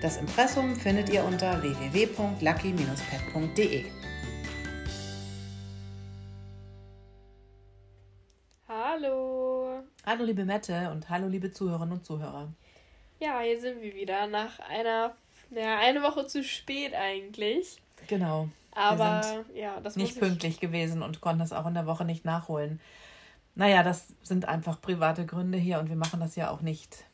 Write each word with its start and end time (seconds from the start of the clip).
Das 0.00 0.16
Impressum 0.16 0.74
findet 0.76 1.10
ihr 1.10 1.24
unter 1.24 1.60
www.lucky-pet.de. 1.60 3.84
Hallo. 8.68 9.82
Hallo 10.06 10.24
liebe 10.24 10.44
Mette 10.44 10.92
und 10.92 11.10
hallo 11.10 11.26
liebe 11.26 11.50
Zuhörerinnen 11.50 11.94
und 11.94 12.06
Zuhörer. 12.06 12.46
Ja, 13.18 13.40
hier 13.40 13.60
sind 13.60 13.82
wir 13.82 13.96
wieder 13.96 14.28
nach 14.28 14.60
einer, 14.60 15.16
ja, 15.50 15.78
eine 15.78 16.04
Woche 16.04 16.28
zu 16.28 16.44
spät 16.44 16.94
eigentlich. 16.94 17.82
Genau. 18.06 18.48
Aber 18.70 19.44
ja, 19.52 19.80
das 19.80 19.96
nicht 19.96 20.20
pünktlich 20.20 20.60
gewesen 20.60 21.02
und 21.02 21.20
konnten 21.20 21.40
das 21.40 21.52
auch 21.52 21.66
in 21.66 21.74
der 21.74 21.86
Woche 21.86 22.04
nicht 22.04 22.24
nachholen. 22.24 22.78
Naja, 23.56 23.82
das 23.82 24.14
sind 24.22 24.46
einfach 24.46 24.80
private 24.80 25.26
Gründe 25.26 25.58
hier 25.58 25.80
und 25.80 25.88
wir 25.88 25.96
machen 25.96 26.20
das 26.20 26.36
ja 26.36 26.50
auch 26.50 26.60
nicht 26.60 27.07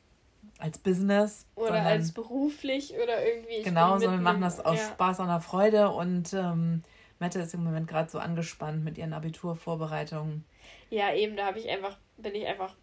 als 0.64 0.78
Business. 0.78 1.46
Oder 1.56 1.82
als 1.82 2.12
beruflich 2.12 2.94
oder 2.94 3.24
irgendwie. 3.24 3.62
Genau, 3.62 3.98
sondern 3.98 4.20
wir 4.20 4.22
machen 4.22 4.40
das 4.40 4.64
aus 4.64 4.78
ja. 4.78 4.88
Spaß 4.88 5.20
und 5.20 5.40
Freude 5.42 5.90
und 5.90 6.32
ähm, 6.32 6.82
Mette 7.18 7.38
ist 7.40 7.52
im 7.52 7.64
Moment 7.64 7.86
gerade 7.86 8.10
so 8.10 8.18
angespannt 8.18 8.82
mit 8.82 8.96
ihren 8.96 9.12
Abiturvorbereitungen. 9.12 10.42
Ja, 10.88 11.12
eben, 11.12 11.36
da 11.36 11.44
habe 11.46 11.58
ich 11.58 11.68
einfach, 11.68 11.98
bin 12.16 12.34
ich 12.34 12.46
einfach 12.46 12.74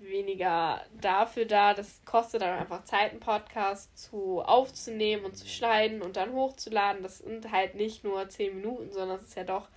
weniger 0.00 0.82
dafür 1.00 1.44
da. 1.44 1.74
Das 1.74 2.04
kostet 2.04 2.42
dann 2.42 2.58
einfach 2.58 2.82
Zeit, 2.82 3.12
einen 3.12 3.20
Podcast 3.20 3.96
zu 3.96 4.42
aufzunehmen 4.42 5.24
und 5.24 5.36
zu 5.36 5.46
schneiden 5.46 6.02
und 6.02 6.16
dann 6.16 6.32
hochzuladen. 6.32 7.04
Das 7.04 7.18
sind 7.18 7.52
halt 7.52 7.76
nicht 7.76 8.02
nur 8.02 8.28
zehn 8.28 8.56
Minuten, 8.56 8.90
sondern 8.92 9.18
es 9.18 9.28
ist 9.28 9.36
ja 9.36 9.44
doch 9.44 9.68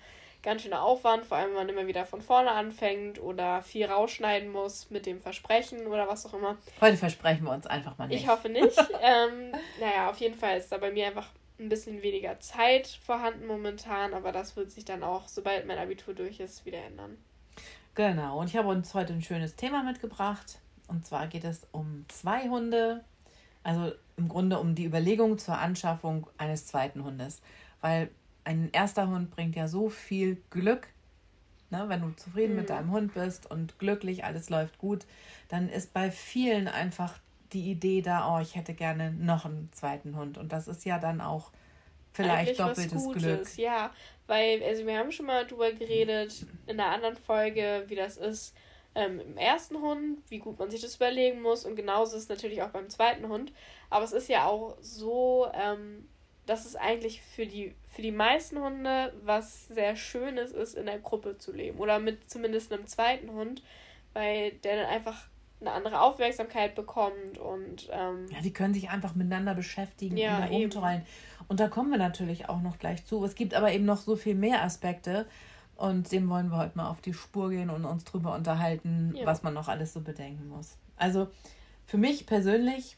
ganz 0.44 0.64
schöner 0.64 0.82
Aufwand, 0.84 1.26
vor 1.26 1.38
allem 1.38 1.50
wenn 1.50 1.58
man 1.58 1.70
immer 1.70 1.88
wieder 1.88 2.06
von 2.06 2.22
vorne 2.22 2.52
anfängt 2.52 3.22
oder 3.22 3.62
viel 3.62 3.86
rausschneiden 3.86 4.52
muss 4.52 4.90
mit 4.90 5.06
dem 5.06 5.20
Versprechen 5.20 5.88
oder 5.88 6.08
was 6.08 6.26
auch 6.26 6.34
immer. 6.34 6.58
Heute 6.80 6.98
versprechen 6.98 7.44
wir 7.46 7.52
uns 7.52 7.68
einfach 7.68 7.98
mal 7.98 8.08
nicht. 8.08 8.24
Ich 8.24 8.28
hoffe 8.28 8.50
nicht. 8.50 8.78
ähm, 9.02 9.52
naja, 9.80 10.10
auf 10.10 10.18
jeden 10.18 10.36
Fall 10.36 10.58
ist 10.58 10.72
da 10.72 10.78
bei 10.78 10.92
mir 10.92 11.08
einfach 11.08 11.30
ein 11.60 11.70
bisschen 11.70 12.02
weniger 12.02 12.40
Zeit 12.40 12.88
vorhanden 12.88 13.46
momentan, 13.46 14.14
aber 14.14 14.32
das 14.32 14.56
wird 14.56 14.72
sich 14.72 14.84
dann 14.84 15.04
auch, 15.04 15.28
sobald 15.28 15.68
mein 15.68 15.78
Abitur 15.78 16.14
durch 16.14 16.40
ist, 16.40 16.66
wieder 16.66 16.80
ändern. 16.80 17.18
Genau, 17.94 18.40
und 18.40 18.48
ich 18.48 18.56
habe 18.56 18.70
uns 18.70 18.94
heute 18.94 19.14
ein 19.14 19.22
schönes 19.22 19.56
Thema 19.56 19.84
mitgebracht. 19.84 20.60
Und 20.88 21.06
zwar 21.06 21.28
geht 21.28 21.44
es 21.44 21.68
um 21.72 22.06
zwei 22.08 22.50
Hunde, 22.50 23.04
also 23.64 23.92
im 24.18 24.28
Grunde 24.28 24.60
um 24.60 24.76
die 24.76 24.86
Überlegung 24.86 25.38
zur 25.38 25.58
Anschaffung 25.58 26.28
eines 26.38 26.66
zweiten 26.66 27.04
Hundes. 27.04 27.42
Weil 27.82 28.10
ein 28.44 28.70
erster 28.72 29.08
Hund 29.08 29.32
bringt 29.32 29.56
ja 29.56 29.68
so 29.68 29.90
viel 29.90 30.42
Glück. 30.50 30.88
Ne? 31.70 31.86
Wenn 31.88 32.02
du 32.02 32.12
zufrieden 32.12 32.54
mhm. 32.54 32.60
mit 32.60 32.70
deinem 32.70 32.92
Hund 32.92 33.14
bist 33.14 33.50
und 33.50 33.80
glücklich, 33.80 34.26
alles 34.26 34.50
läuft 34.50 34.78
gut, 34.78 35.06
dann 35.50 35.70
ist 35.70 35.94
bei 35.94 36.12
vielen 36.12 36.68
einfach 36.68 37.20
die 37.54 37.70
Idee 37.72 38.02
da, 38.02 38.36
oh, 38.36 38.42
ich 38.42 38.56
hätte 38.56 38.74
gerne 38.74 39.12
noch 39.12 39.46
einen 39.46 39.70
zweiten 39.74 40.16
Hund. 40.16 40.38
Und 40.38 40.52
das 40.52 40.68
ist 40.68 40.86
ja 40.86 41.00
dann 41.00 41.22
auch 41.22 41.52
vielleicht 42.14 42.60
Eigentlich 42.62 42.92
doppeltes 42.92 43.10
Glück. 43.14 43.58
Ja, 43.58 43.92
weil, 44.28 44.64
also 44.64 44.86
wir 44.86 44.98
haben 44.98 45.12
schon 45.12 45.26
mal 45.26 45.46
drüber 45.46 45.72
geredet 45.72 46.46
in 46.68 46.80
einer 46.80 46.92
anderen 46.92 47.18
Folge, 47.18 47.86
wie 47.88 47.96
das 47.96 48.18
ist 48.18 48.56
ähm, 48.96 49.20
im 49.20 49.38
ersten 49.38 49.82
Hund, 49.82 50.20
wie 50.30 50.40
gut 50.40 50.60
man 50.60 50.70
sich 50.70 50.82
das 50.82 50.96
überlegen 50.96 51.42
muss. 51.42 51.66
Und 51.66 51.76
genauso 51.76 52.16
ist 52.16 52.24
es 52.24 52.30
natürlich 52.30 52.62
auch 52.62 52.70
beim 52.70 52.90
zweiten 52.90 53.28
Hund. 53.28 53.54
Aber 53.90 54.04
es 54.04 54.12
ist 54.12 54.30
ja 54.30 54.46
auch 54.46 54.78
so, 54.82 55.50
ähm, 55.54 56.08
dass 56.46 56.66
es 56.66 56.76
eigentlich 56.76 57.22
für 57.22 57.46
die 57.46 57.76
für 57.92 58.02
die 58.02 58.12
meisten 58.12 58.60
Hunde 58.60 59.14
was 59.24 59.68
sehr 59.68 59.96
Schönes 59.96 60.52
ist, 60.52 60.76
in 60.76 60.86
der 60.86 61.00
Gruppe 61.00 61.38
zu 61.38 61.52
leben. 61.52 61.78
Oder 61.80 62.00
mit 62.00 62.30
zumindest 62.30 62.72
einem 62.72 62.88
zweiten 62.88 63.32
Hund, 63.32 63.62
weil 64.14 64.52
der 64.64 64.78
dann 64.78 64.86
einfach 64.86 65.28
eine 65.60 65.72
andere 65.72 66.02
Aufmerksamkeit 66.02 66.74
bekommt 66.74 67.38
und 67.38 67.88
ähm, 67.92 68.26
ja, 68.32 68.42
die 68.42 68.52
können 68.52 68.74
sich 68.74 68.90
einfach 68.90 69.14
miteinander 69.14 69.54
beschäftigen 69.54 70.18
ja, 70.18 70.38
und 70.38 70.44
herumtrollen. 70.44 71.06
Und 71.48 71.60
da 71.60 71.68
kommen 71.68 71.92
wir 71.92 72.00
natürlich 72.00 72.50
auch 72.50 72.62
noch 72.62 72.80
gleich 72.80 73.06
zu. 73.06 73.24
Es 73.24 73.36
gibt 73.36 73.54
aber 73.54 73.72
eben 73.72 73.86
noch 73.86 73.98
so 73.98 74.16
viel 74.16 74.34
mehr 74.34 74.64
Aspekte 74.64 75.28
und 75.76 76.12
dem 76.12 76.30
wollen 76.30 76.50
wir 76.50 76.58
heute 76.58 76.78
mal 76.78 76.90
auf 76.90 77.02
die 77.02 77.14
Spur 77.14 77.52
gehen 77.52 77.70
und 77.70 77.86
uns 77.86 78.06
drüber 78.06 78.34
unterhalten, 78.34 79.14
ja. 79.16 79.26
was 79.26 79.44
man 79.44 79.54
noch 79.54 79.68
alles 79.68 79.94
so 79.94 80.02
bedenken 80.02 80.50
muss. 80.50 80.78
Also 80.96 81.30
für 81.86 81.98
mich 81.98 82.26
persönlich 82.26 82.98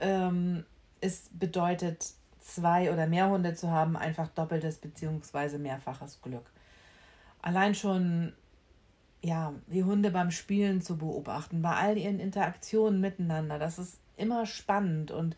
ähm, 0.00 0.64
ist 1.00 1.38
bedeutet 1.38 2.14
zwei 2.48 2.92
oder 2.92 3.06
mehr 3.06 3.28
Hunde 3.28 3.54
zu 3.54 3.70
haben, 3.70 3.96
einfach 3.96 4.28
doppeltes 4.28 4.78
bzw. 4.78 5.58
mehrfaches 5.58 6.20
Glück. 6.22 6.50
Allein 7.42 7.74
schon, 7.74 8.32
ja, 9.22 9.52
die 9.66 9.84
Hunde 9.84 10.10
beim 10.10 10.30
Spielen 10.30 10.80
zu 10.80 10.96
beobachten, 10.96 11.62
bei 11.62 11.74
all 11.74 11.98
ihren 11.98 12.20
Interaktionen 12.20 13.00
miteinander, 13.00 13.58
das 13.58 13.78
ist 13.78 14.00
immer 14.16 14.46
spannend 14.46 15.10
und 15.10 15.36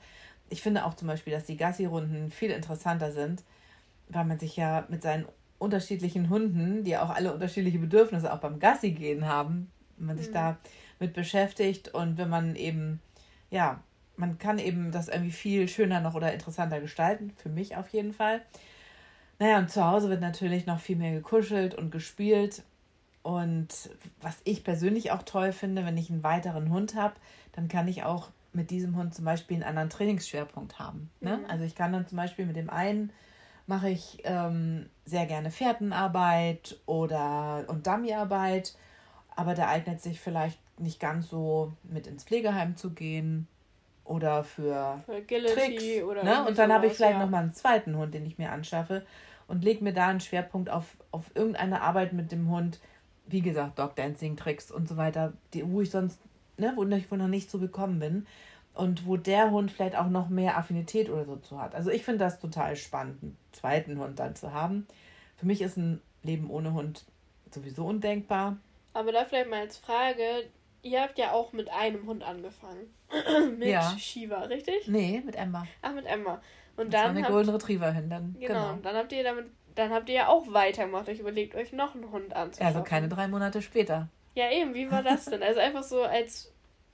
ich 0.48 0.62
finde 0.62 0.84
auch 0.84 0.94
zum 0.94 1.08
Beispiel, 1.08 1.32
dass 1.32 1.44
die 1.44 1.56
Gassi-Runden 1.56 2.30
viel 2.30 2.50
interessanter 2.50 3.12
sind, 3.12 3.44
weil 4.08 4.24
man 4.24 4.38
sich 4.38 4.56
ja 4.56 4.84
mit 4.88 5.02
seinen 5.02 5.26
unterschiedlichen 5.58 6.30
Hunden, 6.30 6.84
die 6.84 6.96
auch 6.96 7.10
alle 7.10 7.32
unterschiedliche 7.32 7.78
Bedürfnisse 7.78 8.32
auch 8.32 8.38
beim 8.38 8.58
Gassi 8.58 8.92
gehen 8.92 9.26
haben, 9.26 9.70
wenn 9.96 10.06
man 10.06 10.18
sich 10.18 10.28
mhm. 10.28 10.34
da 10.34 10.56
mit 10.98 11.12
beschäftigt 11.12 11.88
und 11.88 12.18
wenn 12.18 12.28
man 12.28 12.56
eben 12.56 13.00
ja 13.50 13.80
man 14.20 14.38
kann 14.38 14.58
eben 14.58 14.92
das 14.92 15.08
irgendwie 15.08 15.32
viel 15.32 15.66
schöner 15.66 16.00
noch 16.00 16.14
oder 16.14 16.32
interessanter 16.32 16.80
gestalten, 16.80 17.32
für 17.36 17.48
mich 17.48 17.76
auf 17.76 17.88
jeden 17.88 18.12
Fall. 18.12 18.42
Naja, 19.38 19.58
und 19.58 19.70
zu 19.70 19.84
Hause 19.84 20.10
wird 20.10 20.20
natürlich 20.20 20.66
noch 20.66 20.78
viel 20.78 20.96
mehr 20.96 21.12
gekuschelt 21.12 21.74
und 21.74 21.90
gespielt. 21.90 22.62
Und 23.22 23.68
was 24.20 24.38
ich 24.44 24.62
persönlich 24.62 25.10
auch 25.10 25.22
toll 25.22 25.52
finde, 25.52 25.84
wenn 25.84 25.96
ich 25.96 26.10
einen 26.10 26.22
weiteren 26.22 26.70
Hund 26.70 26.94
habe, 26.94 27.14
dann 27.52 27.68
kann 27.68 27.88
ich 27.88 28.04
auch 28.04 28.28
mit 28.52 28.70
diesem 28.70 28.96
Hund 28.96 29.14
zum 29.14 29.24
Beispiel 29.24 29.56
einen 29.56 29.64
anderen 29.64 29.90
Trainingsschwerpunkt 29.90 30.78
haben. 30.78 31.10
Ne? 31.20 31.38
Mhm. 31.38 31.44
Also 31.48 31.64
ich 31.64 31.74
kann 31.74 31.92
dann 31.92 32.06
zum 32.06 32.16
Beispiel 32.16 32.46
mit 32.46 32.56
dem 32.56 32.70
einen 32.70 33.12
mache 33.66 33.88
ich 33.88 34.18
ähm, 34.24 34.90
sehr 35.04 35.26
gerne 35.26 35.52
Fährtenarbeit 35.52 36.76
oder 36.86 37.64
und 37.68 37.86
Dummyarbeit, 37.86 38.74
aber 39.36 39.54
der 39.54 39.68
eignet 39.68 40.02
sich 40.02 40.20
vielleicht 40.20 40.58
nicht 40.80 40.98
ganz 40.98 41.28
so 41.28 41.72
mit 41.84 42.08
ins 42.08 42.24
Pflegeheim 42.24 42.76
zu 42.76 42.90
gehen 42.90 43.46
oder 44.04 44.42
für, 44.44 45.00
für 45.06 45.26
Tricks. 45.26 46.02
Oder 46.02 46.24
ne? 46.24 46.46
Und 46.46 46.58
dann 46.58 46.72
habe 46.72 46.86
ich 46.86 46.94
vielleicht 46.94 47.14
ja. 47.14 47.20
noch 47.20 47.30
mal 47.30 47.42
einen 47.42 47.54
zweiten 47.54 47.96
Hund, 47.96 48.14
den 48.14 48.26
ich 48.26 48.38
mir 48.38 48.50
anschaffe 48.50 49.04
und 49.46 49.64
lege 49.64 49.82
mir 49.82 49.92
da 49.92 50.08
einen 50.08 50.20
Schwerpunkt 50.20 50.70
auf, 50.70 50.96
auf 51.10 51.30
irgendeine 51.34 51.82
Arbeit 51.82 52.12
mit 52.12 52.32
dem 52.32 52.50
Hund. 52.50 52.80
Wie 53.26 53.40
gesagt, 53.40 53.78
Dog 53.78 53.96
Dancing, 53.96 54.36
Tricks 54.36 54.70
und 54.70 54.88
so 54.88 54.96
weiter, 54.96 55.32
die, 55.54 55.68
wo 55.70 55.80
ich 55.80 55.90
sonst, 55.90 56.20
ne, 56.56 56.72
wo 56.76 56.84
ich 56.84 57.10
noch 57.10 57.28
nicht 57.28 57.50
so 57.50 57.58
bekommen 57.58 57.98
bin. 57.98 58.26
Und 58.72 59.06
wo 59.06 59.16
der 59.16 59.50
Hund 59.50 59.72
vielleicht 59.72 59.96
auch 59.96 60.08
noch 60.08 60.28
mehr 60.28 60.56
Affinität 60.56 61.10
oder 61.10 61.24
so 61.24 61.36
zu 61.36 61.60
hat. 61.60 61.74
Also 61.74 61.90
ich 61.90 62.04
finde 62.04 62.20
das 62.20 62.38
total 62.38 62.76
spannend, 62.76 63.20
einen 63.22 63.36
zweiten 63.50 63.98
Hund 63.98 64.18
dann 64.20 64.36
zu 64.36 64.52
haben. 64.52 64.86
Für 65.36 65.46
mich 65.46 65.60
ist 65.60 65.76
ein 65.76 66.00
Leben 66.22 66.48
ohne 66.50 66.72
Hund 66.72 67.04
sowieso 67.50 67.86
undenkbar. 67.86 68.56
Aber 68.92 69.12
da 69.12 69.24
vielleicht 69.24 69.50
mal 69.50 69.60
als 69.60 69.78
Frage, 69.78 70.22
Ihr 70.82 71.02
habt 71.02 71.18
ja 71.18 71.32
auch 71.32 71.52
mit 71.52 71.68
einem 71.70 72.06
Hund 72.06 72.22
angefangen. 72.22 72.94
mit 73.58 73.68
ja. 73.68 73.96
Shiva, 73.98 74.42
richtig? 74.42 74.86
Nee, 74.86 75.22
mit 75.24 75.36
Emma. 75.36 75.66
Ach, 75.82 75.92
mit 75.92 76.06
Emma. 76.06 76.40
Und 76.76 76.92
das 76.92 77.02
dann. 77.02 77.10
War 77.10 77.16
eine 77.16 77.22
habt, 77.22 77.32
Golden 77.32 77.50
Retriever 77.50 77.94
Hündin. 77.94 78.36
Genau. 78.38 78.46
genau. 78.46 78.72
Und 78.72 78.84
dann 78.84 78.96
habt 78.96 79.12
ihr 79.12 79.22
damit, 79.22 79.46
dann 79.74 79.90
habt 79.90 80.08
ihr 80.08 80.14
ja 80.14 80.28
auch 80.28 80.52
weitergemacht, 80.52 81.08
euch 81.08 81.18
überlegt, 81.18 81.54
euch 81.54 81.72
noch 81.72 81.94
einen 81.94 82.10
Hund 82.10 82.34
anzuschaffen. 82.34 82.76
Also 82.76 82.88
keine 82.88 83.08
drei 83.08 83.28
Monate 83.28 83.60
später. 83.60 84.08
Ja, 84.34 84.50
eben, 84.50 84.74
wie 84.74 84.90
war 84.90 85.02
das 85.02 85.26
denn? 85.26 85.42
Also 85.42 85.60
einfach 85.60 85.82
so 85.82 86.02
als 86.02 86.52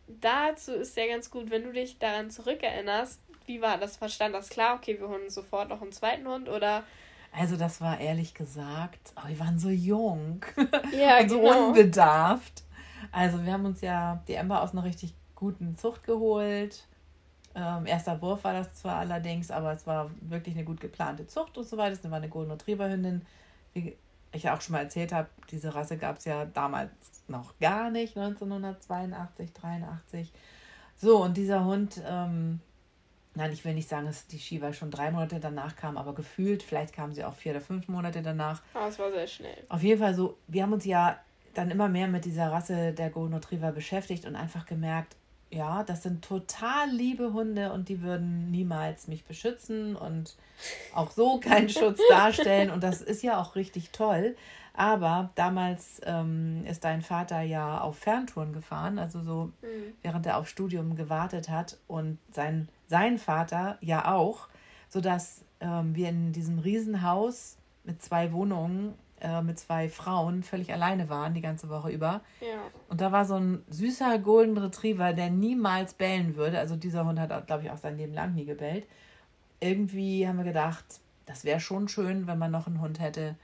dazu 0.09 0.73
ist 0.73 0.97
ja 0.97 1.07
ganz 1.07 1.31
gut, 1.31 1.51
wenn 1.51 1.65
du 1.65 1.73
dich 1.73 1.99
daran 1.99 2.31
zurückerinnerst, 2.31 3.21
wie 3.47 3.61
war 3.61 3.79
das? 3.79 3.97
Verstand 3.97 4.35
das 4.35 4.49
klar? 4.49 4.77
Okay, 4.77 4.99
wir 4.99 5.09
holen 5.09 5.31
sofort 5.31 5.69
noch 5.69 5.83
einen 5.83 5.93
zweiten 5.93 6.27
Hund 6.27 6.49
oder 6.49 6.85
Also 7.33 7.57
das 7.57 7.81
war 7.81 8.01
ehrlich 8.01 8.35
gesagt, 8.35 9.13
oh, 9.17 9.29
wir 9.29 9.39
waren 9.39 9.59
so 9.59 9.69
jung 9.69 10.45
ja, 10.93 11.21
und 11.21 11.29
so 11.31 11.41
genau. 11.41 11.69
unbedarft. 11.69 12.65
Also 13.13 13.45
wir 13.45 13.53
haben 13.53 13.65
uns 13.65 13.81
ja 13.81 14.23
die 14.29 14.35
Ember 14.35 14.63
aus 14.63 14.73
einer 14.73 14.85
richtig 14.85 15.15
guten 15.35 15.77
Zucht 15.77 16.05
geholt. 16.05 16.87
Ähm, 17.55 17.87
erster 17.87 18.21
Wurf 18.21 18.45
war 18.45 18.53
das 18.53 18.75
zwar 18.75 18.97
allerdings, 18.97 19.51
aber 19.51 19.73
es 19.73 19.87
war 19.87 20.11
wirklich 20.21 20.55
eine 20.55 20.65
gut 20.65 20.81
geplante 20.81 21.27
Zucht 21.27 21.57
und 21.57 21.67
so 21.67 21.77
weiter. 21.77 21.93
Es 21.93 22.11
war 22.11 22.19
eine 22.19 22.29
Golden 22.29 22.51
Retriever 22.51 22.91
Hündin. 22.91 23.23
Wie 23.73 23.97
ich 24.33 24.43
ja 24.43 24.55
auch 24.55 24.61
schon 24.61 24.75
mal 24.75 24.83
erzählt 24.83 25.13
habe, 25.13 25.29
diese 25.51 25.75
Rasse 25.75 25.97
gab 25.97 26.19
es 26.19 26.27
ja 26.27 26.45
damals 26.45 26.91
noch 27.29 27.59
gar 27.59 27.91
nicht, 27.91 28.17
1982, 28.17 29.53
83. 29.53 30.33
So, 30.97 31.23
und 31.23 31.37
dieser 31.37 31.65
Hund, 31.65 32.01
ähm, 32.07 32.61
nein, 33.35 33.53
ich 33.53 33.65
will 33.65 33.75
nicht 33.75 33.89
sagen, 33.89 34.07
dass 34.07 34.27
die 34.27 34.39
Shiva 34.39 34.73
schon 34.73 34.91
drei 34.91 35.11
Monate 35.11 35.41
danach 35.41 35.77
kam, 35.77 35.97
aber 35.97 36.15
gefühlt, 36.15 36.63
vielleicht 36.63 36.95
kam 36.95 37.13
sie 37.13 37.25
auch 37.25 37.35
vier 37.35 37.53
oder 37.53 37.61
fünf 37.61 37.89
Monate 37.89 38.23
danach. 38.23 38.63
Ah, 38.75 38.89
es 38.89 38.99
war 38.99 39.11
sehr 39.11 39.27
schnell. 39.27 39.65
Auf 39.69 39.83
jeden 39.83 40.01
Fall 40.01 40.15
so, 40.15 40.39
wir 40.47 40.63
haben 40.63 40.73
uns 40.73 40.85
ja 40.85 41.19
dann 41.57 41.71
immer 41.71 41.89
mehr 41.89 42.09
mit 42.09 42.25
dieser 42.25 42.51
Rasse 42.53 42.93
der 42.93 43.11
Golden 43.11 43.35
Retriever 43.35 43.73
beschäftigt 43.73 44.25
und 44.25 44.37
einfach 44.37 44.67
gemerkt, 44.67 45.17
ja, 45.51 45.85
das 45.85 46.03
sind 46.03 46.25
total 46.25 46.91
liebe 46.91 47.33
Hunde 47.33 47.73
und 47.73 47.89
die 47.89 48.03
würden 48.03 48.51
niemals 48.51 49.07
mich 49.07 49.25
beschützen 49.25 49.95
und 49.97 50.37
auch 50.95 51.11
so 51.13 51.39
keinen 51.39 51.69
Schutz 51.69 52.01
darstellen. 52.11 52.71
Und 52.71 52.83
das 52.83 53.01
ist 53.01 53.23
ja 53.23 53.41
auch 53.41 53.55
richtig 53.55 53.91
toll. 53.91 54.37
Aber 54.75 55.31
damals 55.37 56.03
ähm, 56.05 56.65
ist 56.67 56.85
dein 56.85 57.01
Vater 57.01 57.41
ja 57.41 57.81
auf 57.81 57.97
Ferntouren 57.97 58.53
gefahren, 58.53 58.99
also 58.99 59.23
so 59.23 59.53
mhm. 59.63 59.95
während 60.03 60.27
er 60.27 60.37
auf 60.37 60.49
Studium 60.49 60.97
gewartet 60.97 61.49
hat 61.49 61.79
und 61.87 62.19
sein, 62.31 62.69
sein 62.87 63.17
Vater 63.17 63.79
ja 63.81 64.13
auch, 64.13 64.49
sodass 64.91 65.45
ähm, 65.61 65.95
wir 65.95 66.11
in 66.11 66.33
diesem 66.33 66.59
Riesenhaus 66.59 67.57
mit 67.85 68.03
zwei 68.03 68.33
Wohnungen 68.33 68.93
äh, 69.21 69.43
mit 69.43 69.59
zwei 69.59 69.89
Frauen 69.89 70.43
völlig 70.43 70.73
alleine 70.73 71.09
waren 71.09 71.35
die 71.35 71.41
ganze 71.41 71.69
Woche 71.69 71.91
über. 71.91 72.21
Ja. 72.41 72.59
Und 72.89 73.01
da 73.01 73.13
war 73.13 73.25
so 73.25 73.35
ein 73.35 73.63
süßer 73.69 74.19
Golden 74.19 74.59
Retriever, 74.59 75.13
der 75.13 75.31
niemals 75.31 75.95
bellen 75.95 76.37
würde. 76.37 76.59
Also 76.59 76.77
dieser 76.77 77.05
Hund 77.07 77.19
hat, 77.19 77.47
glaube 77.47 77.63
ich, 77.65 77.71
auch 77.71 77.79
sein 77.79 77.97
Leben 77.97 78.15
lang 78.15 78.35
nie 78.35 78.45
gebellt. 78.45 78.87
Irgendwie 79.61 80.29
haben 80.29 80.37
wir 80.37 80.45
gedacht, 80.45 80.85
das 81.25 81.45
wäre 81.45 81.61
schon 81.61 81.89
schön, 81.89 82.27
wenn 82.27 82.39
man 82.39 82.51
noch 82.51 82.67
einen 82.67 82.81
Hund 82.81 83.01
hätte, 83.01 83.37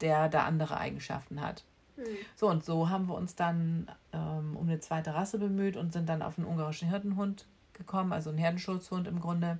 der 0.00 0.28
da 0.28 0.44
andere 0.44 0.78
Eigenschaften 0.78 1.40
hat. 1.40 1.64
Mhm. 1.96 2.02
So 2.36 2.48
und 2.48 2.64
so 2.64 2.88
haben 2.88 3.08
wir 3.08 3.14
uns 3.14 3.34
dann 3.34 3.90
ähm, 4.12 4.56
um 4.56 4.68
eine 4.68 4.80
zweite 4.80 5.14
Rasse 5.14 5.38
bemüht 5.38 5.76
und 5.76 5.92
sind 5.92 6.08
dann 6.08 6.22
auf 6.22 6.38
einen 6.38 6.46
ungarischen 6.46 6.88
Hirtenhund 6.88 7.46
gekommen, 7.72 8.12
also 8.12 8.30
einen 8.30 8.38
Herdenschutzhund 8.38 9.06
im 9.08 9.20
Grunde. 9.20 9.58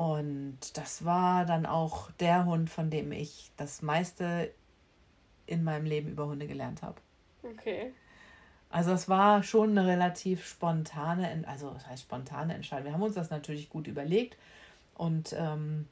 Und 0.00 0.78
das 0.78 1.04
war 1.04 1.44
dann 1.44 1.66
auch 1.66 2.10
der 2.12 2.46
Hund, 2.46 2.70
von 2.70 2.88
dem 2.88 3.12
ich 3.12 3.50
das 3.58 3.82
meiste 3.82 4.50
in 5.44 5.62
meinem 5.62 5.84
Leben 5.84 6.08
über 6.08 6.26
Hunde 6.26 6.46
gelernt 6.46 6.80
habe. 6.80 6.98
Okay. 7.42 7.92
Also 8.70 8.92
es 8.92 9.10
war 9.10 9.42
schon 9.42 9.76
eine 9.76 9.86
relativ 9.86 10.46
spontane, 10.46 11.44
also 11.46 11.68
das 11.72 11.86
heißt 11.86 12.04
spontane 12.04 12.54
Entscheidung. 12.54 12.86
Wir 12.86 12.92
haben 12.94 13.02
uns 13.02 13.14
das 13.14 13.28
natürlich 13.28 13.68
gut 13.68 13.88
überlegt 13.88 14.38
und 14.94 15.34
ähm, 15.36 15.86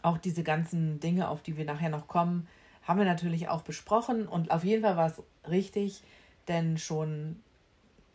auch 0.00 0.16
diese 0.16 0.42
ganzen 0.42 0.98
Dinge, 0.98 1.28
auf 1.28 1.42
die 1.42 1.58
wir 1.58 1.66
nachher 1.66 1.90
noch 1.90 2.08
kommen, 2.08 2.48
haben 2.82 2.98
wir 2.98 3.04
natürlich 3.04 3.46
auch 3.46 3.60
besprochen 3.60 4.26
und 4.26 4.50
auf 4.50 4.64
jeden 4.64 4.82
Fall 4.82 4.96
war 4.96 5.08
es 5.08 5.22
richtig, 5.50 6.02
denn 6.48 6.78
schon, 6.78 7.42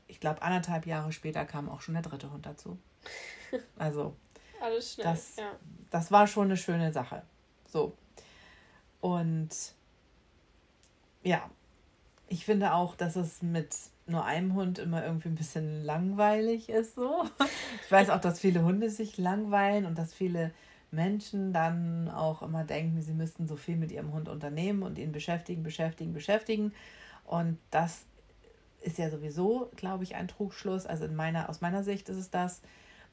ich 0.08 0.20
glaube, 0.20 0.42
anderthalb 0.42 0.88
Jahre 0.88 1.12
später 1.12 1.46
kam 1.46 1.70
auch 1.70 1.82
schon 1.82 1.94
der 1.94 2.02
dritte 2.02 2.32
Hund 2.32 2.48
dazu. 2.48 2.80
Also 3.78 4.14
alles 4.62 4.94
schnell. 4.94 5.06
Das, 5.06 5.36
ja. 5.36 5.52
das 5.90 6.12
war 6.12 6.28
schon 6.28 6.46
eine 6.46 6.58
schöne 6.58 6.92
Sache. 6.92 7.24
So. 7.68 7.96
Und 9.02 9.50
ja, 11.24 11.50
ich 12.28 12.46
finde 12.46 12.74
auch, 12.74 12.96
dass 12.96 13.16
es 13.16 13.42
mit 13.42 13.76
nur 14.06 14.24
einem 14.24 14.54
Hund 14.54 14.80
immer 14.80 15.04
irgendwie 15.04 15.30
ein 15.30 15.36
bisschen 15.36 15.84
langweilig 15.84 16.70
ist 16.70 16.96
so. 16.96 17.26
Ich 17.86 17.92
weiß 17.92 18.10
auch, 18.10 18.20
dass 18.20 18.40
viele 18.40 18.64
Hunde 18.64 18.90
sich 18.90 19.18
langweilen 19.18 19.86
und 19.86 19.98
dass 19.98 20.14
viele 20.14 20.52
Menschen 20.92 21.54
dann 21.54 22.10
auch 22.10 22.42
immer 22.42 22.64
denken, 22.64 23.02
sie 23.02 23.14
müssten 23.14 23.48
so 23.48 23.56
viel 23.56 23.76
mit 23.76 23.92
ihrem 23.92 24.14
Hund 24.14 24.30
unternehmen 24.30 24.84
und 24.84 24.98
ihn 24.98 25.12
beschäftigen, 25.12 25.64
beschäftigen, 25.64 26.14
beschäftigen. 26.14 26.74
Und 27.26 27.58
das 27.72 28.06
ist 28.82 28.98
ja 28.98 29.10
sowieso, 29.10 29.70
glaube 29.76 30.04
ich, 30.04 30.16
ein 30.16 30.28
Trugschluss. 30.28 30.86
Also 30.86 31.06
in 31.06 31.16
meiner, 31.16 31.50
aus 31.50 31.62
meiner 31.62 31.84
Sicht 31.84 32.10
ist 32.10 32.18
es 32.18 32.30
das 32.30 32.62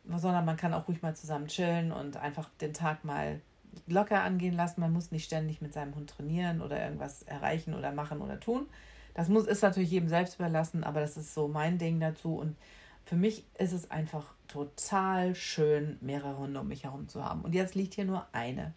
sondern 0.08 0.44
man 0.44 0.56
kann 0.56 0.74
auch 0.74 0.88
ruhig 0.88 1.02
mal 1.02 1.16
zusammen 1.16 1.46
chillen 1.46 1.92
und 1.92 2.16
einfach 2.16 2.48
den 2.60 2.74
Tag 2.74 3.04
mal 3.04 3.40
locker 3.86 4.22
angehen 4.22 4.54
lassen. 4.54 4.80
Man 4.80 4.92
muss 4.92 5.10
nicht 5.10 5.24
ständig 5.24 5.60
mit 5.60 5.72
seinem 5.72 5.94
Hund 5.94 6.10
trainieren 6.10 6.60
oder 6.60 6.82
irgendwas 6.82 7.22
erreichen 7.22 7.74
oder 7.74 7.92
machen 7.92 8.20
oder 8.20 8.38
tun. 8.38 8.66
Das 9.14 9.28
muss, 9.28 9.46
ist 9.46 9.62
natürlich 9.62 9.90
jedem 9.90 10.08
selbst 10.08 10.36
überlassen, 10.36 10.84
aber 10.84 11.00
das 11.00 11.16
ist 11.16 11.34
so 11.34 11.48
mein 11.48 11.78
Ding 11.78 12.00
dazu. 12.00 12.36
Und 12.36 12.56
für 13.04 13.16
mich 13.16 13.44
ist 13.58 13.72
es 13.72 13.90
einfach 13.90 14.34
total 14.48 15.34
schön, 15.34 15.98
mehrere 16.00 16.36
Hunde 16.38 16.60
um 16.60 16.68
mich 16.68 16.84
herum 16.84 17.08
zu 17.08 17.24
haben. 17.24 17.42
Und 17.42 17.54
jetzt 17.54 17.74
liegt 17.74 17.94
hier 17.94 18.04
nur 18.04 18.26
eine. 18.32 18.72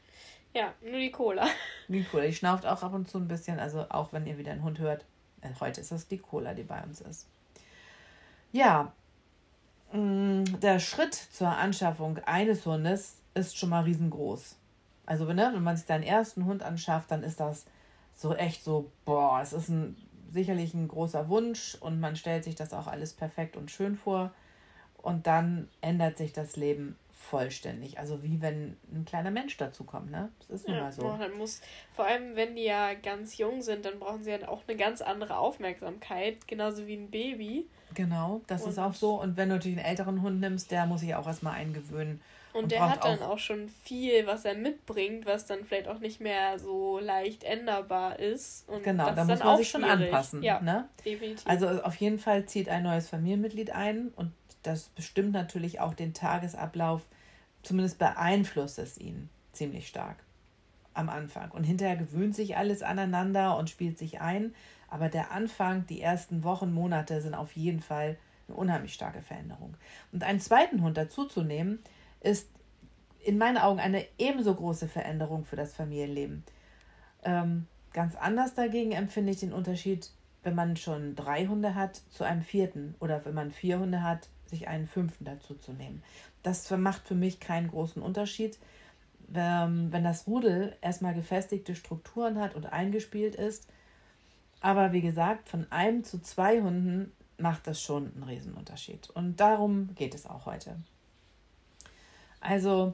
Ja, 0.53 0.73
nur 0.81 0.99
die 0.99 1.11
Cola. 1.11 1.47
Die 1.87 2.03
Cola, 2.03 2.25
die 2.25 2.33
schnauft 2.33 2.65
auch 2.65 2.83
ab 2.83 2.93
und 2.93 3.07
zu 3.07 3.17
ein 3.17 3.27
bisschen. 3.27 3.59
Also 3.59 3.85
auch 3.89 4.11
wenn 4.11 4.25
ihr 4.25 4.37
wieder 4.37 4.51
einen 4.51 4.63
Hund 4.63 4.79
hört. 4.79 5.05
Äh, 5.41 5.49
heute 5.59 5.81
ist 5.81 5.91
es 5.91 6.07
die 6.07 6.17
Cola, 6.17 6.53
die 6.53 6.63
bei 6.63 6.81
uns 6.83 6.99
ist. 6.99 7.27
Ja, 8.51 8.91
der 9.93 10.79
Schritt 10.79 11.13
zur 11.13 11.49
Anschaffung 11.49 12.19
eines 12.25 12.65
Hundes 12.65 13.17
ist 13.33 13.57
schon 13.57 13.69
mal 13.69 13.83
riesengroß. 13.83 14.57
Also 15.05 15.27
wenn, 15.27 15.37
ne, 15.37 15.51
wenn 15.53 15.63
man 15.63 15.77
sich 15.77 15.85
seinen 15.85 16.03
ersten 16.03 16.45
Hund 16.45 16.63
anschafft, 16.63 17.11
dann 17.11 17.23
ist 17.23 17.39
das 17.39 17.65
so 18.13 18.35
echt 18.35 18.63
so, 18.63 18.91
boah, 19.05 19.39
es 19.41 19.53
ist 19.53 19.69
ein, 19.69 19.95
sicherlich 20.31 20.73
ein 20.73 20.87
großer 20.87 21.29
Wunsch 21.29 21.77
und 21.79 21.99
man 21.99 22.15
stellt 22.15 22.43
sich 22.43 22.55
das 22.55 22.73
auch 22.73 22.87
alles 22.87 23.13
perfekt 23.13 23.55
und 23.55 23.71
schön 23.71 23.95
vor. 23.95 24.31
Und 24.97 25.25
dann 25.27 25.69
ändert 25.79 26.17
sich 26.17 26.33
das 26.33 26.57
Leben 26.57 26.97
vollständig. 27.11 27.99
Also 27.99 28.23
wie 28.23 28.41
wenn 28.41 28.75
ein 28.91 29.05
kleiner 29.05 29.31
Mensch 29.31 29.55
dazukommt, 29.55 30.11
ne? 30.11 30.29
Das 30.39 30.61
ist 30.61 30.67
ja, 30.67 30.81
mal 30.81 30.91
so. 30.91 31.03
Man 31.07 31.37
muss, 31.37 31.61
vor 31.93 32.05
allem 32.05 32.35
wenn 32.35 32.55
die 32.55 32.63
ja 32.63 32.93
ganz 32.93 33.37
jung 33.37 33.61
sind, 33.61 33.85
dann 33.85 33.99
brauchen 33.99 34.23
sie 34.23 34.31
halt 34.31 34.47
auch 34.47 34.63
eine 34.67 34.77
ganz 34.77 35.01
andere 35.01 35.37
Aufmerksamkeit, 35.37 36.47
genauso 36.47 36.87
wie 36.87 36.95
ein 36.95 37.09
Baby. 37.09 37.69
Genau, 37.93 38.41
das 38.47 38.63
und 38.63 38.71
ist 38.71 38.79
auch 38.79 38.93
so. 38.93 39.21
Und 39.21 39.37
wenn 39.37 39.49
du 39.49 39.55
natürlich 39.55 39.77
einen 39.77 39.87
älteren 39.87 40.21
Hund 40.21 40.39
nimmst, 40.39 40.71
der 40.71 40.85
muss 40.85 41.01
sich 41.01 41.15
auch 41.15 41.27
erstmal 41.27 41.53
eingewöhnen. 41.53 42.21
Und, 42.53 42.63
und 42.63 42.71
der 42.71 42.89
hat 42.89 43.03
dann 43.03 43.19
auch, 43.19 43.31
auch 43.31 43.39
schon 43.39 43.69
viel, 43.69 44.25
was 44.25 44.45
er 44.45 44.55
mitbringt, 44.55 45.25
was 45.25 45.45
dann 45.45 45.63
vielleicht 45.63 45.87
auch 45.87 45.99
nicht 45.99 46.19
mehr 46.19 46.57
so 46.57 46.99
leicht 46.99 47.43
änderbar 47.43 48.19
ist. 48.19 48.67
Und 48.67 48.83
genau, 48.83 49.11
da 49.11 49.23
muss 49.25 49.39
man 49.39 49.57
sich 49.57 49.69
schon 49.69 49.83
anpassen. 49.83 50.41
Ja, 50.41 50.59
ne? 50.59 50.87
definitiv. 51.05 51.45
Also 51.45 51.67
auf 51.67 51.95
jeden 51.95 52.19
Fall 52.19 52.45
zieht 52.45 52.69
ein 52.69 52.83
neues 52.83 53.09
Familienmitglied 53.09 53.71
ein 53.71 54.11
und 54.15 54.31
das 54.63 54.89
bestimmt 54.89 55.33
natürlich 55.33 55.79
auch 55.79 55.93
den 55.93 56.13
Tagesablauf, 56.13 57.03
zumindest 57.63 57.99
beeinflusst 57.99 58.79
es 58.79 58.97
ihn 58.97 59.29
ziemlich 59.53 59.87
stark 59.87 60.17
am 60.93 61.09
Anfang. 61.09 61.51
Und 61.51 61.63
hinterher 61.63 61.95
gewöhnt 61.95 62.35
sich 62.35 62.57
alles 62.57 62.81
aneinander 62.81 63.57
und 63.57 63.69
spielt 63.69 63.97
sich 63.97 64.19
ein. 64.19 64.53
Aber 64.89 65.09
der 65.09 65.31
Anfang, 65.31 65.85
die 65.87 66.01
ersten 66.01 66.43
Wochen, 66.43 66.73
Monate 66.73 67.21
sind 67.21 67.35
auf 67.35 67.55
jeden 67.55 67.81
Fall 67.81 68.17
eine 68.47 68.57
unheimlich 68.57 68.93
starke 68.93 69.21
Veränderung. 69.21 69.75
Und 70.11 70.23
einen 70.23 70.39
zweiten 70.39 70.81
Hund 70.81 70.97
dazuzunehmen, 70.97 71.79
ist 72.21 72.49
in 73.23 73.37
meinen 73.37 73.57
Augen 73.57 73.79
eine 73.79 74.05
ebenso 74.17 74.55
große 74.55 74.87
Veränderung 74.87 75.43
für 75.43 75.57
das 75.57 75.73
Familienleben. 75.73 76.43
Ähm, 77.23 77.67
ganz 77.91 78.15
anders 78.15 78.53
dagegen 78.53 78.93
empfinde 78.93 79.31
ich 79.31 79.39
den 79.39 79.53
Unterschied, 79.53 80.11
wenn 80.43 80.55
man 80.55 80.77
schon 80.77 81.15
drei 81.15 81.45
Hunde 81.47 81.75
hat, 81.75 82.01
zu 82.09 82.23
einem 82.23 82.41
vierten 82.41 82.95
oder 82.99 83.25
wenn 83.25 83.33
man 83.33 83.51
vier 83.51 83.79
Hunde 83.79 84.01
hat, 84.01 84.29
sich 84.45 84.69
einen 84.69 84.87
fünften 84.87 85.25
dazuzunehmen. 85.25 86.03
Das 86.41 86.69
macht 86.71 87.05
für 87.05 87.15
mich 87.15 87.41
keinen 87.41 87.67
großen 87.67 88.01
Unterschied. 88.01 88.57
Ähm, 89.35 89.91
wenn 89.91 90.05
das 90.05 90.25
Rudel 90.25 90.77
erstmal 90.79 91.13
gefestigte 91.13 91.75
Strukturen 91.75 92.39
hat 92.39 92.55
und 92.55 92.67
eingespielt 92.67 93.35
ist, 93.35 93.67
aber 94.61 94.91
wie 94.91 95.01
gesagt, 95.01 95.49
von 95.49 95.67
einem 95.71 96.03
zu 96.03 96.21
zwei 96.21 96.61
Hunden 96.61 97.11
macht 97.37 97.67
das 97.67 97.81
schon 97.81 98.11
einen 98.13 98.23
Riesenunterschied. 98.23 99.09
Und 99.11 99.39
darum 99.39 99.93
geht 99.95 100.15
es 100.15 100.25
auch 100.25 100.45
heute. 100.45 100.77
Also 102.39 102.93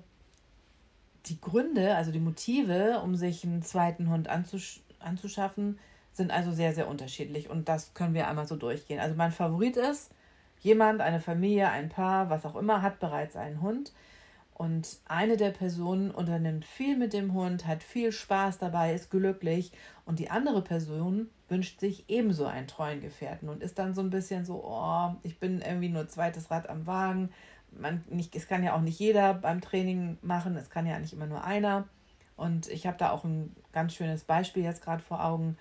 die 1.25 1.39
Gründe, 1.39 1.95
also 1.95 2.11
die 2.11 2.19
Motive, 2.19 2.99
um 3.03 3.15
sich 3.15 3.43
einen 3.43 3.63
zweiten 3.63 4.09
Hund 4.09 4.27
anzusch 4.27 4.81
anzuschaffen, 4.99 5.79
sind 6.13 6.31
also 6.31 6.51
sehr, 6.51 6.73
sehr 6.73 6.87
unterschiedlich. 6.87 7.49
Und 7.49 7.67
das 7.67 7.93
können 7.93 8.13
wir 8.13 8.27
einmal 8.27 8.47
so 8.47 8.55
durchgehen. 8.55 8.99
Also 8.99 9.15
mein 9.15 9.31
Favorit 9.31 9.77
ist, 9.77 10.11
jemand, 10.61 11.01
eine 11.01 11.19
Familie, 11.19 11.69
ein 11.69 11.89
Paar, 11.89 12.29
was 12.29 12.45
auch 12.45 12.55
immer, 12.55 12.81
hat 12.81 12.99
bereits 12.99 13.35
einen 13.35 13.61
Hund. 13.61 13.91
Und 14.53 14.99
eine 15.05 15.35
der 15.35 15.49
Personen 15.49 16.11
unternimmt 16.11 16.65
viel 16.65 16.95
mit 16.95 17.11
dem 17.13 17.33
Hund, 17.33 17.65
hat 17.65 17.83
viel 17.83 18.11
Spaß 18.11 18.59
dabei, 18.59 18.93
ist 18.93 19.09
glücklich. 19.09 19.71
Und 20.05 20.19
die 20.19 20.29
andere 20.29 20.61
Person 20.61 21.29
wünscht 21.53 21.79
sich 21.79 22.05
ebenso 22.09 22.47
einen 22.47 22.65
treuen 22.65 22.99
Gefährten 22.99 23.47
und 23.47 23.61
ist 23.61 23.77
dann 23.77 23.93
so 23.93 24.01
ein 24.01 24.09
bisschen 24.09 24.43
so, 24.43 24.63
oh, 24.65 25.11
ich 25.21 25.39
bin 25.39 25.61
irgendwie 25.61 25.89
nur 25.89 26.07
zweites 26.07 26.49
Rad 26.49 26.67
am 26.67 26.87
Wagen. 26.87 27.29
Man, 27.71 28.03
nicht, 28.09 28.35
es 28.35 28.47
kann 28.47 28.63
ja 28.63 28.75
auch 28.75 28.81
nicht 28.81 28.97
jeder 28.97 29.35
beim 29.35 29.61
Training 29.61 30.17
machen, 30.23 30.57
es 30.57 30.71
kann 30.71 30.87
ja 30.87 30.97
nicht 30.97 31.13
immer 31.13 31.27
nur 31.27 31.43
einer. 31.43 31.87
Und 32.35 32.67
ich 32.69 32.87
habe 32.87 32.97
da 32.97 33.11
auch 33.11 33.23
ein 33.23 33.55
ganz 33.71 33.93
schönes 33.93 34.23
Beispiel 34.23 34.63
jetzt 34.63 34.83
gerade 34.83 35.03
vor 35.03 35.23
Augen. 35.23 35.55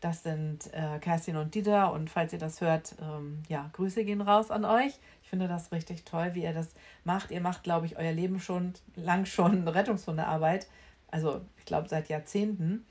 Das 0.00 0.24
sind 0.24 0.72
äh, 0.74 0.98
Kerstin 0.98 1.36
und 1.36 1.54
Dieter. 1.54 1.92
Und 1.92 2.10
falls 2.10 2.32
ihr 2.32 2.40
das 2.40 2.60
hört, 2.60 2.96
ähm, 3.00 3.42
ja, 3.48 3.70
Grüße 3.74 4.04
gehen 4.04 4.20
raus 4.20 4.50
an 4.50 4.64
euch. 4.64 4.98
Ich 5.22 5.28
finde 5.28 5.46
das 5.46 5.70
richtig 5.70 6.04
toll, 6.04 6.30
wie 6.34 6.42
ihr 6.42 6.52
das 6.52 6.74
macht. 7.04 7.30
Ihr 7.30 7.40
macht, 7.40 7.62
glaube 7.62 7.86
ich, 7.86 7.96
euer 7.96 8.12
Leben 8.12 8.40
schon 8.40 8.74
lang 8.96 9.24
schon 9.24 9.68
Rettungshundearbeit. 9.68 10.66
Also 11.12 11.42
ich 11.58 11.64
glaube 11.64 11.88
seit 11.88 12.08
Jahrzehnten. 12.08 12.84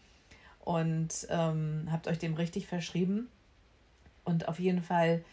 Und 0.67 1.25
ähm, 1.29 1.87
habt 1.89 2.09
euch 2.09 2.19
dem 2.19 2.33
richtig 2.33 2.67
verschrieben. 2.67 3.29
Und 4.25 4.49
auf 4.49 4.59
jeden 4.59 4.81
Fall, 4.81 5.23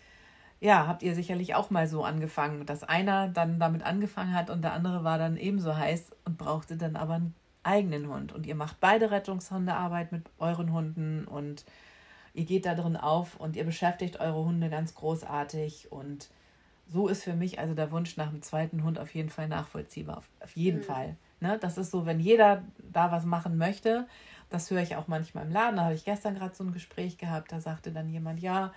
ja, 0.61 0.87
habt 0.87 1.03
ihr 1.03 1.17
sicherlich 1.17 1.57
auch 1.57 1.71
mal 1.71 1.89
so 1.89 2.05
angefangen, 2.05 2.67
dass 2.67 2.85
einer 2.85 3.27
dann 3.27 3.59
damit 3.59 3.83
angefangen 3.83 4.33
hat 4.33 4.49
und 4.49 4.63
der 4.63 4.75
andere 4.75 5.03
war 5.03 5.19
dann 5.19 5.37
ebenso 5.37 5.77
heiß 5.77 6.13
und 6.25 6.39
brauchte 6.39 6.77
dann 6.77 6.95
aber 6.95 7.15
einen 7.15 7.35
eigenen 7.65 8.09
Hund. 8.09 8.33
Und 8.33 8.47
ihr 8.47 8.55
macht 8.55 8.79
beide 8.79 9.11
Rettungshundearbeit 9.11 10.13
mit 10.13 10.23
euren 10.39 10.73
Hunden 10.73 11.25
und 11.25 11.65
ihr 12.33 12.45
geht 12.45 12.65
da 12.65 12.77
drin 12.77 12.97
auf 12.97 13.35
und 13.35 13.57
ihr 13.57 13.65
beschäftigt 13.65 14.21
eure 14.21 14.45
Hunde 14.45 14.71
ganz 14.71 14.95
großartig. 14.95 15.91
Und 15.91 16.29
so 16.87 17.09
ist 17.09 17.25
für 17.25 17.35
mich 17.35 17.59
also 17.59 17.75
der 17.75 17.91
Wunsch 17.91 18.17
nach 18.17 18.29
einem 18.29 18.43
zweiten 18.43 18.85
Hund 18.85 19.01
auf 19.01 19.13
jeden 19.17 19.31
Fall 19.31 19.49
nachvollziehbar. 19.49 20.23
Auf, 20.39 20.55
jeden 20.55 20.79
mhm. 20.79 20.85
Fall. 20.85 21.17
Ne? 21.41 21.59
Das 21.61 21.77
ist 21.77 21.91
so, 21.91 22.07
wenn 22.07 22.21
jeder 22.21 22.63
da 22.93 23.11
was 23.11 23.25
machen 23.25 23.59
möchte, 23.59 24.07
das 24.55 24.71
höre 24.71 24.83
ich 24.83 24.95
auch 24.95 25.09
manchmal 25.09 25.45
im 25.45 25.53
Laden. 25.53 25.77
Da 25.77 25.85
habe 25.85 25.95
ich 25.95 26.05
gestern 26.05 26.37
gerade 26.37 26.55
so 26.55 26.63
ein 26.63 26.73
Gespräch 26.73 27.19
gehabt, 27.19 27.51
da 27.51 27.61
sagte 27.61 27.91
dann 27.91 28.09
jemand, 28.09 28.41
ja, 28.41 28.73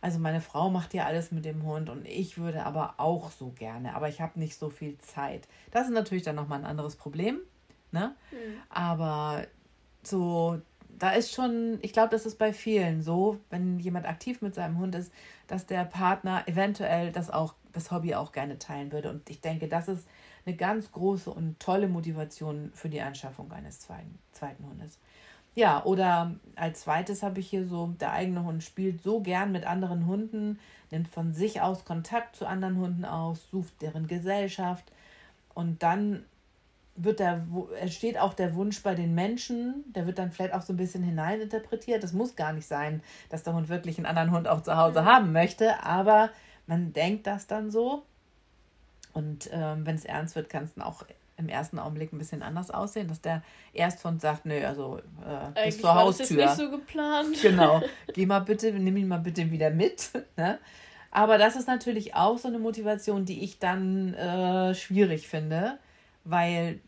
also 0.00 0.18
meine 0.18 0.40
Frau 0.40 0.70
macht 0.70 0.92
ja 0.92 1.06
alles 1.06 1.30
mit 1.30 1.44
dem 1.44 1.62
Hund 1.62 1.88
und 1.88 2.06
ich 2.06 2.38
würde 2.38 2.64
aber 2.64 2.94
auch 2.96 3.30
so 3.30 3.50
gerne, 3.50 3.94
aber 3.94 4.08
ich 4.08 4.20
habe 4.20 4.38
nicht 4.40 4.58
so 4.58 4.70
viel 4.70 4.98
Zeit. 4.98 5.46
Das 5.70 5.86
ist 5.86 5.92
natürlich 5.92 6.24
dann 6.24 6.36
nochmal 6.36 6.58
ein 6.58 6.64
anderes 6.64 6.96
Problem. 6.96 7.38
Ne? 7.92 8.14
Mhm. 8.32 8.36
Aber 8.70 9.46
so, 10.02 10.60
da 10.98 11.10
ist 11.10 11.32
schon, 11.32 11.78
ich 11.82 11.92
glaube, 11.92 12.10
das 12.10 12.26
ist 12.26 12.38
bei 12.38 12.52
vielen 12.52 13.02
so, 13.02 13.38
wenn 13.50 13.78
jemand 13.78 14.06
aktiv 14.06 14.42
mit 14.42 14.54
seinem 14.54 14.78
Hund 14.78 14.94
ist, 14.94 15.12
dass 15.46 15.66
der 15.66 15.84
Partner 15.84 16.42
eventuell 16.46 17.12
das 17.12 17.30
auch, 17.30 17.54
das 17.72 17.90
Hobby 17.90 18.14
auch 18.14 18.32
gerne 18.32 18.58
teilen 18.58 18.90
würde. 18.90 19.10
Und 19.10 19.28
ich 19.28 19.40
denke, 19.40 19.68
das 19.68 19.86
ist 19.86 20.08
eine 20.50 20.56
ganz 20.56 20.90
große 20.92 21.30
und 21.30 21.60
tolle 21.60 21.88
Motivation 21.88 22.70
für 22.74 22.88
die 22.88 23.00
Anschaffung 23.00 23.50
eines 23.52 23.80
zweiten, 23.80 24.18
zweiten 24.32 24.64
Hundes. 24.66 24.98
Ja, 25.54 25.84
oder 25.84 26.34
als 26.54 26.82
zweites 26.82 27.22
habe 27.22 27.40
ich 27.40 27.48
hier 27.48 27.66
so, 27.66 27.88
der 28.00 28.12
eigene 28.12 28.44
Hund 28.44 28.62
spielt 28.62 29.02
so 29.02 29.20
gern 29.20 29.52
mit 29.52 29.66
anderen 29.66 30.06
Hunden, 30.06 30.58
nimmt 30.90 31.08
von 31.08 31.32
sich 31.32 31.60
aus 31.60 31.84
Kontakt 31.84 32.36
zu 32.36 32.46
anderen 32.46 32.78
Hunden 32.78 33.04
aus, 33.04 33.50
sucht 33.50 33.82
deren 33.82 34.06
Gesellschaft 34.06 34.84
und 35.54 35.82
dann 35.82 36.24
wird 36.96 37.20
der, 37.20 37.46
entsteht 37.80 38.18
auch 38.18 38.34
der 38.34 38.54
Wunsch 38.54 38.82
bei 38.82 38.94
den 38.94 39.14
Menschen, 39.14 39.84
der 39.94 40.06
wird 40.06 40.18
dann 40.18 40.32
vielleicht 40.32 40.54
auch 40.54 40.62
so 40.62 40.72
ein 40.72 40.76
bisschen 40.76 41.02
hineininterpretiert. 41.02 42.02
Das 42.02 42.12
muss 42.12 42.36
gar 42.36 42.52
nicht 42.52 42.66
sein, 42.66 43.02
dass 43.30 43.42
der 43.42 43.54
Hund 43.54 43.68
wirklich 43.68 43.96
einen 43.96 44.06
anderen 44.06 44.32
Hund 44.32 44.48
auch 44.48 44.62
zu 44.62 44.76
Hause 44.76 45.02
mhm. 45.02 45.06
haben 45.06 45.32
möchte, 45.32 45.82
aber 45.82 46.30
man 46.66 46.92
denkt 46.92 47.26
das 47.26 47.46
dann 47.46 47.70
so. 47.70 48.04
Und 49.12 49.50
ähm, 49.52 49.86
wenn 49.86 49.94
es 49.94 50.04
ernst 50.04 50.36
wird, 50.36 50.48
kann 50.48 50.64
es 50.64 50.74
dann 50.74 50.84
auch 50.84 51.04
im 51.40 51.48
ersten 51.48 51.78
Augenblick 51.78 52.12
ein 52.12 52.18
bisschen 52.18 52.42
anders 52.42 52.70
aussehen, 52.70 53.08
dass 53.08 53.20
der 53.20 53.42
Ersthund 53.72 54.20
sagt, 54.20 54.46
nö, 54.46 54.64
also 54.64 55.00
äh, 55.26 55.64
bis 55.64 55.80
zur 55.80 55.94
Haustür. 55.94 56.24
Das 56.24 56.30
ist 56.30 56.36
nicht 56.36 56.56
so 56.56 56.70
geplant. 56.70 57.36
Genau. 57.42 57.82
Geh 58.14 58.26
mal 58.26 58.40
bitte, 58.40 58.72
nimm 58.72 58.96
ihn 58.96 59.08
mal 59.08 59.18
bitte 59.18 59.50
wieder 59.50 59.70
mit. 59.70 60.10
Ne? 60.36 60.58
Aber 61.10 61.38
das 61.38 61.56
ist 61.56 61.66
natürlich 61.66 62.14
auch 62.14 62.38
so 62.38 62.48
eine 62.48 62.58
Motivation, 62.58 63.24
die 63.24 63.42
ich 63.42 63.58
dann 63.58 64.14
äh, 64.14 64.74
schwierig 64.74 65.26
finde, 65.28 65.78
weil 66.24 66.80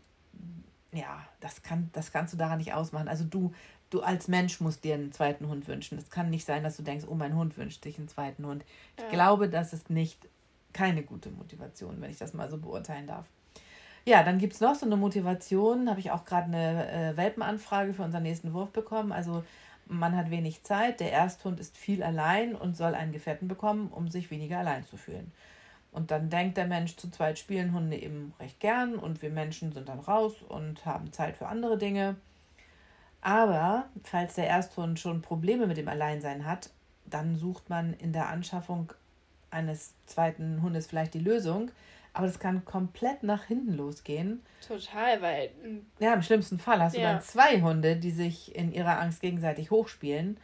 ja, 0.92 1.26
das, 1.40 1.62
kann, 1.62 1.90
das 1.92 2.12
kannst 2.12 2.32
du 2.32 2.38
daran 2.38 2.58
nicht 2.58 2.72
ausmachen. 2.72 3.08
Also 3.08 3.24
du, 3.24 3.52
du 3.90 4.00
als 4.00 4.28
Mensch 4.28 4.60
musst 4.60 4.84
dir 4.84 4.94
einen 4.94 5.12
zweiten 5.12 5.48
Hund 5.48 5.66
wünschen. 5.66 5.98
Es 5.98 6.10
kann 6.10 6.30
nicht 6.30 6.46
sein, 6.46 6.62
dass 6.62 6.76
du 6.76 6.82
denkst, 6.82 7.06
oh, 7.08 7.14
mein 7.14 7.34
Hund 7.34 7.56
wünscht 7.58 7.82
sich 7.82 7.98
einen 7.98 8.08
zweiten 8.08 8.46
Hund. 8.46 8.64
Ich 8.96 9.02
ja. 9.04 9.10
glaube, 9.10 9.48
das 9.48 9.72
ist 9.72 9.90
nicht 9.90 10.28
keine 10.72 11.02
gute 11.02 11.30
Motivation, 11.30 12.00
wenn 12.00 12.10
ich 12.10 12.18
das 12.18 12.34
mal 12.34 12.50
so 12.50 12.58
beurteilen 12.58 13.06
darf. 13.06 13.26
Ja, 14.04 14.24
dann 14.24 14.38
gibt 14.38 14.54
es 14.54 14.60
noch 14.60 14.74
so 14.74 14.86
eine 14.86 14.96
Motivation, 14.96 15.88
habe 15.88 16.00
ich 16.00 16.10
auch 16.10 16.24
gerade 16.24 16.46
eine 16.46 16.90
äh, 16.90 17.16
Welpenanfrage 17.16 17.94
für 17.94 18.02
unseren 18.02 18.24
nächsten 18.24 18.52
Wurf 18.52 18.70
bekommen. 18.70 19.12
Also 19.12 19.44
man 19.86 20.16
hat 20.16 20.30
wenig 20.30 20.64
Zeit, 20.64 21.00
der 21.00 21.12
Ersthund 21.12 21.60
ist 21.60 21.76
viel 21.76 22.02
allein 22.02 22.54
und 22.54 22.76
soll 22.76 22.94
einen 22.94 23.12
Gefährten 23.12 23.46
bekommen, 23.46 23.88
um 23.88 24.08
sich 24.08 24.30
weniger 24.30 24.58
allein 24.58 24.84
zu 24.84 24.96
fühlen. 24.96 25.32
Und 25.92 26.10
dann 26.10 26.30
denkt 26.30 26.56
der 26.56 26.66
Mensch, 26.66 26.96
zu 26.96 27.10
zweit 27.10 27.38
spielen 27.38 27.74
Hunde 27.74 27.96
eben 27.96 28.32
recht 28.40 28.58
gern 28.60 28.96
und 28.96 29.22
wir 29.22 29.30
Menschen 29.30 29.72
sind 29.72 29.88
dann 29.88 30.00
raus 30.00 30.34
und 30.48 30.84
haben 30.86 31.12
Zeit 31.12 31.36
für 31.36 31.46
andere 31.46 31.78
Dinge. 31.78 32.16
Aber 33.20 33.84
falls 34.02 34.34
der 34.34 34.48
Ersthund 34.48 34.98
schon 34.98 35.22
Probleme 35.22 35.66
mit 35.66 35.76
dem 35.76 35.88
Alleinsein 35.88 36.46
hat, 36.46 36.70
dann 37.04 37.36
sucht 37.36 37.68
man 37.68 37.92
in 37.94 38.12
der 38.12 38.28
Anschaffung 38.28 38.92
eines 39.52 39.94
zweiten 40.06 40.62
Hundes 40.62 40.86
vielleicht 40.86 41.14
die 41.14 41.20
Lösung. 41.20 41.70
Aber 42.14 42.26
das 42.26 42.38
kann 42.38 42.64
komplett 42.64 43.22
nach 43.22 43.44
hinten 43.44 43.72
losgehen. 43.72 44.42
Total, 44.66 45.22
weil. 45.22 45.50
Ja, 45.98 46.12
im 46.12 46.22
schlimmsten 46.22 46.58
Fall 46.58 46.82
hast 46.82 46.94
ja. 46.94 47.00
du 47.00 47.06
dann 47.06 47.22
zwei 47.22 47.62
Hunde, 47.62 47.96
die 47.96 48.10
sich 48.10 48.54
in 48.54 48.72
ihrer 48.72 49.00
Angst 49.00 49.22
gegenseitig 49.22 49.70
hochspielen. 49.70 50.36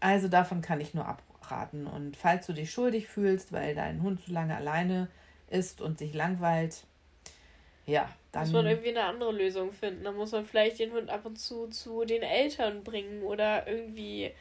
Also 0.00 0.28
davon 0.28 0.62
kann 0.62 0.80
ich 0.80 0.94
nur 0.94 1.06
ab 1.06 1.22
abraten. 1.46 1.86
Und 1.86 2.16
falls 2.16 2.46
du 2.46 2.52
dich 2.52 2.70
schuldig 2.70 3.06
fühlst, 3.06 3.52
weil 3.52 3.74
dein 3.74 4.02
Hund 4.02 4.20
zu 4.20 4.32
lange 4.32 4.56
alleine 4.56 5.08
ist 5.48 5.80
und 5.80 5.98
sich 5.98 6.14
langweilt, 6.14 6.84
ja, 7.86 8.08
dann. 8.32 8.42
Muss 8.42 8.52
man 8.52 8.66
irgendwie 8.66 8.90
eine 8.90 9.04
andere 9.04 9.32
Lösung 9.32 9.72
finden. 9.72 10.04
Dann 10.04 10.16
muss 10.16 10.32
man 10.32 10.44
vielleicht 10.44 10.78
den 10.80 10.92
Hund 10.92 11.08
ab 11.08 11.24
und 11.24 11.38
zu 11.38 11.68
zu 11.68 12.04
den 12.04 12.22
Eltern 12.22 12.82
bringen 12.82 13.22
oder 13.22 13.66
irgendwie. 13.68 14.32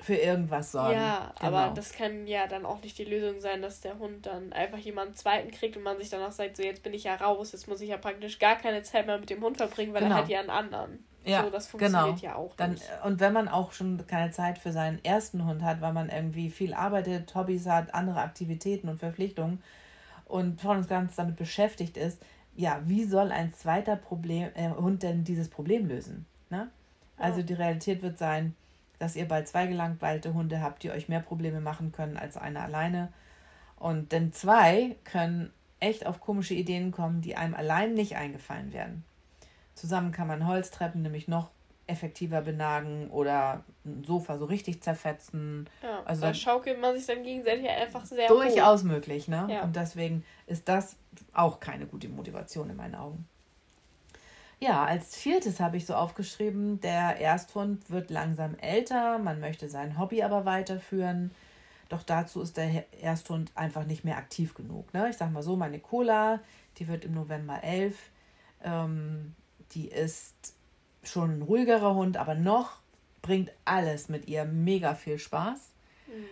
Für 0.00 0.16
irgendwas 0.16 0.72
sorgen. 0.72 0.94
Ja, 0.94 1.32
genau. 1.38 1.56
aber 1.56 1.74
das 1.74 1.92
kann 1.92 2.26
ja 2.26 2.46
dann 2.46 2.66
auch 2.66 2.82
nicht 2.82 2.98
die 2.98 3.04
Lösung 3.04 3.40
sein, 3.40 3.62
dass 3.62 3.80
der 3.80 3.98
Hund 3.98 4.26
dann 4.26 4.52
einfach 4.52 4.78
jemanden 4.78 5.14
zweiten 5.14 5.50
kriegt 5.50 5.76
und 5.76 5.82
man 5.82 5.98
sich 5.98 6.10
danach 6.10 6.32
sagt, 6.32 6.56
so 6.56 6.62
jetzt 6.62 6.82
bin 6.82 6.92
ich 6.92 7.04
ja 7.04 7.14
raus, 7.14 7.52
jetzt 7.52 7.68
muss 7.68 7.80
ich 7.80 7.88
ja 7.88 7.96
praktisch 7.96 8.38
gar 8.38 8.56
keine 8.56 8.82
Zeit 8.82 9.06
mehr 9.06 9.18
mit 9.18 9.30
dem 9.30 9.42
Hund 9.42 9.56
verbringen, 9.56 9.94
weil 9.94 10.02
genau. 10.02 10.16
er 10.16 10.22
hat 10.22 10.28
ja 10.28 10.40
einen 10.40 10.50
anderen. 10.50 11.04
Ja, 11.24 11.44
so, 11.44 11.50
das 11.50 11.68
funktioniert 11.68 12.20
genau. 12.20 12.32
ja 12.32 12.34
auch. 12.34 12.54
Dann, 12.56 12.76
und 13.04 13.20
wenn 13.20 13.32
man 13.32 13.48
auch 13.48 13.72
schon 13.72 14.06
keine 14.06 14.30
Zeit 14.30 14.58
für 14.58 14.72
seinen 14.72 15.02
ersten 15.04 15.46
Hund 15.46 15.62
hat, 15.62 15.80
weil 15.80 15.92
man 15.92 16.10
irgendwie 16.10 16.50
viel 16.50 16.74
arbeitet, 16.74 17.34
Hobbys 17.34 17.66
hat, 17.66 17.94
andere 17.94 18.20
Aktivitäten 18.20 18.88
und 18.88 18.98
Verpflichtungen 18.98 19.62
und 20.26 20.60
voll 20.60 20.76
und 20.76 20.88
ganz 20.88 21.16
damit 21.16 21.36
beschäftigt 21.36 21.96
ist, 21.96 22.20
ja, 22.56 22.82
wie 22.84 23.04
soll 23.04 23.32
ein 23.32 23.54
zweiter 23.54 23.96
Problem, 23.96 24.50
äh, 24.54 24.68
Hund 24.70 25.02
denn 25.02 25.24
dieses 25.24 25.48
Problem 25.48 25.88
lösen? 25.88 26.26
Ne? 26.50 26.68
Also 27.16 27.40
ja. 27.40 27.46
die 27.46 27.54
Realität 27.54 28.02
wird 28.02 28.18
sein, 28.18 28.54
dass 29.04 29.16
ihr 29.16 29.28
bald 29.28 29.46
zwei 29.46 29.66
gelangweilte 29.66 30.32
Hunde 30.32 30.62
habt, 30.62 30.82
die 30.82 30.90
euch 30.90 31.10
mehr 31.10 31.20
Probleme 31.20 31.60
machen 31.60 31.92
können 31.92 32.16
als 32.16 32.38
einer 32.38 32.62
alleine. 32.62 33.12
Und 33.76 34.12
denn 34.12 34.32
zwei 34.32 34.96
können 35.04 35.52
echt 35.78 36.06
auf 36.06 36.20
komische 36.20 36.54
Ideen 36.54 36.90
kommen, 36.90 37.20
die 37.20 37.36
einem 37.36 37.54
allein 37.54 37.92
nicht 37.92 38.16
eingefallen 38.16 38.72
werden. 38.72 39.04
Zusammen 39.74 40.10
kann 40.10 40.26
man 40.26 40.46
Holztreppen 40.46 41.02
nämlich 41.02 41.28
noch 41.28 41.50
effektiver 41.86 42.40
benagen 42.40 43.10
oder 43.10 43.62
ein 43.84 44.04
Sofa 44.04 44.38
so 44.38 44.46
richtig 44.46 44.82
zerfetzen. 44.82 45.68
Ja, 45.82 46.02
also 46.06 46.22
da 46.22 46.32
schaukelt 46.32 46.80
man 46.80 46.96
sich 46.96 47.04
dann 47.04 47.22
gegenseitig 47.22 47.68
einfach 47.68 48.06
sehr 48.06 48.28
Durchaus 48.28 48.80
hoch. 48.80 48.86
möglich, 48.86 49.28
ne? 49.28 49.46
Ja. 49.50 49.64
Und 49.64 49.76
deswegen 49.76 50.24
ist 50.46 50.66
das 50.66 50.96
auch 51.34 51.60
keine 51.60 51.84
gute 51.84 52.08
Motivation 52.08 52.70
in 52.70 52.76
meinen 52.76 52.94
Augen. 52.94 53.28
Ja, 54.60 54.84
als 54.84 55.16
viertes 55.16 55.60
habe 55.60 55.76
ich 55.76 55.86
so 55.86 55.94
aufgeschrieben, 55.94 56.80
der 56.80 57.20
Ersthund 57.20 57.90
wird 57.90 58.10
langsam 58.10 58.54
älter, 58.56 59.18
man 59.18 59.40
möchte 59.40 59.68
sein 59.68 59.98
Hobby 59.98 60.22
aber 60.22 60.44
weiterführen. 60.44 61.32
Doch 61.88 62.02
dazu 62.02 62.40
ist 62.40 62.56
der 62.56 62.86
Ersthund 63.02 63.52
einfach 63.54 63.84
nicht 63.84 64.04
mehr 64.04 64.16
aktiv 64.16 64.54
genug. 64.54 64.92
Ne? 64.94 65.10
Ich 65.10 65.16
sage 65.16 65.32
mal 65.32 65.42
so, 65.42 65.56
meine 65.56 65.80
Cola, 65.80 66.40
die 66.78 66.88
wird 66.88 67.04
im 67.04 67.14
November 67.14 67.62
elf. 67.62 68.10
Ähm, 68.62 69.34
die 69.72 69.88
ist 69.88 70.54
schon 71.02 71.38
ein 71.38 71.42
ruhigerer 71.42 71.94
Hund, 71.94 72.16
aber 72.16 72.34
noch 72.34 72.78
bringt 73.22 73.52
alles 73.64 74.08
mit 74.08 74.28
ihr 74.28 74.44
mega 74.44 74.94
viel 74.94 75.18
Spaß. 75.18 75.72
Mhm. 76.06 76.26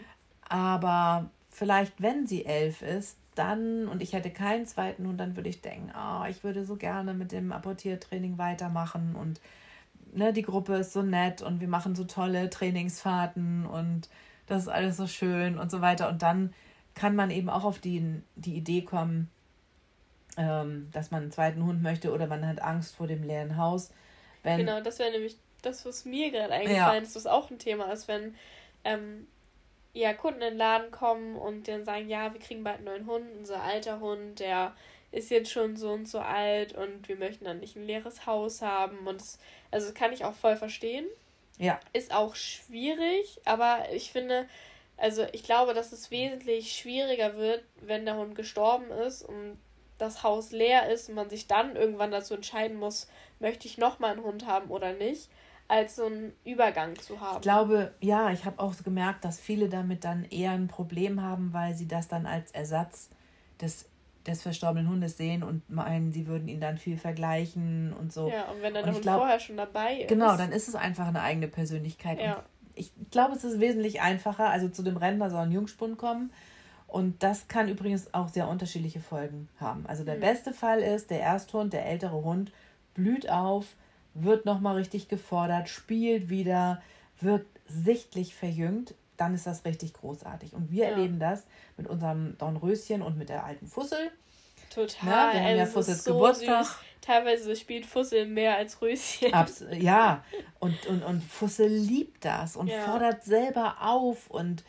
Aber 0.48 1.30
vielleicht, 1.50 2.00
wenn 2.00 2.26
sie 2.26 2.44
elf 2.44 2.82
ist, 2.82 3.16
dann 3.34 3.88
und 3.88 4.02
ich 4.02 4.12
hätte 4.12 4.30
keinen 4.30 4.66
zweiten 4.66 5.06
Hund, 5.06 5.18
dann 5.18 5.36
würde 5.36 5.48
ich 5.48 5.60
denken, 5.60 5.92
oh, 5.96 6.24
ich 6.28 6.44
würde 6.44 6.64
so 6.64 6.76
gerne 6.76 7.14
mit 7.14 7.32
dem 7.32 7.52
Apportiertraining 7.52 8.38
weitermachen 8.38 9.16
und 9.16 9.40
ne, 10.12 10.32
die 10.32 10.42
Gruppe 10.42 10.76
ist 10.76 10.92
so 10.92 11.02
nett 11.02 11.42
und 11.42 11.60
wir 11.60 11.68
machen 11.68 11.94
so 11.94 12.04
tolle 12.04 12.50
Trainingsfahrten 12.50 13.66
und 13.66 14.08
das 14.46 14.62
ist 14.62 14.68
alles 14.68 14.96
so 14.96 15.06
schön 15.06 15.58
und 15.58 15.70
so 15.70 15.80
weiter. 15.80 16.08
Und 16.08 16.22
dann 16.22 16.52
kann 16.94 17.16
man 17.16 17.30
eben 17.30 17.48
auch 17.48 17.64
auf 17.64 17.78
die, 17.78 18.22
die 18.36 18.54
Idee 18.54 18.82
kommen, 18.82 19.30
ähm, 20.36 20.88
dass 20.92 21.10
man 21.10 21.22
einen 21.22 21.32
zweiten 21.32 21.64
Hund 21.64 21.82
möchte 21.82 22.12
oder 22.12 22.26
man 22.26 22.46
hat 22.46 22.60
Angst 22.60 22.96
vor 22.96 23.06
dem 23.06 23.22
leeren 23.22 23.56
Haus. 23.56 23.90
Wenn, 24.42 24.58
genau, 24.58 24.80
das 24.80 24.98
wäre 24.98 25.10
nämlich 25.10 25.36
das, 25.62 25.86
was 25.86 26.04
mir 26.04 26.30
gerade 26.30 26.52
eingefallen 26.52 27.02
ja. 27.04 27.08
ist, 27.08 27.16
was 27.16 27.26
auch 27.26 27.50
ein 27.50 27.58
Thema 27.58 27.92
ist, 27.92 28.08
wenn 28.08 28.34
ähm, 28.84 29.26
ja, 29.92 30.14
Kunden 30.14 30.42
in 30.42 30.50
den 30.50 30.58
Laden 30.58 30.90
kommen 30.90 31.36
und 31.36 31.68
dann 31.68 31.84
sagen, 31.84 32.08
ja, 32.08 32.32
wir 32.32 32.40
kriegen 32.40 32.64
bald 32.64 32.76
einen 32.76 32.86
neuen 32.86 33.06
Hund, 33.06 33.26
unser 33.38 33.62
alter 33.62 34.00
Hund, 34.00 34.40
der 34.40 34.74
ist 35.10 35.30
jetzt 35.30 35.50
schon 35.50 35.76
so 35.76 35.92
und 35.92 36.08
so 36.08 36.20
alt 36.20 36.74
und 36.74 37.06
wir 37.08 37.16
möchten 37.16 37.44
dann 37.44 37.60
nicht 37.60 37.76
ein 37.76 37.86
leeres 37.86 38.24
Haus 38.26 38.62
haben. 38.62 39.06
Und 39.06 39.20
das, 39.20 39.38
also 39.70 39.86
das 39.86 39.94
kann 39.94 40.12
ich 40.12 40.24
auch 40.24 40.34
voll 40.34 40.56
verstehen. 40.56 41.06
Ja. 41.58 41.78
Ist 41.92 42.14
auch 42.14 42.34
schwierig, 42.34 43.40
aber 43.44 43.84
ich 43.92 44.10
finde, 44.10 44.48
also 44.96 45.26
ich 45.32 45.44
glaube, 45.44 45.74
dass 45.74 45.92
es 45.92 46.10
wesentlich 46.10 46.72
schwieriger 46.72 47.36
wird, 47.36 47.62
wenn 47.80 48.06
der 48.06 48.16
Hund 48.16 48.34
gestorben 48.34 48.90
ist 48.90 49.22
und 49.22 49.58
das 49.98 50.22
Haus 50.22 50.50
leer 50.50 50.90
ist 50.90 51.10
und 51.10 51.14
man 51.14 51.28
sich 51.28 51.46
dann 51.46 51.76
irgendwann 51.76 52.10
dazu 52.10 52.34
entscheiden 52.34 52.78
muss, 52.78 53.08
möchte 53.38 53.68
ich 53.68 53.76
nochmal 53.76 54.12
einen 54.12 54.24
Hund 54.24 54.46
haben 54.46 54.70
oder 54.70 54.94
nicht, 54.94 55.28
als 55.72 55.96
so 55.96 56.04
einen 56.04 56.34
Übergang 56.44 56.96
zu 56.96 57.18
haben. 57.20 57.36
Ich 57.36 57.40
glaube, 57.40 57.94
ja, 58.00 58.30
ich 58.30 58.44
habe 58.44 58.60
auch 58.60 58.74
gemerkt, 58.84 59.24
dass 59.24 59.40
viele 59.40 59.70
damit 59.70 60.04
dann 60.04 60.24
eher 60.24 60.50
ein 60.50 60.68
Problem 60.68 61.22
haben, 61.22 61.54
weil 61.54 61.74
sie 61.74 61.88
das 61.88 62.08
dann 62.08 62.26
als 62.26 62.52
Ersatz 62.52 63.08
des 63.60 63.88
des 64.26 64.40
verstorbenen 64.40 64.88
Hundes 64.88 65.16
sehen 65.16 65.42
und 65.42 65.68
meinen, 65.68 66.12
sie 66.12 66.28
würden 66.28 66.46
ihn 66.46 66.60
dann 66.60 66.78
viel 66.78 66.96
vergleichen 66.96 67.92
und 67.92 68.12
so. 68.12 68.28
Ja, 68.28 68.44
und 68.52 68.62
wenn 68.62 68.72
dann 68.72 68.84
der 68.84 68.92
Hund 68.92 69.02
glaub, 69.02 69.18
vorher 69.18 69.40
schon 69.40 69.56
dabei 69.56 69.96
ist. 69.96 70.08
Genau, 70.08 70.36
dann 70.36 70.52
ist 70.52 70.68
es 70.68 70.76
einfach 70.76 71.08
eine 71.08 71.22
eigene 71.22 71.48
Persönlichkeit. 71.48 72.20
Ja. 72.20 72.44
ich 72.76 72.92
glaube, 73.10 73.34
es 73.34 73.42
ist 73.42 73.58
wesentlich 73.58 74.00
einfacher. 74.00 74.48
Also 74.48 74.68
zu 74.68 74.84
dem 74.84 74.96
Rentner 74.96 75.28
soll 75.28 75.40
ein 75.40 75.50
Jungspund 75.50 75.98
kommen. 75.98 76.32
Und 76.86 77.24
das 77.24 77.48
kann 77.48 77.68
übrigens 77.68 78.14
auch 78.14 78.28
sehr 78.28 78.46
unterschiedliche 78.46 79.00
Folgen 79.00 79.48
haben. 79.58 79.86
Also 79.88 80.04
der 80.04 80.16
mhm. 80.16 80.20
beste 80.20 80.52
Fall 80.52 80.78
ist, 80.78 81.10
der 81.10 81.22
Ersthund, 81.22 81.72
der 81.72 81.84
ältere 81.86 82.22
Hund, 82.22 82.52
blüht 82.94 83.28
auf, 83.28 83.74
wird 84.14 84.44
nochmal 84.44 84.76
richtig 84.76 85.08
gefordert, 85.08 85.68
spielt 85.68 86.28
wieder, 86.28 86.82
wirkt 87.20 87.60
sichtlich 87.66 88.34
verjüngt, 88.34 88.94
dann 89.16 89.34
ist 89.34 89.46
das 89.46 89.64
richtig 89.64 89.94
großartig. 89.94 90.54
Und 90.54 90.70
wir 90.70 90.84
ja. 90.84 90.90
erleben 90.90 91.18
das 91.18 91.44
mit 91.76 91.86
unserem 91.86 92.36
Dornröschen 92.38 93.02
und 93.02 93.16
mit 93.16 93.28
der 93.28 93.44
alten 93.44 93.66
Fussel. 93.66 94.10
Total. 94.74 95.06
Ne? 95.28 95.34
Wir 95.34 95.44
haben 95.44 95.56
ja 95.56 95.62
also 95.62 95.72
Fussels 95.72 96.04
so 96.04 96.14
Geburtstag. 96.14 96.64
Süß. 96.64 96.76
Teilweise 97.02 97.56
spielt 97.56 97.84
Fussel 97.84 98.26
mehr 98.26 98.56
als 98.56 98.80
Röschen. 98.80 99.34
Abs 99.34 99.64
ja, 99.72 100.24
und, 100.60 100.86
und, 100.86 101.02
und 101.02 101.22
Fussel 101.22 101.68
liebt 101.68 102.24
das 102.24 102.56
und 102.56 102.68
ja. 102.68 102.80
fordert 102.80 103.24
selber 103.24 103.76
auf 103.80 104.30
und 104.30 104.64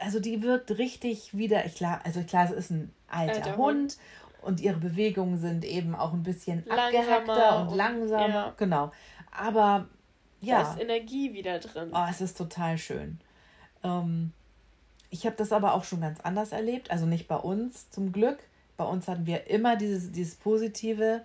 also 0.00 0.20
die 0.20 0.42
wirkt 0.42 0.78
richtig 0.78 1.36
wieder, 1.36 1.66
ich 1.66 1.74
klar, 1.74 2.00
also 2.04 2.22
klar, 2.22 2.46
es 2.46 2.52
ist 2.52 2.70
ein 2.70 2.92
alter, 3.08 3.34
alter 3.34 3.56
Hund, 3.56 3.78
Hund, 3.78 3.96
und 4.42 4.60
ihre 4.60 4.78
Bewegungen 4.78 5.38
sind 5.38 5.64
eben 5.64 5.94
auch 5.94 6.12
ein 6.12 6.22
bisschen 6.22 6.64
langsamer 6.66 6.86
abgehackter 6.86 7.60
und, 7.60 7.68
und 7.68 7.76
langsamer. 7.76 8.28
Ja. 8.28 8.54
Genau. 8.56 8.92
Aber 9.30 9.86
ja. 10.40 10.62
Da 10.62 10.72
ist 10.72 10.80
Energie 10.80 11.32
wieder 11.32 11.58
drin. 11.60 11.90
Oh, 11.94 12.06
es 12.10 12.20
ist 12.20 12.36
total 12.36 12.76
schön. 12.76 13.18
Ähm, 13.84 14.32
ich 15.10 15.24
habe 15.24 15.36
das 15.36 15.52
aber 15.52 15.74
auch 15.74 15.84
schon 15.84 16.00
ganz 16.00 16.20
anders 16.20 16.52
erlebt. 16.52 16.90
Also 16.90 17.06
nicht 17.06 17.28
bei 17.28 17.36
uns 17.36 17.90
zum 17.90 18.12
Glück. 18.12 18.38
Bei 18.76 18.84
uns 18.84 19.06
hatten 19.08 19.26
wir 19.26 19.48
immer 19.48 19.76
dieses, 19.76 20.10
dieses 20.10 20.34
Positive. 20.34 21.22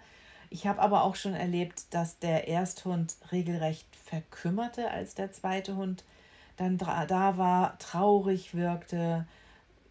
Ich 0.49 0.67
habe 0.67 0.81
aber 0.81 1.03
auch 1.03 1.15
schon 1.15 1.33
erlebt, 1.33 1.93
dass 1.93 2.19
der 2.19 2.47
Ersthund 2.47 3.15
regelrecht 3.31 3.87
verkümmerte, 3.95 4.89
als 4.91 5.15
der 5.15 5.31
zweite 5.31 5.75
Hund 5.75 6.03
dann 6.55 6.77
da 6.77 7.37
war, 7.37 7.77
traurig 7.79 8.55
wirkte, 8.55 9.25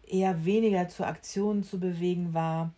eher 0.05 0.45
weniger 0.45 0.89
zur 0.89 1.07
Aktion 1.07 1.63
zu 1.63 1.79
bewegen 1.79 2.33
war. 2.33 2.71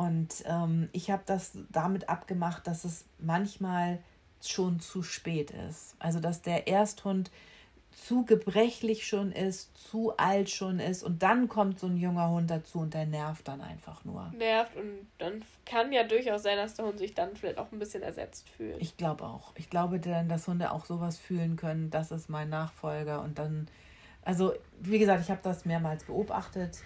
Und 0.00 0.44
ähm, 0.46 0.88
ich 0.92 1.10
habe 1.10 1.24
das 1.26 1.52
damit 1.68 2.08
abgemacht, 2.08 2.66
dass 2.66 2.84
es 2.84 3.04
manchmal 3.18 3.98
schon 4.42 4.80
zu 4.80 5.02
spät 5.02 5.50
ist. 5.50 5.94
Also 5.98 6.20
dass 6.20 6.40
der 6.40 6.68
Ersthund 6.68 7.30
zu 7.92 8.24
gebrechlich 8.24 9.06
schon 9.06 9.30
ist, 9.30 9.76
zu 9.76 10.16
alt 10.16 10.48
schon 10.48 10.80
ist 10.80 11.02
und 11.02 11.22
dann 11.22 11.48
kommt 11.48 11.80
so 11.80 11.86
ein 11.86 11.98
junger 11.98 12.30
Hund 12.30 12.50
dazu 12.50 12.78
und 12.78 12.94
der 12.94 13.04
nervt 13.04 13.46
dann 13.46 13.60
einfach 13.60 14.02
nur. 14.06 14.32
Nervt 14.38 14.74
und 14.74 15.06
dann 15.18 15.44
kann 15.66 15.92
ja 15.92 16.04
durchaus 16.04 16.44
sein, 16.44 16.56
dass 16.56 16.72
der 16.76 16.86
Hund 16.86 16.98
sich 16.98 17.12
dann 17.12 17.36
vielleicht 17.36 17.58
auch 17.58 17.70
ein 17.70 17.78
bisschen 17.78 18.02
ersetzt 18.02 18.48
fühlt. 18.48 18.80
Ich 18.80 18.96
glaube 18.96 19.24
auch. 19.24 19.52
Ich 19.56 19.68
glaube 19.68 20.00
dann, 20.00 20.30
dass 20.30 20.48
Hunde 20.48 20.70
auch 20.72 20.86
sowas 20.86 21.18
fühlen 21.18 21.56
können, 21.56 21.90
das 21.90 22.10
ist 22.10 22.30
mein 22.30 22.48
Nachfolger 22.48 23.20
und 23.20 23.38
dann, 23.38 23.68
also 24.22 24.54
wie 24.80 24.98
gesagt, 24.98 25.22
ich 25.22 25.30
habe 25.30 25.40
das 25.42 25.66
mehrmals 25.66 26.04
beobachtet 26.04 26.78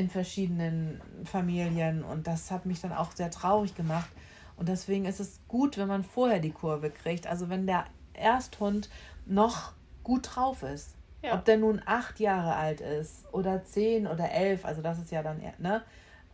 in 0.00 0.08
verschiedenen 0.08 1.00
Familien 1.24 2.02
und 2.02 2.26
das 2.26 2.50
hat 2.50 2.64
mich 2.64 2.80
dann 2.80 2.92
auch 2.92 3.12
sehr 3.12 3.30
traurig 3.30 3.74
gemacht. 3.74 4.08
Und 4.56 4.68
deswegen 4.68 5.04
ist 5.04 5.20
es 5.20 5.40
gut, 5.46 5.76
wenn 5.76 5.88
man 5.88 6.04
vorher 6.04 6.40
die 6.40 6.52
Kurve 6.52 6.90
kriegt. 6.90 7.26
Also 7.26 7.50
wenn 7.50 7.66
der 7.66 7.84
Ersthund 8.14 8.88
noch 9.26 9.72
gut 10.02 10.34
drauf 10.34 10.62
ist. 10.62 10.96
Ja. 11.22 11.34
Ob 11.34 11.44
der 11.44 11.58
nun 11.58 11.82
acht 11.84 12.18
Jahre 12.18 12.56
alt 12.56 12.80
ist 12.80 13.26
oder 13.32 13.62
zehn 13.62 14.06
oder 14.06 14.30
elf, 14.30 14.64
also 14.64 14.80
das 14.80 14.98
ist 14.98 15.10
ja 15.10 15.22
dann, 15.22 15.42
ne? 15.58 15.82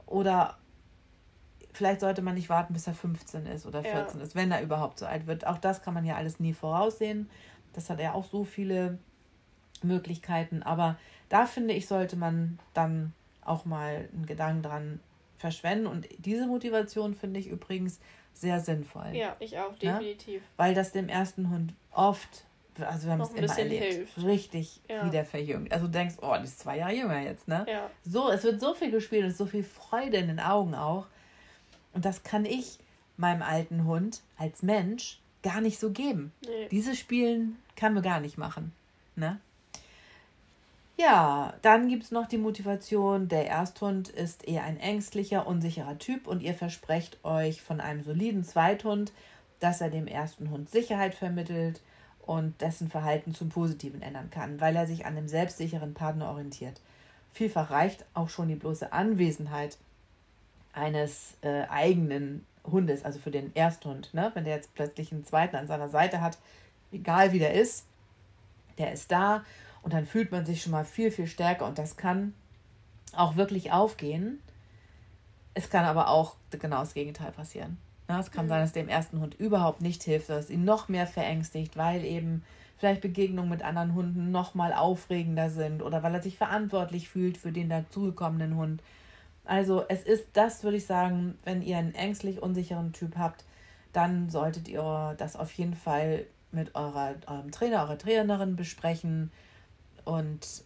Oder 0.07 0.59
vielleicht 1.73 2.01
sollte 2.01 2.23
man 2.23 2.37
nicht 2.37 2.49
warten, 2.49 2.73
bis 2.73 2.87
er 2.87 2.95
15 2.95 3.47
ist 3.47 3.67
oder 3.67 3.83
14 3.83 4.21
ja. 4.21 4.25
ist, 4.25 4.37
wenn 4.37 4.53
er 4.53 4.63
überhaupt 4.63 5.01
so 5.01 5.07
alt 5.07 5.27
wird. 5.27 5.45
Auch 5.45 5.59
das 5.59 5.83
kann 5.83 5.93
man 5.93 6.05
ja 6.05 6.15
alles 6.15 6.39
nie 6.39 6.53
voraussehen. 6.53 7.29
Das 7.73 7.91
hat 7.91 7.99
ja 7.99 8.13
auch 8.13 8.27
so 8.27 8.45
viele 8.45 8.99
Möglichkeiten. 9.83 10.63
Aber 10.63 10.97
da 11.29 11.47
finde 11.47 11.75
ich, 11.75 11.89
sollte 11.89 12.15
man 12.15 12.61
dann 12.75 13.13
auch 13.47 13.65
mal 13.65 14.09
einen 14.13 14.27
Gedanken 14.27 14.63
dran 14.63 15.01
verschwenden. 15.39 15.87
Und 15.87 16.07
diese 16.19 16.47
Motivation 16.47 17.15
finde 17.15 17.41
ich 17.41 17.49
übrigens 17.49 18.01
sehr 18.33 18.61
sinnvoll. 18.61 19.11
Ja, 19.13 19.37
ich 19.39 19.59
auch, 19.59 19.73
ne? 19.73 19.79
definitiv. 19.79 20.43
Ne? 20.43 20.49
Weil 20.57 20.75
das 20.75 20.93
dem 20.93 21.09
ersten 21.09 21.51
Hund 21.51 21.75
oft 21.93 22.47
also 22.85 23.07
wir 23.07 23.13
haben 23.13 23.21
es 23.23 23.31
immer 23.31 23.59
erlebt. 23.59 23.85
Hilft. 23.85 24.23
Richtig 24.23 24.81
ja. 24.89 25.07
wieder 25.07 25.25
verjüngt. 25.25 25.73
Also 25.73 25.87
du 25.87 25.93
denkst, 25.93 26.17
oh, 26.21 26.35
die 26.39 26.45
ist 26.45 26.59
zwei 26.59 26.79
Jahre 26.79 26.95
jünger 26.95 27.21
jetzt, 27.21 27.49
ne? 27.49 27.65
Ja. 27.69 27.91
So, 28.05 28.31
es 28.31 28.45
wird 28.45 28.61
so 28.61 28.75
viel 28.75 28.91
gespielt 28.91 29.25
und 29.25 29.37
so 29.37 29.47
viel 29.47 29.65
Freude 29.65 30.19
in 30.19 30.29
den 30.29 30.41
Augen 30.41 30.75
auch. 30.75 31.07
Und 31.93 32.05
das 32.05 32.23
kann 32.23 32.45
ich 32.45 32.79
meinem 33.17 33.43
alten 33.43 33.85
Hund 33.85 34.21
als 34.37 34.63
Mensch 34.63 35.21
gar 35.43 35.61
nicht 35.61 35.79
so 35.79 35.91
geben. 35.91 36.33
Nee. 36.47 36.69
Dieses 36.71 36.99
Spielen 36.99 37.57
kann 37.77 37.95
man 37.95 38.03
gar 38.03 38.21
nicht 38.21 38.37
machen. 38.37 38.73
Ne? 39.15 39.41
Ja, 40.99 41.53
dann 41.61 41.89
gibt 41.89 42.05
es 42.05 42.11
noch 42.11 42.27
die 42.27 42.39
Motivation, 42.39 43.29
der 43.29 43.47
Ersthund 43.47 44.09
ist 44.09 44.49
eher 44.49 44.65
ein 44.65 44.81
ängstlicher, 44.81 45.47
unsicherer 45.47 45.99
Typ 45.99 46.27
und 46.27 46.43
ihr 46.43 46.55
versprecht 46.55 47.23
euch 47.23 47.61
von 47.61 47.83
einem 47.83 48.03
soliden 48.03 48.45
Zweithund, 48.45 49.13
dass 49.61 49.83
er 49.83 49.91
dem 49.91 50.07
ersten 50.07 50.51
Hund 50.51 50.71
Sicherheit 50.71 51.15
vermittelt 51.15 51.83
und 52.25 52.61
dessen 52.63 52.89
Verhalten 52.89 53.35
zum 53.35 53.51
Positiven 53.51 54.01
ändern 54.01 54.31
kann, 54.31 54.59
weil 54.59 54.75
er 54.75 54.87
sich 54.87 55.05
an 55.05 55.17
dem 55.17 55.29
selbstsicheren 55.29 55.93
Partner 55.93 56.31
orientiert. 56.31 56.81
Vielfach 57.31 57.71
reicht 57.71 58.07
auch 58.15 58.31
schon 58.31 58.49
die 58.49 58.55
bloße 58.55 58.91
Anwesenheit 58.91 59.77
eines 60.73 61.37
äh, 61.43 61.65
eigenen 61.69 62.47
Hundes, 62.65 63.05
also 63.05 63.19
für 63.19 63.31
den 63.31 63.55
Ersthund. 63.55 64.15
Ne? 64.15 64.31
Wenn 64.33 64.45
der 64.45 64.57
jetzt 64.57 64.75
plötzlich 64.75 65.13
einen 65.13 65.27
zweiten 65.27 65.57
an 65.57 65.67
seiner 65.67 65.91
Seite 65.91 66.23
hat, 66.23 66.39
egal 66.91 67.33
wie 67.33 67.39
der 67.39 67.53
ist, 67.53 67.85
der 68.79 68.93
ist 68.93 69.13
da 69.13 69.45
und 69.87 69.93
dann 69.93 70.05
fühlt 70.05 70.33
man 70.33 70.45
sich 70.45 70.63
schon 70.63 70.73
mal 70.73 70.85
viel, 70.85 71.13
viel 71.13 71.29
stärker 71.29 71.65
und 71.65 71.79
das 71.79 71.97
kann 71.97 72.35
auch 73.15 73.37
wirklich 73.37 73.71
aufgehen. 73.71 74.41
Es 75.55 75.71
kann 75.71 75.85
aber 75.85 76.09
auch 76.09 76.35
genau 76.51 76.81
das 76.81 76.93
Gegenteil 76.93 77.31
passieren. 77.31 77.79
Ja, 78.09 78.19
es 78.19 78.33
kann 78.33 78.47
mhm. 78.47 78.49
sein, 78.49 78.61
dass 78.63 78.73
dem 78.73 78.89
ersten 78.89 79.21
Hund 79.21 79.37
überhaupt 79.37 79.83
nicht 79.83 80.03
hilft, 80.03 80.29
dass 80.29 80.47
es 80.47 80.51
ihn 80.51 80.65
noch 80.65 80.89
mehr 80.89 81.07
verängstigt, 81.07 81.77
weil 81.77 82.05
eben 82.05 82.43
vielleicht 82.77 83.01
Begegnungen 83.01 83.49
mit 83.49 83.63
anderen 83.63 83.95
Hunden 83.95 84.33
noch 84.33 84.57
mal 84.57 84.73
aufregender 84.73 85.51
sind 85.51 85.83
oder 85.83 86.03
weil 86.03 86.15
er 86.15 86.23
sich 86.23 86.37
verantwortlich 86.37 87.09
fühlt 87.09 87.39
für 87.39 87.53
den 87.53 87.69
dazugekommenen 87.69 88.57
Hund. 88.57 88.83
Also 89.45 89.85
es 89.89 90.03
ist 90.03 90.27
das, 90.33 90.65
würde 90.65 90.79
ich 90.79 90.87
sagen, 90.87 91.39
wenn 91.45 91.63
ihr 91.63 91.79
einen 91.79 91.95
ängstlich 91.95 92.43
unsicheren 92.43 92.93
Typ 92.93 93.17
habt, 93.17 93.45
dann 93.93 94.31
solltet 94.31 94.67
ihr 94.67 95.15
das 95.17 95.37
auf 95.37 95.53
jeden 95.53 95.75
Fall 95.75 96.27
mit 96.51 96.75
eurer, 96.75 97.15
eurem 97.29 97.53
Trainer, 97.53 97.83
eurer 97.83 97.99
Trainerin 97.99 98.57
besprechen 98.57 99.31
und 100.07 100.65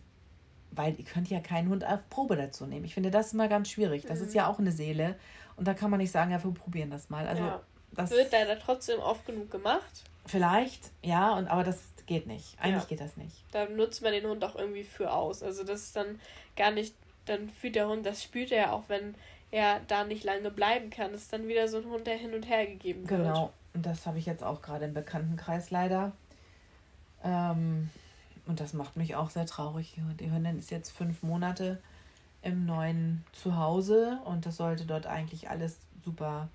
weil 0.71 0.95
ihr 0.99 1.05
könnt 1.05 1.29
ja 1.29 1.41
keinen 1.41 1.69
Hund 1.69 1.85
auf 1.85 2.09
Probe 2.11 2.37
dazu 2.37 2.67
nehmen. 2.67 2.85
Ich 2.85 2.95
finde 2.95 3.11
das 3.11 3.33
immer 3.33 3.49
ganz 3.49 3.69
schwierig. 3.69 4.05
Das 4.07 4.21
mhm. 4.21 4.27
ist 4.27 4.35
ja 4.35 4.47
auch 4.47 4.61
eine 4.61 4.71
Seele. 4.71 5.17
Und 5.57 5.67
da 5.67 5.75
kann 5.75 5.91
man 5.91 5.99
nicht 5.99 6.13
sagen, 6.13 6.31
ja, 6.31 6.43
wir 6.43 6.55
probieren 6.55 6.91
das 6.91 7.11
mal. 7.11 7.27
Also 7.27 7.43
ja. 7.43 7.61
das 7.93 8.11
wird 8.11 8.33
da 8.33 8.55
trotzdem 8.55 9.01
oft 9.01 9.27
genug 9.27 9.51
gemacht. 9.51 10.05
Vielleicht, 10.27 10.93
ja, 11.03 11.37
und 11.37 11.49
aber 11.49 11.65
das 11.65 11.81
geht 12.07 12.27
nicht. 12.27 12.57
Eigentlich 12.61 12.83
ja. 12.85 12.89
geht 12.89 13.01
das 13.01 13.17
nicht. 13.17 13.45
Da 13.51 13.69
nutzt 13.69 14.03
man 14.03 14.13
den 14.13 14.27
Hund 14.27 14.45
auch 14.45 14.55
irgendwie 14.55 14.85
für 14.85 15.13
aus. 15.13 15.43
Also 15.43 15.65
das 15.65 15.83
ist 15.83 15.97
dann 15.97 16.21
gar 16.57 16.71
nicht, 16.71 16.95
dann 17.27 17.49
fühlt 17.49 17.75
der 17.75 17.89
Hund, 17.89 18.07
das 18.07 18.23
spürt 18.23 18.53
er 18.53 18.59
ja 18.59 18.73
auch, 18.73 18.85
wenn 18.89 19.15
er 19.51 19.81
da 19.89 20.05
nicht 20.05 20.23
lange 20.23 20.51
bleiben 20.51 20.91
kann. 20.91 21.13
Das 21.13 21.23
ist 21.23 21.33
dann 21.33 21.49
wieder 21.49 21.67
so 21.67 21.79
ein 21.79 21.87
Hund, 21.87 22.07
der 22.07 22.17
hin 22.17 22.35
und 22.35 22.49
her 22.49 22.67
gegeben 22.67 23.09
wird. 23.09 23.23
Genau, 23.23 23.53
und 23.75 23.87
das 23.87 24.07
habe 24.07 24.19
ich 24.19 24.27
jetzt 24.27 24.45
auch 24.45 24.63
gerade 24.63 24.85
im 24.85 24.95
Bekanntenkreis 24.95 25.71
leider. 25.71 26.13
Ähm, 27.25 27.91
und 28.47 28.61
das 28.61 28.73
macht 28.73 28.97
mich 28.97 29.17
auch 29.17 29.31
sehr 29.31 29.47
traurig. 29.47 29.99
Die 30.19 30.31
Hündin 30.31 30.59
ist 30.59 30.71
jetzt 30.71 30.91
fünf 30.91 31.23
Monate 31.23 31.81
im 32.43 32.67
neuen 32.67 33.25
Zuhause 33.33 34.21
und 34.25 34.47
das 34.47 34.57
sollte 34.57 34.87
dort 34.87 35.07
eigentlich 35.07 35.51
alles 35.51 35.79
super 36.05 36.49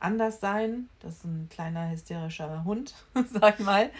anders 0.00 0.40
sein. 0.40 0.88
Das 1.00 1.14
ist 1.14 1.24
ein 1.24 1.48
kleiner 1.50 1.90
hysterischer 1.90 2.64
Hund, 2.64 2.94
sag 3.32 3.58
ich 3.58 3.66
mal. 3.66 3.90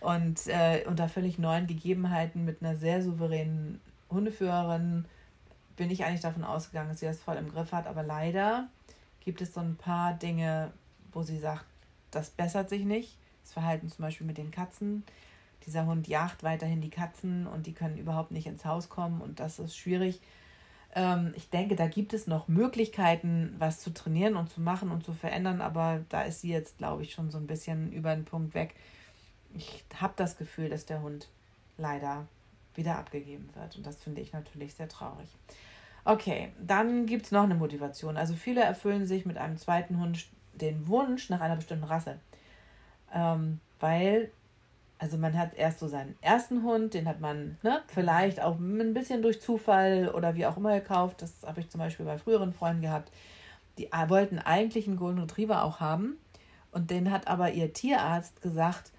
Und 0.00 0.46
äh, 0.46 0.84
unter 0.86 1.08
völlig 1.08 1.38
neuen 1.38 1.66
Gegebenheiten 1.66 2.44
mit 2.44 2.62
einer 2.62 2.76
sehr 2.76 3.02
souveränen 3.02 3.80
Hundeführerin 4.10 5.04
bin 5.76 5.90
ich 5.90 6.04
eigentlich 6.04 6.20
davon 6.20 6.44
ausgegangen, 6.44 6.90
dass 6.90 7.00
sie 7.00 7.06
das 7.06 7.20
voll 7.20 7.36
im 7.36 7.52
Griff 7.52 7.72
hat. 7.72 7.86
Aber 7.86 8.02
leider 8.02 8.68
gibt 9.20 9.40
es 9.40 9.54
so 9.54 9.60
ein 9.60 9.76
paar 9.76 10.14
Dinge, 10.14 10.72
wo 11.12 11.22
sie 11.22 11.38
sagt, 11.38 11.64
das 12.10 12.30
bessert 12.30 12.68
sich 12.68 12.84
nicht. 12.84 13.16
Das 13.42 13.52
Verhalten 13.52 13.88
zum 13.88 14.02
Beispiel 14.02 14.26
mit 14.26 14.38
den 14.38 14.50
Katzen. 14.50 15.04
Dieser 15.66 15.86
Hund 15.86 16.08
jagt 16.08 16.42
weiterhin 16.42 16.80
die 16.80 16.90
Katzen 16.90 17.46
und 17.46 17.66
die 17.66 17.72
können 17.72 17.98
überhaupt 17.98 18.30
nicht 18.30 18.46
ins 18.46 18.64
Haus 18.64 18.88
kommen 18.88 19.20
und 19.20 19.40
das 19.40 19.58
ist 19.58 19.76
schwierig. 19.76 20.20
Ähm, 20.94 21.32
ich 21.36 21.50
denke, 21.50 21.76
da 21.76 21.86
gibt 21.86 22.14
es 22.14 22.26
noch 22.26 22.48
Möglichkeiten, 22.48 23.54
was 23.58 23.80
zu 23.80 23.92
trainieren 23.92 24.36
und 24.36 24.50
zu 24.50 24.60
machen 24.60 24.90
und 24.90 25.04
zu 25.04 25.12
verändern, 25.12 25.60
aber 25.60 26.04
da 26.08 26.22
ist 26.22 26.40
sie 26.40 26.50
jetzt, 26.50 26.78
glaube 26.78 27.02
ich, 27.02 27.12
schon 27.12 27.30
so 27.30 27.38
ein 27.38 27.46
bisschen 27.46 27.92
über 27.92 28.14
den 28.14 28.24
Punkt 28.24 28.54
weg. 28.54 28.74
Ich 29.54 29.84
habe 30.00 30.14
das 30.16 30.36
Gefühl, 30.36 30.68
dass 30.68 30.86
der 30.86 31.02
Hund 31.02 31.28
leider 31.76 32.26
wieder 32.74 32.96
abgegeben 32.96 33.48
wird 33.54 33.76
und 33.76 33.86
das 33.86 34.02
finde 34.02 34.20
ich 34.20 34.32
natürlich 34.32 34.74
sehr 34.74 34.88
traurig. 34.88 35.28
Okay, 36.04 36.52
dann 36.58 37.04
gibt 37.04 37.26
es 37.26 37.32
noch 37.32 37.42
eine 37.42 37.54
Motivation. 37.54 38.16
Also 38.16 38.34
viele 38.34 38.62
erfüllen 38.62 39.06
sich 39.06 39.26
mit 39.26 39.36
einem 39.36 39.58
zweiten 39.58 40.00
Hund 40.00 40.26
den 40.54 40.88
Wunsch 40.88 41.28
nach 41.28 41.40
einer 41.40 41.56
bestimmten 41.56 41.84
Rasse. 41.84 42.18
Ähm, 43.12 43.60
weil, 43.80 44.30
also 44.98 45.16
man 45.16 45.38
hat 45.38 45.54
erst 45.54 45.78
so 45.78 45.88
seinen 45.88 46.16
ersten 46.20 46.62
Hund, 46.62 46.94
den 46.94 47.08
hat 47.08 47.20
man 47.20 47.56
ne, 47.62 47.82
vielleicht 47.86 48.40
auch 48.40 48.58
ein 48.58 48.94
bisschen 48.94 49.22
durch 49.22 49.40
Zufall 49.40 50.10
oder 50.14 50.34
wie 50.34 50.46
auch 50.46 50.56
immer 50.56 50.78
gekauft. 50.78 51.22
Das 51.22 51.32
habe 51.46 51.60
ich 51.60 51.70
zum 51.70 51.78
Beispiel 51.78 52.06
bei 52.06 52.18
früheren 52.18 52.52
Freunden 52.52 52.82
gehabt. 52.82 53.12
Die 53.78 53.88
wollten 54.08 54.38
eigentlich 54.38 54.88
einen 54.88 54.96
Golden 54.96 55.20
Retriever 55.20 55.62
auch 55.62 55.80
haben. 55.80 56.16
Und 56.72 56.90
den 56.90 57.10
hat 57.12 57.28
aber 57.28 57.52
ihr 57.52 57.72
Tierarzt 57.72 58.42
gesagt, 58.42 58.92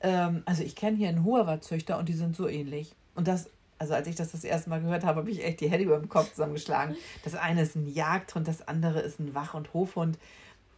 ähm, 0.00 0.42
also 0.44 0.62
ich 0.62 0.76
kenne 0.76 0.96
hier 0.96 1.08
einen 1.08 1.24
Hoherer-Züchter 1.24 1.98
und 1.98 2.08
die 2.08 2.14
sind 2.14 2.36
so 2.36 2.48
ähnlich. 2.48 2.94
Und 3.14 3.26
das 3.26 3.50
also 3.78 3.94
als 3.94 4.06
ich 4.06 4.14
das 4.14 4.32
das 4.32 4.44
erste 4.44 4.70
Mal 4.70 4.80
gehört 4.80 5.04
habe, 5.04 5.20
habe 5.20 5.30
ich 5.30 5.44
echt 5.44 5.60
die 5.60 5.70
Hände 5.70 5.84
über 5.84 5.98
dem 5.98 6.08
Kopf 6.08 6.30
zusammengeschlagen. 6.30 6.96
Das 7.24 7.34
eine 7.34 7.62
ist 7.62 7.76
ein 7.76 7.86
Jagdhund, 7.86 8.48
das 8.48 8.66
andere 8.66 9.00
ist 9.00 9.20
ein 9.20 9.34
Wach- 9.34 9.54
und 9.54 9.74
Hofhund. 9.74 10.18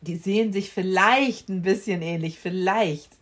Die 0.00 0.16
sehen 0.16 0.52
sich 0.52 0.70
vielleicht 0.70 1.48
ein 1.48 1.62
bisschen 1.62 2.02
ähnlich, 2.02 2.38
vielleicht 2.38 3.17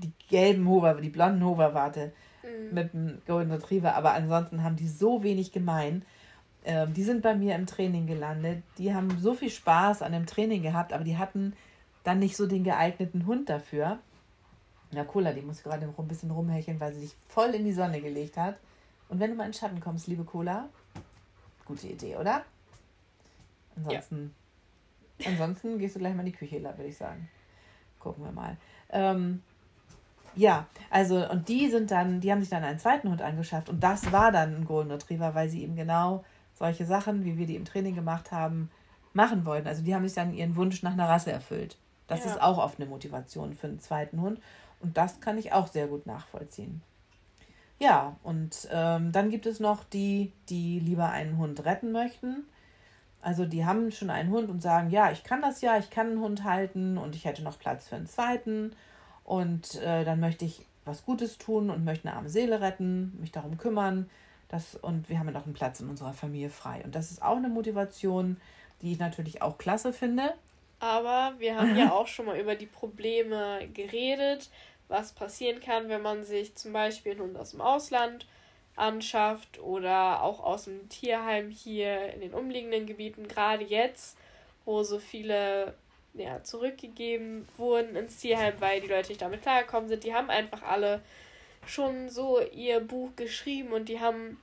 die 0.00 0.12
gelben 0.28 0.68
Hover, 0.68 0.94
die 0.94 1.10
blonden 1.10 1.44
Hoverwarte 1.44 2.12
mhm. 2.42 2.74
mit 2.74 2.92
dem 2.92 3.22
Golden 3.26 3.52
Retriever, 3.52 3.94
aber 3.94 4.14
ansonsten 4.14 4.62
haben 4.62 4.76
die 4.76 4.88
so 4.88 5.22
wenig 5.22 5.52
gemein. 5.52 6.04
Ähm, 6.64 6.92
die 6.92 7.02
sind 7.02 7.22
bei 7.22 7.34
mir 7.34 7.54
im 7.54 7.66
Training 7.66 8.06
gelandet. 8.06 8.62
Die 8.78 8.94
haben 8.94 9.18
so 9.18 9.34
viel 9.34 9.50
Spaß 9.50 10.02
an 10.02 10.12
dem 10.12 10.26
Training 10.26 10.62
gehabt, 10.62 10.92
aber 10.92 11.04
die 11.04 11.16
hatten 11.16 11.54
dann 12.04 12.18
nicht 12.18 12.36
so 12.36 12.46
den 12.46 12.64
geeigneten 12.64 13.26
Hund 13.26 13.48
dafür. 13.48 13.98
Ja, 14.92 15.04
Cola, 15.04 15.32
die 15.32 15.42
muss 15.42 15.62
gerade 15.62 15.86
ein 15.86 16.08
bisschen 16.08 16.30
rumhecheln, 16.30 16.80
weil 16.80 16.92
sie 16.92 17.00
sich 17.00 17.16
voll 17.28 17.50
in 17.50 17.64
die 17.64 17.72
Sonne 17.72 18.00
gelegt 18.00 18.36
hat. 18.36 18.56
Und 19.08 19.20
wenn 19.20 19.30
du 19.30 19.36
mal 19.36 19.44
in 19.44 19.50
den 19.52 19.58
Schatten 19.58 19.80
kommst, 19.80 20.06
liebe 20.06 20.24
Cola, 20.24 20.68
gute 21.64 21.88
Idee, 21.88 22.16
oder? 22.16 22.44
Ansonsten, 23.76 24.34
ja. 25.18 25.30
ansonsten 25.30 25.78
gehst 25.78 25.94
du 25.94 26.00
gleich 26.00 26.14
mal 26.14 26.20
in 26.20 26.32
die 26.32 26.38
Küche, 26.38 26.62
würde 26.62 26.86
ich 26.86 26.96
sagen. 26.96 27.28
Gucken 27.98 28.24
wir 28.24 28.32
mal. 28.32 28.56
Ähm, 28.90 29.42
ja, 30.34 30.66
also, 30.90 31.28
und 31.28 31.48
die 31.48 31.68
sind 31.68 31.90
dann, 31.90 32.20
die 32.20 32.30
haben 32.30 32.40
sich 32.40 32.50
dann 32.50 32.64
einen 32.64 32.78
zweiten 32.78 33.10
Hund 33.10 33.22
angeschafft 33.22 33.68
und 33.68 33.82
das 33.82 34.12
war 34.12 34.32
dann 34.32 34.56
ein 34.56 34.64
Golden 34.64 34.90
Retriever, 34.90 35.34
weil 35.34 35.48
sie 35.48 35.62
eben 35.62 35.76
genau 35.76 36.24
solche 36.54 36.84
Sachen, 36.84 37.24
wie 37.24 37.38
wir 37.38 37.46
die 37.46 37.56
im 37.56 37.64
Training 37.64 37.94
gemacht 37.94 38.32
haben, 38.32 38.70
machen 39.12 39.44
wollten. 39.44 39.66
Also 39.66 39.82
die 39.82 39.94
haben 39.94 40.06
sich 40.06 40.14
dann 40.14 40.34
ihren 40.34 40.56
Wunsch 40.56 40.82
nach 40.82 40.92
einer 40.92 41.08
Rasse 41.08 41.32
erfüllt. 41.32 41.76
Das 42.06 42.24
ja. 42.24 42.32
ist 42.32 42.42
auch 42.42 42.58
oft 42.58 42.80
eine 42.80 42.88
Motivation 42.88 43.54
für 43.54 43.68
einen 43.68 43.80
zweiten 43.80 44.20
Hund. 44.20 44.40
Und 44.80 44.96
das 44.96 45.20
kann 45.20 45.38
ich 45.38 45.52
auch 45.52 45.68
sehr 45.68 45.86
gut 45.86 46.06
nachvollziehen. 46.06 46.82
Ja, 47.78 48.16
und 48.22 48.68
ähm, 48.70 49.10
dann 49.10 49.30
gibt 49.30 49.46
es 49.46 49.58
noch 49.58 49.84
die, 49.84 50.32
die 50.48 50.80
lieber 50.80 51.10
einen 51.10 51.38
Hund 51.38 51.64
retten 51.64 51.92
möchten. 51.92 52.44
Also 53.22 53.46
die 53.46 53.64
haben 53.64 53.90
schon 53.90 54.10
einen 54.10 54.30
Hund 54.30 54.50
und 54.50 54.60
sagen, 54.60 54.90
ja, 54.90 55.10
ich 55.10 55.24
kann 55.24 55.42
das 55.42 55.60
ja, 55.60 55.78
ich 55.78 55.90
kann 55.90 56.08
einen 56.08 56.20
Hund 56.20 56.44
halten 56.44 56.98
und 56.98 57.14
ich 57.14 57.24
hätte 57.24 57.42
noch 57.42 57.58
Platz 57.58 57.88
für 57.88 57.96
einen 57.96 58.06
zweiten. 58.06 58.72
Und 59.30 59.76
äh, 59.76 60.04
dann 60.04 60.18
möchte 60.18 60.44
ich 60.44 60.66
was 60.84 61.04
Gutes 61.04 61.38
tun 61.38 61.70
und 61.70 61.84
möchte 61.84 62.08
eine 62.08 62.16
arme 62.16 62.30
Seele 62.30 62.60
retten, 62.60 63.16
mich 63.20 63.30
darum 63.30 63.58
kümmern. 63.58 64.10
Das, 64.48 64.74
und 64.74 65.08
wir 65.08 65.18
haben 65.20 65.32
noch 65.32 65.44
einen 65.44 65.54
Platz 65.54 65.78
in 65.78 65.88
unserer 65.88 66.12
Familie 66.12 66.50
frei. 66.50 66.82
Und 66.84 66.96
das 66.96 67.12
ist 67.12 67.22
auch 67.22 67.36
eine 67.36 67.48
Motivation, 67.48 68.40
die 68.82 68.92
ich 68.92 68.98
natürlich 68.98 69.40
auch 69.40 69.56
klasse 69.56 69.92
finde. 69.92 70.34
Aber 70.80 71.34
wir 71.38 71.56
haben 71.56 71.76
ja 71.76 71.92
auch 71.92 72.08
schon 72.08 72.26
mal 72.26 72.40
über 72.40 72.56
die 72.56 72.66
Probleme 72.66 73.68
geredet 73.72 74.50
was 74.90 75.12
passieren 75.12 75.60
kann, 75.60 75.88
wenn 75.88 76.02
man 76.02 76.24
sich 76.24 76.54
zum 76.56 76.72
Beispiel 76.72 77.12
einen 77.12 77.22
Hund 77.22 77.38
aus 77.38 77.52
dem 77.52 77.60
Ausland 77.60 78.26
anschafft 78.76 79.60
oder 79.60 80.22
auch 80.22 80.40
aus 80.40 80.64
dem 80.64 80.88
Tierheim 80.88 81.50
hier 81.50 82.12
in 82.12 82.20
den 82.20 82.34
umliegenden 82.34 82.86
Gebieten, 82.86 83.28
gerade 83.28 83.64
jetzt, 83.64 84.18
wo 84.64 84.82
so 84.82 84.98
viele 84.98 85.74
ja, 86.14 86.42
zurückgegeben 86.42 87.46
wurden 87.56 87.96
ins 87.96 88.18
Tierheim, 88.18 88.54
weil 88.58 88.80
die 88.80 88.88
Leute 88.88 89.08
nicht 89.08 89.22
damit 89.22 89.42
klargekommen 89.42 89.88
sind. 89.88 90.04
Die 90.04 90.14
haben 90.14 90.30
einfach 90.30 90.62
alle 90.62 91.02
schon 91.66 92.08
so 92.08 92.40
ihr 92.40 92.80
Buch 92.80 93.10
geschrieben 93.16 93.72
und 93.72 93.88
die 93.88 94.00
haben 94.00 94.40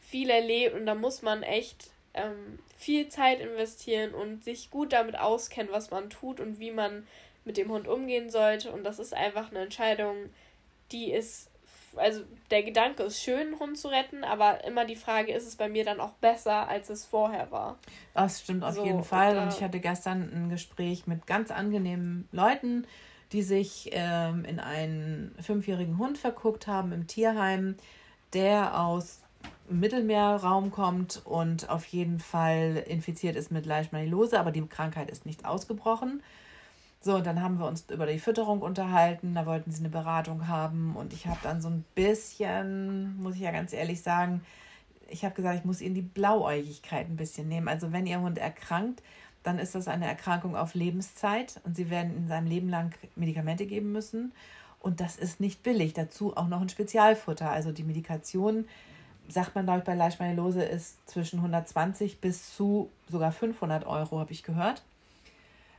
viel 0.00 0.30
erlebt 0.30 0.74
und 0.74 0.86
da 0.86 0.94
muss 0.94 1.22
man 1.22 1.42
echt 1.42 1.90
ähm, 2.14 2.58
viel 2.76 3.08
Zeit 3.08 3.40
investieren 3.40 4.14
und 4.14 4.44
sich 4.44 4.70
gut 4.70 4.92
damit 4.92 5.18
auskennen, 5.18 5.72
was 5.72 5.90
man 5.90 6.10
tut 6.10 6.40
und 6.40 6.60
wie 6.60 6.70
man 6.70 7.06
mit 7.44 7.56
dem 7.56 7.70
Hund 7.70 7.88
umgehen 7.88 8.30
sollte. 8.30 8.72
Und 8.72 8.84
das 8.84 8.98
ist 8.98 9.14
einfach 9.14 9.50
eine 9.50 9.60
Entscheidung, 9.60 10.30
die 10.92 11.12
ist, 11.12 11.50
also 11.96 12.22
der 12.50 12.62
Gedanke 12.62 13.02
ist 13.04 13.22
schön, 13.22 13.48
einen 13.48 13.58
Hund 13.58 13.78
zu 13.78 13.88
retten, 13.88 14.24
aber 14.24 14.64
immer 14.64 14.84
die 14.84 14.96
Frage, 14.96 15.32
ist 15.32 15.46
es 15.46 15.56
bei 15.56 15.68
mir 15.68 15.84
dann 15.84 16.00
auch 16.00 16.12
besser, 16.12 16.68
als 16.68 16.90
es 16.90 17.04
vorher 17.04 17.50
war? 17.50 17.78
Das 18.14 18.40
stimmt 18.40 18.64
auf 18.64 18.74
so, 18.74 18.84
jeden 18.84 19.04
Fall. 19.04 19.38
Und, 19.38 19.52
ich 19.52 19.62
hatte 19.62 19.80
gestern 19.80 20.30
ein 20.32 20.48
Gespräch 20.50 21.06
mit 21.06 21.26
ganz 21.26 21.50
angenehmen 21.50 22.28
Leuten, 22.32 22.86
die 23.32 23.42
sich 23.42 23.90
ähm, 23.92 24.44
in 24.44 24.60
einen 24.60 25.34
fünfjährigen 25.40 25.98
Hund 25.98 26.18
verguckt 26.18 26.66
haben 26.66 26.92
im 26.92 27.06
Tierheim, 27.06 27.76
der 28.32 28.80
aus 28.80 29.20
Mittelmeerraum 29.68 30.70
kommt 30.70 31.22
und 31.24 31.70
auf 31.70 31.86
jeden 31.86 32.20
Fall 32.20 32.84
infiziert 32.86 33.36
ist 33.36 33.50
mit 33.50 33.66
Leishmaniose, 33.66 34.38
aber 34.38 34.50
die 34.50 34.66
Krankheit 34.66 35.10
ist 35.10 35.26
nicht 35.26 35.44
ausgebrochen. 35.46 36.22
So, 37.04 37.16
und 37.16 37.26
dann 37.26 37.42
haben 37.42 37.58
wir 37.58 37.66
uns 37.66 37.84
über 37.90 38.06
die 38.06 38.18
Fütterung 38.18 38.62
unterhalten. 38.62 39.34
Da 39.34 39.44
wollten 39.44 39.70
sie 39.70 39.80
eine 39.80 39.90
Beratung 39.90 40.48
haben. 40.48 40.96
Und 40.96 41.12
ich 41.12 41.26
habe 41.26 41.38
dann 41.42 41.60
so 41.60 41.68
ein 41.68 41.84
bisschen, 41.94 43.22
muss 43.22 43.34
ich 43.34 43.42
ja 43.42 43.50
ganz 43.50 43.74
ehrlich 43.74 44.00
sagen, 44.00 44.40
ich 45.10 45.22
habe 45.22 45.34
gesagt, 45.34 45.58
ich 45.58 45.66
muss 45.66 45.82
ihnen 45.82 45.94
die 45.94 46.00
Blauäugigkeit 46.00 47.06
ein 47.06 47.16
bisschen 47.16 47.46
nehmen. 47.46 47.68
Also, 47.68 47.92
wenn 47.92 48.06
ihr 48.06 48.22
Hund 48.22 48.38
erkrankt, 48.38 49.02
dann 49.42 49.58
ist 49.58 49.74
das 49.74 49.86
eine 49.86 50.06
Erkrankung 50.06 50.56
auf 50.56 50.72
Lebenszeit 50.72 51.60
und 51.64 51.76
sie 51.76 51.90
werden 51.90 52.16
in 52.16 52.26
seinem 52.26 52.46
Leben 52.46 52.70
lang 52.70 52.94
Medikamente 53.16 53.66
geben 53.66 53.92
müssen. 53.92 54.32
Und 54.80 55.00
das 55.00 55.16
ist 55.16 55.40
nicht 55.40 55.62
billig. 55.62 55.92
Dazu 55.92 56.34
auch 56.34 56.48
noch 56.48 56.62
ein 56.62 56.70
Spezialfutter. 56.70 57.50
Also 57.50 57.70
die 57.70 57.84
Medikation, 57.84 58.64
sagt 59.28 59.54
man, 59.54 59.66
glaube 59.66 59.80
ich, 59.80 59.84
bei 59.84 59.94
Leishmaniose 59.94 60.62
ist 60.62 61.06
zwischen 61.06 61.40
120 61.40 62.22
bis 62.22 62.54
zu 62.54 62.88
sogar 63.10 63.30
500 63.30 63.86
Euro, 63.86 64.20
habe 64.20 64.32
ich 64.32 64.42
gehört. 64.42 64.82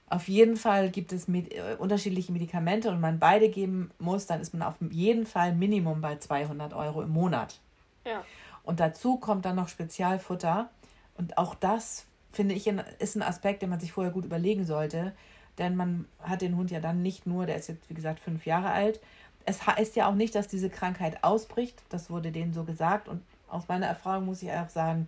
Auf 0.07 0.27
jeden 0.27 0.55
Fall 0.55 0.91
gibt 0.91 1.11
es 1.13 1.27
mit, 1.27 1.51
äh, 1.51 1.75
unterschiedliche 1.79 2.31
Medikamente 2.31 2.91
und 2.91 3.01
man 3.01 3.17
beide 3.17 3.49
geben 3.49 3.89
muss, 3.97 4.27
dann 4.27 4.39
ist 4.39 4.53
man 4.53 4.61
auf 4.61 4.75
jeden 4.91 5.25
Fall 5.25 5.53
Minimum 5.53 6.01
bei 6.01 6.17
200 6.17 6.73
Euro 6.73 7.01
im 7.01 7.09
Monat. 7.09 7.59
Ja. 8.05 8.23
Und 8.63 8.79
dazu 8.79 9.17
kommt 9.17 9.45
dann 9.45 9.55
noch 9.55 9.67
Spezialfutter. 9.67 10.69
Und 11.17 11.37
auch 11.37 11.55
das, 11.55 12.05
finde 12.31 12.53
ich, 12.53 12.67
ist 12.99 13.15
ein 13.15 13.23
Aspekt, 13.23 13.61
den 13.61 13.69
man 13.69 13.79
sich 13.79 13.91
vorher 13.91 14.11
gut 14.11 14.25
überlegen 14.25 14.65
sollte. 14.65 15.13
Denn 15.57 15.75
man 15.75 16.05
hat 16.19 16.41
den 16.41 16.55
Hund 16.55 16.69
ja 16.69 16.79
dann 16.79 17.01
nicht 17.01 17.25
nur, 17.25 17.45
der 17.45 17.55
ist 17.55 17.69
jetzt, 17.69 17.89
wie 17.89 17.93
gesagt, 17.93 18.19
fünf 18.19 18.45
Jahre 18.45 18.71
alt. 18.71 18.99
Es 19.45 19.65
heißt 19.65 19.95
ja 19.95 20.07
auch 20.07 20.15
nicht, 20.15 20.35
dass 20.35 20.47
diese 20.47 20.69
Krankheit 20.69 21.23
ausbricht. 21.23 21.81
Das 21.89 22.09
wurde 22.09 22.31
denen 22.31 22.53
so 22.53 22.63
gesagt. 22.63 23.07
Und 23.07 23.23
aus 23.47 23.67
meiner 23.67 23.87
Erfahrung 23.87 24.25
muss 24.25 24.43
ich 24.43 24.51
auch 24.51 24.69
sagen, 24.69 25.07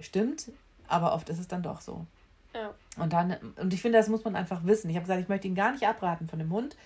stimmt. 0.00 0.50
Aber 0.88 1.14
oft 1.14 1.28
ist 1.28 1.38
es 1.38 1.48
dann 1.48 1.62
doch 1.62 1.80
so. 1.80 2.06
Ja. 2.54 2.74
Und 2.96 3.12
dann, 3.12 3.36
und 3.56 3.72
ich 3.72 3.80
finde, 3.80 3.98
das 3.98 4.08
muss 4.08 4.24
man 4.24 4.36
einfach 4.36 4.64
wissen. 4.64 4.90
Ich 4.90 4.96
habe 4.96 5.04
gesagt, 5.04 5.22
ich 5.22 5.28
möchte 5.28 5.48
ihn 5.48 5.54
gar 5.54 5.72
nicht 5.72 5.86
abraten 5.86 6.28
von 6.28 6.38
dem 6.38 6.50
Hund, 6.50 6.76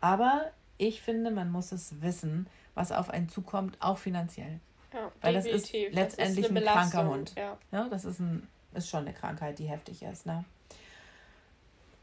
aber 0.00 0.52
ich 0.78 1.00
finde, 1.02 1.30
man 1.30 1.50
muss 1.50 1.72
es 1.72 2.00
wissen, 2.00 2.46
was 2.74 2.92
auf 2.92 3.10
einen 3.10 3.28
zukommt, 3.28 3.76
auch 3.80 3.98
finanziell. 3.98 4.60
Ja, 4.92 5.10
Weil 5.20 5.34
definitiv. 5.34 5.62
das 5.62 5.70
ist 5.70 5.94
letztendlich 5.94 6.46
das 6.46 6.56
ist 6.56 6.68
ein 6.68 6.72
kranker 6.72 7.08
Hund. 7.08 7.34
Ja. 7.36 7.56
ja. 7.72 7.88
das 7.88 8.04
ist, 8.04 8.20
ein, 8.20 8.46
ist 8.74 8.88
schon 8.88 9.00
eine 9.00 9.12
Krankheit, 9.12 9.58
die 9.58 9.66
heftig 9.66 10.02
ist. 10.02 10.26
Ne? 10.26 10.44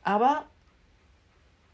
Aber 0.04 0.46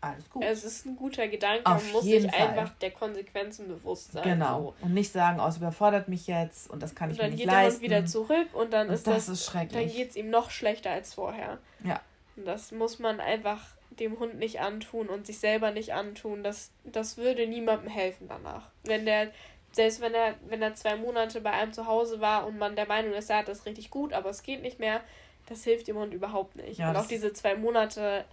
alles 0.02 0.30
gut. 0.30 0.44
Es 0.44 0.64
ist 0.64 0.86
ein 0.86 0.96
guter 0.96 1.28
Gedanke, 1.28 1.66
Auf 1.66 1.84
man 1.84 1.92
muss 1.92 2.04
sich 2.04 2.30
Fall. 2.30 2.48
einfach 2.48 2.70
der 2.80 2.92
Konsequenzen 2.92 3.68
bewusst 3.68 4.14
sein. 4.14 4.24
Genau. 4.24 4.74
So. 4.80 4.86
Und 4.86 4.94
nicht 4.94 5.12
sagen, 5.12 5.40
oh, 5.42 5.48
es 5.48 5.58
überfordert 5.58 6.08
mich 6.08 6.28
jetzt 6.28 6.70
und 6.70 6.82
das 6.82 6.96
kann 6.96 7.12
ich 7.12 7.18
mir 7.18 7.30
nicht 7.30 7.44
leisten. 7.46 7.50
Und 7.50 7.54
dann 7.56 7.80
geht 7.82 7.92
er 7.92 8.00
wieder 8.00 8.06
zurück 8.06 8.48
und 8.54 8.74
dann 8.74 8.88
und 8.88 8.94
ist 8.94 9.08
das, 9.08 9.26
das 9.26 9.30
ist 9.30 9.46
schrecklich. 9.46 9.88
Dann 9.88 9.96
geht 9.96 10.10
es 10.12 10.16
ihm 10.16 10.30
noch 10.30 10.52
schlechter 10.52 10.92
als 10.92 11.14
vorher. 11.14 11.58
Ja. 11.84 12.02
Und 12.36 12.46
das 12.46 12.72
muss 12.72 13.00
man 13.00 13.20
einfach 13.20 13.62
dem 14.00 14.20
Hund 14.20 14.40
nicht 14.40 14.62
antun 14.62 15.10
und 15.10 15.26
sich 15.26 15.40
selber 15.40 15.72
nicht 15.72 15.94
antun. 15.94 16.44
Das, 16.44 16.72
das 16.86 17.18
würde 17.18 17.48
niemandem 17.48 17.90
helfen 17.90 18.28
danach. 18.30 18.70
Wenn 18.86 19.06
der, 19.06 19.32
selbst 19.72 20.00
wenn 20.00 20.14
er, 20.14 20.36
wenn 20.48 20.62
er 20.62 20.76
zwei 20.76 20.96
Monate 20.96 21.42
bei 21.42 21.52
einem 21.52 21.74
zu 21.74 21.86
Hause 21.86 22.22
war 22.22 22.48
und 22.48 22.58
man 22.58 22.76
der 22.76 22.88
Meinung 22.88 23.14
ist, 23.14 23.30
er 23.30 23.40
hat 23.40 23.50
das 23.50 23.66
richtig 23.66 23.90
gut, 23.90 24.14
aber 24.14 24.30
es 24.30 24.44
geht 24.44 24.62
nicht 24.62 24.80
mehr, 24.80 25.02
das 25.48 25.64
hilft 25.64 25.88
dem 25.88 25.98
Hund 25.98 26.14
überhaupt 26.14 26.56
nicht. 26.56 26.80
Ja, 26.80 26.92
und 26.92 26.96
auch 26.96 27.08
diese 27.08 27.34
zwei 27.34 27.56
Monate 27.56 28.24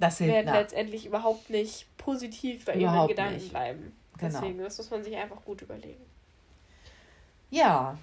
das 0.00 0.20
werden 0.20 0.46
na. 0.46 0.60
letztendlich 0.60 1.06
überhaupt 1.06 1.50
nicht 1.50 1.86
positiv 1.96 2.64
bei 2.64 2.74
überhaupt 2.74 2.96
ihm 2.96 3.10
in 3.10 3.16
Gedanken 3.16 3.34
nicht. 3.34 3.50
bleiben. 3.50 3.92
Genau. 4.18 4.40
Deswegen, 4.40 4.58
das 4.58 4.78
muss 4.78 4.90
man 4.90 5.04
sich 5.04 5.16
einfach 5.16 5.44
gut 5.44 5.62
überlegen. 5.62 6.04
Ja, 7.50 7.98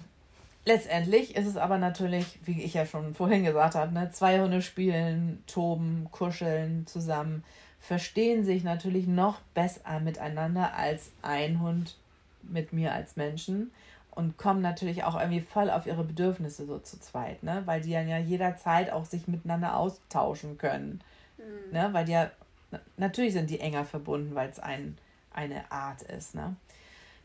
letztendlich 0.64 1.36
ist 1.36 1.46
es 1.46 1.56
aber 1.56 1.78
natürlich, 1.78 2.38
wie 2.44 2.62
ich 2.62 2.74
ja 2.74 2.86
schon 2.86 3.14
vorhin 3.14 3.44
gesagt 3.44 3.74
habe, 3.74 3.92
ne, 3.92 4.10
zwei 4.12 4.40
Hunde 4.40 4.62
spielen, 4.62 5.42
toben, 5.46 6.08
kuscheln 6.10 6.86
zusammen, 6.86 7.44
verstehen 7.80 8.44
sich 8.44 8.64
natürlich 8.64 9.06
noch 9.06 9.40
besser 9.54 10.00
miteinander 10.00 10.74
als 10.74 11.10
ein 11.22 11.60
Hund 11.60 11.96
mit 12.42 12.72
mir 12.72 12.92
als 12.92 13.16
Menschen 13.16 13.70
und 14.10 14.36
kommen 14.36 14.60
natürlich 14.60 15.04
auch 15.04 15.18
irgendwie 15.18 15.40
voll 15.40 15.70
auf 15.70 15.86
ihre 15.86 16.04
Bedürfnisse 16.04 16.66
so 16.66 16.78
zu 16.78 16.98
zweit, 17.00 17.42
ne? 17.42 17.62
Weil 17.66 17.80
die 17.80 17.92
dann 17.92 18.08
ja 18.08 18.18
jederzeit 18.18 18.90
auch 18.90 19.04
sich 19.04 19.28
miteinander 19.28 19.76
austauschen 19.76 20.58
können. 20.58 21.00
Mhm. 21.38 21.72
Ne? 21.72 21.88
Weil 21.92 22.04
die 22.04 22.12
ja, 22.12 22.30
natürlich 22.96 23.32
sind 23.32 23.50
die 23.50 23.60
enger 23.60 23.84
verbunden, 23.84 24.34
weil 24.34 24.50
es 24.50 24.58
ein, 24.58 24.96
eine 25.32 25.70
Art 25.70 26.02
ist, 26.02 26.34
ne? 26.34 26.56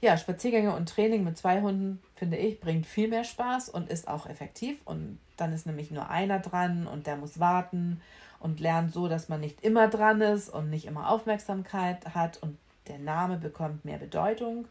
Ja, 0.01 0.17
Spaziergänge 0.17 0.75
und 0.75 0.89
Training 0.89 1.23
mit 1.23 1.37
zwei 1.37 1.61
Hunden, 1.61 2.01
finde 2.15 2.35
ich, 2.35 2.59
bringt 2.59 2.85
viel 2.85 3.07
mehr 3.07 3.23
Spaß 3.23 3.69
und 3.69 3.89
ist 3.89 4.09
auch 4.09 4.27
effektiv. 4.27 4.77
Und 4.83 5.17
dann 5.37 5.53
ist 5.53 5.65
nämlich 5.65 5.91
nur 5.91 6.09
einer 6.09 6.39
dran 6.39 6.87
und 6.87 7.07
der 7.07 7.15
muss 7.15 7.39
warten 7.39 8.01
und 8.41 8.59
lernt 8.59 8.91
so, 8.91 9.07
dass 9.07 9.29
man 9.29 9.39
nicht 9.39 9.63
immer 9.63 9.87
dran 9.87 10.19
ist 10.19 10.49
und 10.49 10.69
nicht 10.69 10.87
immer 10.87 11.09
Aufmerksamkeit 11.09 12.13
hat 12.13 12.37
und 12.43 12.57
der 12.89 12.99
Name 12.99 13.37
bekommt 13.37 13.85
mehr 13.85 13.97
Bedeutung 13.97 14.67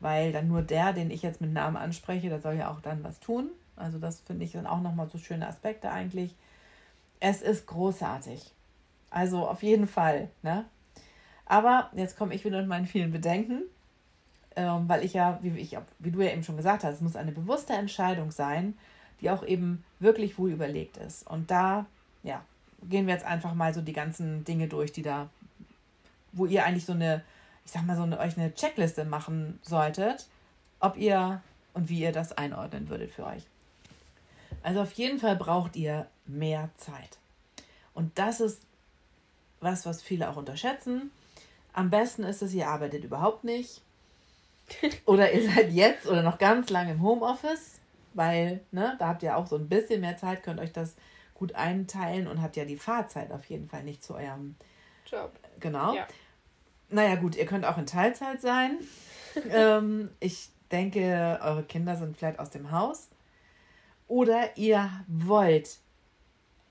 weil 0.00 0.32
dann 0.32 0.48
nur 0.48 0.62
der, 0.62 0.92
den 0.92 1.10
ich 1.10 1.22
jetzt 1.22 1.40
mit 1.40 1.52
Namen 1.52 1.76
anspreche, 1.76 2.28
der 2.28 2.40
soll 2.40 2.54
ja 2.54 2.70
auch 2.70 2.80
dann 2.80 3.02
was 3.04 3.20
tun. 3.20 3.50
Also 3.76 3.98
das 3.98 4.20
finde 4.20 4.44
ich 4.44 4.52
dann 4.52 4.66
auch 4.66 4.80
nochmal 4.80 5.08
so 5.08 5.18
schöne 5.18 5.46
Aspekte 5.46 5.90
eigentlich. 5.90 6.34
Es 7.20 7.42
ist 7.42 7.66
großartig. 7.66 8.52
Also 9.10 9.48
auf 9.48 9.62
jeden 9.62 9.86
Fall. 9.86 10.28
Ne? 10.42 10.64
Aber 11.44 11.90
jetzt 11.94 12.16
komme 12.16 12.34
ich 12.34 12.44
wieder 12.44 12.58
mit 12.58 12.68
meinen 12.68 12.86
vielen 12.86 13.12
Bedenken, 13.12 13.62
ähm, 14.56 14.88
weil 14.88 15.04
ich 15.04 15.14
ja, 15.14 15.38
wie, 15.42 15.58
ich, 15.58 15.76
wie 15.98 16.10
du 16.10 16.20
ja 16.20 16.32
eben 16.32 16.42
schon 16.42 16.56
gesagt 16.56 16.84
hast, 16.84 16.96
es 16.96 17.00
muss 17.00 17.16
eine 17.16 17.32
bewusste 17.32 17.72
Entscheidung 17.72 18.30
sein, 18.30 18.76
die 19.20 19.30
auch 19.30 19.44
eben 19.44 19.84
wirklich 20.00 20.38
wohl 20.38 20.50
überlegt 20.50 20.96
ist. 20.96 21.26
Und 21.26 21.50
da, 21.50 21.86
ja, 22.22 22.42
gehen 22.82 23.06
wir 23.06 23.14
jetzt 23.14 23.24
einfach 23.24 23.54
mal 23.54 23.72
so 23.72 23.80
die 23.80 23.92
ganzen 23.92 24.44
Dinge 24.44 24.68
durch, 24.68 24.92
die 24.92 25.02
da, 25.02 25.28
wo 26.32 26.46
ihr 26.46 26.64
eigentlich 26.64 26.84
so 26.84 26.92
eine 26.92 27.22
ich 27.66 27.72
sag 27.72 27.84
mal, 27.84 27.96
so 27.96 28.04
eine, 28.04 28.18
euch 28.18 28.38
eine 28.38 28.54
Checkliste 28.54 29.04
machen 29.04 29.58
solltet, 29.62 30.26
ob 30.78 30.96
ihr 30.96 31.42
und 31.74 31.88
wie 31.88 32.00
ihr 32.00 32.12
das 32.12 32.32
einordnen 32.38 32.88
würdet 32.88 33.10
für 33.10 33.26
euch. 33.26 33.42
Also 34.62 34.80
auf 34.80 34.92
jeden 34.92 35.18
Fall 35.18 35.36
braucht 35.36 35.74
ihr 35.76 36.06
mehr 36.26 36.70
Zeit. 36.76 37.18
Und 37.92 38.16
das 38.18 38.40
ist 38.40 38.62
was, 39.60 39.86
was 39.86 40.02
viele 40.02 40.28
auch 40.28 40.36
unterschätzen. 40.36 41.10
Am 41.72 41.90
besten 41.90 42.22
ist 42.22 42.42
es, 42.42 42.54
ihr 42.54 42.68
arbeitet 42.68 43.04
überhaupt 43.04 43.44
nicht. 43.44 43.82
Oder 45.04 45.32
ihr 45.32 45.48
seid 45.48 45.72
jetzt 45.72 46.06
oder 46.08 46.22
noch 46.22 46.38
ganz 46.38 46.70
lange 46.70 46.92
im 46.92 47.02
Homeoffice, 47.02 47.78
weil 48.14 48.60
ne, 48.72 48.96
da 48.98 49.08
habt 49.08 49.22
ihr 49.22 49.36
auch 49.36 49.46
so 49.46 49.56
ein 49.56 49.68
bisschen 49.68 50.00
mehr 50.00 50.16
Zeit, 50.16 50.42
könnt 50.42 50.58
euch 50.58 50.72
das 50.72 50.96
gut 51.34 51.54
einteilen 51.54 52.26
und 52.26 52.42
habt 52.42 52.56
ja 52.56 52.64
die 52.64 52.76
Fahrzeit 52.76 53.30
auf 53.30 53.44
jeden 53.44 53.68
Fall 53.68 53.84
nicht 53.84 54.02
zu 54.02 54.14
eurem 54.14 54.56
Job. 55.06 55.32
Genau. 55.60 55.94
Ja. 55.94 56.08
Naja, 56.88 57.16
gut, 57.16 57.36
ihr 57.36 57.46
könnt 57.46 57.64
auch 57.64 57.78
in 57.78 57.86
Teilzeit 57.86 58.40
sein. 58.40 58.78
ähm, 59.50 60.10
ich 60.18 60.48
denke, 60.72 61.38
eure 61.42 61.62
Kinder 61.62 61.96
sind 61.96 62.16
vielleicht 62.16 62.38
aus 62.38 62.50
dem 62.50 62.70
Haus. 62.70 63.08
Oder 64.08 64.56
ihr 64.56 64.88
wollt 65.06 65.78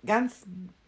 ganz, 0.06 0.44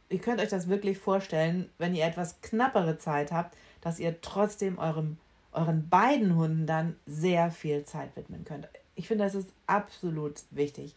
ihr 0.10 0.20
könnt 0.20 0.42
euch 0.42 0.50
das 0.50 0.70
wirklich 0.70 0.98
vorstellen, 0.98 1.70
wenn 1.78 1.96
ihr 1.96 2.06
etwas 2.06 2.42
knappere 2.42 2.98
Zeit 2.98 3.32
habt, 3.32 3.58
dass 3.82 4.00
ihr 4.00 4.22
trotzdem 4.22 4.78
eurem, 4.78 5.18
euren 5.52 5.90
beiden 5.90 6.36
Hunden 6.36 6.66
dann 6.66 6.96
sehr 7.06 7.52
viel 7.52 7.84
Zeit 7.86 8.16
widmen 8.16 8.46
könnt. 8.46 8.68
Ich 8.96 9.08
finde, 9.08 9.24
das 9.26 9.36
ist 9.36 9.50
absolut 9.68 10.44
wichtig. 10.52 10.96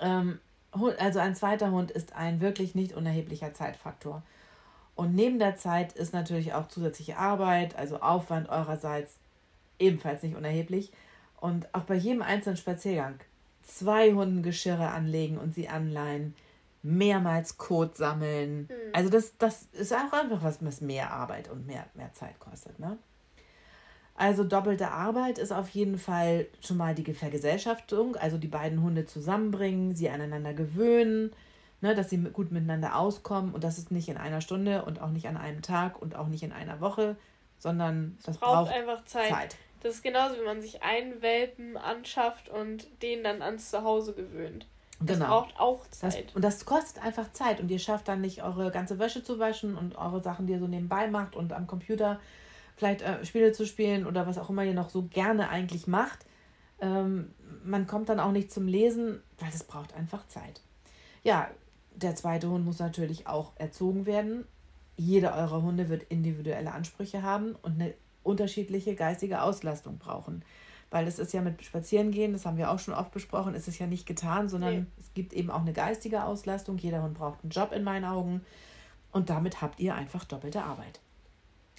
Ähm, 0.00 0.38
also 0.98 1.18
ein 1.18 1.34
zweiter 1.34 1.70
Hund 1.70 1.90
ist 1.90 2.14
ein 2.14 2.40
wirklich 2.40 2.74
nicht 2.74 2.94
unerheblicher 2.94 3.52
Zeitfaktor. 3.52 4.22
Und 4.94 5.14
neben 5.14 5.38
der 5.38 5.56
Zeit 5.56 5.92
ist 5.94 6.12
natürlich 6.12 6.54
auch 6.54 6.68
zusätzliche 6.68 7.16
Arbeit, 7.16 7.76
also 7.76 8.00
Aufwand 8.00 8.48
eurerseits 8.48 9.16
ebenfalls 9.78 10.22
nicht 10.22 10.36
unerheblich. 10.36 10.92
Und 11.40 11.74
auch 11.74 11.82
bei 11.82 11.94
jedem 11.94 12.22
einzelnen 12.22 12.56
Spaziergang 12.56 13.18
zwei 13.62 14.12
Hunden 14.12 14.42
Geschirre 14.42 14.90
anlegen 14.90 15.38
und 15.38 15.54
sie 15.54 15.68
anleihen, 15.68 16.34
mehrmals 16.82 17.56
Kot 17.58 17.96
sammeln. 17.96 18.62
Mhm. 18.62 18.74
Also 18.92 19.10
das, 19.10 19.36
das 19.38 19.68
ist 19.72 19.92
auch 19.92 20.12
einfach 20.12 20.42
was, 20.42 20.64
was 20.64 20.80
mehr 20.80 21.10
Arbeit 21.12 21.50
und 21.50 21.66
mehr, 21.66 21.86
mehr 21.94 22.12
Zeit 22.12 22.38
kostet. 22.40 22.78
Ne? 22.78 22.98
Also 24.14 24.44
doppelte 24.44 24.90
Arbeit 24.90 25.38
ist 25.38 25.52
auf 25.52 25.68
jeden 25.70 25.98
Fall 25.98 26.46
schon 26.60 26.76
mal 26.76 26.94
die 26.94 27.14
Vergesellschaftung, 27.14 28.16
also 28.16 28.36
die 28.36 28.48
beiden 28.48 28.82
Hunde 28.82 29.06
zusammenbringen, 29.06 29.94
sie 29.94 30.10
aneinander 30.10 30.54
gewöhnen 30.54 31.32
ne, 31.82 31.94
dass 31.94 32.08
sie 32.08 32.18
gut 32.18 32.50
miteinander 32.50 32.96
auskommen 32.96 33.52
und 33.52 33.62
das 33.62 33.76
ist 33.76 33.90
nicht 33.90 34.08
in 34.08 34.16
einer 34.16 34.40
Stunde 34.40 34.84
und 34.84 35.02
auch 35.02 35.10
nicht 35.10 35.28
an 35.28 35.36
einem 35.36 35.60
Tag 35.60 36.00
und 36.00 36.16
auch 36.16 36.28
nicht 36.28 36.42
in 36.42 36.52
einer 36.52 36.80
Woche, 36.80 37.16
sondern 37.58 38.16
das 38.24 38.38
braucht, 38.38 38.68
braucht 38.68 38.72
einfach 38.72 39.04
Zeit. 39.04 39.28
Zeit. 39.28 39.56
Das 39.82 39.96
ist 39.96 40.02
genauso, 40.02 40.36
wie 40.36 40.44
man 40.44 40.62
sich 40.62 40.82
einen 40.82 41.20
Welpen 41.22 41.76
anschafft 41.76 42.48
und 42.48 42.86
den 43.02 43.24
dann 43.24 43.42
ans 43.42 43.70
Zuhause 43.70 44.14
gewöhnt. 44.14 44.66
Das 45.06 45.18
genau. 45.18 45.28
braucht 45.28 45.58
auch 45.58 45.86
Zeit. 45.88 46.28
Das, 46.28 46.34
und 46.34 46.42
das 46.42 46.64
kostet 46.64 47.02
einfach 47.02 47.32
Zeit. 47.32 47.60
Und 47.60 47.70
ihr 47.70 47.78
schafft 47.78 48.08
dann 48.08 48.20
nicht 48.20 48.42
eure 48.42 48.70
ganze 48.70 48.98
Wäsche 48.98 49.22
zu 49.22 49.38
waschen 49.38 49.76
und 49.76 49.96
eure 49.96 50.22
Sachen, 50.22 50.46
die 50.46 50.54
ihr 50.54 50.58
so 50.58 50.68
nebenbei 50.68 51.08
macht 51.08 51.36
und 51.36 51.52
am 51.52 51.66
Computer 51.66 52.20
vielleicht 52.76 53.02
äh, 53.02 53.24
Spiele 53.24 53.52
zu 53.52 53.66
spielen 53.66 54.06
oder 54.06 54.26
was 54.26 54.38
auch 54.38 54.50
immer 54.50 54.64
ihr 54.64 54.74
noch 54.74 54.90
so 54.90 55.02
gerne 55.02 55.48
eigentlich 55.48 55.86
macht. 55.86 56.26
Ähm, 56.80 57.32
man 57.64 57.86
kommt 57.86 58.08
dann 58.08 58.20
auch 58.20 58.32
nicht 58.32 58.50
zum 58.50 58.66
Lesen, 58.66 59.22
weil 59.38 59.50
es 59.50 59.64
braucht 59.64 59.94
einfach 59.94 60.26
Zeit. 60.28 60.60
Ja, 61.22 61.48
der 61.94 62.16
zweite 62.16 62.48
Hund 62.48 62.64
muss 62.64 62.78
natürlich 62.78 63.26
auch 63.26 63.52
erzogen 63.56 64.06
werden. 64.06 64.44
Jeder 64.96 65.34
eurer 65.36 65.62
Hunde 65.62 65.88
wird 65.88 66.04
individuelle 66.04 66.72
Ansprüche 66.72 67.22
haben 67.22 67.54
und 67.62 67.80
eine 67.80 67.94
unterschiedliche 68.22 68.94
geistige 68.94 69.42
Auslastung 69.42 69.98
brauchen. 69.98 70.44
Weil 70.92 71.08
es 71.08 71.18
ist 71.18 71.32
ja 71.32 71.40
mit 71.40 71.64
Spazierengehen, 71.64 72.32
das 72.32 72.46
haben 72.46 72.56
wir 72.56 72.70
auch 72.70 72.78
schon 72.78 72.94
oft 72.94 73.10
besprochen, 73.10 73.54
ist 73.54 73.66
es 73.66 73.80
ja 73.80 73.88
nicht 73.88 74.06
getan, 74.06 74.48
sondern 74.48 74.74
nee. 74.74 74.86
es 75.00 75.12
gibt 75.14 75.32
eben 75.32 75.50
auch 75.50 75.62
eine 75.62 75.72
geistige 75.72 76.22
Auslastung. 76.22 76.78
Jeder 76.78 77.02
Hund 77.02 77.14
braucht 77.14 77.42
einen 77.42 77.50
Job 77.50 77.72
in 77.72 77.82
meinen 77.82 78.04
Augen. 78.04 78.42
Und 79.10 79.28
damit 79.28 79.60
habt 79.60 79.80
ihr 79.80 79.94
einfach 79.94 80.24
doppelte 80.24 80.62
Arbeit. 80.62 81.00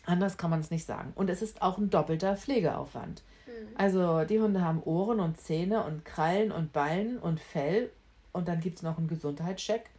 Anders 0.06 0.38
kann 0.38 0.50
man 0.50 0.60
es 0.60 0.70
nicht 0.70 0.86
sagen. 0.86 1.14
Und 1.16 1.30
es 1.30 1.42
ist 1.42 1.62
auch 1.62 1.78
ein 1.78 1.90
doppelter 1.90 2.36
Pflegeaufwand. 2.36 3.24
Mhm. 3.46 3.52
Also 3.78 4.26
die 4.26 4.40
Hunde 4.42 4.62
haben 4.62 4.84
Ohren 4.84 5.22
und 5.22 5.40
Zähne 5.40 5.84
und 5.84 6.04
Krallen 6.04 6.52
und 6.52 6.74
Ballen 6.74 7.18
und 7.20 7.40
Fell. 7.40 7.90
Und 8.34 8.50
dann 8.50 8.60
gibt 8.60 8.78
es 8.78 8.84
noch 8.84 8.98
einen 8.98 9.08
Gesundheitscheck 9.08 9.90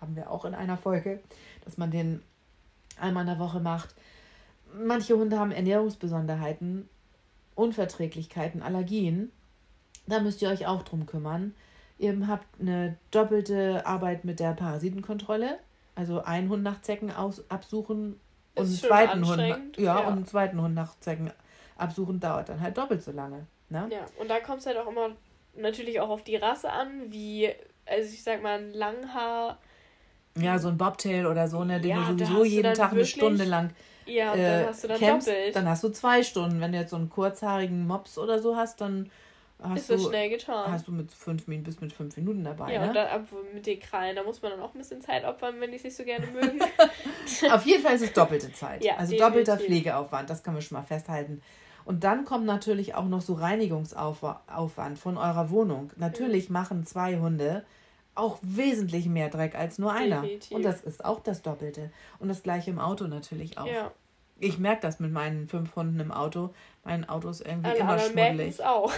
haben 0.00 0.16
wir 0.16 0.30
auch 0.30 0.44
in 0.44 0.54
einer 0.54 0.76
Folge, 0.76 1.20
dass 1.64 1.78
man 1.78 1.90
den 1.90 2.22
einmal 2.98 3.22
in 3.22 3.28
der 3.28 3.38
Woche 3.38 3.60
macht. 3.60 3.94
Manche 4.72 5.16
Hunde 5.16 5.38
haben 5.38 5.52
Ernährungsbesonderheiten, 5.52 6.88
Unverträglichkeiten, 7.54 8.62
Allergien. 8.62 9.32
Da 10.06 10.20
müsst 10.20 10.42
ihr 10.42 10.48
euch 10.48 10.66
auch 10.66 10.82
drum 10.82 11.06
kümmern. 11.06 11.54
Ihr 11.98 12.26
habt 12.26 12.60
eine 12.60 12.96
doppelte 13.10 13.86
Arbeit 13.86 14.24
mit 14.24 14.40
der 14.40 14.52
Parasitenkontrolle. 14.52 15.58
Also 15.94 16.22
einen 16.22 16.48
Hund 16.48 16.62
nach 16.62 16.80
Zecken 16.80 17.12
aus, 17.12 17.48
absuchen 17.50 18.18
und 18.54 18.66
einen, 18.66 18.74
zweiten 18.74 19.26
Hund, 19.26 19.76
ja, 19.76 19.82
ja, 19.82 19.98
und 20.06 20.12
einen 20.14 20.26
zweiten 20.26 20.60
Hund 20.60 20.74
nach 20.74 20.98
Zecken 21.00 21.30
absuchen 21.76 22.20
dauert 22.20 22.48
dann 22.48 22.60
halt 22.60 22.76
doppelt 22.78 23.02
so 23.02 23.12
lange. 23.12 23.46
Ne? 23.68 23.88
Ja, 23.90 24.06
und 24.18 24.28
da 24.28 24.40
kommt 24.40 24.60
es 24.60 24.66
halt 24.66 24.76
auch 24.76 24.86
immer 24.86 25.10
natürlich 25.54 26.00
auch 26.00 26.08
auf 26.08 26.24
die 26.24 26.36
Rasse 26.36 26.70
an, 26.70 27.12
wie, 27.12 27.50
also 27.86 28.12
ich 28.12 28.22
sag 28.22 28.42
mal, 28.42 28.58
ein 28.58 28.72
Langhaar 28.72 29.58
ja, 30.36 30.58
so 30.58 30.68
ein 30.68 30.78
Bobtail 30.78 31.26
oder 31.26 31.48
so, 31.48 31.64
ne, 31.64 31.80
den 31.80 31.90
ja, 31.90 31.96
du 31.96 32.12
sowieso 32.12 32.44
jeden 32.44 32.74
Tag 32.74 32.92
wirklich, 32.92 33.14
eine 33.14 33.28
Stunde 33.28 33.44
lang 33.44 33.70
ja, 34.10 34.34
äh, 34.34 34.60
dann 34.60 34.66
hast 34.66 34.84
du 34.84 34.88
dann 34.88 34.98
campst, 34.98 35.28
doppelt. 35.28 35.56
Dann 35.56 35.68
hast 35.68 35.84
du 35.84 35.88
zwei 35.90 36.22
Stunden. 36.22 36.60
Wenn 36.60 36.72
du 36.72 36.78
jetzt 36.78 36.90
so 36.90 36.96
einen 36.96 37.10
kurzhaarigen 37.10 37.86
Mops 37.86 38.18
oder 38.18 38.38
so 38.38 38.56
hast, 38.56 38.80
dann 38.80 39.10
hast 39.62 39.80
ist 39.80 39.90
du, 39.90 39.94
das 39.94 40.04
schnell 40.06 40.30
getan. 40.30 40.72
Hast 40.72 40.88
du 40.88 40.92
mit 40.92 41.12
fünf 41.12 41.46
Minuten 41.46 41.64
bis 41.64 41.80
mit 41.80 41.92
fünf 41.92 42.16
Minuten 42.16 42.44
dabei. 42.44 42.72
Ja, 42.72 42.80
ne? 42.80 42.88
und 42.88 42.94
dann 42.94 43.26
mit 43.54 43.66
den 43.66 43.80
Krallen, 43.80 44.16
da 44.16 44.22
muss 44.22 44.42
man 44.42 44.52
dann 44.52 44.60
auch 44.60 44.74
ein 44.74 44.78
bisschen 44.78 45.00
Zeit 45.00 45.24
opfern, 45.24 45.60
wenn 45.60 45.70
die 45.70 45.76
es 45.76 45.84
nicht 45.84 45.96
so 45.96 46.04
gerne 46.04 46.26
mögen. 46.26 46.60
Auf 47.52 47.64
jeden 47.64 47.82
Fall 47.82 47.94
ist 47.94 48.02
es 48.02 48.12
doppelte 48.12 48.52
Zeit. 48.52 48.84
Ja, 48.84 48.96
also 48.96 49.12
definitiv. 49.12 49.26
doppelter 49.26 49.58
Pflegeaufwand, 49.58 50.30
das 50.30 50.42
können 50.42 50.56
wir 50.56 50.62
schon 50.62 50.78
mal 50.78 50.84
festhalten. 50.84 51.42
Und 51.84 52.04
dann 52.04 52.24
kommt 52.24 52.44
natürlich 52.44 52.94
auch 52.94 53.06
noch 53.06 53.20
so 53.20 53.34
Reinigungsaufwand 53.34 54.98
von 54.98 55.16
eurer 55.16 55.50
Wohnung. 55.50 55.90
Natürlich 55.96 56.48
mhm. 56.48 56.52
machen 56.52 56.86
zwei 56.86 57.18
Hunde 57.18 57.64
auch 58.20 58.38
wesentlich 58.42 59.06
mehr 59.06 59.28
Dreck 59.28 59.54
als 59.54 59.78
nur 59.78 59.92
einer. 59.92 60.22
Definitiv. 60.22 60.52
Und 60.52 60.62
das 60.62 60.82
ist 60.82 61.04
auch 61.04 61.20
das 61.20 61.42
Doppelte. 61.42 61.90
Und 62.18 62.28
das 62.28 62.42
gleiche 62.42 62.70
im 62.70 62.78
Auto 62.78 63.06
natürlich 63.06 63.58
auch. 63.58 63.66
Ja. 63.66 63.90
Ich 64.38 64.58
merke 64.58 64.82
das 64.82 65.00
mit 65.00 65.12
meinen 65.12 65.48
fünf 65.48 65.74
Hunden 65.76 66.00
im 66.00 66.12
Auto. 66.12 66.54
Mein 66.84 67.08
Auto 67.08 67.28
ist 67.28 67.40
irgendwie 67.40 67.70
Alle 67.70 67.80
immer 67.80 67.98
schmuddelig. 67.98 68.64
auch. 68.64 68.92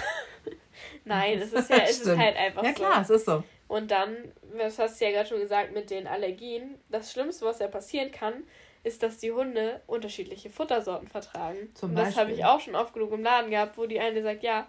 Nein, 1.05 1.39
es 1.39 1.53
ist 1.53 1.71
ja 1.71 1.77
es 1.79 2.01
ist 2.01 2.17
halt 2.17 2.37
einfach 2.37 2.63
ja, 2.63 2.73
klar, 2.73 3.05
so. 3.05 3.15
es 3.15 3.21
ist 3.21 3.27
so. 3.27 3.45
Und 3.69 3.91
dann, 3.91 4.17
das 4.57 4.79
hast 4.79 5.01
du 5.01 5.05
ja 5.05 5.11
gerade 5.13 5.29
schon 5.29 5.41
gesagt, 5.41 5.73
mit 5.73 5.91
den 5.91 6.07
Allergien, 6.07 6.77
das 6.91 7.11
Schlimmste, 7.13 7.47
was 7.47 7.59
ja 7.59 7.69
passieren 7.69 8.13
kann, 8.13 8.45
ist, 8.85 9.03
dass 9.03 9.19
die 9.19 9.33
Hunde 9.33 9.81
unterschiedliche 9.87 10.51
Futtersorten 10.51 11.09
vertragen. 11.09 11.71
Zum 11.75 11.91
und 11.91 11.97
das 11.97 12.17
habe 12.17 12.33
ich 12.33 12.45
auch 12.45 12.61
schon 12.61 12.75
oft 12.75 12.93
genug 12.93 13.13
im 13.13 13.23
Laden 13.23 13.51
gehabt, 13.51 13.79
wo 13.79 13.87
die 13.87 14.01
eine 14.01 14.23
sagt, 14.23 14.43
ja, 14.43 14.67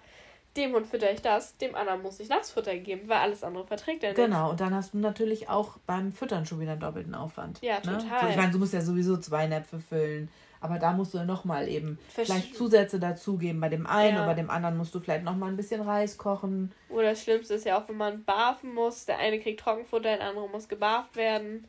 dem 0.56 0.74
Hund 0.74 0.86
fütter 0.86 1.12
ich 1.12 1.22
das, 1.22 1.58
dem 1.58 1.76
anderen 1.76 2.02
muss 2.02 2.20
ich 2.20 2.30
Nassfutter 2.30 2.78
geben, 2.78 3.08
weil 3.08 3.18
alles 3.18 3.44
andere 3.44 3.66
verträgt 3.66 4.04
er 4.04 4.10
nicht. 4.10 4.18
Genau, 4.18 4.52
und 4.52 4.60
dann 4.60 4.74
hast 4.74 4.94
du 4.94 5.00
natürlich 5.00 5.50
auch 5.50 5.78
beim 5.88 6.12
Füttern 6.12 6.46
schon 6.46 6.60
wieder 6.60 6.74
einen 6.74 6.82
doppelten 6.82 7.16
Aufwand. 7.16 7.60
Ja, 7.62 7.76
ne? 7.76 7.98
total. 7.98 8.22
So, 8.22 8.28
ich 8.28 8.36
meine, 8.36 8.52
du 8.52 8.60
musst 8.60 8.74
ja 8.74 8.82
sowieso 8.82 9.18
zwei 9.18 9.48
Näpfe 9.48 9.80
füllen, 9.80 10.30
aber 10.62 10.78
da 10.78 10.94
musst 10.94 11.14
du 11.14 11.24
nochmal 11.26 11.68
eben 11.68 11.98
Versch 12.10 12.28
vielleicht 12.28 12.56
Zusätze 12.56 13.00
dazugeben. 13.00 13.60
Bei 13.60 13.70
dem 13.70 13.88
einen 13.88 14.16
ja. 14.16 14.22
oder 14.22 14.28
bei 14.28 14.36
dem 14.36 14.50
anderen 14.50 14.78
musst 14.78 14.94
du 14.94 15.00
vielleicht 15.00 15.24
nochmal 15.24 15.50
ein 15.50 15.58
bisschen 15.58 15.82
Reis 15.82 16.18
kochen. 16.18 16.72
Oder 16.90 17.10
das 17.10 17.24
Schlimmste 17.24 17.56
ist 17.56 17.66
ja 17.66 17.78
auch, 17.78 17.90
wenn 17.90 17.98
man 17.98 18.24
barfen 18.24 18.74
muss. 18.74 19.06
Der 19.06 19.18
eine 19.18 19.40
kriegt 19.40 19.60
Trockenfutter, 19.60 20.18
der 20.18 20.22
andere 20.22 20.48
muss 20.50 20.70
gebarft 20.70 21.16
werden. 21.16 21.66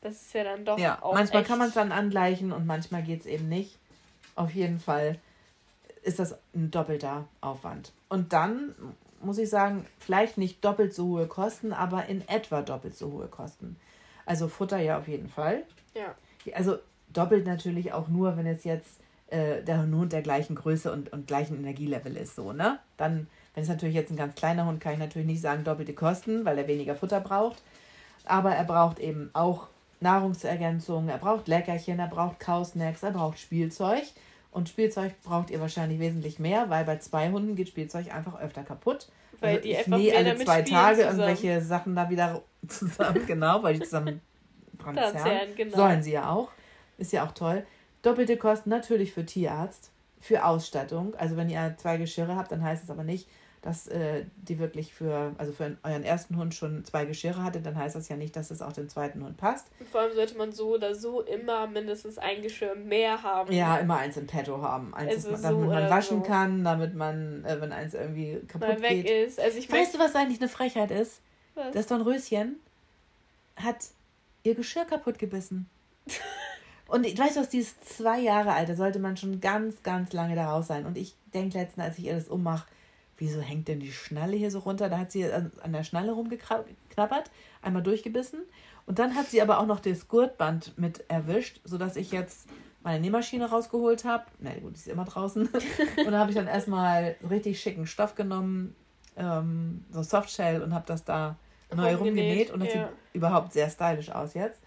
Das 0.00 0.14
ist 0.20 0.34
ja 0.34 0.44
dann 0.44 0.64
doch 0.64 0.78
ja, 0.78 0.98
auch 1.00 1.14
manchmal 1.14 1.42
echt. 1.42 1.48
kann 1.48 1.58
man 1.58 1.68
es 1.68 1.74
dann 1.74 1.92
angleichen 1.92 2.52
und 2.52 2.66
manchmal 2.66 3.02
geht 3.02 3.20
es 3.20 3.26
eben 3.26 3.48
nicht. 3.48 3.78
Auf 4.34 4.50
jeden 4.50 4.80
Fall 4.80 5.18
ist 6.04 6.18
das 6.18 6.36
ein 6.54 6.70
doppelter 6.70 7.26
Aufwand. 7.40 7.92
Und 8.08 8.32
dann 8.32 8.74
muss 9.20 9.38
ich 9.38 9.48
sagen, 9.48 9.86
vielleicht 9.98 10.38
nicht 10.38 10.64
doppelt 10.64 10.94
so 10.94 11.06
hohe 11.06 11.26
Kosten, 11.26 11.72
aber 11.72 12.06
in 12.06 12.26
etwa 12.28 12.62
doppelt 12.62 12.96
so 12.96 13.10
hohe 13.10 13.26
Kosten. 13.26 13.76
Also 14.26 14.48
Futter 14.48 14.78
ja 14.78 14.98
auf 14.98 15.08
jeden 15.08 15.28
Fall. 15.28 15.64
Ja. 15.94 16.14
Also 16.54 16.78
doppelt 17.12 17.46
natürlich 17.46 17.92
auch 17.92 18.08
nur, 18.08 18.36
wenn 18.36 18.46
es 18.46 18.64
jetzt 18.64 19.00
äh, 19.28 19.62
der 19.62 19.82
Hund 19.82 20.12
der 20.12 20.22
gleichen 20.22 20.54
Größe 20.54 20.92
und, 20.92 21.12
und 21.12 21.26
gleichen 21.26 21.56
Energielevel 21.56 22.16
ist, 22.16 22.36
so, 22.36 22.52
ne? 22.52 22.78
Dann, 22.96 23.26
wenn 23.54 23.62
es 23.62 23.68
natürlich 23.68 23.94
jetzt 23.94 24.10
ein 24.10 24.16
ganz 24.16 24.34
kleiner 24.34 24.66
Hund, 24.66 24.80
kann 24.80 24.94
ich 24.94 24.98
natürlich 24.98 25.26
nicht 25.26 25.40
sagen 25.40 25.64
doppelte 25.64 25.94
Kosten, 25.94 26.44
weil 26.44 26.58
er 26.58 26.68
weniger 26.68 26.94
Futter 26.94 27.20
braucht. 27.20 27.62
Aber 28.26 28.54
er 28.54 28.64
braucht 28.64 28.98
eben 28.98 29.30
auch 29.32 29.68
Nahrungsergänzungen, 30.00 31.08
er 31.08 31.18
braucht 31.18 31.48
Leckerchen, 31.48 31.98
er 31.98 32.08
braucht 32.08 32.40
Kausnacks, 32.40 33.02
er 33.02 33.12
braucht 33.12 33.38
Spielzeug. 33.38 34.02
Und 34.54 34.68
Spielzeug 34.68 35.20
braucht 35.24 35.50
ihr 35.50 35.60
wahrscheinlich 35.60 35.98
wesentlich 35.98 36.38
mehr, 36.38 36.70
weil 36.70 36.84
bei 36.84 36.98
zwei 36.98 37.28
Hunden 37.32 37.56
geht 37.56 37.68
Spielzeug 37.68 38.14
einfach 38.14 38.40
öfter 38.40 38.62
kaputt. 38.62 39.08
Weil 39.40 39.56
also 39.56 39.62
die 39.62 39.72
ich 39.72 39.86
nie 39.88 40.14
alle 40.14 40.36
zwei 40.36 40.62
Tage 40.62 40.98
zusammen. 40.98 41.18
irgendwelche 41.18 41.60
Sachen 41.60 41.96
da 41.96 42.08
wieder 42.08 42.40
zusammen, 42.68 43.26
genau, 43.26 43.64
weil 43.64 43.74
die 43.74 43.80
zusammen 43.80 44.20
dran 44.78 44.94
zerren. 44.94 45.56
Genau. 45.56 45.76
Sollen 45.76 46.04
sie 46.04 46.12
ja 46.12 46.30
auch. 46.30 46.52
Ist 46.98 47.12
ja 47.12 47.26
auch 47.26 47.32
toll. 47.32 47.66
Doppelte 48.02 48.36
Kosten 48.36 48.70
natürlich 48.70 49.12
für 49.12 49.26
Tierarzt, 49.26 49.90
für 50.20 50.44
Ausstattung. 50.44 51.16
Also 51.16 51.36
wenn 51.36 51.50
ihr 51.50 51.74
zwei 51.76 51.96
Geschirre 51.96 52.36
habt, 52.36 52.52
dann 52.52 52.62
heißt 52.62 52.84
es 52.84 52.90
aber 52.90 53.02
nicht, 53.02 53.28
dass 53.64 53.88
äh, 53.88 54.26
die 54.36 54.58
wirklich 54.58 54.92
für, 54.92 55.34
also 55.38 55.54
für 55.54 55.78
euren 55.82 56.04
ersten 56.04 56.36
Hund 56.36 56.54
schon 56.54 56.84
zwei 56.84 57.06
Geschirre 57.06 57.42
hatte, 57.42 57.62
dann 57.62 57.78
heißt 57.78 57.96
das 57.96 58.10
ja 58.10 58.16
nicht, 58.16 58.36
dass 58.36 58.50
es 58.50 58.60
auch 58.60 58.74
dem 58.74 58.90
zweiten 58.90 59.24
Hund 59.24 59.38
passt. 59.38 59.68
Und 59.80 59.88
vor 59.88 60.02
allem 60.02 60.14
sollte 60.14 60.36
man 60.36 60.52
so 60.52 60.74
oder 60.74 60.94
so 60.94 61.22
immer 61.22 61.66
mindestens 61.66 62.18
ein 62.18 62.42
Geschirr 62.42 62.74
mehr 62.74 63.22
haben. 63.22 63.50
Ja, 63.54 63.78
immer 63.78 63.96
eins 63.96 64.18
im 64.18 64.26
Petto 64.26 64.60
haben. 64.60 64.94
Eins, 64.94 65.24
also 65.26 65.30
damit 65.30 65.64
so 65.64 65.74
man 65.74 65.88
waschen 65.88 66.18
so. 66.18 66.24
kann, 66.24 66.62
damit 66.62 66.94
man, 66.94 67.42
äh, 67.46 67.58
wenn 67.58 67.72
eins 67.72 67.94
irgendwie 67.94 68.38
kaputt 68.46 68.82
weg 68.82 69.06
geht. 69.06 69.28
ist. 69.28 69.40
Also 69.40 69.56
ich 69.56 69.72
weißt 69.72 69.94
du, 69.94 69.98
was 69.98 70.14
eigentlich 70.14 70.42
eine 70.42 70.50
Frechheit 70.50 70.90
ist? 70.90 71.22
Was? 71.54 71.72
Das 71.72 71.86
Dornröschen 71.86 72.56
hat 73.56 73.78
ihr 74.42 74.54
Geschirr 74.54 74.84
kaputt 74.84 75.18
gebissen. 75.18 75.70
Und 76.86 77.06
ich 77.06 77.18
weiß 77.18 77.36
was, 77.36 77.48
die 77.48 77.60
ist 77.60 77.82
zwei 77.88 78.20
Jahre 78.20 78.52
alt, 78.52 78.68
da 78.68 78.74
sollte 78.74 78.98
man 78.98 79.16
schon 79.16 79.40
ganz, 79.40 79.82
ganz 79.82 80.12
lange 80.12 80.34
da 80.34 80.50
raus 80.50 80.66
sein. 80.66 80.84
Und 80.84 80.98
ich 80.98 81.14
denke 81.32 81.56
letztens, 81.56 81.86
als 81.86 81.98
ich 81.98 82.04
ihr 82.04 82.14
das 82.14 82.28
ummache, 82.28 82.66
wieso 83.16 83.40
hängt 83.40 83.68
denn 83.68 83.80
die 83.80 83.92
Schnalle 83.92 84.36
hier 84.36 84.50
so 84.50 84.60
runter? 84.60 84.88
Da 84.88 84.98
hat 84.98 85.12
sie 85.12 85.24
an 85.32 85.72
der 85.72 85.84
Schnalle 85.84 86.12
rumgeknabbert, 86.12 87.30
einmal 87.62 87.82
durchgebissen. 87.82 88.40
Und 88.86 88.98
dann 88.98 89.14
hat 89.14 89.26
sie 89.26 89.40
aber 89.40 89.58
auch 89.58 89.66
noch 89.66 89.80
das 89.80 90.08
Gurtband 90.08 90.76
mit 90.78 91.04
erwischt, 91.08 91.60
sodass 91.64 91.96
ich 91.96 92.12
jetzt 92.12 92.48
meine 92.82 93.00
Nähmaschine 93.00 93.48
rausgeholt 93.48 94.04
habe. 94.04 94.24
Na 94.38 94.52
gut, 94.54 94.72
die 94.74 94.78
ist 94.78 94.88
immer 94.88 95.04
draußen. 95.04 95.48
und 96.06 96.12
da 96.12 96.18
habe 96.18 96.30
ich 96.30 96.36
dann 96.36 96.46
erstmal 96.46 97.16
richtig 97.28 97.60
schicken 97.60 97.86
Stoff 97.86 98.14
genommen, 98.14 98.74
ähm, 99.16 99.84
so 99.90 100.02
Softshell, 100.02 100.62
und 100.62 100.74
habe 100.74 100.84
das 100.86 101.04
da 101.04 101.36
neu 101.74 101.94
rumgenäht. 101.94 102.50
Und 102.50 102.60
das 102.60 102.74
ja. 102.74 102.88
sieht 102.88 102.96
überhaupt 103.14 103.52
sehr 103.52 103.70
stylisch 103.70 104.10
aus 104.10 104.34
jetzt. 104.34 104.60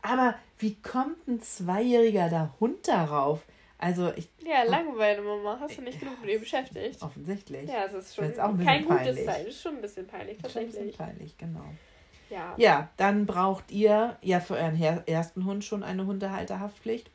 Aber 0.00 0.36
wie 0.58 0.76
kommt 0.76 1.26
ein 1.26 1.40
Zweijähriger 1.40 2.28
da 2.28 2.54
Hund 2.60 2.86
darauf? 2.86 3.44
Also 3.78 4.12
ich. 4.16 4.28
Ja, 4.44 4.62
Langeweile, 4.62 5.20
Mama. 5.22 5.58
Hast 5.60 5.76
du 5.76 5.82
nicht 5.82 6.00
genug 6.00 6.20
mit 6.20 6.30
ihr 6.30 6.40
beschäftigt? 6.40 7.02
Offensichtlich. 7.02 7.68
Ja, 7.68 7.84
es 7.84 7.92
ist 7.92 8.14
schon 8.14 8.24
ist 8.24 8.40
auch 8.40 8.56
kein 8.56 8.86
peinlich. 8.86 8.88
gutes 8.88 9.24
Zeichen. 9.24 9.46
Ist 9.48 9.62
schon 9.62 9.76
ein 9.76 9.82
bisschen 9.82 10.06
peinlich, 10.06 10.38
tatsächlich. 10.38 10.72
Schon 10.74 10.82
ein 10.82 10.86
bisschen 10.86 11.06
peinlich, 11.06 11.38
genau. 11.38 11.64
Ja. 12.30 12.54
Ja, 12.56 12.88
dann 12.96 13.26
braucht 13.26 13.70
ihr 13.70 14.16
ja 14.22 14.40
für 14.40 14.54
euren 14.54 14.80
ersten 15.06 15.44
Hund 15.44 15.64
schon 15.64 15.82
eine 15.82 16.06
Hundehalterhaftpflicht. 16.06 17.10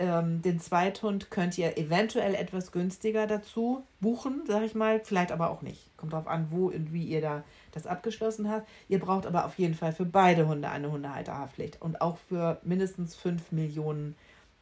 Ähm, 0.00 0.42
den 0.42 0.60
Zweithund 0.60 1.28
könnt 1.30 1.58
ihr 1.58 1.76
eventuell 1.76 2.36
etwas 2.36 2.70
günstiger 2.70 3.26
dazu 3.26 3.82
buchen, 4.00 4.42
sag 4.46 4.62
ich 4.62 4.76
mal. 4.76 5.00
Vielleicht 5.02 5.32
aber 5.32 5.50
auch 5.50 5.62
nicht. 5.62 5.96
Kommt 5.96 6.12
drauf 6.12 6.28
an, 6.28 6.48
wo 6.50 6.68
und 6.68 6.92
wie 6.92 7.02
ihr 7.04 7.20
da 7.20 7.42
das 7.72 7.88
abgeschlossen 7.88 8.48
habt. 8.48 8.68
Ihr 8.88 9.00
braucht 9.00 9.26
aber 9.26 9.44
auf 9.44 9.58
jeden 9.58 9.74
Fall 9.74 9.92
für 9.92 10.04
beide 10.04 10.46
Hunde 10.46 10.68
eine 10.68 10.92
Hundehalterhaftpflicht 10.92 11.82
und 11.82 12.00
auch 12.00 12.16
für 12.28 12.60
mindestens 12.62 13.16
5 13.16 13.50
Millionen 13.50 14.14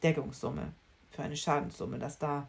Deckungssumme, 0.03 0.73
für 1.11 1.23
eine 1.23 1.37
Schadenssumme, 1.37 1.99
dass 1.99 2.19
da 2.19 2.47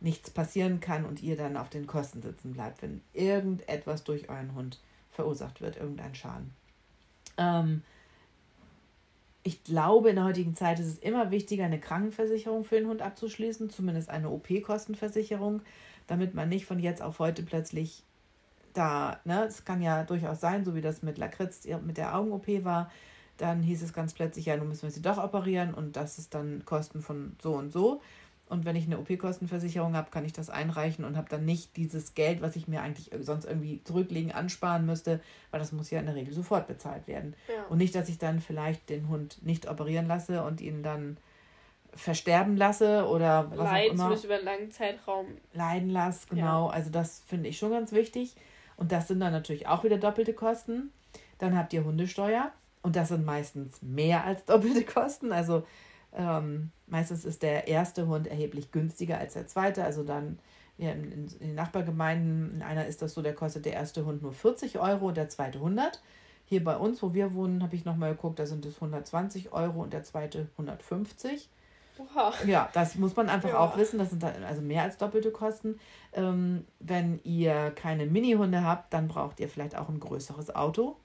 nichts 0.00 0.30
passieren 0.30 0.80
kann 0.80 1.04
und 1.04 1.22
ihr 1.22 1.36
dann 1.36 1.56
auf 1.56 1.70
den 1.70 1.86
Kosten 1.86 2.22
sitzen 2.22 2.52
bleibt, 2.52 2.82
wenn 2.82 3.00
irgendetwas 3.14 4.04
durch 4.04 4.28
euren 4.28 4.54
Hund 4.54 4.80
verursacht 5.10 5.60
wird, 5.60 5.76
irgendein 5.76 6.14
Schaden. 6.14 6.52
Ähm, 7.36 7.82
ich 9.42 9.64
glaube, 9.64 10.10
in 10.10 10.16
der 10.16 10.24
heutigen 10.24 10.54
Zeit 10.54 10.78
ist 10.78 10.86
es 10.86 10.98
immer 10.98 11.30
wichtiger, 11.30 11.64
eine 11.64 11.80
Krankenversicherung 11.80 12.64
für 12.64 12.76
den 12.76 12.88
Hund 12.88 13.02
abzuschließen, 13.02 13.70
zumindest 13.70 14.10
eine 14.10 14.30
OP-Kostenversicherung, 14.30 15.62
damit 16.06 16.34
man 16.34 16.48
nicht 16.48 16.66
von 16.66 16.78
jetzt 16.78 17.02
auf 17.02 17.18
heute 17.18 17.42
plötzlich 17.42 18.02
da, 18.74 19.18
ne, 19.24 19.44
es 19.44 19.64
kann 19.64 19.82
ja 19.82 20.04
durchaus 20.04 20.40
sein, 20.40 20.64
so 20.64 20.74
wie 20.74 20.80
das 20.80 21.02
mit 21.02 21.18
Lakritz 21.18 21.66
mit 21.84 21.96
der 21.96 22.14
Augen-OP 22.14 22.64
war, 22.64 22.90
dann 23.38 23.62
hieß 23.62 23.82
es 23.82 23.92
ganz 23.92 24.14
plötzlich, 24.14 24.46
ja, 24.46 24.56
nun 24.56 24.68
müssen 24.68 24.82
wir 24.82 24.90
sie 24.90 25.02
doch 25.02 25.18
operieren 25.18 25.72
und 25.72 25.96
das 25.96 26.18
ist 26.18 26.34
dann 26.34 26.64
Kosten 26.64 27.00
von 27.00 27.36
so 27.40 27.54
und 27.54 27.72
so. 27.72 28.00
Und 28.48 28.64
wenn 28.64 28.76
ich 28.76 28.86
eine 28.86 28.98
OP-Kostenversicherung 28.98 29.94
habe, 29.94 30.10
kann 30.10 30.24
ich 30.24 30.32
das 30.32 30.48
einreichen 30.48 31.04
und 31.04 31.16
habe 31.16 31.28
dann 31.28 31.44
nicht 31.44 31.76
dieses 31.76 32.14
Geld, 32.14 32.40
was 32.40 32.56
ich 32.56 32.66
mir 32.66 32.80
eigentlich 32.80 33.10
sonst 33.20 33.44
irgendwie 33.44 33.82
zurücklegen, 33.84 34.32
ansparen 34.32 34.86
müsste, 34.86 35.20
weil 35.50 35.60
das 35.60 35.72
muss 35.72 35.90
ja 35.90 36.00
in 36.00 36.06
der 36.06 36.14
Regel 36.14 36.32
sofort 36.32 36.66
bezahlt 36.66 37.06
werden. 37.06 37.34
Ja. 37.48 37.64
Und 37.68 37.78
nicht, 37.78 37.94
dass 37.94 38.08
ich 38.08 38.18
dann 38.18 38.40
vielleicht 38.40 38.88
den 38.88 39.08
Hund 39.08 39.38
nicht 39.42 39.68
operieren 39.68 40.06
lasse 40.06 40.42
und 40.44 40.60
ihn 40.62 40.82
dann 40.82 41.18
versterben 41.94 42.56
lasse 42.56 43.06
oder 43.06 43.50
was 43.50 43.58
Leiden 43.58 44.00
auch 44.00 44.10
immer. 44.10 44.24
über 44.24 44.34
einen 44.34 44.44
langen 44.44 44.70
Zeitraum. 44.70 45.26
Leiden 45.52 45.90
lasse, 45.90 46.26
genau. 46.28 46.68
Ja. 46.68 46.72
Also 46.72 46.90
das 46.90 47.22
finde 47.26 47.50
ich 47.50 47.58
schon 47.58 47.70
ganz 47.70 47.92
wichtig. 47.92 48.34
Und 48.76 48.92
das 48.92 49.08
sind 49.08 49.20
dann 49.20 49.32
natürlich 49.32 49.66
auch 49.66 49.84
wieder 49.84 49.98
doppelte 49.98 50.32
Kosten. 50.32 50.92
Dann 51.38 51.56
habt 51.56 51.72
ihr 51.72 51.84
Hundesteuer 51.84 52.52
und 52.82 52.96
das 52.96 53.08
sind 53.08 53.24
meistens 53.24 53.82
mehr 53.82 54.24
als 54.24 54.44
doppelte 54.44 54.84
Kosten. 54.84 55.32
Also 55.32 55.64
ähm, 56.12 56.70
meistens 56.86 57.24
ist 57.24 57.42
der 57.42 57.68
erste 57.68 58.06
Hund 58.06 58.26
erheblich 58.26 58.72
günstiger 58.72 59.18
als 59.18 59.34
der 59.34 59.46
zweite. 59.46 59.84
Also 59.84 60.04
dann 60.04 60.38
ja, 60.78 60.92
in, 60.92 61.10
in, 61.12 61.28
den 61.40 61.54
Nachbargemeinden, 61.54 62.52
in 62.52 62.62
einer 62.62 62.86
ist 62.86 63.02
das 63.02 63.14
so, 63.14 63.22
der 63.22 63.34
kostet 63.34 63.64
der 63.66 63.74
erste 63.74 64.06
Hund 64.06 64.22
nur 64.22 64.32
40 64.32 64.78
Euro 64.78 65.08
und 65.08 65.16
der 65.16 65.28
zweite 65.28 65.58
100. 65.58 66.00
Hier 66.44 66.64
bei 66.64 66.76
uns, 66.76 67.02
wo 67.02 67.12
wir 67.12 67.34
wohnen, 67.34 67.62
habe 67.62 67.76
ich 67.76 67.84
nochmal 67.84 68.12
geguckt, 68.12 68.38
da 68.38 68.46
sind 68.46 68.64
es 68.64 68.76
120 68.76 69.52
Euro 69.52 69.82
und 69.82 69.92
der 69.92 70.02
zweite 70.04 70.48
150. 70.56 71.50
Wow. 72.14 72.44
Ja, 72.46 72.70
das 72.72 72.94
muss 72.94 73.16
man 73.16 73.28
einfach 73.28 73.50
ja. 73.50 73.58
auch 73.58 73.76
wissen. 73.76 73.98
Das 73.98 74.10
sind 74.10 74.24
also 74.24 74.62
mehr 74.62 74.84
als 74.84 74.96
doppelte 74.96 75.30
Kosten. 75.32 75.78
Ähm, 76.12 76.64
wenn 76.78 77.20
ihr 77.24 77.72
keine 77.72 78.06
Mini-Hunde 78.06 78.62
habt, 78.62 78.92
dann 78.92 79.08
braucht 79.08 79.40
ihr 79.40 79.48
vielleicht 79.48 79.76
auch 79.76 79.88
ein 79.88 80.00
größeres 80.00 80.54
Auto. 80.54 80.96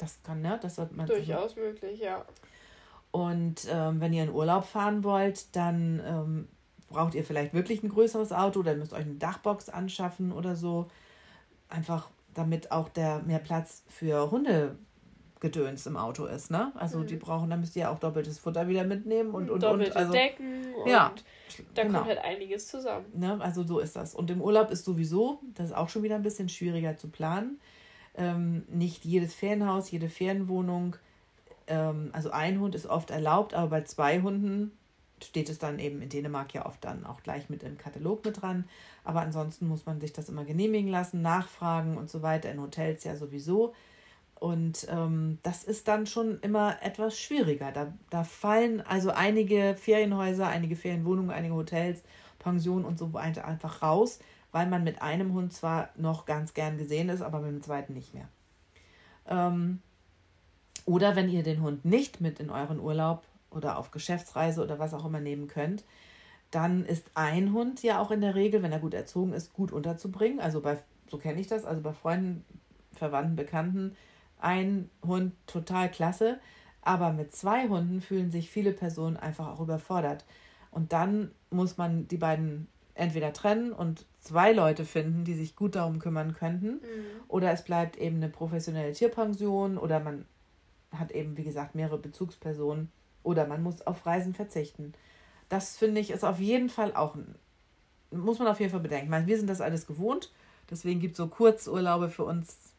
Das 0.00 0.22
kann, 0.22 0.40
ne? 0.40 0.58
Das 0.62 0.78
hat 0.78 0.96
man 0.96 1.06
Durchaus 1.06 1.54
so. 1.54 1.60
möglich, 1.60 2.00
ja. 2.00 2.24
Und 3.10 3.66
ähm, 3.70 4.00
wenn 4.00 4.12
ihr 4.12 4.24
in 4.24 4.30
Urlaub 4.30 4.64
fahren 4.64 5.04
wollt, 5.04 5.54
dann 5.54 6.00
ähm, 6.06 6.48
braucht 6.88 7.14
ihr 7.14 7.24
vielleicht 7.24 7.52
wirklich 7.52 7.82
ein 7.82 7.88
größeres 7.88 8.32
Auto, 8.32 8.62
dann 8.62 8.78
müsst 8.78 8.92
ihr 8.92 8.96
euch 8.96 9.04
eine 9.04 9.14
Dachbox 9.14 9.68
anschaffen 9.68 10.32
oder 10.32 10.56
so. 10.56 10.88
Einfach 11.68 12.08
damit 12.34 12.72
auch 12.72 12.88
der 12.88 13.20
mehr 13.20 13.40
Platz 13.40 13.82
für 13.88 14.30
Hunde 14.30 14.76
Gedöns 15.40 15.86
im 15.86 15.96
Auto 15.96 16.26
ist, 16.26 16.50
ne? 16.50 16.70
Also 16.76 16.98
mhm. 16.98 17.06
die 17.06 17.16
brauchen, 17.16 17.48
da 17.48 17.56
müsst 17.56 17.74
ihr 17.74 17.90
auch 17.90 17.98
doppeltes 17.98 18.38
Futter 18.38 18.68
wieder 18.68 18.84
mitnehmen 18.84 19.30
und 19.30 19.50
und 19.50 19.62
Doppelte 19.62 19.90
und 19.90 19.96
also, 19.96 20.12
Decken 20.12 20.74
und 20.74 20.90
ja, 20.90 21.14
da 21.74 21.82
genau. 21.82 21.98
kommt 21.98 22.10
halt 22.10 22.18
einiges 22.18 22.68
zusammen. 22.68 23.06
Ne? 23.14 23.38
Also 23.40 23.64
so 23.64 23.78
ist 23.78 23.96
das. 23.96 24.14
Und 24.14 24.30
im 24.30 24.42
Urlaub 24.42 24.70
ist 24.70 24.84
sowieso, 24.84 25.40
das 25.54 25.68
ist 25.68 25.72
auch 25.72 25.88
schon 25.88 26.02
wieder 26.02 26.16
ein 26.16 26.22
bisschen 26.22 26.50
schwieriger 26.50 26.98
zu 26.98 27.08
planen. 27.08 27.58
Ähm, 28.20 28.64
nicht 28.68 29.04
jedes 29.06 29.34
Ferienhaus, 29.34 29.90
jede 29.90 30.10
Ferienwohnung, 30.10 30.96
ähm, 31.66 32.10
also 32.12 32.30
ein 32.30 32.60
Hund 32.60 32.74
ist 32.74 32.86
oft 32.86 33.10
erlaubt, 33.10 33.54
aber 33.54 33.68
bei 33.68 33.82
zwei 33.82 34.20
Hunden 34.20 34.72
steht 35.24 35.48
es 35.48 35.58
dann 35.58 35.78
eben 35.78 36.02
in 36.02 36.08
Dänemark 36.08 36.52
ja 36.52 36.66
oft 36.66 36.84
dann 36.84 37.06
auch 37.06 37.22
gleich 37.22 37.48
mit 37.48 37.62
im 37.62 37.78
Katalog 37.78 38.24
mit 38.24 38.42
dran. 38.42 38.64
Aber 39.04 39.20
ansonsten 39.20 39.66
muss 39.68 39.86
man 39.86 40.00
sich 40.00 40.12
das 40.12 40.28
immer 40.28 40.44
genehmigen 40.44 40.88
lassen, 40.90 41.22
nachfragen 41.22 41.96
und 41.96 42.10
so 42.10 42.22
weiter. 42.22 42.50
In 42.50 42.60
Hotels 42.60 43.04
ja 43.04 43.16
sowieso. 43.16 43.74
Und 44.34 44.86
ähm, 44.90 45.38
das 45.42 45.64
ist 45.64 45.88
dann 45.88 46.06
schon 46.06 46.40
immer 46.40 46.82
etwas 46.82 47.18
schwieriger. 47.18 47.72
Da, 47.72 47.92
da 48.08 48.24
fallen 48.24 48.80
also 48.80 49.10
einige 49.10 49.76
Ferienhäuser, 49.78 50.48
einige 50.48 50.76
Ferienwohnungen, 50.76 51.30
einige 51.30 51.54
Hotels, 51.54 52.02
Pensionen 52.38 52.86
und 52.86 52.98
so 52.98 53.12
weiter 53.12 53.44
einfach 53.44 53.82
raus, 53.82 54.18
weil 54.52 54.66
man 54.66 54.84
mit 54.84 55.02
einem 55.02 55.32
Hund 55.32 55.52
zwar 55.52 55.90
noch 55.96 56.26
ganz 56.26 56.54
gern 56.54 56.78
gesehen 56.78 57.08
ist, 57.08 57.22
aber 57.22 57.40
mit 57.40 57.50
dem 57.50 57.62
zweiten 57.62 57.94
nicht 57.94 58.14
mehr. 58.14 58.28
Ähm, 59.28 59.80
oder 60.84 61.16
wenn 61.16 61.28
ihr 61.28 61.42
den 61.42 61.62
Hund 61.62 61.84
nicht 61.84 62.20
mit 62.20 62.40
in 62.40 62.50
euren 62.50 62.80
Urlaub 62.80 63.24
oder 63.50 63.78
auf 63.78 63.90
Geschäftsreise 63.90 64.62
oder 64.62 64.78
was 64.78 64.94
auch 64.94 65.04
immer 65.04 65.20
nehmen 65.20 65.46
könnt, 65.46 65.84
dann 66.50 66.84
ist 66.84 67.10
ein 67.14 67.52
Hund 67.52 67.82
ja 67.82 68.00
auch 68.00 68.10
in 68.10 68.20
der 68.20 68.34
Regel, 68.34 68.62
wenn 68.62 68.72
er 68.72 68.80
gut 68.80 68.94
erzogen 68.94 69.32
ist, 69.32 69.52
gut 69.52 69.70
unterzubringen. 69.70 70.40
Also 70.40 70.60
bei, 70.60 70.78
so 71.08 71.18
kenne 71.18 71.40
ich 71.40 71.46
das, 71.46 71.64
also 71.64 71.80
bei 71.80 71.92
Freunden, 71.92 72.44
Verwandten, 72.92 73.36
Bekannten, 73.36 73.96
ein 74.40 74.90
Hund 75.06 75.34
total 75.46 75.90
klasse, 75.90 76.40
aber 76.82 77.12
mit 77.12 77.32
zwei 77.32 77.68
Hunden 77.68 78.00
fühlen 78.00 78.30
sich 78.30 78.50
viele 78.50 78.72
Personen 78.72 79.16
einfach 79.16 79.46
auch 79.46 79.60
überfordert. 79.60 80.24
Und 80.70 80.92
dann 80.92 81.30
muss 81.50 81.76
man 81.76 82.08
die 82.08 82.16
beiden 82.16 82.66
entweder 83.00 83.32
trennen 83.32 83.72
und 83.72 84.04
zwei 84.20 84.52
Leute 84.52 84.84
finden, 84.84 85.24
die 85.24 85.34
sich 85.34 85.56
gut 85.56 85.74
darum 85.74 85.98
kümmern 85.98 86.34
könnten, 86.34 86.74
mhm. 86.74 86.80
oder 87.28 87.50
es 87.50 87.64
bleibt 87.64 87.96
eben 87.96 88.16
eine 88.16 88.28
professionelle 88.28 88.92
Tierpension 88.92 89.78
oder 89.78 90.00
man 90.00 90.26
hat 90.92 91.10
eben, 91.10 91.36
wie 91.36 91.44
gesagt, 91.44 91.74
mehrere 91.74 91.98
Bezugspersonen 91.98 92.90
oder 93.22 93.46
man 93.46 93.62
muss 93.62 93.86
auf 93.86 94.04
Reisen 94.04 94.34
verzichten. 94.34 94.92
Das 95.48 95.78
finde 95.78 96.00
ich 96.00 96.10
ist 96.10 96.24
auf 96.24 96.38
jeden 96.40 96.68
Fall 96.68 96.94
auch, 96.94 97.16
muss 98.10 98.38
man 98.38 98.48
auf 98.48 98.60
jeden 98.60 98.70
Fall 98.70 98.80
bedenken. 98.80 99.10
Meine, 99.10 99.26
wir 99.26 99.38
sind 99.38 99.48
das 99.48 99.62
alles 99.62 99.86
gewohnt, 99.86 100.30
deswegen 100.70 101.00
gibt 101.00 101.12
es 101.12 101.16
so 101.16 101.28
Kurzurlaube 101.28 102.10
für 102.10 102.24
uns, 102.24 102.74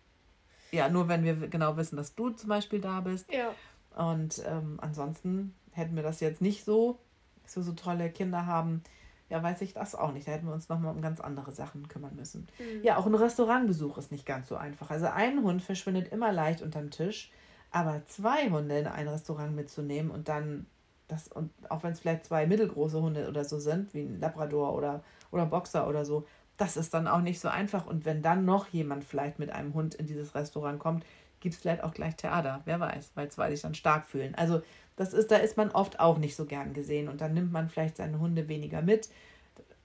ja, 0.71 0.87
nur 0.87 1.07
wenn 1.07 1.23
wir 1.23 1.35
genau 1.47 1.77
wissen, 1.77 1.95
dass 1.95 2.13
du 2.13 2.29
zum 2.29 2.49
Beispiel 2.49 2.79
da 2.79 3.01
bist. 3.01 3.25
Ja. 3.31 3.53
Und 3.97 4.43
ähm, 4.45 4.77
ansonsten 4.81 5.55
hätten 5.71 5.95
wir 5.95 6.03
das 6.03 6.19
jetzt 6.19 6.41
nicht 6.41 6.63
so, 6.63 6.99
dass 7.43 7.55
wir 7.55 7.63
so 7.63 7.73
tolle 7.73 8.09
Kinder 8.11 8.45
haben. 8.45 8.83
Ja, 9.31 9.41
weiß 9.41 9.61
ich 9.61 9.73
das 9.73 9.95
auch 9.95 10.11
nicht. 10.11 10.27
Da 10.27 10.33
hätten 10.33 10.45
wir 10.45 10.53
uns 10.53 10.67
nochmal 10.67 10.93
um 10.93 11.01
ganz 11.01 11.21
andere 11.21 11.53
Sachen 11.53 11.87
kümmern 11.87 12.17
müssen. 12.17 12.47
Mhm. 12.59 12.83
Ja, 12.83 12.97
auch 12.97 13.05
ein 13.05 13.15
Restaurantbesuch 13.15 13.97
ist 13.97 14.11
nicht 14.11 14.25
ganz 14.25 14.49
so 14.49 14.57
einfach. 14.57 14.91
Also 14.91 15.05
ein 15.05 15.41
Hund 15.41 15.61
verschwindet 15.61 16.11
immer 16.11 16.33
leicht 16.33 16.61
unterm 16.61 16.89
Tisch. 16.89 17.31
Aber 17.71 18.05
zwei 18.07 18.49
Hunde 18.49 18.79
in 18.79 18.87
ein 18.87 19.07
Restaurant 19.07 19.55
mitzunehmen 19.55 20.11
und 20.11 20.27
dann 20.27 20.65
das, 21.07 21.29
und 21.29 21.51
auch 21.69 21.83
wenn 21.83 21.93
es 21.93 22.01
vielleicht 22.01 22.25
zwei 22.25 22.45
mittelgroße 22.45 23.01
Hunde 23.01 23.29
oder 23.29 23.45
so 23.45 23.57
sind, 23.57 23.93
wie 23.93 24.01
ein 24.01 24.19
Labrador 24.19 24.75
oder, 24.75 25.01
oder 25.31 25.45
Boxer 25.45 25.87
oder 25.87 26.03
so, 26.03 26.27
das 26.57 26.75
ist 26.75 26.93
dann 26.93 27.07
auch 27.07 27.21
nicht 27.21 27.39
so 27.39 27.47
einfach. 27.47 27.85
Und 27.85 28.03
wenn 28.03 28.21
dann 28.21 28.43
noch 28.43 28.67
jemand 28.67 29.05
vielleicht 29.05 29.39
mit 29.39 29.49
einem 29.49 29.73
Hund 29.73 29.95
in 29.95 30.07
dieses 30.07 30.35
Restaurant 30.35 30.79
kommt, 30.79 31.05
gibt 31.39 31.55
es 31.55 31.61
vielleicht 31.61 31.85
auch 31.85 31.93
gleich 31.93 32.17
Theater. 32.17 32.61
Wer 32.65 32.81
weiß, 32.81 33.11
weil 33.15 33.31
zwei 33.31 33.49
sich 33.49 33.61
dann 33.61 33.75
stark 33.75 34.09
fühlen. 34.09 34.35
Also 34.35 34.61
das 35.01 35.13
ist, 35.13 35.31
da 35.31 35.37
ist 35.37 35.57
man 35.57 35.71
oft 35.71 35.99
auch 35.99 36.19
nicht 36.19 36.35
so 36.35 36.45
gern 36.45 36.73
gesehen 36.73 37.09
und 37.09 37.21
dann 37.21 37.33
nimmt 37.33 37.51
man 37.51 37.69
vielleicht 37.69 37.97
seine 37.97 38.19
Hunde 38.19 38.47
weniger 38.47 38.81
mit. 38.81 39.09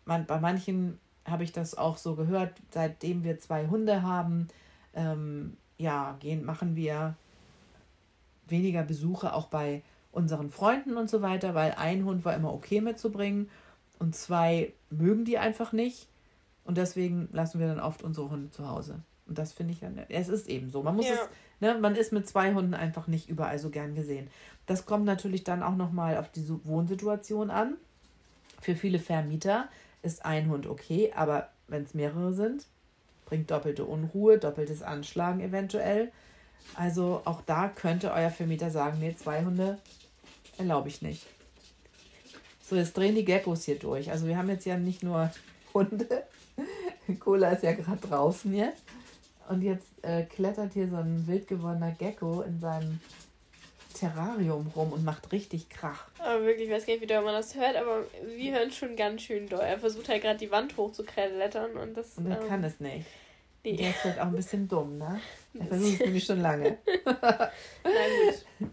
Man, 0.04 0.26
bei 0.26 0.38
manchen 0.38 0.98
habe 1.24 1.42
ich 1.42 1.52
das 1.52 1.76
auch 1.76 1.96
so 1.96 2.14
gehört, 2.14 2.52
seitdem 2.70 3.24
wir 3.24 3.38
zwei 3.38 3.66
Hunde 3.68 4.02
haben, 4.02 4.48
ähm, 4.94 5.56
ja, 5.78 6.16
gehen, 6.20 6.44
machen 6.44 6.76
wir 6.76 7.16
weniger 8.46 8.82
Besuche 8.82 9.32
auch 9.32 9.46
bei 9.46 9.82
unseren 10.12 10.50
Freunden 10.50 10.96
und 10.96 11.08
so 11.08 11.22
weiter, 11.22 11.54
weil 11.54 11.72
ein 11.72 12.04
Hund 12.04 12.24
war 12.24 12.34
immer 12.34 12.52
okay 12.52 12.82
mitzubringen 12.82 13.48
und 13.98 14.14
zwei 14.14 14.74
mögen 14.90 15.24
die 15.24 15.38
einfach 15.38 15.72
nicht. 15.72 16.08
Und 16.64 16.76
deswegen 16.76 17.28
lassen 17.32 17.58
wir 17.58 17.68
dann 17.68 17.80
oft 17.80 18.02
unsere 18.02 18.28
Hunde 18.28 18.50
zu 18.50 18.68
Hause. 18.68 19.00
Und 19.26 19.38
das 19.38 19.52
finde 19.52 19.72
ich 19.72 19.80
dann, 19.80 19.98
es 20.08 20.28
ist 20.28 20.48
eben 20.48 20.70
so. 20.70 20.82
Man 20.82 20.96
muss 20.96 21.08
ja. 21.08 21.14
es, 21.14 21.28
ne, 21.60 21.78
man 21.78 21.96
ist 21.96 22.12
mit 22.12 22.28
zwei 22.28 22.54
Hunden 22.54 22.74
einfach 22.74 23.06
nicht 23.06 23.28
überall 23.28 23.58
so 23.58 23.70
gern 23.70 23.94
gesehen. 23.94 24.28
Das 24.66 24.86
kommt 24.86 25.04
natürlich 25.04 25.44
dann 25.44 25.62
auch 25.62 25.76
nochmal 25.76 26.16
auf 26.16 26.30
die 26.30 26.46
Wohnsituation 26.64 27.50
an. 27.50 27.76
Für 28.60 28.74
viele 28.74 28.98
Vermieter 28.98 29.68
ist 30.02 30.24
ein 30.24 30.48
Hund 30.48 30.66
okay, 30.66 31.12
aber 31.14 31.50
wenn 31.68 31.84
es 31.84 31.94
mehrere 31.94 32.32
sind, 32.32 32.66
bringt 33.26 33.50
doppelte 33.50 33.84
Unruhe, 33.84 34.38
doppeltes 34.38 34.82
Anschlagen 34.82 35.40
eventuell. 35.40 36.10
Also 36.74 37.22
auch 37.24 37.42
da 37.42 37.68
könnte 37.68 38.12
euer 38.12 38.30
Vermieter 38.30 38.70
sagen, 38.70 38.98
nee, 38.98 39.14
zwei 39.14 39.44
Hunde 39.44 39.78
erlaube 40.58 40.88
ich 40.88 41.02
nicht. 41.02 41.26
So, 42.68 42.74
jetzt 42.74 42.96
drehen 42.96 43.14
die 43.14 43.24
Geckos 43.24 43.64
hier 43.64 43.78
durch. 43.78 44.10
Also 44.10 44.26
wir 44.26 44.36
haben 44.36 44.48
jetzt 44.48 44.66
ja 44.66 44.76
nicht 44.76 45.02
nur 45.02 45.30
Hunde. 45.72 46.24
Cola 47.20 47.50
ist 47.50 47.62
ja 47.62 47.72
gerade 47.72 48.00
draußen 48.00 48.52
jetzt. 48.54 48.82
Und 49.48 49.62
jetzt 49.62 49.88
äh, 50.02 50.24
klettert 50.24 50.72
hier 50.72 50.88
so 50.88 50.96
ein 50.96 51.26
wild 51.26 51.46
gewordener 51.46 51.92
Gecko 51.92 52.42
in 52.42 52.58
seinem 52.60 53.00
Terrarium 53.94 54.70
rum 54.76 54.92
und 54.92 55.04
macht 55.04 55.32
richtig 55.32 55.70
Krach. 55.70 56.08
Aber 56.18 56.44
wirklich, 56.44 56.68
ich 56.68 56.74
weiß 56.74 56.86
gar 56.86 56.94
nicht, 56.94 57.02
wie 57.02 57.06
doll 57.06 57.22
man 57.22 57.34
das 57.34 57.54
hört, 57.54 57.76
aber 57.76 58.04
wir 58.36 58.52
hören 58.54 58.70
schon 58.70 58.94
ganz 58.94 59.22
schön 59.22 59.48
doll. 59.48 59.60
Er 59.60 59.78
versucht 59.78 60.08
halt 60.08 60.22
gerade 60.22 60.38
die 60.38 60.50
Wand 60.50 60.76
hochzuklettern 60.76 61.72
und 61.76 61.96
das. 61.96 62.18
Und 62.18 62.26
er 62.26 62.42
ähm, 62.42 62.48
kann 62.48 62.64
es 62.64 62.78
nicht. 62.78 63.06
Nee. 63.64 63.76
Der 63.76 63.90
ist 63.90 64.04
halt 64.04 64.20
auch 64.20 64.26
ein 64.26 64.36
bisschen 64.36 64.68
dumm, 64.68 64.98
ne? 64.98 65.20
Er 65.58 65.66
versucht 65.68 65.94
es 65.94 66.00
nämlich 66.00 66.24
schon 66.24 66.40
lange. 66.40 66.78
Na 67.04 67.50
gut. 67.80 68.70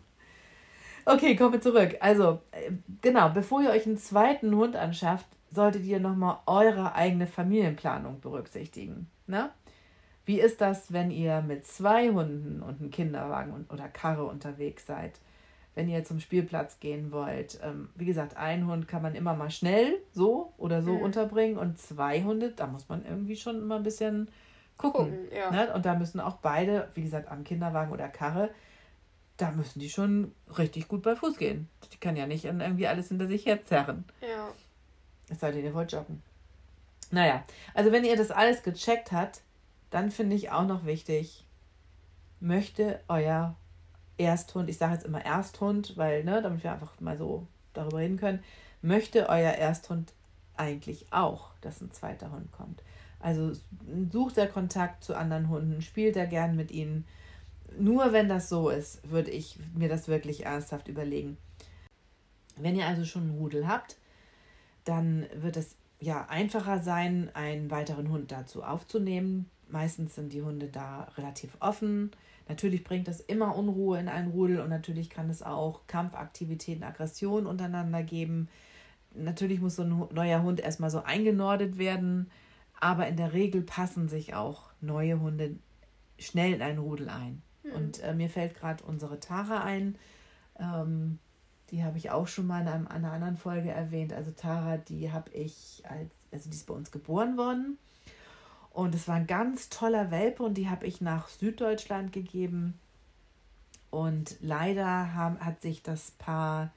Okay, 1.05 1.35
kommen 1.35 1.53
wir 1.53 1.61
zurück. 1.61 1.95
Also, 1.99 2.41
äh, 2.51 2.71
genau, 3.01 3.29
bevor 3.29 3.61
ihr 3.61 3.69
euch 3.69 3.85
einen 3.85 3.97
zweiten 3.97 4.55
Hund 4.55 4.75
anschafft, 4.75 5.25
solltet 5.51 5.83
ihr 5.85 5.99
nochmal 5.99 6.39
eure 6.45 6.95
eigene 6.95 7.27
Familienplanung 7.27 8.19
berücksichtigen. 8.21 9.09
Ne? 9.27 9.51
Wie 10.25 10.39
ist 10.39 10.61
das, 10.61 10.93
wenn 10.93 11.11
ihr 11.11 11.41
mit 11.41 11.65
zwei 11.65 12.09
Hunden 12.09 12.61
und 12.61 12.79
einem 12.79 12.91
Kinderwagen 12.91 13.65
oder 13.69 13.87
Karre 13.89 14.25
unterwegs 14.25 14.85
seid? 14.85 15.19
Wenn 15.75 15.89
ihr 15.89 16.03
zum 16.03 16.19
Spielplatz 16.19 16.79
gehen 16.79 17.11
wollt. 17.11 17.59
Ähm, 17.63 17.89
wie 17.95 18.05
gesagt, 18.05 18.37
ein 18.37 18.67
Hund 18.67 18.87
kann 18.87 19.01
man 19.01 19.15
immer 19.15 19.33
mal 19.33 19.49
schnell 19.49 19.97
so 20.13 20.53
oder 20.57 20.81
so 20.81 20.93
mhm. 20.93 21.01
unterbringen 21.01 21.57
und 21.57 21.79
zwei 21.79 22.23
Hunde, 22.23 22.51
da 22.51 22.67
muss 22.67 22.89
man 22.89 23.03
irgendwie 23.05 23.35
schon 23.35 23.57
immer 23.57 23.77
ein 23.77 23.83
bisschen 23.83 24.29
gucken. 24.77 25.11
gucken 25.11 25.35
ja. 25.35 25.51
ne? 25.51 25.73
Und 25.73 25.85
da 25.85 25.95
müssen 25.95 26.19
auch 26.19 26.37
beide, 26.37 26.89
wie 26.93 27.01
gesagt, 27.01 27.29
am 27.29 27.43
Kinderwagen 27.43 27.91
oder 27.91 28.07
Karre, 28.07 28.51
da 29.37 29.51
müssen 29.51 29.79
die 29.79 29.89
schon 29.89 30.31
richtig 30.57 30.87
gut 30.87 31.01
bei 31.01 31.15
Fuß 31.15 31.37
gehen. 31.37 31.67
Die 31.91 31.97
kann 31.97 32.15
ja 32.15 32.27
nicht 32.27 32.45
irgendwie 32.45 32.87
alles 32.87 33.07
hinter 33.07 33.27
sich 33.27 33.45
herzerren. 33.45 34.05
Ja. 34.21 34.49
Es 35.29 35.39
sei 35.39 35.51
denn, 35.51 35.63
ihr 35.63 35.73
wollt 35.73 35.91
joggen. 35.91 36.21
Naja, 37.11 37.43
also 37.73 37.91
wenn 37.91 38.03
ihr 38.03 38.15
das 38.15 38.31
alles 38.31 38.63
gecheckt 38.63 39.11
habt, 39.11 39.41
dann 39.93 40.09
finde 40.09 40.35
ich 40.35 40.51
auch 40.51 40.65
noch 40.65 40.85
wichtig, 40.85 41.45
möchte 42.39 42.99
euer 43.07 43.55
Ersthund, 44.17 44.69
ich 44.69 44.77
sage 44.77 44.93
jetzt 44.93 45.05
immer 45.05 45.23
Ersthund, 45.23 45.93
weil, 45.97 46.23
ne, 46.23 46.41
damit 46.41 46.63
wir 46.63 46.71
einfach 46.71 46.99
mal 46.99 47.17
so 47.17 47.47
darüber 47.73 47.99
reden 47.99 48.17
können, 48.17 48.43
möchte 48.81 49.29
euer 49.29 49.51
Ersthund 49.51 50.13
eigentlich 50.55 51.11
auch, 51.11 51.51
dass 51.61 51.81
ein 51.81 51.91
zweiter 51.91 52.31
Hund 52.31 52.51
kommt. 52.51 52.83
Also 53.19 53.51
sucht 54.11 54.37
er 54.37 54.47
Kontakt 54.47 55.03
zu 55.03 55.15
anderen 55.15 55.49
Hunden, 55.49 55.81
spielt 55.81 56.15
er 56.15 56.27
gern 56.27 56.55
mit 56.55 56.71
ihnen. 56.71 57.05
Nur 57.77 58.13
wenn 58.13 58.29
das 58.29 58.49
so 58.49 58.69
ist, 58.69 59.09
würde 59.09 59.31
ich 59.31 59.57
mir 59.75 59.89
das 59.89 60.07
wirklich 60.07 60.45
ernsthaft 60.45 60.87
überlegen. 60.87 61.37
Wenn 62.57 62.75
ihr 62.75 62.85
also 62.85 63.05
schon 63.05 63.23
einen 63.23 63.37
Rudel 63.37 63.67
habt, 63.67 63.97
dann 64.83 65.25
wird 65.35 65.55
es 65.55 65.75
ja 65.99 66.25
einfacher 66.27 66.79
sein, 66.79 67.31
einen 67.33 67.71
weiteren 67.71 68.09
Hund 68.09 68.31
dazu 68.31 68.63
aufzunehmen. 68.63 69.49
Meistens 69.69 70.15
sind 70.15 70.33
die 70.33 70.41
Hunde 70.41 70.67
da 70.67 71.07
relativ 71.17 71.57
offen. 71.59 72.11
Natürlich 72.47 72.83
bringt 72.83 73.07
das 73.07 73.19
immer 73.21 73.55
Unruhe 73.55 73.99
in 73.99 74.07
einen 74.07 74.31
Rudel 74.31 74.59
und 74.59 74.69
natürlich 74.69 75.09
kann 75.09 75.29
es 75.29 75.41
auch 75.41 75.87
Kampfaktivitäten, 75.87 76.83
Aggressionen 76.83 77.47
untereinander 77.47 78.03
geben. 78.03 78.49
Natürlich 79.15 79.61
muss 79.61 79.75
so 79.75 79.83
ein 79.83 80.07
neuer 80.11 80.43
Hund 80.43 80.59
erstmal 80.59 80.89
so 80.89 81.03
eingenordet 81.03 81.77
werden 81.77 82.29
aber 82.83 83.07
in 83.07 83.15
der 83.15 83.31
Regel 83.31 83.61
passen 83.61 84.09
sich 84.09 84.33
auch 84.33 84.69
neue 84.81 85.21
Hunde 85.21 85.55
schnell 86.19 86.53
in 86.53 86.61
einen 86.61 86.79
Rudel 86.79 87.07
ein. 87.07 87.41
Mhm. 87.63 87.71
Und 87.71 88.03
äh, 88.03 88.13
mir 88.13 88.29
fällt 88.29 88.55
gerade 88.55 88.83
unsere 88.83 89.21
Tara 89.21 89.63
ein. 89.63 89.95
Ähm, 90.59 91.17
die 91.71 91.81
habe 91.85 91.97
ich 91.97 92.11
auch 92.11 92.27
schon 92.27 92.45
mal 92.45 92.61
in 92.61 92.67
einem, 92.67 92.87
einer 92.87 93.13
anderen 93.13 93.37
Folge 93.37 93.71
erwähnt. 93.71 94.11
Also 94.11 94.31
Tara, 94.31 94.75
die 94.75 95.13
habe 95.13 95.31
ich 95.31 95.81
als, 95.87 96.11
also 96.33 96.49
die 96.49 96.57
ist 96.57 96.67
bei 96.67 96.73
uns 96.73 96.91
geboren 96.91 97.37
worden. 97.37 97.77
Und 98.73 98.95
es 98.95 99.07
war 99.07 99.15
ein 99.15 99.27
ganz 99.27 99.69
toller 99.69 100.11
Welpe 100.11 100.43
und 100.43 100.55
die 100.55 100.67
habe 100.67 100.87
ich 100.87 100.99
nach 100.99 101.29
Süddeutschland 101.29 102.11
gegeben. 102.11 102.79
Und 103.91 104.37
leider 104.41 105.13
haben, 105.13 105.39
hat 105.39 105.61
sich 105.61 105.83
das 105.83 106.11
Paar 106.11 106.73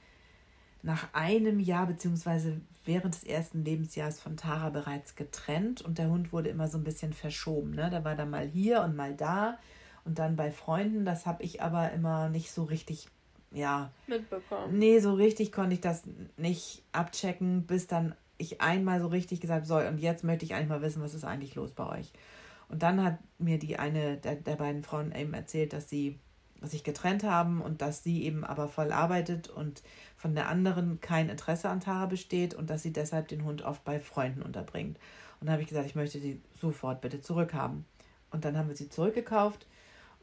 nach 0.82 1.08
einem 1.14 1.58
Jahr 1.58 1.86
beziehungsweise 1.86 2.60
während 2.84 3.14
des 3.14 3.24
ersten 3.24 3.64
Lebensjahres 3.64 4.20
von 4.20 4.36
Tara 4.36 4.68
bereits 4.68 5.16
getrennt 5.16 5.80
und 5.80 5.96
der 5.96 6.10
Hund 6.10 6.32
wurde 6.32 6.50
immer 6.50 6.68
so 6.68 6.76
ein 6.76 6.84
bisschen 6.84 7.14
verschoben. 7.14 7.70
Ne? 7.70 7.88
Der 7.88 8.04
war 8.04 8.14
dann 8.14 8.30
mal 8.30 8.46
hier 8.46 8.82
und 8.82 8.94
mal 8.94 9.14
da 9.14 9.58
und 10.04 10.18
dann 10.18 10.36
bei 10.36 10.52
Freunden. 10.52 11.06
Das 11.06 11.24
habe 11.24 11.42
ich 11.42 11.62
aber 11.62 11.92
immer 11.92 12.28
nicht 12.28 12.52
so 12.52 12.64
richtig 12.64 13.08
ja. 13.52 13.90
Mitbekommen. 14.06 14.78
Nee, 14.78 15.00
so 15.00 15.14
richtig 15.14 15.50
konnte 15.50 15.74
ich 15.74 15.80
das 15.80 16.02
nicht 16.36 16.82
abchecken, 16.92 17.62
bis 17.62 17.86
dann 17.86 18.14
ich 18.38 18.60
einmal 18.60 19.00
so 19.00 19.06
richtig 19.06 19.40
gesagt 19.40 19.66
soll 19.66 19.86
und 19.86 19.98
jetzt 19.98 20.24
möchte 20.24 20.44
ich 20.44 20.54
eigentlich 20.54 20.68
mal 20.68 20.82
wissen, 20.82 21.02
was 21.02 21.14
ist 21.14 21.24
eigentlich 21.24 21.54
los 21.54 21.72
bei 21.72 21.98
euch. 21.98 22.12
Und 22.68 22.82
dann 22.82 23.02
hat 23.02 23.18
mir 23.38 23.58
die 23.58 23.78
eine 23.78 24.16
der, 24.16 24.36
der 24.36 24.56
beiden 24.56 24.82
Frauen 24.82 25.12
eben 25.12 25.34
erzählt, 25.34 25.72
dass 25.72 25.88
sie 25.88 26.18
sich 26.62 26.84
getrennt 26.84 27.22
haben 27.22 27.60
und 27.60 27.82
dass 27.82 28.02
sie 28.02 28.24
eben 28.24 28.44
aber 28.44 28.68
voll 28.68 28.92
arbeitet 28.92 29.48
und 29.48 29.82
von 30.16 30.34
der 30.34 30.48
anderen 30.48 31.00
kein 31.00 31.28
Interesse 31.28 31.68
an 31.68 31.80
Tara 31.80 32.06
besteht 32.06 32.54
und 32.54 32.70
dass 32.70 32.82
sie 32.82 32.92
deshalb 32.92 33.28
den 33.28 33.44
Hund 33.44 33.62
oft 33.62 33.84
bei 33.84 34.00
Freunden 34.00 34.42
unterbringt. 34.42 34.98
Und 35.40 35.46
da 35.46 35.52
habe 35.52 35.62
ich 35.62 35.68
gesagt, 35.68 35.86
ich 35.86 35.94
möchte 35.94 36.18
sie 36.18 36.40
sofort 36.60 37.00
bitte 37.02 37.20
zurückhaben. 37.20 37.84
Und 38.30 38.44
dann 38.44 38.56
haben 38.56 38.68
wir 38.68 38.76
sie 38.76 38.88
zurückgekauft 38.88 39.66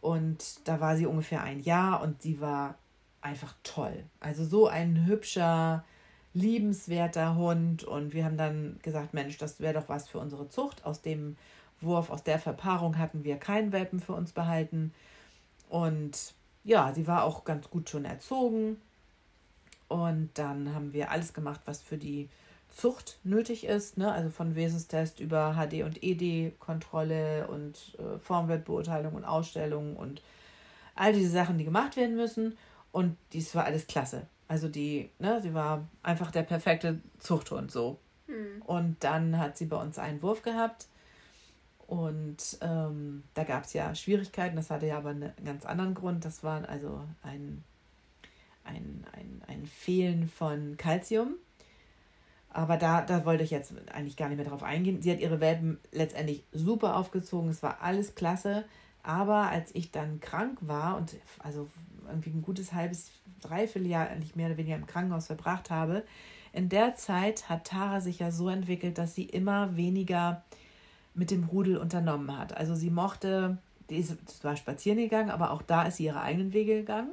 und 0.01 0.67
da 0.67 0.79
war 0.79 0.97
sie 0.97 1.05
ungefähr 1.05 1.43
ein 1.43 1.61
Jahr 1.61 2.01
und 2.01 2.21
sie 2.21 2.41
war 2.41 2.75
einfach 3.21 3.55
toll. 3.63 4.03
Also 4.19 4.43
so 4.43 4.67
ein 4.67 5.05
hübscher, 5.05 5.85
liebenswerter 6.33 7.35
Hund. 7.35 7.83
Und 7.83 8.13
wir 8.13 8.25
haben 8.25 8.37
dann 8.37 8.79
gesagt, 8.81 9.13
Mensch, 9.13 9.37
das 9.37 9.59
wäre 9.59 9.73
doch 9.73 9.89
was 9.89 10.09
für 10.09 10.19
unsere 10.19 10.49
Zucht. 10.49 10.85
Aus 10.85 11.01
dem 11.01 11.37
Wurf, 11.81 12.09
aus 12.09 12.23
der 12.23 12.39
Verpaarung 12.39 12.97
hatten 12.97 13.23
wir 13.23 13.37
keinen 13.37 13.71
Welpen 13.71 13.99
für 13.99 14.13
uns 14.13 14.31
behalten. 14.31 14.93
Und 15.69 16.33
ja, 16.63 16.93
sie 16.93 17.07
war 17.07 17.23
auch 17.23 17.43
ganz 17.43 17.69
gut 17.69 17.89
schon 17.89 18.05
erzogen. 18.05 18.77
Und 19.87 20.29
dann 20.35 20.73
haben 20.73 20.93
wir 20.93 21.11
alles 21.11 21.33
gemacht, 21.33 21.61
was 21.65 21.81
für 21.81 21.97
die 21.97 22.29
Zucht 22.75 23.19
nötig 23.23 23.65
ist, 23.65 23.97
ne? 23.97 24.11
also 24.11 24.31
von 24.31 24.55
Wesenstest 24.55 25.19
über 25.19 25.55
HD- 25.55 25.83
und 25.83 26.01
ED-Kontrolle 26.01 27.47
und 27.47 27.77
äh, 27.99 28.17
Formwertbeurteilung 28.17 29.13
und 29.13 29.25
Ausstellung 29.25 29.95
und 29.95 30.23
all 30.95 31.13
diese 31.13 31.29
Sachen, 31.29 31.59
die 31.59 31.65
gemacht 31.65 31.95
werden 31.95 32.15
müssen. 32.15 32.57
Und 32.91 33.17
dies 33.33 33.53
war 33.53 33.65
alles 33.65 33.85
klasse. 33.85 34.25
Also 34.53 34.67
die, 34.67 35.09
ne, 35.17 35.41
sie 35.41 35.55
war 35.55 35.87
einfach 36.03 36.29
der 36.29 36.43
perfekte 36.43 36.99
Zuchthund 37.17 37.71
so. 37.71 37.97
Mhm. 38.27 38.61
Und 38.61 39.03
dann 39.03 39.39
hat 39.39 39.57
sie 39.57 39.65
bei 39.65 39.77
uns 39.77 39.97
einen 39.97 40.21
Wurf 40.21 40.43
gehabt. 40.43 40.85
Und 41.87 42.59
ähm, 42.61 43.23
da 43.33 43.45
gab 43.45 43.63
es 43.63 43.73
ja 43.73 43.95
Schwierigkeiten. 43.95 44.55
Das 44.55 44.69
hatte 44.69 44.85
ja 44.85 44.99
aber 44.99 45.09
einen 45.09 45.33
ganz 45.43 45.65
anderen 45.65 45.95
Grund. 45.95 46.23
Das 46.23 46.43
war 46.43 46.69
also 46.69 47.01
ein, 47.23 47.63
ein, 48.63 49.03
ein, 49.13 49.41
ein 49.47 49.65
Fehlen 49.65 50.27
von 50.27 50.77
Kalzium. 50.77 51.33
Aber 52.51 52.77
da, 52.77 53.01
da 53.01 53.25
wollte 53.25 53.43
ich 53.43 53.49
jetzt 53.49 53.73
eigentlich 53.91 54.17
gar 54.17 54.29
nicht 54.29 54.37
mehr 54.37 54.45
drauf 54.45 54.61
eingehen. 54.61 55.01
Sie 55.01 55.11
hat 55.11 55.19
ihre 55.19 55.39
Welpen 55.39 55.79
letztendlich 55.91 56.43
super 56.51 56.95
aufgezogen. 56.95 57.49
Es 57.49 57.63
war 57.63 57.81
alles 57.81 58.13
klasse. 58.13 58.65
Aber 59.01 59.49
als 59.49 59.73
ich 59.73 59.89
dann 59.89 60.19
krank 60.19 60.59
war 60.61 60.95
und 60.95 61.15
also 61.39 61.67
irgendwie 62.07 62.29
ein 62.29 62.41
gutes 62.41 62.73
halbes, 62.73 63.11
dreiviertel 63.41 63.87
Jahr 63.87 64.09
eigentlich 64.09 64.35
mehr 64.35 64.47
oder 64.47 64.57
weniger 64.57 64.75
im 64.75 64.87
Krankenhaus 64.87 65.27
verbracht 65.27 65.69
habe, 65.69 66.03
in 66.53 66.69
der 66.69 66.95
Zeit 66.95 67.49
hat 67.49 67.65
Tara 67.65 67.99
sich 67.99 68.19
ja 68.19 68.31
so 68.31 68.47
entwickelt, 68.47 68.99
dass 68.99 69.15
sie 69.15 69.25
immer 69.25 69.75
weniger 69.75 70.43
mit 71.15 71.31
dem 71.31 71.45
Rudel 71.45 71.77
unternommen 71.77 72.37
hat. 72.37 72.55
Also 72.55 72.75
sie 72.75 72.91
mochte, 72.91 73.57
die 73.89 73.97
ist 73.97 74.15
zwar 74.29 74.55
spazieren 74.55 74.99
gegangen, 74.99 75.31
aber 75.31 75.51
auch 75.51 75.63
da 75.63 75.83
ist 75.83 75.97
sie 75.97 76.05
ihre 76.05 76.21
eigenen 76.21 76.53
Wege 76.53 76.75
gegangen. 76.75 77.11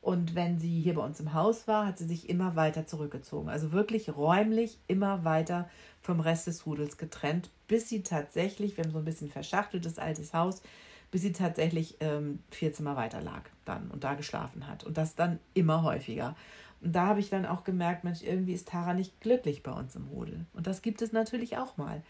Und 0.00 0.34
wenn 0.34 0.58
sie 0.58 0.80
hier 0.80 0.94
bei 0.94 1.04
uns 1.04 1.20
im 1.20 1.34
Haus 1.34 1.68
war, 1.68 1.86
hat 1.86 1.98
sie 1.98 2.06
sich 2.06 2.30
immer 2.30 2.56
weiter 2.56 2.86
zurückgezogen. 2.86 3.50
Also 3.50 3.72
wirklich 3.72 4.16
räumlich 4.16 4.78
immer 4.86 5.24
weiter 5.24 5.68
vom 6.00 6.20
Rest 6.20 6.46
des 6.46 6.64
Rudels 6.64 6.96
getrennt, 6.96 7.50
bis 7.66 7.88
sie 7.88 8.02
tatsächlich, 8.02 8.76
wir 8.76 8.84
haben 8.84 8.92
so 8.92 8.98
ein 8.98 9.04
bisschen 9.04 9.30
verschachteltes 9.30 9.98
altes 9.98 10.32
Haus, 10.32 10.62
bis 11.10 11.22
sie 11.22 11.32
tatsächlich 11.32 11.96
ähm, 12.00 12.40
vier 12.50 12.72
Zimmer 12.72 12.96
weiter 12.96 13.20
lag 13.20 13.42
dann 13.64 13.90
und 13.90 14.04
da 14.04 14.14
geschlafen 14.14 14.66
hat. 14.66 14.84
Und 14.84 14.98
das 14.98 15.14
dann 15.14 15.38
immer 15.54 15.82
häufiger. 15.82 16.36
Und 16.80 16.94
da 16.94 17.06
habe 17.06 17.20
ich 17.20 17.30
dann 17.30 17.46
auch 17.46 17.64
gemerkt, 17.64 18.04
Mensch, 18.04 18.22
irgendwie 18.22 18.52
ist 18.52 18.68
Tara 18.68 18.94
nicht 18.94 19.20
glücklich 19.20 19.62
bei 19.62 19.72
uns 19.72 19.96
im 19.96 20.06
Rudel. 20.08 20.46
Und 20.52 20.66
das 20.66 20.82
gibt 20.82 21.02
es 21.02 21.12
natürlich 21.12 21.56
auch 21.56 21.76
mal. 21.76 22.02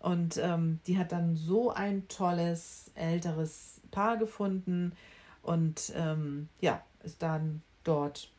Und 0.00 0.36
ähm, 0.38 0.80
die 0.86 0.98
hat 0.98 1.12
dann 1.12 1.36
so 1.36 1.70
ein 1.70 2.08
tolles 2.08 2.90
älteres 2.94 3.80
Paar 3.90 4.16
gefunden 4.16 4.92
und 5.42 5.92
ähm, 5.96 6.48
ja, 6.60 6.82
ist 7.02 7.22
dann 7.22 7.62
dort, 7.84 8.30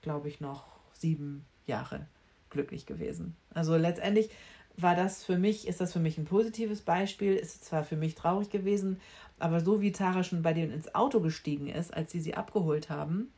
glaube 0.00 0.28
ich, 0.28 0.40
noch 0.40 0.64
sieben 0.92 1.44
Jahre 1.66 2.06
glücklich 2.50 2.86
gewesen. 2.86 3.36
Also 3.54 3.76
letztendlich 3.76 4.30
war 4.76 4.94
das 4.94 5.24
für 5.24 5.38
mich, 5.38 5.68
ist 5.68 5.80
das 5.80 5.92
für 5.92 6.00
mich 6.00 6.18
ein 6.18 6.24
positives 6.24 6.80
Beispiel, 6.80 7.34
ist 7.34 7.64
zwar 7.64 7.84
für 7.84 7.96
mich 7.96 8.14
traurig 8.14 8.50
gewesen, 8.50 9.00
aber 9.38 9.60
so 9.60 9.80
wie 9.80 9.92
Tara 9.92 10.24
schon 10.24 10.42
bei 10.42 10.52
denen 10.52 10.72
ins 10.72 10.94
Auto 10.94 11.20
gestiegen 11.20 11.68
ist, 11.68 11.92
als 11.92 12.12
sie 12.12 12.20
sie 12.20 12.34
abgeholt 12.34 12.90
haben, 12.90 13.32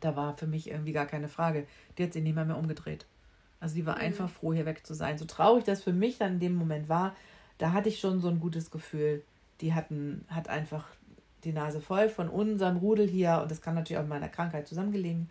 da 0.00 0.16
war 0.16 0.36
für 0.36 0.46
mich 0.46 0.70
irgendwie 0.70 0.92
gar 0.92 1.06
keine 1.06 1.28
Frage. 1.28 1.66
Die 1.96 2.04
hat 2.04 2.12
sie 2.12 2.20
nicht 2.20 2.34
mal 2.34 2.46
mehr 2.46 2.58
umgedreht. 2.58 3.06
Also 3.60 3.74
die 3.74 3.86
war 3.86 3.96
mhm. 3.96 4.02
einfach 4.02 4.30
froh, 4.30 4.52
hier 4.52 4.66
weg 4.66 4.86
zu 4.86 4.94
sein. 4.94 5.18
So 5.18 5.26
traurig 5.26 5.64
das 5.64 5.82
für 5.82 5.92
mich 5.92 6.18
dann 6.18 6.34
in 6.34 6.40
dem 6.40 6.54
Moment 6.54 6.88
war, 6.88 7.14
da 7.58 7.72
hatte 7.72 7.90
ich 7.90 8.00
schon 8.00 8.20
so 8.20 8.28
ein 8.28 8.40
gutes 8.40 8.70
Gefühl. 8.70 9.22
Die 9.60 9.74
hatten, 9.74 10.24
hat 10.28 10.48
einfach 10.48 10.88
die 11.44 11.52
Nase 11.52 11.80
voll 11.80 12.08
von 12.08 12.28
unserem 12.28 12.78
Rudel 12.78 13.06
hier 13.06 13.40
und 13.42 13.50
das 13.50 13.60
kann 13.60 13.74
natürlich 13.74 13.98
auch 13.98 14.04
mit 14.04 14.10
meiner 14.10 14.28
Krankheit 14.28 14.66
zusammengelegen 14.66 15.30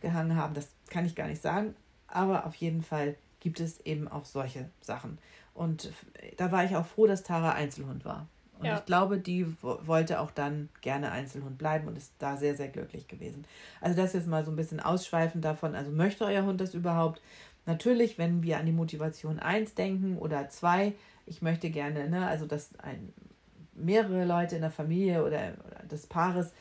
gehangen 0.00 0.36
haben. 0.36 0.54
Das 0.54 0.68
kann 0.90 1.06
ich 1.06 1.14
gar 1.14 1.28
nicht 1.28 1.42
sagen. 1.42 1.74
Aber 2.08 2.46
auf 2.46 2.54
jeden 2.56 2.82
Fall 2.82 3.16
gibt 3.40 3.60
es 3.60 3.80
eben 3.80 4.08
auch 4.08 4.24
solche 4.24 4.68
Sachen. 4.80 5.18
Und 5.54 5.92
da 6.36 6.52
war 6.52 6.64
ich 6.64 6.76
auch 6.76 6.86
froh, 6.86 7.06
dass 7.06 7.22
Tara 7.22 7.52
Einzelhund 7.52 8.04
war. 8.04 8.28
Und 8.58 8.66
ja. 8.66 8.78
ich 8.78 8.84
glaube, 8.86 9.18
die 9.18 9.46
wollte 9.62 10.20
auch 10.20 10.30
dann 10.30 10.68
gerne 10.80 11.12
Einzelhund 11.12 11.58
bleiben 11.58 11.86
und 11.86 11.96
ist 11.96 12.12
da 12.18 12.36
sehr, 12.36 12.56
sehr 12.56 12.68
glücklich 12.68 13.06
gewesen. 13.06 13.44
Also 13.80 13.96
das 13.96 14.12
jetzt 14.14 14.26
mal 14.26 14.44
so 14.44 14.50
ein 14.50 14.56
bisschen 14.56 14.80
ausschweifend 14.80 15.44
davon. 15.44 15.74
Also 15.74 15.92
möchte 15.92 16.24
euer 16.24 16.44
Hund 16.44 16.60
das 16.60 16.74
überhaupt? 16.74 17.22
Natürlich, 17.66 18.18
wenn 18.18 18.42
wir 18.42 18.58
an 18.58 18.66
die 18.66 18.72
Motivation 18.72 19.38
1 19.38 19.74
denken 19.74 20.18
oder 20.18 20.48
2, 20.48 20.92
ich 21.26 21.42
möchte 21.42 21.70
gerne, 21.70 22.08
ne, 22.08 22.26
also 22.26 22.46
dass 22.46 22.70
ein, 22.80 23.12
mehrere 23.74 24.24
Leute 24.24 24.56
in 24.56 24.62
der 24.62 24.70
Familie 24.70 25.24
oder, 25.24 25.52
oder 25.66 25.86
des 25.88 26.06
Paares, 26.06 26.52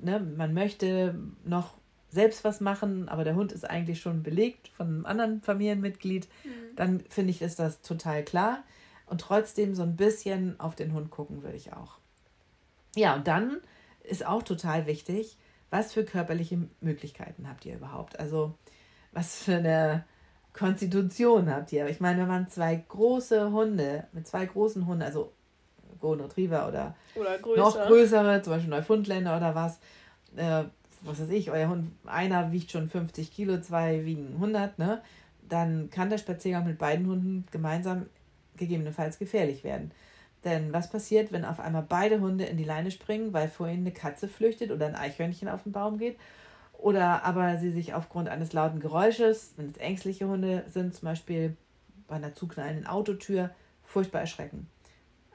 ne, 0.00 0.20
man 0.20 0.54
möchte 0.54 1.18
noch 1.44 1.74
selbst 2.12 2.44
was 2.44 2.60
machen, 2.60 3.08
aber 3.08 3.24
der 3.24 3.34
Hund 3.34 3.52
ist 3.52 3.68
eigentlich 3.68 4.00
schon 4.00 4.22
belegt 4.22 4.68
von 4.68 4.86
einem 4.86 5.06
anderen 5.06 5.40
Familienmitglied, 5.40 6.28
mhm. 6.44 6.76
dann 6.76 7.00
finde 7.08 7.30
ich, 7.30 7.40
ist 7.42 7.58
das 7.58 7.80
total 7.80 8.22
klar. 8.22 8.62
Und 9.06 9.20
trotzdem 9.20 9.74
so 9.74 9.82
ein 9.82 9.96
bisschen 9.96 10.60
auf 10.60 10.74
den 10.74 10.92
Hund 10.92 11.10
gucken 11.10 11.42
würde 11.42 11.56
ich 11.56 11.72
auch. 11.72 11.98
Ja, 12.94 13.14
und 13.14 13.26
dann 13.26 13.58
ist 14.04 14.26
auch 14.26 14.42
total 14.42 14.86
wichtig, 14.86 15.36
was 15.70 15.92
für 15.92 16.04
körperliche 16.04 16.58
Möglichkeiten 16.80 17.48
habt 17.48 17.64
ihr 17.64 17.74
überhaupt? 17.74 18.18
Also, 18.20 18.54
was 19.12 19.42
für 19.42 19.56
eine 19.56 20.04
Konstitution 20.52 21.50
habt 21.50 21.72
ihr? 21.72 21.86
Ich 21.88 22.00
meine, 22.00 22.20
wenn 22.20 22.28
man 22.28 22.48
zwei 22.48 22.76
große 22.76 23.52
Hunde, 23.52 24.06
mit 24.12 24.26
zwei 24.26 24.44
großen 24.44 24.86
Hunden, 24.86 25.02
also 25.02 25.32
Golden 25.98 26.24
Retriever 26.24 26.68
oder, 26.68 26.94
oder 27.14 27.38
noch 27.56 27.86
größere, 27.86 28.42
zum 28.42 28.52
Beispiel 28.52 28.70
Neufundländer 28.70 29.36
oder 29.36 29.54
was, 29.54 29.78
äh, 30.36 30.64
was 31.04 31.20
weiß 31.20 31.30
ich, 31.30 31.50
euer 31.50 31.68
Hund, 31.68 31.92
einer 32.06 32.52
wiegt 32.52 32.70
schon 32.70 32.88
50 32.88 33.32
Kilo, 33.32 33.60
zwei 33.60 34.04
wiegen 34.04 34.34
100, 34.34 34.78
ne? 34.78 35.02
Dann 35.48 35.90
kann 35.90 36.10
der 36.10 36.18
Spaziergang 36.18 36.66
mit 36.66 36.78
beiden 36.78 37.06
Hunden 37.06 37.44
gemeinsam 37.50 38.06
gegebenenfalls 38.56 39.18
gefährlich 39.18 39.64
werden. 39.64 39.90
Denn 40.44 40.72
was 40.72 40.90
passiert, 40.90 41.32
wenn 41.32 41.44
auf 41.44 41.60
einmal 41.60 41.84
beide 41.88 42.20
Hunde 42.20 42.44
in 42.44 42.56
die 42.56 42.64
Leine 42.64 42.90
springen, 42.90 43.32
weil 43.32 43.48
vor 43.48 43.68
ihnen 43.68 43.82
eine 43.86 43.92
Katze 43.92 44.28
flüchtet 44.28 44.70
oder 44.70 44.86
ein 44.86 44.96
Eichhörnchen 44.96 45.48
auf 45.48 45.62
den 45.62 45.72
Baum 45.72 45.98
geht? 45.98 46.16
Oder 46.78 47.24
aber 47.24 47.58
sie 47.58 47.70
sich 47.70 47.94
aufgrund 47.94 48.28
eines 48.28 48.52
lauten 48.52 48.80
Geräusches, 48.80 49.52
wenn 49.56 49.68
es 49.68 49.76
ängstliche 49.76 50.26
Hunde 50.26 50.64
sind, 50.68 50.94
zum 50.94 51.06
Beispiel 51.06 51.56
bei 52.08 52.16
einer 52.16 52.34
zuknallenden 52.34 52.86
Autotür, 52.86 53.50
furchtbar 53.84 54.20
erschrecken. 54.20 54.66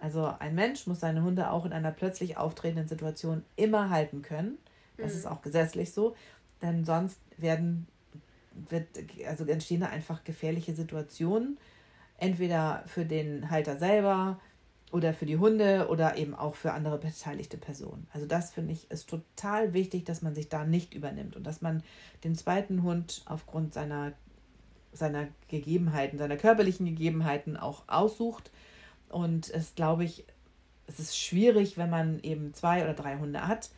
Also 0.01 0.31
ein 0.39 0.55
Mensch 0.55 0.87
muss 0.87 0.99
seine 0.99 1.23
Hunde 1.23 1.49
auch 1.51 1.65
in 1.65 1.73
einer 1.73 1.91
plötzlich 1.91 2.37
auftretenden 2.37 2.87
Situation 2.87 3.43
immer 3.55 3.89
halten 3.89 4.21
können. 4.21 4.57
Das 4.97 5.13
mhm. 5.13 5.19
ist 5.19 5.25
auch 5.25 5.41
gesetzlich 5.41 5.91
so, 5.91 6.15
denn 6.61 6.85
sonst 6.85 7.19
werden 7.37 7.87
wird, 8.69 8.87
also 9.27 9.45
entstehen 9.45 9.81
da 9.81 9.87
einfach 9.87 10.23
gefährliche 10.23 10.73
Situationen, 10.73 11.57
entweder 12.17 12.83
für 12.87 13.05
den 13.05 13.49
Halter 13.51 13.77
selber 13.77 14.39
oder 14.91 15.13
für 15.13 15.25
die 15.25 15.37
Hunde 15.37 15.87
oder 15.89 16.17
eben 16.17 16.33
auch 16.33 16.55
für 16.55 16.73
andere 16.73 16.97
beteiligte 16.97 17.57
Personen. 17.57 18.07
Also 18.13 18.25
das 18.25 18.51
finde 18.51 18.73
ich 18.73 18.89
ist 18.89 19.09
total 19.09 19.73
wichtig, 19.73 20.05
dass 20.05 20.21
man 20.21 20.33
sich 20.33 20.49
da 20.49 20.63
nicht 20.63 20.93
übernimmt 20.93 21.35
und 21.35 21.43
dass 21.43 21.61
man 21.61 21.83
den 22.23 22.35
zweiten 22.35 22.83
Hund 22.83 23.23
aufgrund 23.25 23.73
seiner 23.73 24.13
seiner 24.93 25.27
Gegebenheiten, 25.49 26.17
seiner 26.17 26.37
körperlichen 26.37 26.85
Gegebenheiten 26.87 27.55
auch 27.57 27.83
aussucht. 27.87 28.49
Und 29.09 29.49
es 29.51 29.75
glaube 29.75 30.05
ich, 30.05 30.25
es 30.87 30.99
ist 30.99 31.17
schwierig, 31.17 31.77
wenn 31.77 31.89
man 31.89 32.19
eben 32.21 32.53
zwei 32.53 32.83
oder 32.83 32.93
drei 32.93 33.17
Hunde 33.17 33.47
hat 33.47 33.69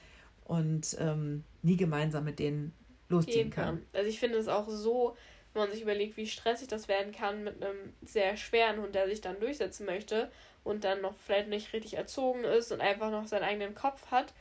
und 0.50 0.98
ähm, 1.00 1.44
nie 1.62 1.78
gemeinsam 1.78 2.26
mit 2.26 2.40
denen 2.40 2.74
losziehen 3.08 3.50
kann. 3.50 3.86
Also 3.94 4.10
ich 4.10 4.20
finde 4.20 4.38
es 4.38 4.48
auch 4.48 4.68
so 4.68 5.16
wenn 5.54 5.64
man 5.64 5.72
sich 5.72 5.82
überlegt, 5.82 6.18
wie 6.18 6.28
stressig 6.28 6.68
das 6.68 6.88
werden 6.88 7.12
kann 7.12 7.44
mit 7.44 7.64
einem 7.64 7.94
sehr 8.02 8.38
schweren 8.38 8.82
Hund, 8.82 8.94
der 8.94 9.08
sich 9.08 9.22
dann 9.22 9.40
durchsetzen 9.40 9.86
möchte 9.86 10.32
und 10.64 10.84
dann 10.84 11.02
noch 11.02 11.16
vielleicht 11.26 11.50
nicht 11.50 11.74
richtig 11.74 11.96
erzogen 11.96 12.44
ist 12.44 12.72
und 12.72 12.82
einfach 12.82 13.10
noch 13.10 13.26
seinen 13.26 13.44
eigenen 13.44 13.74
Kopf 13.74 14.12
hat, 14.12 14.34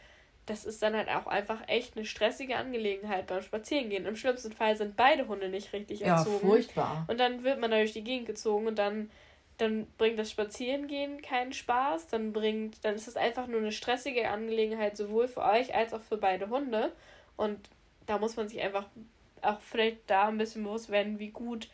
das 0.47 0.65
ist 0.65 0.83
dann 0.83 0.97
halt 0.97 1.09
auch 1.09 1.27
einfach 1.27 1.61
echt 1.67 1.97
eine 1.97 2.07
stressige 2.07 2.57
Angelegenheit 2.57 3.27
beim 3.27 3.43
Spazierengehen. 3.43 4.07
Im 4.07 4.17
schlimmsten 4.17 4.53
Fall 4.53 4.77
sind 4.77 4.97
beide 4.97 5.29
Hunde 5.29 5.49
nicht 5.49 5.73
richtig 5.73 6.03
erzogen. 6.03 6.37
Ja, 6.37 6.49
furchtbar. 6.49 7.05
Und 7.09 7.21
dann 7.21 7.45
wird 7.45 7.61
man 7.61 7.71
da 7.71 7.79
durch 7.79 7.93
die 7.93 8.05
Gegend 8.05 8.27
gezogen 8.27 8.67
und 8.67 8.79
dann, 8.79 9.11
dann 9.59 9.87
bringt 9.99 10.19
das 10.19 10.31
Spazierengehen 10.31 11.21
keinen 11.21 11.53
Spaß. 11.53 12.07
Dann 12.07 12.33
bringt, 12.33 12.85
dann 12.85 12.95
ist 12.95 13.09
es 13.09 13.17
einfach 13.17 13.47
nur 13.47 13.61
eine 13.61 13.73
stressige 13.73 14.31
Angelegenheit, 14.31 14.97
sowohl 14.97 15.29
für 15.29 15.43
euch 15.43 15.75
als 15.75 15.93
auch 15.93 16.01
für 16.01 16.17
beide 16.17 16.49
Hunde. 16.49 16.93
Und 17.37 17.69
da 18.07 18.19
muss 18.19 18.37
man 18.37 18.49
sich 18.49 18.61
einfach 18.63 18.87
auch 19.43 19.61
vielleicht 19.61 19.99
da 20.09 20.29
ein 20.29 20.39
bisschen 20.39 20.65
bewusst 20.65 20.91
werden, 20.91 21.19
wie 21.19 21.31
gut 21.31 21.69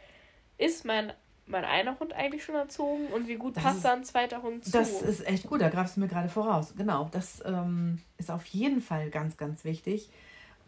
ist 0.58 0.84
mein 0.84 1.12
mein 1.46 1.64
einer 1.64 1.98
Hund 2.00 2.14
eigentlich 2.14 2.42
schon 2.42 2.54
erzogen 2.54 3.08
und 3.08 3.28
wie 3.28 3.34
gut 3.34 3.56
das 3.56 3.64
passt 3.64 3.76
ist, 3.76 3.84
da 3.84 3.92
ein 3.92 4.04
zweiter 4.04 4.42
Hund 4.42 4.64
zu? 4.64 4.70
Das 4.70 5.02
ist 5.02 5.26
echt 5.26 5.46
gut, 5.46 5.60
da 5.60 5.68
greifst 5.68 5.96
du 5.96 6.00
mir 6.00 6.08
gerade 6.08 6.30
voraus. 6.30 6.74
Genau, 6.74 7.08
das 7.12 7.42
ähm, 7.44 8.00
ist 8.16 8.30
auf 8.30 8.46
jeden 8.46 8.80
Fall 8.80 9.10
ganz, 9.10 9.36
ganz 9.36 9.62
wichtig, 9.64 10.08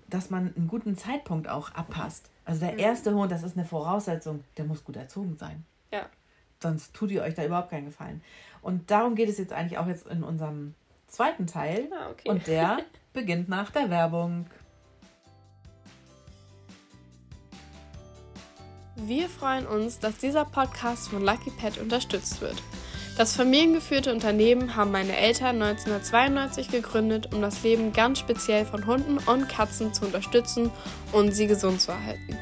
dass 0.08 0.28
man 0.28 0.54
einen 0.54 0.68
guten 0.68 0.96
Zeitpunkt 0.96 1.48
auch 1.48 1.70
abpasst. 1.72 2.30
Also 2.44 2.60
der 2.60 2.74
mhm. 2.74 2.78
erste 2.78 3.14
Hund, 3.14 3.32
das 3.32 3.42
ist 3.42 3.56
eine 3.56 3.66
Voraussetzung, 3.66 4.44
der 4.56 4.66
muss 4.66 4.84
gut 4.84 4.96
erzogen 4.96 5.36
sein. 5.38 5.64
Ja. 5.90 6.10
Sonst 6.62 6.94
tut 6.94 7.10
ihr 7.10 7.22
euch 7.22 7.34
da 7.34 7.44
überhaupt 7.44 7.70
keinen 7.70 7.86
Gefallen. 7.86 8.22
Und 8.62 8.90
darum 8.90 9.14
geht 9.14 9.28
es 9.28 9.38
jetzt 9.38 9.52
eigentlich 9.52 9.78
auch 9.78 9.86
jetzt 9.86 10.06
in 10.06 10.22
unserem 10.22 10.74
zweiten 11.06 11.46
Teil. 11.46 11.88
Ah, 11.92 12.10
okay. 12.10 12.28
Und 12.28 12.46
der 12.46 12.78
beginnt 13.12 13.48
nach 13.48 13.70
der 13.70 13.90
Werbung. 13.90 14.46
Wir 18.96 19.28
freuen 19.28 19.66
uns, 19.66 19.98
dass 19.98 20.16
dieser 20.18 20.46
Podcast 20.46 21.08
von 21.08 21.22
Lucky 21.22 21.50
Pet 21.50 21.78
unterstützt 21.78 22.40
wird. 22.40 22.56
Das 23.16 23.34
familiengeführte 23.34 24.12
Unternehmen 24.12 24.76
haben 24.76 24.90
meine 24.90 25.16
Eltern 25.16 25.62
1992 25.62 26.68
gegründet, 26.70 27.32
um 27.32 27.40
das 27.40 27.62
Leben 27.62 27.92
ganz 27.92 28.18
speziell 28.18 28.66
von 28.66 28.86
Hunden 28.86 29.18
und 29.18 29.48
Katzen 29.48 29.94
zu 29.94 30.04
unterstützen 30.04 30.70
und 31.12 31.32
sie 31.32 31.46
gesund 31.46 31.80
zu 31.80 31.92
erhalten. 31.92 32.36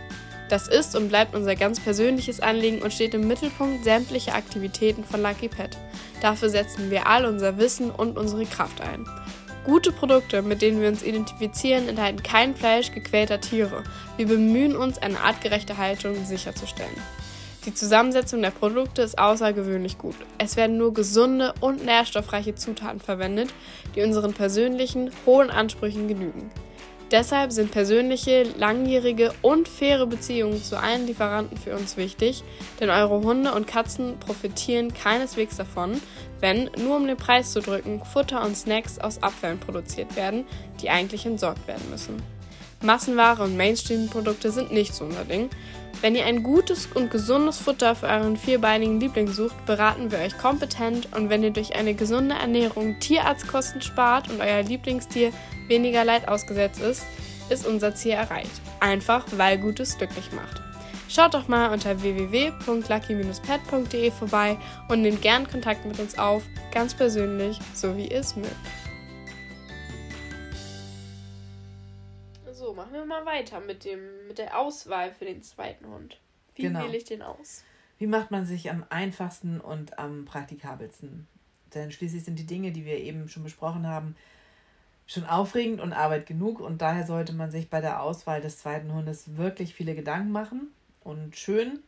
Das 0.49 0.69
ist 0.69 0.95
und 0.95 1.09
bleibt 1.09 1.35
unser 1.35 1.57
ganz 1.57 1.81
persönliches 1.81 2.41
Anliegen 2.41 2.83
und 2.83 2.93
steht 2.93 3.15
im 3.15 3.27
Mittelpunkt 3.27 3.85
sämtlicher 3.85 4.35
Aktivitäten 4.35 5.05
von 5.05 5.23
Lucky 5.23 5.49
Pet. 5.49 5.77
Dafür 6.21 6.51
setzen 6.51 6.91
wir 6.91 7.07
all 7.07 7.25
unser 7.25 7.59
Wissen 7.59 7.91
und 7.91 8.19
unsere 8.19 8.45
Kraft 8.45 8.81
ein. 8.81 9.07
Gute 9.65 9.93
Produkte, 9.93 10.43
mit 10.43 10.61
denen 10.61 10.83
wir 10.83 10.89
uns 10.89 11.03
identifizieren, 11.03 11.89
enthalten 11.89 12.23
kein 12.23 12.55
Fleisch 12.55 12.93
gequälter 12.93 13.41
Tiere. 13.41 13.83
Wir 14.19 14.27
bemühen 14.27 14.77
uns, 14.77 14.99
eine 14.99 15.19
artgerechte 15.19 15.79
Haltung 15.79 16.23
sicherzustellen. 16.27 16.97
Die 17.65 17.73
Zusammensetzung 17.73 18.43
der 18.43 18.51
Produkte 18.51 19.01
ist 19.01 19.19
außergewöhnlich 19.19 19.97
gut. 19.97 20.17
Es 20.37 20.57
werden 20.57 20.77
nur 20.77 20.93
gesunde 20.93 21.55
und 21.61 21.83
nährstoffreiche 21.83 22.55
Zutaten 22.55 23.01
verwendet, 23.01 23.55
die 23.95 24.03
unseren 24.03 24.35
persönlichen, 24.35 25.11
hohen 25.25 25.49
Ansprüchen 25.49 26.07
genügen. 26.07 26.51
Deshalb 27.11 27.53
sind 27.53 27.71
persönliche, 27.71 28.45
langjährige 28.59 29.33
und 29.43 29.69
faire 29.69 30.07
Beziehungen 30.07 30.63
zu 30.63 30.79
allen 30.79 31.07
Lieferanten 31.07 31.57
für 31.57 31.77
uns 31.77 31.97
wichtig, 31.97 32.43
denn 32.81 32.91
eure 32.91 33.21
Hunde 33.21 33.53
und 33.53 33.67
Katzen 33.67 34.19
profitieren 34.19 34.93
keineswegs 34.93 35.57
davon, 35.57 36.01
wenn, 36.41 36.71
nur 36.83 36.97
um 36.97 37.07
den 37.07 37.17
Preis 37.17 37.53
zu 37.53 37.61
drücken, 37.61 38.03
Futter 38.05 38.43
und 38.43 38.57
Snacks 38.57 38.99
aus 38.99 39.23
Abfällen 39.23 39.61
produziert 39.61 40.17
werden, 40.17 40.45
die 40.81 40.91
eigentlich 40.91 41.27
entsorgt 41.27 41.67
werden 41.69 41.89
müssen. 41.91 42.23
Massenware 42.83 43.45
und 43.45 43.57
Mainstream-Produkte 43.57 44.51
sind 44.51 44.73
nicht 44.73 44.95
so 44.95 45.05
unser 45.05 45.25
Ding. 45.25 45.49
Wenn 46.01 46.15
ihr 46.15 46.27
ein 46.27 46.43
gutes 46.43 46.87
und 46.87 47.11
gesundes 47.11 47.59
Futter 47.59 47.95
für 47.95 48.07
euren 48.07 48.37
vierbeinigen 48.37 49.01
Liebling 49.01 49.29
sucht, 49.29 49.65
beraten 49.65 50.11
wir 50.11 50.19
euch 50.19 50.37
kompetent 50.37 51.09
und 51.17 51.31
wenn 51.31 51.43
ihr 51.43 51.51
durch 51.51 51.77
eine 51.77 51.95
gesunde 51.95 52.35
Ernährung 52.35 52.99
Tierarztkosten 53.01 53.81
spart 53.81 54.29
und 54.29 54.41
euer 54.41 54.63
Lieblingstier 54.63 55.33
weniger 55.67 56.05
Leid 56.05 56.29
ausgesetzt 56.29 56.83
ist, 56.83 57.05
ist 57.49 57.67
unser 57.67 57.95
Ziel 57.95 58.13
erreicht. 58.13 58.51
Einfach 58.81 59.25
weil 59.37 59.57
Gutes 59.59 59.97
glücklich 59.97 60.31
macht. 60.33 60.61
Schaut 61.09 61.33
doch 61.35 61.49
mal 61.49 61.73
unter 61.73 62.03
www.lucky-pet.de 62.03 64.11
vorbei 64.11 64.59
und 64.89 65.03
nehmt 65.03 65.23
gern 65.23 65.49
Kontakt 65.49 65.87
mit 65.87 66.01
uns 66.01 66.19
auf, 66.19 66.43
ganz 66.73 66.95
persönlich, 66.95 67.59
so 67.73 67.97
wie 67.97 68.09
ihr 68.09 68.21
es 68.21 68.37
mögt. 68.37 68.51
Machen 72.95 73.09
wir 73.09 73.23
mal 73.23 73.27
weiter 73.27 73.61
mit, 73.61 73.85
dem, 73.85 74.01
mit 74.29 74.39
der 74.39 74.59
Auswahl 74.59 75.11
für 75.11 75.25
den 75.25 75.43
zweiten 75.43 75.87
Hund. 75.87 76.19
Wie 76.55 76.63
genau. 76.63 76.85
wähle 76.85 76.97
ich 76.97 77.05
den 77.05 77.23
aus? 77.23 77.65
Wie 77.99 78.07
macht 78.07 78.31
man 78.31 78.47
sich 78.47 78.71
am 78.71 78.85
einfachsten 78.89 79.61
und 79.61 79.99
am 79.99 80.25
praktikabelsten? 80.25 81.27
Denn 81.75 81.91
schließlich 81.91 82.25
sind 82.25 82.39
die 82.39 82.47
Dinge, 82.47 82.71
die 82.71 82.85
wir 82.85 82.99
eben 82.99 83.29
schon 83.29 83.43
besprochen 83.43 83.87
haben, 83.87 84.15
schon 85.07 85.25
aufregend 85.25 85.81
und 85.81 85.93
Arbeit 85.93 86.27
genug 86.27 86.61
und 86.61 86.83
daher 86.83 87.05
sollte 87.05 87.33
man 87.33 87.51
sich 87.51 87.69
bei 87.69 87.81
der 87.81 88.01
Auswahl 88.01 88.41
des 88.41 88.59
zweiten 88.59 88.93
Hundes 88.93 89.37
wirklich 89.37 89.75
viele 89.75 89.95
Gedanken 89.95 90.31
machen. 90.31 90.69
Und 91.03 91.37
schön, 91.37 91.81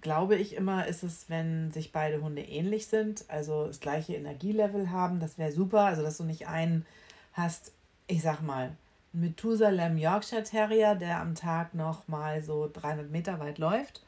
glaube 0.00 0.36
ich 0.36 0.54
immer, 0.54 0.86
ist 0.86 1.02
es, 1.02 1.28
wenn 1.28 1.72
sich 1.72 1.92
beide 1.92 2.22
Hunde 2.22 2.42
ähnlich 2.42 2.86
sind, 2.86 3.24
also 3.28 3.66
das 3.66 3.80
gleiche 3.80 4.14
Energielevel 4.14 4.90
haben. 4.90 5.20
Das 5.20 5.36
wäre 5.36 5.52
super, 5.52 5.82
also 5.82 6.02
dass 6.02 6.16
du 6.16 6.24
nicht 6.24 6.48
einen 6.48 6.86
hast, 7.34 7.72
ich 8.06 8.22
sag 8.22 8.40
mal, 8.40 8.72
Methusalem 9.12 9.96
Yorkshire 9.96 10.42
Terrier, 10.42 10.94
der 10.94 11.20
am 11.20 11.34
Tag 11.34 11.74
noch 11.74 12.06
mal 12.08 12.42
so 12.42 12.70
300 12.72 13.10
Meter 13.10 13.40
weit 13.40 13.58
läuft 13.58 14.04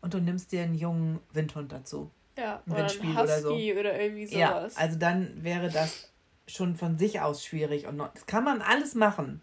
und 0.00 0.14
du 0.14 0.18
nimmst 0.18 0.52
dir 0.52 0.62
einen 0.62 0.74
jungen 0.74 1.20
Windhund 1.32 1.72
dazu. 1.72 2.10
Ja, 2.38 2.62
oder 2.66 2.78
Windspiel 2.78 3.10
ein 3.10 3.18
Husky 3.18 3.72
oder 3.72 3.74
so. 3.74 3.80
Oder 3.80 4.00
irgendwie 4.00 4.26
sowas. 4.26 4.74
Ja, 4.74 4.80
also 4.80 4.98
dann 4.98 5.42
wäre 5.42 5.70
das 5.70 6.12
schon 6.46 6.76
von 6.76 6.98
sich 6.98 7.20
aus 7.20 7.44
schwierig 7.44 7.86
und 7.86 7.96
noch, 7.96 8.12
das 8.12 8.26
kann 8.26 8.44
man 8.44 8.62
alles 8.62 8.94
machen. 8.94 9.42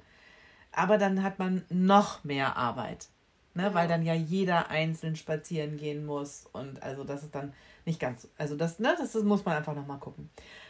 Aber 0.72 0.98
dann 0.98 1.22
hat 1.22 1.38
man 1.38 1.64
noch 1.70 2.24
mehr 2.24 2.56
Arbeit. 2.58 3.08
Ne, 3.56 3.64
ja. 3.64 3.74
Weil 3.74 3.88
dann 3.88 4.04
ja 4.04 4.16
jeder 4.16 4.70
einzeln 4.70 5.16
spazieren 5.16 5.78
gehen 5.78 6.06
muss. 6.06 6.48
Und 6.54 6.82
also 6.82 7.04
das 7.04 7.24
ist 7.24 7.36
dann 7.36 7.54
nicht 7.86 8.00
ganz. 8.00 8.28
Also 8.38 8.56
das, 8.56 8.80
ne, 8.80 8.96
das, 8.98 9.12
das 9.12 9.24
muss 9.24 9.46
man 9.46 9.56
einfach 9.56 9.76
nochmal 9.76 10.00
gucken. 10.00 10.30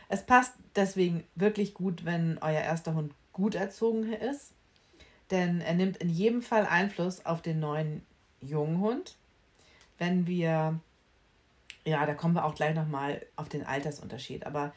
Es 0.09 0.25
passt 0.25 0.53
deswegen 0.75 1.23
wirklich 1.35 1.73
gut, 1.73 2.03
wenn 2.03 2.37
euer 2.39 2.59
erster 2.59 2.93
Hund 2.93 3.13
gut 3.33 3.55
erzogen 3.55 4.13
ist. 4.13 4.53
Denn 5.31 5.61
er 5.61 5.73
nimmt 5.73 5.97
in 5.97 6.09
jedem 6.09 6.41
Fall 6.41 6.65
Einfluss 6.65 7.25
auf 7.25 7.41
den 7.41 7.59
neuen 7.59 8.05
jungen 8.39 8.79
Hund. 8.79 9.15
Wenn 9.97 10.27
wir, 10.27 10.79
ja, 11.85 12.05
da 12.05 12.13
kommen 12.13 12.35
wir 12.35 12.45
auch 12.45 12.55
gleich 12.55 12.75
nochmal 12.75 13.25
auf 13.35 13.49
den 13.49 13.65
Altersunterschied. 13.65 14.45
Aber 14.45 14.73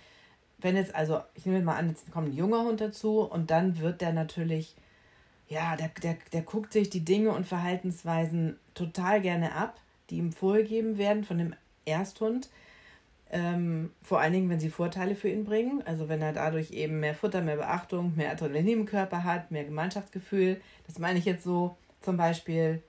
wenn 0.58 0.76
jetzt, 0.76 0.94
also, 0.94 1.20
ich 1.34 1.46
nehme 1.46 1.62
mal 1.62 1.76
an, 1.76 1.88
jetzt 1.88 2.10
kommt 2.10 2.28
ein 2.28 2.36
junger 2.36 2.62
Hund 2.64 2.80
dazu 2.80 3.20
und 3.20 3.50
dann 3.50 3.78
wird 3.78 4.00
der 4.00 4.12
natürlich, 4.12 4.74
ja, 5.48 5.76
der, 5.76 5.90
der, 6.02 6.16
der 6.32 6.42
guckt 6.42 6.72
sich 6.72 6.90
die 6.90 7.04
Dinge 7.04 7.32
und 7.32 7.46
Verhaltensweisen 7.46 8.58
total 8.74 9.20
gerne 9.20 9.54
ab, 9.54 9.78
die 10.10 10.16
ihm 10.16 10.32
vorgegeben 10.32 10.98
werden 10.98 11.24
von 11.24 11.38
dem 11.38 11.54
Ersthund. 11.84 12.48
Ähm, 13.30 13.90
vor 14.02 14.20
allen 14.20 14.32
Dingen, 14.32 14.48
wenn 14.50 14.60
sie 14.60 14.70
Vorteile 14.70 15.16
für 15.16 15.28
ihn 15.28 15.44
bringen. 15.44 15.82
Also 15.84 16.08
wenn 16.08 16.22
er 16.22 16.32
dadurch 16.32 16.70
eben 16.70 17.00
mehr 17.00 17.14
Futter, 17.14 17.42
mehr 17.42 17.56
Beachtung, 17.56 18.14
mehr 18.16 18.30
Adrenalin 18.30 18.80
im 18.80 18.86
Körper 18.86 19.24
hat, 19.24 19.50
mehr 19.50 19.64
Gemeinschaftsgefühl. 19.64 20.60
Das 20.86 20.98
meine 20.98 21.18
ich 21.18 21.24
jetzt 21.24 21.44
so 21.44 21.76
zum 22.00 22.16
Beispiel, 22.16 22.82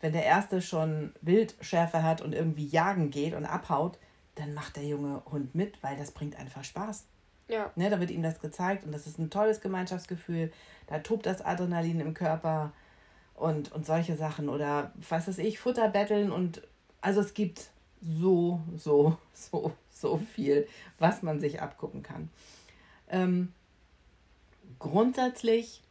wenn 0.00 0.12
der 0.12 0.24
Erste 0.24 0.62
schon 0.62 1.12
Wildschärfe 1.20 2.02
hat 2.02 2.22
und 2.22 2.34
irgendwie 2.34 2.66
jagen 2.66 3.10
geht 3.10 3.34
und 3.34 3.44
abhaut, 3.44 3.98
dann 4.36 4.54
macht 4.54 4.76
der 4.76 4.84
junge 4.84 5.22
Hund 5.30 5.54
mit, 5.54 5.82
weil 5.82 5.96
das 5.96 6.10
bringt 6.10 6.38
einfach 6.38 6.64
Spaß. 6.64 7.06
Ja. 7.48 7.70
Ne, 7.76 7.90
da 7.90 8.00
wird 8.00 8.10
ihm 8.10 8.22
das 8.22 8.40
gezeigt 8.40 8.84
und 8.84 8.92
das 8.92 9.06
ist 9.06 9.18
ein 9.18 9.30
tolles 9.30 9.60
Gemeinschaftsgefühl. 9.60 10.50
Da 10.86 11.00
tobt 11.00 11.26
das 11.26 11.42
Adrenalin 11.42 12.00
im 12.00 12.14
Körper 12.14 12.72
und, 13.34 13.70
und 13.72 13.84
solche 13.84 14.16
Sachen. 14.16 14.48
Oder 14.48 14.92
was 15.08 15.28
weiß 15.28 15.38
ich, 15.38 15.58
Futter 15.58 15.88
betteln 15.88 16.32
und 16.32 16.62
also 17.00 17.20
es 17.20 17.34
gibt 17.34 17.70
so, 18.04 18.60
so, 18.76 19.16
so, 19.34 19.72
so 19.90 20.18
viel, 20.34 20.66
was 20.98 21.22
man 21.22 21.40
sich 21.40 21.60
abgucken 21.60 22.02
kann. 22.02 22.30
Ähm, 23.08 23.52
grundsätzlich 24.78 25.82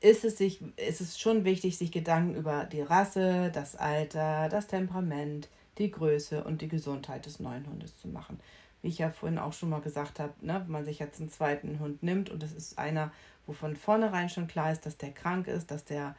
ist 0.00 0.24
es, 0.24 0.38
sich, 0.38 0.60
ist 0.76 1.00
es 1.00 1.18
schon 1.18 1.44
wichtig, 1.44 1.76
sich 1.76 1.90
Gedanken 1.90 2.36
über 2.36 2.64
die 2.64 2.82
Rasse, 2.82 3.50
das 3.52 3.74
Alter, 3.74 4.48
das 4.48 4.68
Temperament, 4.68 5.48
die 5.78 5.90
Größe 5.90 6.44
und 6.44 6.62
die 6.62 6.68
Gesundheit 6.68 7.26
des 7.26 7.40
neuen 7.40 7.66
Hundes 7.66 7.98
zu 7.98 8.08
machen. 8.08 8.38
Wie 8.82 8.88
ich 8.88 8.98
ja 8.98 9.10
vorhin 9.10 9.38
auch 9.38 9.52
schon 9.52 9.70
mal 9.70 9.80
gesagt 9.80 10.20
habe, 10.20 10.32
ne, 10.40 10.62
wenn 10.64 10.72
man 10.72 10.84
sich 10.84 11.00
jetzt 11.00 11.20
einen 11.20 11.30
zweiten 11.30 11.80
Hund 11.80 12.02
nimmt 12.02 12.30
und 12.30 12.42
es 12.42 12.52
ist 12.52 12.78
einer, 12.78 13.12
wo 13.46 13.52
von 13.52 13.74
vornherein 13.74 14.28
schon 14.28 14.46
klar 14.46 14.70
ist, 14.70 14.86
dass 14.86 14.96
der 14.96 15.10
krank 15.10 15.48
ist, 15.48 15.70
dass 15.70 15.84
der 15.84 16.14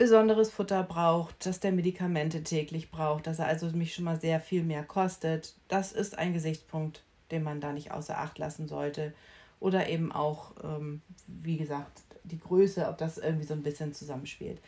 besonderes 0.00 0.50
Futter 0.50 0.82
braucht, 0.82 1.44
dass 1.44 1.60
der 1.60 1.72
Medikamente 1.72 2.42
täglich 2.42 2.90
braucht, 2.90 3.26
dass 3.26 3.38
er 3.38 3.48
also 3.48 3.66
mich 3.66 3.94
schon 3.94 4.06
mal 4.06 4.18
sehr 4.18 4.40
viel 4.40 4.62
mehr 4.62 4.82
kostet. 4.82 5.52
Das 5.68 5.92
ist 5.92 6.16
ein 6.16 6.32
Gesichtspunkt, 6.32 7.02
den 7.30 7.42
man 7.42 7.60
da 7.60 7.74
nicht 7.74 7.92
außer 7.92 8.16
Acht 8.16 8.38
lassen 8.38 8.66
sollte. 8.66 9.12
Oder 9.60 9.90
eben 9.90 10.10
auch, 10.10 10.52
ähm, 10.64 11.02
wie 11.26 11.58
gesagt, 11.58 12.00
die 12.24 12.40
Größe, 12.40 12.88
ob 12.88 12.96
das 12.96 13.18
irgendwie 13.18 13.44
so 13.44 13.52
ein 13.52 13.62
bisschen 13.62 13.92
zusammenspielt. 13.92 14.58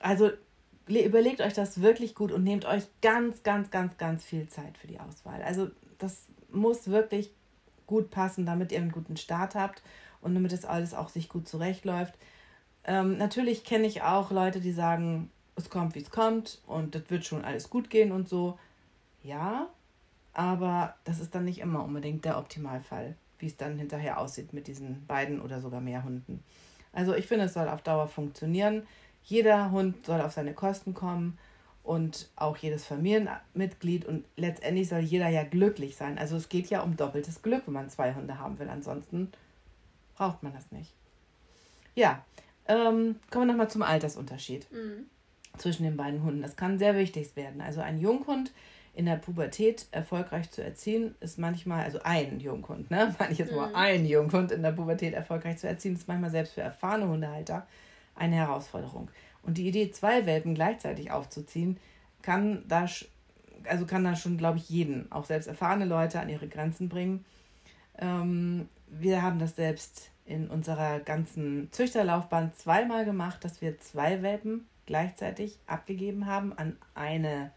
Also 0.00 0.30
überlegt 0.88 1.42
euch 1.42 1.52
das 1.52 1.82
wirklich 1.82 2.14
gut 2.14 2.32
und 2.32 2.42
nehmt 2.42 2.64
euch 2.64 2.84
ganz, 3.02 3.42
ganz, 3.42 3.70
ganz, 3.70 3.98
ganz 3.98 4.24
viel 4.24 4.48
Zeit 4.48 4.78
für 4.78 4.86
die 4.86 5.00
Auswahl. 5.00 5.42
Also 5.42 5.68
das 5.98 6.22
muss 6.50 6.88
wirklich 6.88 7.30
gut 7.86 8.10
passen, 8.10 8.46
damit 8.46 8.72
ihr 8.72 8.78
einen 8.78 8.90
guten 8.90 9.18
Start 9.18 9.54
habt 9.54 9.82
und 10.22 10.34
damit 10.34 10.52
das 10.52 10.64
alles 10.64 10.94
auch 10.94 11.10
sich 11.10 11.28
gut 11.28 11.46
zurechtläuft. 11.46 12.14
Ähm, 12.86 13.18
natürlich 13.18 13.64
kenne 13.64 13.86
ich 13.86 14.02
auch 14.02 14.30
Leute, 14.30 14.60
die 14.60 14.72
sagen, 14.72 15.30
es 15.56 15.70
kommt, 15.70 15.94
wie 15.94 16.00
es 16.00 16.10
kommt 16.10 16.60
und 16.66 16.94
das 16.94 17.02
wird 17.08 17.24
schon 17.24 17.44
alles 17.44 17.68
gut 17.68 17.90
gehen 17.90 18.12
und 18.12 18.28
so. 18.28 18.58
Ja, 19.24 19.68
aber 20.32 20.94
das 21.04 21.18
ist 21.18 21.34
dann 21.34 21.44
nicht 21.44 21.58
immer 21.58 21.82
unbedingt 21.82 22.24
der 22.24 22.38
Optimalfall, 22.38 23.16
wie 23.38 23.46
es 23.46 23.56
dann 23.56 23.76
hinterher 23.76 24.20
aussieht 24.20 24.52
mit 24.52 24.68
diesen 24.68 25.04
beiden 25.06 25.40
oder 25.40 25.60
sogar 25.60 25.80
mehr 25.80 26.04
Hunden. 26.04 26.44
Also 26.92 27.14
ich 27.14 27.26
finde, 27.26 27.46
es 27.46 27.54
soll 27.54 27.68
auf 27.68 27.82
Dauer 27.82 28.06
funktionieren. 28.06 28.86
Jeder 29.24 29.72
Hund 29.72 30.06
soll 30.06 30.20
auf 30.20 30.32
seine 30.32 30.54
Kosten 30.54 30.94
kommen 30.94 31.38
und 31.82 32.28
auch 32.36 32.56
jedes 32.56 32.84
Familienmitglied 32.84 34.04
und 34.04 34.24
letztendlich 34.36 34.88
soll 34.88 35.00
jeder 35.00 35.28
ja 35.28 35.42
glücklich 35.42 35.96
sein. 35.96 36.18
Also 36.18 36.36
es 36.36 36.48
geht 36.48 36.68
ja 36.68 36.82
um 36.82 36.96
doppeltes 36.96 37.42
Glück, 37.42 37.62
wenn 37.66 37.74
man 37.74 37.90
zwei 37.90 38.14
Hunde 38.14 38.38
haben 38.38 38.58
will. 38.58 38.68
Ansonsten 38.68 39.32
braucht 40.16 40.42
man 40.42 40.52
das 40.52 40.70
nicht. 40.70 40.92
Ja, 41.94 42.24
ähm, 42.68 43.16
kommen 43.30 43.46
wir 43.46 43.52
nochmal 43.52 43.70
zum 43.70 43.82
Altersunterschied 43.82 44.70
mhm. 44.72 45.06
zwischen 45.58 45.84
den 45.84 45.96
beiden 45.96 46.22
Hunden. 46.22 46.42
Das 46.42 46.56
kann 46.56 46.78
sehr 46.78 46.96
wichtig 46.96 47.34
werden. 47.36 47.60
Also 47.60 47.80
ein 47.80 48.00
Junghund 48.00 48.52
in 48.94 49.04
der 49.04 49.16
Pubertät 49.16 49.86
erfolgreich 49.90 50.50
zu 50.50 50.64
erziehen, 50.64 51.14
ist 51.20 51.38
manchmal, 51.38 51.84
also 51.84 52.00
ein 52.02 52.40
Junghund, 52.40 52.90
ne? 52.90 53.14
Meine 53.18 53.32
ich 53.32 53.38
jetzt 53.38 53.52
mal, 53.52 53.68
mhm. 53.68 53.74
ein 53.74 54.06
Junghund 54.06 54.52
in 54.52 54.62
der 54.62 54.72
Pubertät 54.72 55.12
erfolgreich 55.12 55.58
zu 55.58 55.68
erziehen, 55.68 55.94
ist 55.94 56.08
manchmal 56.08 56.30
selbst 56.30 56.54
für 56.54 56.62
erfahrene 56.62 57.06
Hundehalter 57.06 57.66
eine 58.14 58.36
Herausforderung. 58.36 59.10
Und 59.42 59.58
die 59.58 59.68
Idee, 59.68 59.90
zwei 59.90 60.24
Welpen 60.24 60.54
gleichzeitig 60.54 61.10
aufzuziehen, 61.10 61.78
kann 62.22 62.64
da, 62.66 62.86
also 63.64 63.84
kann 63.86 64.02
da 64.02 64.16
schon, 64.16 64.38
glaube 64.38 64.58
ich, 64.58 64.68
jeden, 64.70 65.12
auch 65.12 65.26
selbst 65.26 65.46
erfahrene 65.46 65.84
Leute, 65.84 66.18
an 66.18 66.30
ihre 66.30 66.48
Grenzen 66.48 66.88
bringen. 66.88 67.24
Ähm, 67.98 68.68
wir 68.88 69.22
haben 69.22 69.38
das 69.38 69.56
selbst 69.56 70.10
in 70.26 70.48
unserer 70.48 71.00
ganzen 71.00 71.68
Züchterlaufbahn 71.72 72.52
zweimal 72.54 73.04
gemacht, 73.04 73.44
dass 73.44 73.60
wir 73.60 73.78
zwei 73.78 74.22
Welpen 74.22 74.66
gleichzeitig 74.84 75.58
abgegeben 75.66 76.26
haben 76.26 76.52
an 76.52 76.76
eine 76.94 77.52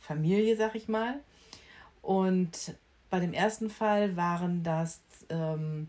Familie, 0.00 0.56
sag 0.56 0.74
ich 0.74 0.88
mal. 0.88 1.20
Und 2.02 2.74
bei 3.10 3.20
dem 3.20 3.32
ersten 3.32 3.70
Fall 3.70 4.16
waren 4.16 4.62
das, 4.62 5.00
ähm, 5.28 5.88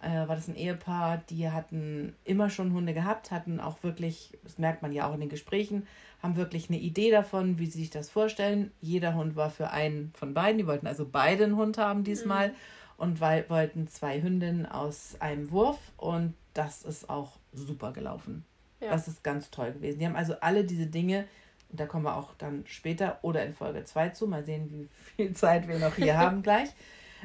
äh, 0.00 0.26
war 0.28 0.36
das 0.36 0.48
ein 0.48 0.56
Ehepaar, 0.56 1.22
die 1.28 1.50
hatten 1.50 2.14
immer 2.24 2.50
schon 2.50 2.72
Hunde 2.72 2.94
gehabt, 2.94 3.30
hatten 3.30 3.60
auch 3.60 3.82
wirklich, 3.82 4.38
das 4.44 4.58
merkt 4.58 4.82
man 4.82 4.92
ja 4.92 5.08
auch 5.08 5.14
in 5.14 5.20
den 5.20 5.28
Gesprächen, 5.28 5.86
haben 6.22 6.36
wirklich 6.36 6.68
eine 6.68 6.78
Idee 6.78 7.10
davon, 7.10 7.58
wie 7.58 7.66
sie 7.66 7.80
sich 7.80 7.90
das 7.90 8.08
vorstellen. 8.08 8.70
Jeder 8.80 9.14
Hund 9.14 9.34
war 9.34 9.50
für 9.50 9.70
einen 9.70 10.12
von 10.14 10.34
beiden, 10.34 10.58
die 10.58 10.66
wollten 10.66 10.86
also 10.86 11.06
beide 11.10 11.44
einen 11.44 11.56
Hund 11.56 11.78
haben 11.78 12.04
diesmal 12.04 12.48
mhm. 12.50 12.54
Und 12.96 13.20
weil, 13.20 13.48
wollten 13.48 13.88
zwei 13.88 14.20
Hündinnen 14.22 14.66
aus 14.66 15.16
einem 15.20 15.50
Wurf 15.50 15.78
und 15.96 16.34
das 16.54 16.82
ist 16.82 17.08
auch 17.08 17.38
super 17.52 17.92
gelaufen. 17.92 18.44
Ja. 18.80 18.90
Das 18.90 19.08
ist 19.08 19.22
ganz 19.22 19.50
toll 19.50 19.72
gewesen. 19.72 19.98
Die 20.00 20.06
haben 20.06 20.16
also 20.16 20.34
alle 20.40 20.64
diese 20.64 20.86
Dinge 20.86 21.26
und 21.70 21.80
da 21.80 21.86
kommen 21.86 22.04
wir 22.04 22.16
auch 22.16 22.34
dann 22.36 22.64
später 22.66 23.18
oder 23.22 23.44
in 23.44 23.54
Folge 23.54 23.84
2 23.84 24.10
zu. 24.10 24.26
Mal 24.26 24.44
sehen, 24.44 24.70
wie 24.70 24.88
viel 25.16 25.32
Zeit 25.34 25.68
wir 25.68 25.78
noch 25.78 25.96
hier 25.96 26.18
haben 26.18 26.42
gleich. 26.42 26.68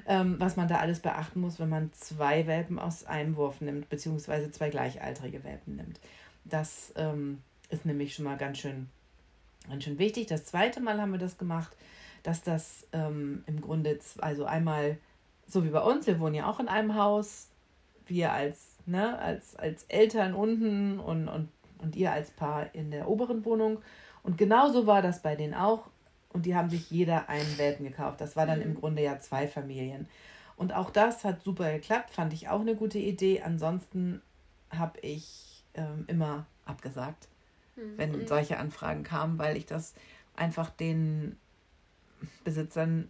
Ähm, 0.05 0.35
was 0.39 0.55
man 0.55 0.67
da 0.67 0.77
alles 0.77 0.99
beachten 0.99 1.41
muss, 1.41 1.59
wenn 1.59 1.69
man 1.69 1.91
zwei 1.91 2.45
Welpen 2.45 2.77
aus 2.77 3.05
einem 3.05 3.35
Wurf 3.35 3.61
nimmt, 3.61 3.89
beziehungsweise 3.89 4.51
zwei 4.51 4.69
gleichaltrige 4.69 5.43
Welpen 5.43 5.75
nimmt. 5.75 5.99
Das 6.45 6.93
ähm, 6.95 7.41
ist 7.69 7.83
nämlich 7.83 8.13
schon 8.13 8.25
mal 8.25 8.37
ganz 8.37 8.59
schön, 8.59 8.89
ganz 9.67 9.83
schön 9.83 9.97
wichtig. 9.97 10.27
Das 10.27 10.45
zweite 10.45 10.81
Mal 10.81 11.01
haben 11.01 11.11
wir 11.11 11.19
das 11.19 11.39
gemacht, 11.39 11.75
dass 12.21 12.43
das 12.43 12.85
ähm, 12.93 13.43
im 13.47 13.59
Grunde, 13.59 13.99
also 14.19 14.45
einmal 14.45 14.97
so 15.47 15.63
wie 15.63 15.69
bei 15.69 15.81
uns, 15.81 16.05
wir 16.07 16.19
wohnen 16.19 16.35
ja 16.35 16.49
auch 16.49 16.59
in 16.59 16.67
einem 16.67 16.95
Haus, 16.95 17.49
wir 18.05 18.31
als, 18.33 18.75
ne, 18.85 19.17
als, 19.19 19.55
als 19.55 19.83
Eltern 19.85 20.33
unten 20.33 20.99
und, 20.99 21.27
und, 21.27 21.49
und 21.79 21.95
ihr 21.95 22.11
als 22.11 22.31
Paar 22.31 22.73
in 22.75 22.91
der 22.91 23.07
oberen 23.07 23.45
Wohnung. 23.45 23.79
Und 24.23 24.37
genauso 24.37 24.87
war 24.87 25.01
das 25.01 25.21
bei 25.21 25.35
denen 25.35 25.53
auch. 25.53 25.89
Und 26.33 26.45
die 26.45 26.55
haben 26.55 26.69
sich 26.69 26.91
jeder 26.91 27.29
einen 27.29 27.57
Welpen 27.57 27.85
gekauft. 27.85 28.19
Das 28.19 28.35
war 28.35 28.45
dann 28.45 28.61
im 28.61 28.71
mhm. 28.71 28.75
Grunde 28.75 29.01
ja 29.01 29.19
zwei 29.19 29.47
Familien. 29.47 30.07
Und 30.57 30.73
auch 30.73 30.89
das 30.89 31.23
hat 31.23 31.43
super 31.43 31.71
geklappt, 31.71 32.11
fand 32.11 32.33
ich 32.33 32.49
auch 32.49 32.59
eine 32.59 32.75
gute 32.75 32.99
Idee. 32.99 33.41
Ansonsten 33.41 34.21
habe 34.69 34.99
ich 34.99 35.63
ähm, 35.75 36.03
immer 36.07 36.45
abgesagt, 36.65 37.27
mhm. 37.75 37.97
wenn 37.97 38.27
solche 38.27 38.57
Anfragen 38.57 39.03
kamen, 39.03 39.39
weil 39.39 39.55
ich 39.55 39.65
das 39.65 39.93
einfach 40.35 40.69
den 40.69 41.37
Besitzern 42.43 43.07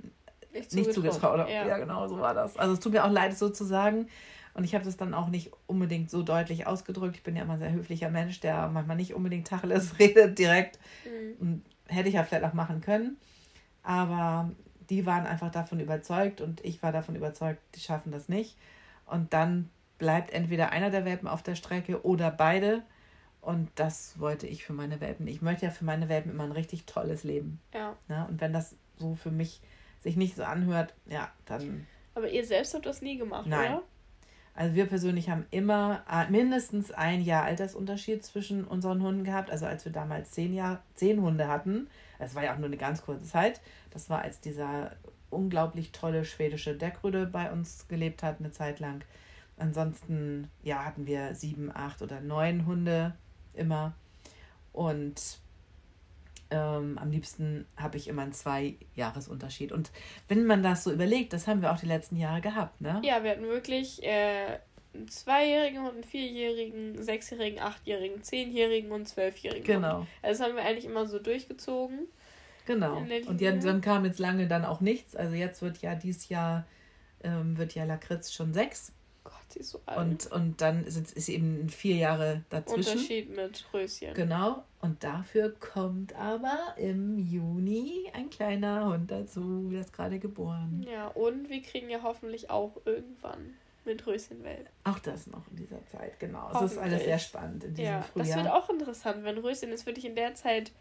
nicht 0.60 0.94
zugetraut, 0.94 1.14
zugetraut 1.14 1.40
habe. 1.40 1.52
Ja. 1.52 1.68
ja. 1.68 1.78
genau, 1.78 2.08
so 2.08 2.20
war 2.20 2.34
das. 2.34 2.58
Also 2.58 2.74
es 2.74 2.80
tut 2.80 2.94
mir 2.94 3.06
auch 3.06 3.12
leid, 3.12 3.38
so 3.38 3.50
zu 3.50 3.64
sagen. 3.64 4.08
Und 4.54 4.64
ich 4.64 4.74
habe 4.74 4.84
das 4.84 4.98
dann 4.98 5.14
auch 5.14 5.28
nicht 5.28 5.52
unbedingt 5.68 6.10
so 6.10 6.24
deutlich 6.24 6.66
ausgedrückt. 6.66 7.18
Ich 7.18 7.24
bin 7.24 7.36
ja 7.36 7.44
immer 7.44 7.54
ein 7.54 7.60
sehr 7.60 7.72
höflicher 7.72 8.10
Mensch, 8.10 8.40
der 8.40 8.68
manchmal 8.70 8.98
nicht 8.98 9.14
unbedingt 9.14 9.48
Tacheles 9.48 10.00
redet 10.00 10.40
direkt. 10.40 10.80
Mhm. 11.40 11.62
Hätte 11.86 12.10
ich 12.10 12.16
ja 12.16 12.24
vielleicht 12.24 12.44
auch 12.44 12.54
machen 12.54 12.82
können. 12.82 13.18
Aber 13.84 14.50
die 14.90 15.06
waren 15.06 15.28
einfach 15.28 15.52
davon 15.52 15.80
überzeugt 15.80 16.42
und 16.42 16.64
ich 16.66 16.82
war 16.82 16.92
davon 16.92 17.16
überzeugt, 17.16 17.62
die 17.76 17.80
schaffen 17.80 18.12
das 18.12 18.30
nicht. 18.30 18.58
Und 19.06 19.34
dann 19.34 19.70
bleibt 19.98 20.32
entweder 20.32 20.72
einer 20.72 20.90
der 20.90 21.06
Welpen 21.06 21.28
auf 21.28 21.44
der 21.44 21.56
Strecke 21.56 22.04
oder 22.04 22.32
beide. 22.32 22.82
Und 23.42 23.70
das 23.76 24.20
wollte 24.20 24.48
ich 24.48 24.66
für 24.66 24.74
meine 24.74 25.00
Welpen. 25.00 25.28
Ich 25.28 25.42
möchte 25.42 25.66
ja 25.66 25.72
für 25.72 25.86
meine 25.86 26.10
Welpen 26.10 26.32
immer 26.32 26.44
ein 26.44 26.52
richtig 26.52 26.86
tolles 26.86 27.24
Leben. 27.24 27.62
Ja. 27.74 27.96
ja 28.10 28.24
und 28.26 28.42
wenn 28.42 28.54
das 28.54 28.76
so 28.98 29.16
für 29.16 29.32
mich 29.32 29.62
sich 30.02 30.16
nicht 30.16 30.36
so 30.36 30.44
anhört, 30.44 30.94
ja, 31.06 31.32
dann. 31.46 31.88
Aber 32.16 32.30
ihr 32.30 32.46
selbst 32.46 32.74
habt 32.74 32.86
das 32.86 33.02
nie 33.02 33.18
gemacht, 33.18 33.48
Nein. 33.48 33.74
oder? 33.74 33.84
Also 34.58 34.74
wir 34.74 34.88
persönlich 34.88 35.30
haben 35.30 35.46
immer 35.52 36.04
äh, 36.12 36.32
mindestens 36.32 36.92
ein 36.92 37.22
Jahr 37.22 37.44
Altersunterschied 37.44 38.26
zwischen 38.26 38.64
unseren 38.64 39.04
Hunden 39.04 39.24
gehabt. 39.24 39.52
Also 39.52 39.68
als 39.68 39.86
wir 39.86 39.92
damals 39.92 40.32
zehn, 40.32 40.52
Jahr, 40.52 40.82
zehn 40.96 41.22
Hunde 41.22 41.48
hatten, 41.48 41.88
das 42.18 42.34
war 42.34 42.44
ja 42.44 42.54
auch 42.54 42.58
nur 42.58 42.66
eine 42.66 42.78
ganz 42.78 43.04
kurze 43.04 43.22
Zeit, 43.22 43.62
das 43.92 44.10
war 44.10 44.24
als 44.24 44.40
dieser 44.40 44.96
unglaublich 45.30 45.92
tolle 45.92 46.26
schwedische 46.26 46.76
Deckrüde 46.76 47.28
bei 47.28 47.52
uns 47.52 47.88
gelebt 47.88 48.24
hat, 48.24 48.40
eine 48.40 48.52
Zeit 48.52 48.80
lang. 48.80 49.04
Ansonsten, 49.58 50.50
ja, 50.64 50.84
hatten 50.86 51.06
wir 51.06 51.36
sieben, 51.36 51.72
acht 51.76 52.02
oder 52.02 52.20
neun 52.22 52.66
Hunde 52.66 53.16
immer. 53.54 53.94
Und 54.74 55.40
ähm, 56.50 56.98
am 56.98 57.12
liebsten 57.12 57.66
habe 57.76 57.98
ich 57.98 58.08
immer 58.08 58.22
einen 58.22 58.34
Zwei-Jahres-Unterschied. 58.34 59.72
Und 59.72 59.92
wenn 60.28 60.46
man 60.46 60.64
das 60.64 60.84
so 60.84 60.92
überlegt, 60.92 61.34
das 61.34 61.48
haben 61.48 61.62
wir 61.62 61.72
auch 61.72 61.80
die 61.80 61.86
letzten 61.86 62.18
Jahre 62.18 62.42
gehabt, 62.42 62.82
ne? 62.82 63.02
Ja, 63.04 63.24
wir 63.24 63.32
hatten 63.32 63.44
wirklich 63.44 64.04
äh, 64.04 64.60
einen 64.94 65.08
Zweijährigen 65.08 65.86
und 65.86 65.94
einen 65.94 66.04
Vierjährigen, 66.04 67.02
Sechsjährigen, 67.02 67.60
Achtjährigen, 67.60 68.24
Zehnjährigen 68.24 68.92
und 68.92 69.08
Zwölfjährigen. 69.08 69.66
Genau. 69.66 70.00
Hund. 70.00 70.08
Also 70.22 70.40
das 70.40 70.50
haben 70.50 70.56
wir 70.58 70.64
eigentlich 70.64 70.86
immer 70.86 71.06
so 71.06 71.20
durchgezogen. 71.20 72.08
Genau. 72.66 72.98
Und 72.98 73.40
ja, 73.40 73.54
dann 73.54 73.82
kam 73.82 74.04
jetzt 74.04 74.20
lange 74.20 74.48
dann 74.48 74.66
auch 74.66 74.82
nichts. 74.82 75.16
Also 75.16 75.36
jetzt 75.36 75.62
wird 75.62 75.78
ja 75.80 75.96
dieses 75.96 76.28
Jahr, 76.28 76.68
ähm, 77.24 77.58
wird 77.58 77.76
ja 77.76 77.86
Lakritz 77.86 78.34
schon 78.34 78.54
sechs. 78.54 78.92
Gott, 79.28 79.52
sie 79.52 79.60
ist 79.60 79.72
so 79.72 79.82
alt. 79.86 79.98
Und, 79.98 80.32
und 80.32 80.62
dann 80.62 80.86
ist, 80.86 80.98
ist 81.12 81.28
eben 81.28 81.68
vier 81.68 81.98
Jahre 81.98 82.44
dazwischen. 82.50 82.94
Unterschied 82.94 83.36
mit 83.36 83.66
Röschen. 83.74 84.14
Genau. 84.14 84.64
Und 84.80 85.04
dafür 85.04 85.54
kommt 85.60 86.16
aber 86.16 86.58
im 86.78 87.20
Juni 87.20 88.10
ein 88.14 88.30
kleiner 88.30 88.86
Hund 88.86 89.12
dazu, 89.12 89.68
der 89.70 89.82
ist 89.82 89.92
gerade 89.92 90.20
geboren. 90.20 90.86
Ja, 90.90 91.08
und 91.08 91.50
wir 91.50 91.62
kriegen 91.62 91.90
ja 91.90 92.00
hoffentlich 92.04 92.50
auch 92.50 92.78
irgendwann 92.86 93.56
mit 93.86 94.06
Röschenwelt. 94.08 94.70
Auch 94.86 95.00
das 95.00 95.28
noch 95.28 95.44
in 95.52 95.58
dieser 95.58 95.86
Zeit, 95.88 96.20
genau. 96.20 96.50
Das 96.54 96.72
ist 96.72 96.78
alles 96.78 97.04
sehr 97.04 97.20
spannend 97.20 97.66
in 97.66 97.74
diesem 97.74 97.92
ja, 97.92 98.02
Frühjahr. 98.02 98.28
Das 98.28 98.46
wird 98.46 98.54
auch 98.54 98.70
interessant, 98.70 99.24
wenn 99.24 99.38
Röschen 99.40 99.72
ist 99.72 99.86
wirklich 99.86 100.06
in 100.06 100.16
der 100.16 100.36
Zeit 100.36 100.72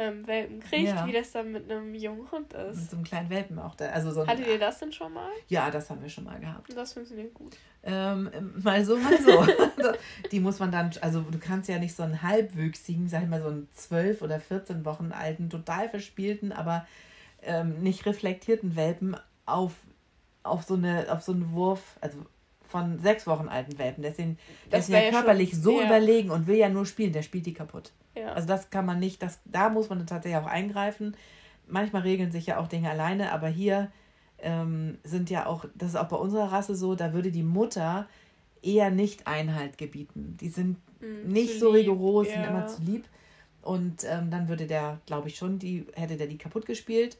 ähm, 0.00 0.26
Welpen 0.26 0.60
kriegt, 0.60 0.88
ja. 0.88 1.06
wie 1.06 1.12
das 1.12 1.32
dann 1.32 1.52
mit 1.52 1.70
einem 1.70 1.94
jungen 1.94 2.30
Hund 2.30 2.54
ist. 2.54 2.80
Mit 2.80 2.90
so 2.90 2.96
einem 2.96 3.04
kleinen 3.04 3.28
Welpen 3.28 3.58
auch 3.58 3.74
da. 3.74 3.86
Also 3.90 4.10
so 4.10 4.26
Hattet 4.26 4.46
ihr 4.46 4.58
das 4.58 4.78
denn 4.78 4.92
schon 4.92 5.12
mal? 5.12 5.30
Ja, 5.48 5.70
das 5.70 5.90
haben 5.90 6.00
wir 6.00 6.08
schon 6.08 6.24
mal 6.24 6.40
gehabt. 6.40 6.74
Das 6.74 6.94
funktioniert 6.94 7.34
gut. 7.34 7.56
Ähm, 7.82 8.30
mal 8.62 8.82
so, 8.82 8.96
mal 8.96 9.18
so. 9.20 9.46
die 10.32 10.40
muss 10.40 10.58
man 10.58 10.72
dann, 10.72 10.90
also 11.02 11.20
du 11.20 11.38
kannst 11.38 11.68
ja 11.68 11.78
nicht 11.78 11.94
so 11.94 12.02
einen 12.02 12.22
halbwüchsigen, 12.22 13.08
sag 13.08 13.24
ich 13.24 13.28
mal, 13.28 13.42
so 13.42 13.48
einen 13.48 13.68
12 13.74 14.22
oder 14.22 14.40
14 14.40 14.84
Wochen 14.86 15.12
alten, 15.12 15.50
total 15.50 15.90
verspielten, 15.90 16.52
aber 16.52 16.86
ähm, 17.42 17.82
nicht 17.82 18.06
reflektierten 18.06 18.76
Welpen 18.76 19.16
auf, 19.44 19.72
auf, 20.42 20.62
so 20.62 20.74
eine, 20.74 21.12
auf 21.12 21.22
so 21.22 21.32
einen 21.32 21.52
Wurf, 21.52 21.98
also 22.00 22.18
von 22.68 22.98
sechs 23.00 23.26
Wochen 23.26 23.48
alten 23.48 23.78
Welpen. 23.78 24.02
Deswegen, 24.02 24.38
der 24.70 24.78
ist 24.78 24.88
ja 24.88 25.10
körperlich 25.10 25.50
schon, 25.50 25.62
so 25.62 25.80
ja. 25.80 25.86
überlegen 25.86 26.30
und 26.30 26.46
will 26.46 26.56
ja 26.56 26.70
nur 26.70 26.86
spielen, 26.86 27.12
der 27.12 27.22
spielt 27.22 27.44
die 27.44 27.54
kaputt. 27.54 27.92
Ja. 28.20 28.32
Also 28.32 28.46
das 28.46 28.70
kann 28.70 28.86
man 28.86 28.98
nicht, 28.98 29.22
das, 29.22 29.40
da 29.44 29.68
muss 29.68 29.88
man 29.88 30.06
tatsächlich 30.06 30.40
auch 30.40 30.46
eingreifen. 30.46 31.16
Manchmal 31.66 32.02
regeln 32.02 32.30
sich 32.30 32.46
ja 32.46 32.58
auch 32.58 32.66
Dinge 32.66 32.90
alleine, 32.90 33.32
aber 33.32 33.48
hier 33.48 33.90
ähm, 34.38 34.98
sind 35.04 35.30
ja 35.30 35.46
auch, 35.46 35.64
das 35.74 35.90
ist 35.90 35.96
auch 35.96 36.08
bei 36.08 36.16
unserer 36.16 36.52
Rasse 36.52 36.74
so, 36.74 36.94
da 36.94 37.12
würde 37.12 37.30
die 37.30 37.42
Mutter 37.42 38.08
eher 38.62 38.90
nicht 38.90 39.26
Einhalt 39.26 39.78
gebieten. 39.78 40.36
Die 40.40 40.48
sind 40.48 40.78
mhm, 41.00 41.32
nicht 41.32 41.58
so 41.58 41.72
lieb. 41.72 41.82
rigoros, 41.82 42.28
ja. 42.28 42.34
sind 42.34 42.44
immer 42.44 42.66
zu 42.66 42.82
lieb. 42.82 43.06
Und 43.62 44.04
ähm, 44.04 44.30
dann 44.30 44.48
würde 44.48 44.66
der, 44.66 45.00
glaube 45.06 45.28
ich 45.28 45.36
schon, 45.36 45.58
die, 45.58 45.86
hätte 45.94 46.16
der 46.16 46.26
die 46.26 46.38
kaputt 46.38 46.66
gespielt. 46.66 47.18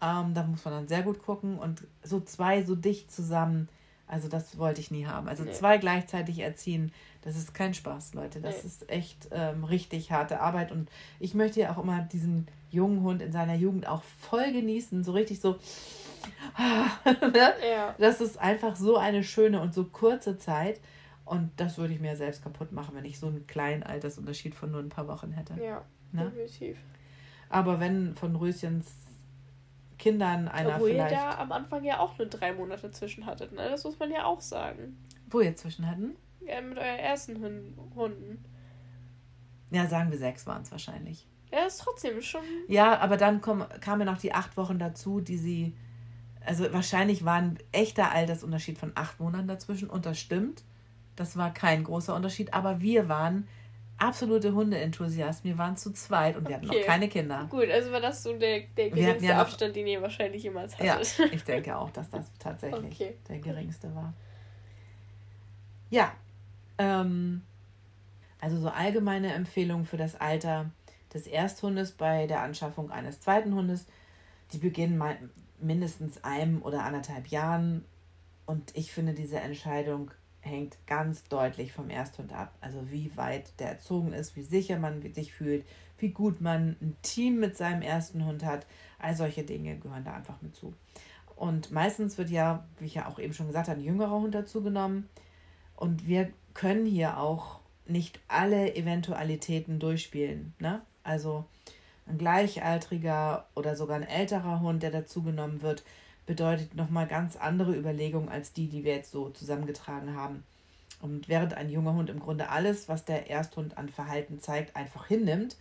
Ähm, 0.00 0.34
da 0.34 0.42
muss 0.44 0.64
man 0.64 0.74
dann 0.74 0.88
sehr 0.88 1.02
gut 1.02 1.22
gucken. 1.22 1.58
Und 1.58 1.86
so 2.02 2.20
zwei 2.20 2.62
so 2.62 2.74
dicht 2.74 3.12
zusammen, 3.12 3.68
Also 4.12 4.28
das 4.28 4.58
wollte 4.58 4.82
ich 4.82 4.90
nie 4.90 5.06
haben. 5.06 5.26
Also 5.26 5.42
nee. 5.42 5.52
zwei 5.52 5.78
gleichzeitig 5.78 6.40
erziehen, 6.40 6.92
das 7.22 7.34
ist 7.34 7.54
kein 7.54 7.72
Spaß, 7.72 8.12
Leute. 8.12 8.42
Das 8.42 8.56
nee. 8.56 8.68
ist 8.68 8.90
echt 8.90 9.28
ähm, 9.30 9.64
richtig 9.64 10.12
harte 10.12 10.40
Arbeit. 10.40 10.70
Und 10.70 10.90
ich 11.18 11.32
möchte 11.32 11.60
ja 11.60 11.72
auch 11.72 11.82
immer 11.82 12.02
diesen 12.02 12.46
jungen 12.70 13.02
Hund 13.02 13.22
in 13.22 13.32
seiner 13.32 13.54
Jugend 13.54 13.88
auch 13.88 14.02
voll 14.02 14.52
genießen. 14.52 15.02
So 15.02 15.12
richtig 15.12 15.40
so. 15.40 15.52
ne? 16.58 17.54
ja. 17.66 17.94
Das 17.96 18.20
ist 18.20 18.36
einfach 18.38 18.76
so 18.76 18.98
eine 18.98 19.24
schöne 19.24 19.62
und 19.62 19.72
so 19.72 19.84
kurze 19.84 20.36
Zeit. 20.36 20.78
Und 21.24 21.50
das 21.56 21.78
würde 21.78 21.94
ich 21.94 22.00
mir 22.00 22.14
selbst 22.14 22.42
kaputt 22.42 22.70
machen, 22.70 22.94
wenn 22.94 23.06
ich 23.06 23.18
so 23.18 23.28
einen 23.28 23.46
kleinen 23.46 23.82
Altersunterschied 23.82 24.54
von 24.54 24.72
nur 24.72 24.80
ein 24.80 24.90
paar 24.90 25.08
Wochen 25.08 25.32
hätte. 25.32 25.54
Ja, 25.54 25.86
ne? 26.12 26.26
definitiv. 26.26 26.76
Aber 27.48 27.80
wenn 27.80 28.14
von 28.14 28.36
Röschens 28.36 28.92
Kindern 30.02 30.48
einer 30.48 30.74
Obwohl 30.74 30.90
vielleicht... 30.90 31.12
ihr 31.12 31.16
da 31.16 31.38
am 31.38 31.52
Anfang 31.52 31.84
ja 31.84 32.00
auch 32.00 32.18
nur 32.18 32.26
drei 32.26 32.52
Monate 32.52 32.90
zwischen 32.90 33.24
hattet, 33.24 33.52
ne? 33.52 33.68
Das 33.70 33.84
muss 33.84 33.96
man 34.00 34.10
ja 34.10 34.24
auch 34.24 34.40
sagen. 34.40 34.98
Wo 35.30 35.38
ihr 35.38 35.54
zwischen 35.54 35.88
hatten? 35.88 36.16
Ja, 36.40 36.60
mit 36.60 36.76
euren 36.76 36.98
ersten 36.98 37.40
Hunden. 37.94 38.44
Ja, 39.70 39.86
sagen 39.86 40.10
wir 40.10 40.18
sechs 40.18 40.44
waren 40.44 40.62
es 40.62 40.72
wahrscheinlich. 40.72 41.28
Ja, 41.52 41.66
ist 41.66 41.82
trotzdem 41.82 42.20
schon... 42.20 42.40
Ja, 42.66 42.98
aber 42.98 43.16
dann 43.16 43.40
kom 43.40 43.64
kamen 43.80 44.06
noch 44.06 44.18
die 44.18 44.34
acht 44.34 44.56
Wochen 44.56 44.80
dazu, 44.80 45.20
die 45.20 45.38
sie... 45.38 45.76
Also 46.44 46.72
wahrscheinlich 46.72 47.24
war 47.24 47.34
ein 47.34 47.58
echter 47.70 48.10
Altersunterschied 48.10 48.78
von 48.78 48.90
acht 48.96 49.20
Monaten 49.20 49.46
dazwischen 49.46 49.88
und 49.88 50.04
das 50.04 50.18
stimmt. 50.18 50.64
Das 51.14 51.36
war 51.36 51.54
kein 51.54 51.84
großer 51.84 52.16
Unterschied, 52.16 52.52
aber 52.54 52.80
wir 52.80 53.08
waren 53.08 53.46
absolute 54.02 54.52
Hundeenthusiasten. 54.52 55.50
Wir 55.50 55.58
waren 55.58 55.76
zu 55.76 55.92
zweit 55.92 56.36
und 56.36 56.48
wir 56.48 56.56
hatten 56.56 56.66
noch 56.66 56.82
keine 56.84 57.08
Kinder. 57.08 57.46
Gut, 57.50 57.70
also 57.70 57.92
war 57.92 58.00
das 58.00 58.22
so 58.22 58.36
der, 58.36 58.62
der 58.76 58.90
geringste 58.90 59.26
ja 59.26 59.40
Abstand, 59.40 59.76
den 59.76 59.86
ihr 59.86 60.02
wahrscheinlich 60.02 60.42
jemals 60.42 60.78
hattet. 60.78 61.18
Ja, 61.18 61.26
ich 61.30 61.44
denke 61.44 61.76
auch, 61.76 61.90
dass 61.90 62.10
das 62.10 62.26
tatsächlich 62.38 63.00
okay. 63.00 63.14
der 63.28 63.38
geringste 63.38 63.94
war. 63.94 64.12
Ja, 65.90 66.12
ähm, 66.78 67.42
also 68.40 68.58
so 68.58 68.68
allgemeine 68.68 69.32
Empfehlungen 69.34 69.84
für 69.84 69.96
das 69.96 70.20
Alter 70.20 70.70
des 71.14 71.26
Ersthundes 71.26 71.92
bei 71.92 72.26
der 72.26 72.42
Anschaffung 72.42 72.90
eines 72.90 73.20
zweiten 73.20 73.54
Hundes. 73.54 73.86
Die 74.52 74.58
beginnen 74.58 75.00
mindestens 75.60 76.24
einem 76.24 76.62
oder 76.62 76.82
anderthalb 76.84 77.28
Jahren. 77.28 77.84
Und 78.46 78.76
ich 78.76 78.92
finde 78.92 79.14
diese 79.14 79.38
Entscheidung 79.38 80.10
hängt 80.42 80.76
ganz 80.86 81.24
deutlich 81.24 81.72
vom 81.72 81.88
Ersthund 81.88 82.32
ab. 82.32 82.52
Also 82.60 82.90
wie 82.90 83.16
weit 83.16 83.58
der 83.58 83.70
erzogen 83.70 84.12
ist, 84.12 84.36
wie 84.36 84.42
sicher 84.42 84.78
man 84.78 85.00
sich 85.14 85.32
fühlt, 85.32 85.64
wie 85.98 86.10
gut 86.10 86.40
man 86.40 86.76
ein 86.80 86.96
Team 87.02 87.38
mit 87.38 87.56
seinem 87.56 87.80
ersten 87.80 88.24
Hund 88.26 88.44
hat. 88.44 88.66
All 88.98 89.16
solche 89.16 89.44
Dinge 89.44 89.78
gehören 89.78 90.04
da 90.04 90.14
einfach 90.14 90.42
mit 90.42 90.54
zu. 90.54 90.74
Und 91.36 91.70
meistens 91.70 92.18
wird 92.18 92.30
ja, 92.30 92.64
wie 92.78 92.86
ich 92.86 92.94
ja 92.94 93.08
auch 93.08 93.18
eben 93.18 93.32
schon 93.32 93.46
gesagt 93.46 93.68
habe, 93.68 93.80
ein 93.80 93.84
jüngerer 93.84 94.20
Hund 94.20 94.34
dazu 94.34 94.62
genommen. 94.62 95.08
Und 95.76 96.06
wir 96.06 96.30
können 96.54 96.86
hier 96.86 97.18
auch 97.18 97.60
nicht 97.86 98.20
alle 98.28 98.74
Eventualitäten 98.74 99.78
durchspielen. 99.78 100.54
Ne? 100.58 100.82
Also 101.02 101.44
ein 102.06 102.18
gleichaltriger 102.18 103.46
oder 103.54 103.76
sogar 103.76 103.96
ein 103.96 104.06
älterer 104.06 104.60
Hund, 104.60 104.82
der 104.82 104.90
dazu 104.90 105.22
genommen 105.22 105.62
wird, 105.62 105.84
bedeutet 106.26 106.74
nochmal 106.74 107.06
ganz 107.06 107.36
andere 107.36 107.76
Überlegungen 107.76 108.28
als 108.28 108.52
die, 108.52 108.68
die 108.68 108.84
wir 108.84 108.94
jetzt 108.94 109.10
so 109.10 109.30
zusammengetragen 109.30 110.14
haben. 110.14 110.44
Und 111.00 111.28
während 111.28 111.54
ein 111.54 111.68
junger 111.68 111.94
Hund 111.94 112.10
im 112.10 112.20
Grunde 112.20 112.48
alles, 112.48 112.88
was 112.88 113.04
der 113.04 113.28
Ersthund 113.28 113.76
an 113.76 113.88
Verhalten 113.88 114.40
zeigt, 114.40 114.76
einfach 114.76 115.06
hinnimmt, 115.06 115.56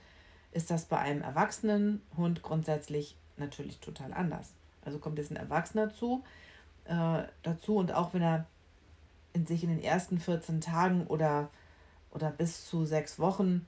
ist 0.51 0.70
das 0.70 0.86
bei 0.86 0.97
einem 0.99 1.22
erwachsenen 1.22 2.01
Hund 2.16 2.43
grundsätzlich 2.43 3.16
natürlich 3.38 3.80
total 3.80 4.14
anders. 4.14 4.53
Also 4.84 4.99
kommt 4.99 5.18
jetzt 5.18 5.32
ein 5.32 5.38
Erwachsener 5.38 5.93
zu, 5.93 6.24
äh, 6.86 7.24
dazu 7.43 7.78
und 7.78 7.93
auch 7.93 8.14
wenn 8.14 8.22
er 8.22 8.45
in 9.34 9.47
sich 9.47 9.64
in 9.64 9.70
den 9.70 9.82
ersten 9.82 10.20
14 10.20 10.62
Tagen 10.62 11.07
oder, 11.07 11.49
oder 12.12 12.32
bis 12.32 12.66
zu 12.68 12.86
sechs 12.86 13.18
Wochen 13.18 13.66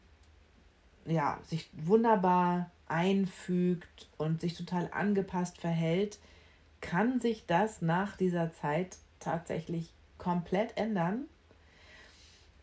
ja, 1.06 1.40
sich 1.44 1.70
wunderbar 1.74 2.70
einfügt 2.88 4.10
und 4.18 4.42
sich 4.42 4.56
total 4.56 4.90
angepasst 4.94 5.58
verhält, 5.58 6.20
kann 6.84 7.22
sich 7.22 7.46
das 7.48 7.82
nach 7.82 8.18
dieser 8.18 8.52
Zeit 8.52 8.98
tatsächlich 9.20 9.94
komplett 10.18 10.78
ändern. 10.78 11.26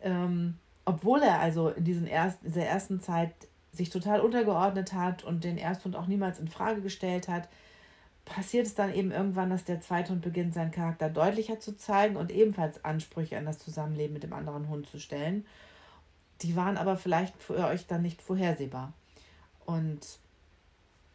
Ähm, 0.02 0.58
obwohl 0.84 1.22
er 1.22 1.40
also 1.40 1.70
in 1.70 1.84
diesen 1.84 2.06
ersten, 2.06 2.46
dieser 2.46 2.66
ersten 2.66 3.00
Zeit 3.00 3.32
sich 3.72 3.88
total 3.88 4.20
untergeordnet 4.20 4.92
hat 4.92 5.24
und 5.24 5.42
den 5.42 5.56
Ersthund 5.56 5.96
auch 5.96 6.06
niemals 6.06 6.38
in 6.38 6.48
Frage 6.48 6.82
gestellt 6.82 7.28
hat, 7.28 7.48
passiert 8.26 8.66
es 8.66 8.74
dann 8.74 8.92
eben 8.92 9.10
irgendwann, 9.10 9.50
dass 9.50 9.64
der 9.64 9.80
zweite 9.80 10.12
Hund 10.12 10.22
beginnt, 10.22 10.52
seinen 10.52 10.70
Charakter 10.70 11.08
deutlicher 11.08 11.58
zu 11.58 11.76
zeigen 11.76 12.16
und 12.16 12.30
ebenfalls 12.30 12.84
Ansprüche 12.84 13.38
an 13.38 13.46
das 13.46 13.58
Zusammenleben 13.58 14.12
mit 14.12 14.22
dem 14.22 14.34
anderen 14.34 14.68
Hund 14.68 14.86
zu 14.86 15.00
stellen. 15.00 15.46
Die 16.42 16.56
waren 16.56 16.76
aber 16.76 16.96
vielleicht 16.96 17.42
für 17.42 17.56
euch 17.56 17.86
dann 17.86 18.02
nicht 18.02 18.20
vorhersehbar. 18.20 18.92
Und 19.64 20.18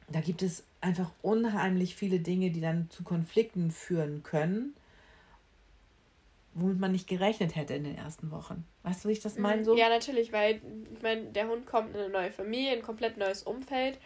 da 0.08 0.22
gibt 0.22 0.41
es 0.41 0.64
einfach 0.82 1.12
unheimlich 1.22 1.95
viele 1.95 2.20
Dinge, 2.20 2.51
die 2.51 2.62
dann 2.62 2.89
zu 2.89 3.03
Konflikten 3.03 3.72
führen 3.72 4.24
können, 4.24 4.76
womit 6.53 6.80
man 6.80 6.91
nicht 6.91 7.08
gerechnet 7.08 7.56
hätte 7.56 7.74
in 7.74 7.84
den 7.84 7.97
ersten 7.97 8.32
Wochen. 8.32 8.66
Weißt 8.84 9.03
du, 9.03 9.10
wie 9.10 9.14
ich 9.14 9.20
das 9.20 9.38
meine 9.38 9.64
so? 9.64 9.76
Ja, 9.76 9.89
natürlich, 9.89 10.32
weil 10.32 10.62
ich 10.93 11.01
meine, 11.01 11.24
der 11.26 11.47
Hund 11.47 11.66
kommt 11.66 11.95
in 11.95 12.01
eine 12.01 12.10
neue 12.10 12.32
Familie, 12.32 12.72
ein 12.72 12.82
komplett 12.82 13.18
neues 13.18 13.43
Umfeld. 13.43 13.97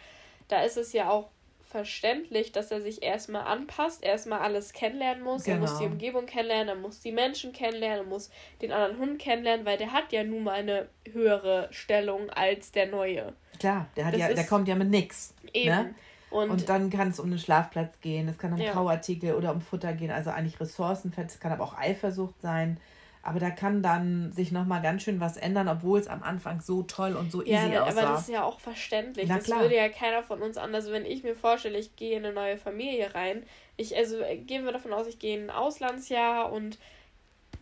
Da 0.48 0.62
ist 0.62 0.76
es 0.76 0.92
ja 0.92 1.10
auch 1.10 1.30
verständlich, 1.70 2.50
dass 2.50 2.72
er 2.72 2.80
sich 2.80 3.02
erstmal 3.02 3.42
anpasst, 3.42 4.02
erstmal 4.02 4.40
alles 4.40 4.72
kennenlernen 4.72 5.22
muss. 5.22 5.44
Genau. 5.44 5.56
Er 5.56 5.60
muss 5.60 5.74
die 5.74 5.84
genau. 5.84 5.92
Umgebung 5.92 6.26
kennenlernen, 6.26 6.68
er 6.68 6.74
muss 6.74 7.00
die 7.00 7.12
Menschen 7.12 7.52
kennenlernen, 7.52 8.06
er 8.06 8.08
muss 8.08 8.30
den 8.60 8.72
anderen 8.72 8.98
Hund 8.98 9.18
kennenlernen, 9.20 9.64
weil 9.64 9.78
der 9.78 9.92
hat 9.92 10.10
ja 10.12 10.24
nun 10.24 10.42
mal 10.42 10.54
eine 10.54 10.88
höhere 11.12 11.68
Stellung 11.70 12.28
als 12.30 12.72
der 12.72 12.86
neue. 12.86 13.34
Klar, 13.60 13.86
der, 13.94 14.06
hat 14.06 14.16
ja, 14.16 14.32
der 14.32 14.46
kommt 14.46 14.66
ja 14.66 14.74
mit 14.74 14.88
nix. 14.88 15.34
Ne? 15.54 15.60
Eben. 15.60 15.68
Ne? 15.68 15.94
Und, 16.30 16.50
und, 16.50 16.68
dann 16.68 16.90
kann 16.90 17.08
es 17.08 17.18
um 17.18 17.28
den 17.28 17.40
Schlafplatz 17.40 18.00
gehen, 18.00 18.28
es 18.28 18.38
kann 18.38 18.52
um 18.52 18.60
ja. 18.60 18.70
Kauartikel 18.70 19.34
oder 19.34 19.52
um 19.52 19.60
Futter 19.60 19.92
gehen, 19.94 20.12
also 20.12 20.30
eigentlich 20.30 20.60
Ressourcenfett, 20.60 21.28
es 21.28 21.40
kann 21.40 21.50
aber 21.50 21.64
auch 21.64 21.76
Eifersucht 21.76 22.40
sein. 22.40 22.78
Aber 23.22 23.38
da 23.38 23.50
kann 23.50 23.82
dann 23.82 24.32
sich 24.32 24.50
nochmal 24.50 24.80
ganz 24.80 25.02
schön 25.02 25.20
was 25.20 25.36
ändern, 25.36 25.68
obwohl 25.68 25.98
es 25.98 26.08
am 26.08 26.22
Anfang 26.22 26.62
so 26.62 26.82
toll 26.84 27.16
und 27.16 27.30
so 27.30 27.42
easy 27.42 27.72
ja, 27.72 27.82
aussah. 27.82 28.00
aber 28.00 28.12
das 28.12 28.20
ist 28.22 28.30
ja 28.30 28.44
auch 28.44 28.60
verständlich. 28.60 29.28
Na, 29.28 29.36
das 29.36 29.44
klar. 29.44 29.60
würde 29.60 29.76
ja 29.76 29.90
keiner 29.90 30.22
von 30.22 30.40
uns 30.40 30.56
anders. 30.56 30.84
Also 30.84 30.92
wenn 30.92 31.04
ich 31.04 31.22
mir 31.22 31.36
vorstelle, 31.36 31.78
ich 31.78 31.96
gehe 31.96 32.16
in 32.16 32.24
eine 32.24 32.32
neue 32.32 32.56
Familie 32.56 33.14
rein, 33.14 33.42
ich, 33.76 33.94
also 33.94 34.20
äh, 34.20 34.38
gehen 34.38 34.64
wir 34.64 34.72
davon 34.72 34.94
aus, 34.94 35.06
ich 35.06 35.18
gehe 35.18 35.36
in 35.36 35.44
ein 35.44 35.50
Auslandsjahr 35.50 36.50
und 36.50 36.78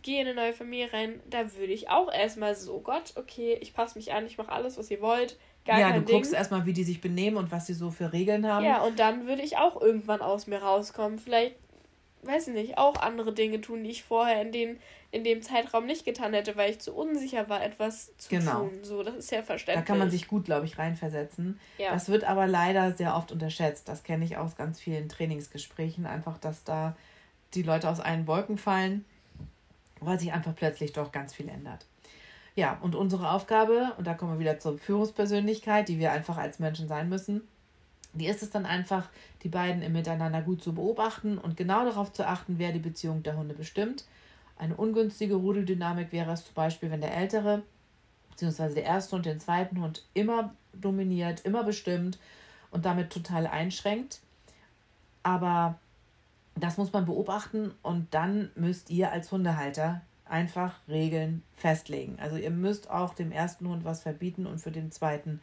gehe 0.01 0.21
in 0.21 0.27
eine 0.27 0.35
neue 0.35 0.53
Familie 0.53 0.93
rein, 0.93 1.19
da 1.29 1.53
würde 1.57 1.73
ich 1.73 1.89
auch 1.89 2.11
erstmal 2.11 2.55
so, 2.55 2.79
Gott, 2.79 3.13
okay, 3.15 3.57
ich 3.59 3.73
passe 3.73 3.97
mich 3.97 4.13
an, 4.13 4.25
ich 4.25 4.37
mache 4.37 4.51
alles, 4.51 4.77
was 4.77 4.89
ihr 4.89 5.01
wollt. 5.01 5.37
Gar 5.69 5.79
ja, 5.79 5.91
du 5.91 6.01
Ding. 6.01 6.15
guckst 6.15 6.33
erstmal, 6.33 6.65
wie 6.65 6.73
die 6.73 6.83
sich 6.83 6.99
benehmen 6.99 7.37
und 7.37 7.51
was 7.51 7.67
sie 7.67 7.73
so 7.73 7.91
für 7.91 8.11
Regeln 8.11 8.47
haben. 8.47 8.65
Ja, 8.65 8.81
und 8.81 8.99
dann 8.99 9.27
würde 9.27 9.41
ich 9.41 9.57
auch 9.57 9.79
irgendwann 9.79 10.21
aus 10.21 10.47
mir 10.47 10.61
rauskommen. 10.61 11.19
Vielleicht, 11.19 11.55
weiß 12.23 12.47
ich 12.47 12.53
nicht, 12.53 12.77
auch 12.77 12.95
andere 12.97 13.33
Dinge 13.33 13.61
tun, 13.61 13.83
die 13.83 13.91
ich 13.91 14.03
vorher 14.03 14.41
in 14.41 14.51
den 14.51 14.79
in 15.11 15.23
dem 15.23 15.41
Zeitraum 15.41 15.85
nicht 15.85 16.05
getan 16.05 16.33
hätte, 16.33 16.55
weil 16.55 16.69
ich 16.69 16.79
zu 16.79 16.93
unsicher 16.93 17.49
war, 17.49 17.63
etwas 17.63 18.15
zu 18.17 18.29
genau. 18.29 18.59
tun. 18.59 18.79
So, 18.83 19.01
das 19.01 19.15
ist 19.15 19.31
ja 19.31 19.41
verständlich. 19.41 19.83
Da 19.83 19.87
kann 19.87 19.97
man 19.97 20.11
sich 20.11 20.27
gut, 20.27 20.45
glaube 20.45 20.67
ich, 20.67 20.77
reinversetzen. 20.77 21.59
Ja. 21.79 21.91
Das 21.91 22.09
wird 22.09 22.25
aber 22.25 22.45
leider 22.45 22.91
sehr 22.91 23.15
oft 23.15 23.31
unterschätzt. 23.31 23.89
Das 23.89 24.03
kenne 24.03 24.23
ich 24.23 24.37
aus 24.37 24.55
ganz 24.55 24.79
vielen 24.79 25.09
Trainingsgesprächen. 25.09 26.05
Einfach, 26.05 26.37
dass 26.37 26.63
da 26.63 26.95
die 27.55 27.63
Leute 27.63 27.89
aus 27.89 27.99
allen 27.99 28.27
Wolken 28.27 28.59
fallen, 28.59 29.03
weil 29.99 30.19
sich 30.19 30.31
einfach 30.31 30.55
plötzlich 30.55 30.93
doch 30.93 31.11
ganz 31.11 31.33
viel 31.33 31.49
ändert. 31.49 31.87
Ja, 32.59 32.77
und 32.81 32.95
unsere 32.95 33.31
Aufgabe, 33.31 33.93
und 33.97 34.05
da 34.05 34.13
kommen 34.13 34.33
wir 34.33 34.39
wieder 34.39 34.59
zur 34.59 34.77
Führungspersönlichkeit, 34.77 35.87
die 35.87 35.97
wir 35.97 36.11
einfach 36.11 36.37
als 36.37 36.59
Menschen 36.59 36.87
sein 36.87 37.07
müssen, 37.07 37.41
die 38.13 38.27
ist 38.27 38.43
es 38.43 38.49
dann 38.49 38.65
einfach, 38.65 39.07
die 39.43 39.49
beiden 39.49 39.81
im 39.81 39.93
Miteinander 39.93 40.41
gut 40.41 40.61
zu 40.61 40.73
beobachten 40.73 41.37
und 41.37 41.55
genau 41.55 41.85
darauf 41.85 42.11
zu 42.11 42.27
achten, 42.27 42.55
wer 42.57 42.71
die 42.71 42.79
Beziehung 42.79 43.23
der 43.23 43.37
Hunde 43.37 43.53
bestimmt 43.53 44.03
eine 44.59 44.75
ungünstige 44.75 45.35
Rudeldynamik 45.35 46.11
wäre 46.11 46.33
es 46.33 46.45
zum 46.45 46.53
Beispiel, 46.53 46.91
wenn 46.91 47.01
der 47.01 47.15
ältere 47.15 47.63
bzw. 48.31 48.75
der 48.75 48.83
erste 48.83 49.15
und 49.15 49.25
den 49.25 49.39
zweiten 49.39 49.81
Hund 49.81 50.05
immer 50.13 50.53
dominiert, 50.73 51.45
immer 51.45 51.63
bestimmt 51.63 52.19
und 52.69 52.85
damit 52.85 53.09
total 53.09 53.47
einschränkt. 53.47 54.19
Aber 55.23 55.79
das 56.55 56.77
muss 56.77 56.91
man 56.91 57.05
beobachten 57.05 57.73
und 57.81 58.13
dann 58.13 58.51
müsst 58.55 58.89
ihr 58.89 59.11
als 59.11 59.31
Hundehalter 59.31 60.01
einfach 60.29 60.75
Regeln 60.87 61.43
festlegen. 61.53 62.17
Also 62.19 62.37
ihr 62.37 62.51
müsst 62.51 62.89
auch 62.89 63.13
dem 63.13 63.31
ersten 63.31 63.67
Hund 63.67 63.83
was 63.83 64.03
verbieten 64.03 64.45
und 64.45 64.59
für 64.59 64.71
den 64.71 64.91
zweiten 64.91 65.41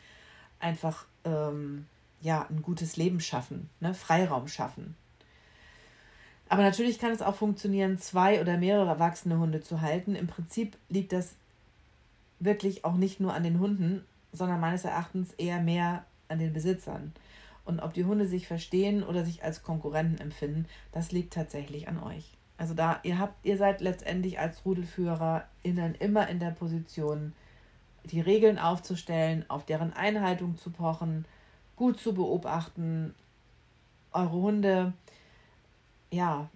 einfach 0.60 1.06
ähm, 1.24 1.86
ja 2.20 2.46
ein 2.48 2.62
gutes 2.62 2.96
Leben 2.96 3.20
schaffen, 3.20 3.68
ne? 3.80 3.94
Freiraum 3.94 4.48
schaffen. 4.48 4.96
Aber 6.48 6.62
natürlich 6.62 6.98
kann 6.98 7.10
es 7.10 7.22
auch 7.22 7.34
funktionieren, 7.34 7.98
zwei 7.98 8.40
oder 8.40 8.56
mehrere 8.56 8.88
erwachsene 8.88 9.38
Hunde 9.38 9.60
zu 9.62 9.80
halten. 9.80 10.14
Im 10.14 10.28
Prinzip 10.28 10.76
liegt 10.88 11.12
das 11.12 11.34
wirklich 12.38 12.84
auch 12.84 12.94
nicht 12.94 13.18
nur 13.18 13.34
an 13.34 13.42
den 13.42 13.58
Hunden, 13.58 14.04
sondern 14.32 14.60
meines 14.60 14.84
Erachtens 14.84 15.32
eher 15.34 15.60
mehr 15.60 16.04
an 16.28 16.38
den 16.38 16.52
Besitzern. 16.52 17.12
Und 17.64 17.80
ob 17.80 17.94
die 17.94 18.04
Hunde 18.04 18.26
sich 18.26 18.46
verstehen 18.46 19.02
oder 19.02 19.24
sich 19.24 19.42
als 19.42 19.64
Konkurrenten 19.64 20.20
empfinden, 20.20 20.66
das 20.92 21.10
liegt 21.10 21.32
tatsächlich 21.32 21.88
an 21.88 22.00
euch. 22.00 22.36
Also 22.58 22.74
da, 22.74 23.00
ihr 23.02 23.18
habt, 23.18 23.44
ihr 23.44 23.58
seid 23.58 23.80
letztendlich 23.80 24.38
als 24.38 24.64
RudelführerInnen 24.64 25.94
immer 25.96 26.28
in 26.28 26.38
der 26.38 26.52
Position, 26.52 27.32
die 28.04 28.20
Regeln 28.20 28.58
aufzustellen, 28.58 29.44
auf 29.48 29.66
deren 29.66 29.92
Einhaltung 29.92 30.56
zu 30.56 30.70
pochen, 30.70 31.26
gut 31.74 32.00
zu 32.00 32.14
beobachten, 32.14 33.14
eure 34.12 34.32
Hunde, 34.32 34.92
ja, 36.10 36.48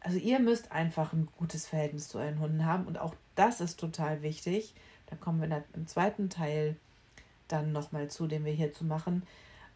also 0.00 0.18
ihr 0.18 0.38
müsst 0.38 0.72
einfach 0.72 1.12
ein 1.14 1.28
gutes 1.38 1.66
Verhältnis 1.66 2.08
zu 2.08 2.18
euren 2.18 2.38
Hunden 2.38 2.66
haben 2.66 2.86
und 2.86 2.98
auch 2.98 3.14
das 3.34 3.60
ist 3.60 3.80
total 3.80 4.22
wichtig. 4.22 4.74
Da 5.06 5.16
kommen 5.16 5.40
wir 5.40 5.64
im 5.72 5.86
zweiten 5.86 6.28
Teil 6.28 6.76
dann 7.48 7.72
nochmal 7.72 8.08
zu, 8.08 8.26
den 8.26 8.44
wir 8.44 8.52
hier 8.52 8.72
zu 8.72 8.84
machen. 8.84 9.22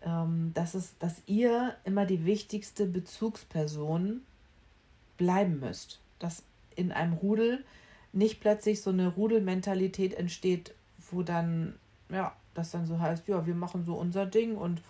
Ähm, 0.02 0.52
das 0.54 0.74
ist, 0.74 0.94
dass 1.00 1.22
ihr 1.26 1.74
immer 1.84 2.06
die 2.06 2.24
wichtigste 2.24 2.86
Bezugsperson 2.86 4.22
bleiben 5.18 5.60
müsst. 5.60 6.00
Dass 6.18 6.42
in 6.74 6.92
einem 6.92 7.12
Rudel 7.12 7.64
nicht 8.12 8.40
plötzlich 8.40 8.80
so 8.80 8.90
eine 8.90 9.08
Rudelmentalität 9.08 10.14
entsteht, 10.14 10.74
wo 11.10 11.22
dann, 11.22 11.74
ja, 12.10 12.34
das 12.54 12.70
dann 12.70 12.86
so 12.86 12.98
heißt, 12.98 13.28
ja, 13.28 13.46
wir 13.46 13.54
machen 13.54 13.84
so 13.84 13.94
unser 13.94 14.26
Ding 14.26 14.56
und 14.56 14.80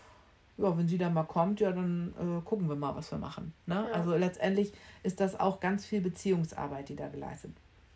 ja, 0.56 0.76
wenn 0.76 0.88
sie 0.88 0.98
da 0.98 1.08
mal 1.08 1.24
kommt, 1.24 1.60
ja, 1.60 1.70
dann 1.70 2.12
äh, 2.18 2.44
gucken 2.44 2.68
wir 2.68 2.76
mal, 2.76 2.94
was 2.94 3.10
wir 3.10 3.18
machen. 3.18 3.52
Ne? 3.66 3.74
Ja. 3.74 3.92
Also 3.92 4.16
letztendlich 4.16 4.72
ist 5.02 5.20
das 5.20 5.38
auch 5.38 5.60
ganz 5.60 5.86
viel 5.86 6.00
Beziehungsarbeit, 6.00 6.88
die 6.88 6.96
da 6.96 7.08
geleistet 7.08 7.52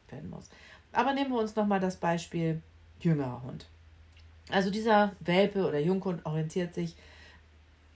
werden 0.08 0.30
muss. 0.30 0.48
Aber 0.92 1.12
nehmen 1.12 1.32
wir 1.32 1.40
uns 1.40 1.56
nochmal 1.56 1.80
das 1.80 1.96
Beispiel 1.96 2.60
jüngerer 3.00 3.42
Hund. 3.42 3.66
Also 4.50 4.70
dieser 4.70 5.12
Welpe 5.20 5.66
oder 5.66 5.80
Junghund 5.80 6.24
orientiert 6.24 6.74
sich, 6.74 6.94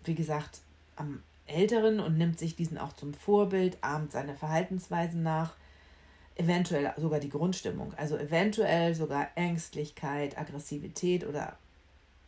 wie 0.05 0.14
gesagt, 0.14 0.61
am 0.97 1.22
Älteren 1.47 2.01
und 2.01 2.18
nimmt 2.18 2.38
sich 2.38 2.57
diesen 2.57 2.78
auch 2.78 2.92
zum 2.92 3.14
Vorbild, 3.14 3.78
ahmt 3.80 4.12
seine 4.12 4.34
Verhaltensweisen 4.34 5.22
nach, 5.22 5.55
eventuell 6.36 6.92
sogar 6.97 7.20
die 7.20 7.30
Grundstimmung, 7.30 7.94
also 7.97 8.16
eventuell 8.16 8.94
sogar 8.94 9.28
Ängstlichkeit, 9.36 10.38
Aggressivität 10.38 11.26
oder 11.26 11.57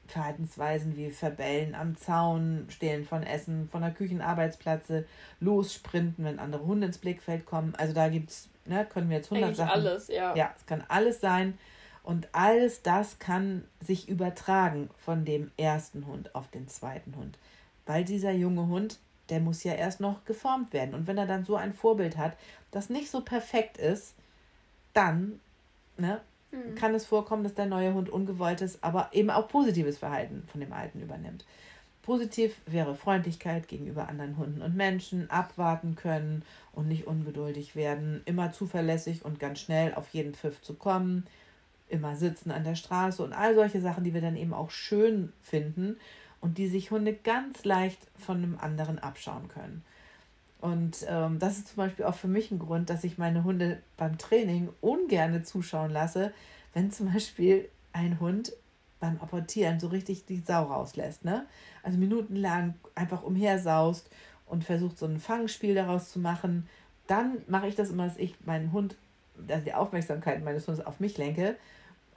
Verhaltensweisen 0.07 0.97
wie 0.97 1.11
Verbellen 1.11 1.75
am 1.75 1.97
Zaun, 1.97 2.67
Stehlen 2.71 3.05
von 3.05 3.23
Essen, 3.23 3.69
von 3.69 3.83
der 3.83 3.91
Küchenarbeitsplätze, 3.91 5.05
lossprinten, 5.41 6.25
wenn 6.25 6.39
andere 6.39 6.65
Hunde 6.65 6.87
ins 6.87 6.99
Blickfeld 6.99 7.45
kommen. 7.45 7.75
Also 7.77 7.93
da 7.93 8.09
gibt 8.09 8.31
es, 8.31 8.49
ne, 8.65 8.87
können 8.87 9.11
wir 9.11 9.19
jetzt 9.19 9.31
100 9.31 9.49
Eigentlich 9.49 9.57
Sachen. 9.59 9.71
alles, 9.71 10.09
ja. 10.09 10.35
Ja, 10.35 10.55
es 10.57 10.65
kann 10.65 10.83
alles 10.89 11.21
sein. 11.21 11.59
Und 12.03 12.29
alles 12.33 12.81
das 12.81 13.19
kann 13.19 13.65
sich 13.87 14.09
übertragen 14.09 14.89
von 14.97 15.27
dem 15.27 15.51
ersten 15.59 16.07
Hund 16.07 16.35
auf 16.35 16.49
den 16.49 16.67
zweiten 16.69 17.15
Hund. 17.17 17.39
Weil 17.85 18.05
dieser 18.05 18.33
junge 18.33 18.67
Hund, 18.67 18.99
der 19.31 19.41
muss 19.41 19.65
ja 19.65 19.75
erst 19.75 20.01
noch 20.01 20.25
geformt 20.25 20.73
werden. 20.73 20.95
Und 20.95 21.07
wenn 21.07 21.19
er 21.19 21.27
dann 21.27 21.45
so 21.45 21.57
ein 21.57 21.73
Vorbild 21.73 22.17
hat, 22.17 22.37
das 22.71 22.91
nicht 22.91 23.11
so 23.11 23.21
perfekt 23.21 23.79
ist, 23.79 24.15
dann 24.95 25.41
ne, 25.97 26.21
mhm. 26.51 26.75
kann 26.75 26.95
es 26.95 27.07
vorkommen, 27.07 27.45
dass 27.45 27.55
der 27.55 27.67
neue 27.67 27.95
Hund 27.95 28.09
ungewolltes, 28.09 28.83
aber 28.83 29.11
eben 29.13 29.31
auch 29.31 29.49
positives 29.49 29.99
Verhalten 29.99 30.45
von 30.51 30.61
dem 30.61 30.73
alten 30.73 31.01
übernimmt. 31.03 31.45
Positiv 32.03 32.57
wäre 32.65 32.95
Freundlichkeit 32.95 33.69
gegenüber 33.69 34.09
anderen 34.09 34.39
Hunden 34.39 34.63
und 34.63 34.75
Menschen, 34.75 35.31
abwarten 35.31 35.95
können 35.95 36.43
und 36.73 36.89
nicht 36.89 37.07
ungeduldig 37.07 37.77
werden, 37.77 38.23
immer 38.25 38.51
zuverlässig 38.51 39.27
und 39.27 39.39
ganz 39.39 39.61
schnell 39.61 39.93
auf 39.95 40.09
jeden 40.11 40.35
Pfiff 40.35 40.63
zu 40.63 40.73
kommen, 40.73 41.27
immer 41.91 42.17
sitzen 42.17 42.51
an 42.51 42.65
der 42.65 42.77
Straße 42.77 43.23
und 43.23 43.35
all 43.35 43.55
solche 43.55 43.83
Sachen, 43.83 44.05
die 44.05 44.15
wir 44.15 44.23
dann 44.23 44.37
eben 44.37 44.55
auch 44.55 44.71
schön 44.71 45.35
finden 45.43 45.99
und 46.41 46.59
die 46.59 46.69
sich 46.69 46.91
Hunde 46.91 47.15
ganz 47.15 47.65
leicht 47.65 47.99
von 48.17 48.39
einem 48.39 48.59
anderen 48.59 48.99
abschauen 48.99 49.49
können. 49.49 49.85
Und 50.61 51.07
ähm, 51.09 51.39
das 51.39 51.59
ist 51.59 51.69
zum 51.69 51.77
Beispiel 51.77 52.05
auch 52.05 52.15
für 52.15 52.29
mich 52.29 52.51
ein 52.51 52.59
Grund, 52.59 52.91
dass 52.91 53.05
ich 53.05 53.19
meine 53.19 53.45
Hunde 53.45 53.81
beim 53.97 54.19
Training 54.19 54.71
ungern 54.81 55.45
zuschauen 55.45 55.91
lasse, 55.91 56.33
wenn 56.75 56.91
zum 56.91 57.13
Beispiel 57.13 57.69
ein 57.93 58.19
Hund 58.21 58.53
beim 59.01 59.21
Apportieren 59.21 59.79
so 59.79 59.89
richtig 59.89 60.27
die 60.27 60.41
Sau 60.41 60.65
rauslässt. 60.65 61.25
Ne? 61.25 61.47
Also 61.83 61.99
minutenlang 61.99 62.75
einfach 62.97 63.23
umhersaust 63.23 64.11
und 64.47 64.65
versucht 64.65 64.99
so 64.99 65.07
ein 65.07 65.21
Fangspiel 65.21 65.75
daraus 65.75 66.11
zu 66.11 66.19
machen. 66.19 66.69
Dann 67.07 67.39
mache 67.47 67.69
ich 67.69 67.77
das 67.77 67.91
immer, 67.91 68.07
dass 68.07 68.17
ich 68.17 68.35
meinen 68.45 68.73
Hund, 68.73 68.97
also 69.49 69.65
die 69.65 69.75
Aufmerksamkeit 69.75 70.43
meines 70.43 70.67
Hundes 70.67 70.85
auf 70.85 70.99
mich 70.99 71.17
lenke 71.19 71.57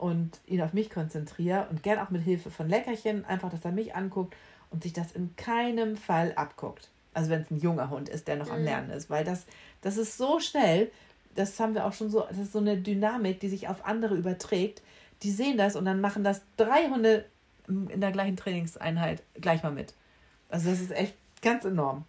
und 0.02 0.40
ihn 0.46 0.60
auf 0.60 0.72
mich 0.72 0.90
konzentriere 0.90 1.68
und 1.70 1.84
gern 1.84 2.00
auch 2.00 2.10
mit 2.10 2.22
Hilfe 2.22 2.50
von 2.50 2.68
Leckerchen, 2.68 3.24
einfach, 3.24 3.50
dass 3.50 3.64
er 3.64 3.70
mich 3.70 3.94
anguckt 3.94 4.34
und 4.70 4.82
sich 4.82 4.92
das 4.92 5.12
in 5.12 5.36
keinem 5.36 5.96
Fall 5.96 6.32
abguckt. 6.34 6.88
Also 7.14 7.30
wenn 7.30 7.42
es 7.42 7.50
ein 7.52 7.60
junger 7.60 7.88
Hund 7.88 8.08
ist, 8.08 8.26
der 8.26 8.34
noch 8.34 8.46
mhm. 8.46 8.52
am 8.52 8.64
Lernen 8.64 8.90
ist, 8.90 9.10
weil 9.10 9.24
das, 9.24 9.46
das 9.80 9.96
ist 9.96 10.18
so 10.18 10.40
schnell, 10.40 10.90
das 11.36 11.58
haben 11.60 11.74
wir 11.74 11.86
auch 11.86 11.92
schon 11.92 12.10
so, 12.10 12.26
das 12.28 12.38
ist 12.38 12.52
so 12.52 12.58
eine 12.58 12.78
Dynamik, 12.78 13.38
die 13.38 13.48
sich 13.48 13.68
auf 13.68 13.86
andere 13.86 14.16
überträgt. 14.16 14.82
Die 15.22 15.30
sehen 15.30 15.56
das 15.56 15.76
und 15.76 15.84
dann 15.84 16.00
machen 16.00 16.24
das 16.24 16.42
drei 16.56 16.88
Hunde 16.88 17.24
in 17.68 18.00
der 18.00 18.10
gleichen 18.10 18.36
Trainingseinheit 18.36 19.22
gleich 19.40 19.62
mal 19.62 19.70
mit. 19.70 19.94
Also 20.48 20.68
das 20.68 20.80
ist 20.80 20.90
echt 20.90 21.14
ganz 21.42 21.64
enorm. 21.64 22.06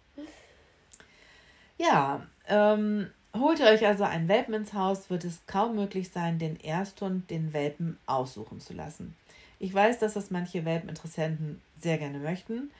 Ja, 1.78 2.26
ähm, 2.48 3.08
Holt 3.36 3.58
ihr 3.58 3.66
euch 3.66 3.84
also 3.84 4.04
einen 4.04 4.28
Welpen 4.28 4.54
ins 4.54 4.74
Haus, 4.74 5.10
wird 5.10 5.24
es 5.24 5.44
kaum 5.46 5.74
möglich 5.74 6.10
sein, 6.10 6.38
den 6.38 6.58
Ersthund, 6.60 7.30
den 7.30 7.52
Welpen 7.52 7.98
aussuchen 8.06 8.60
zu 8.60 8.74
lassen. 8.74 9.16
Ich 9.58 9.74
weiß, 9.74 9.98
dass 9.98 10.14
das 10.14 10.30
manche 10.30 10.64
Welpeninteressenten 10.64 11.60
sehr 11.80 11.98
gerne 11.98 12.20
möchten, 12.20 12.70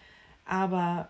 aber 0.47 1.09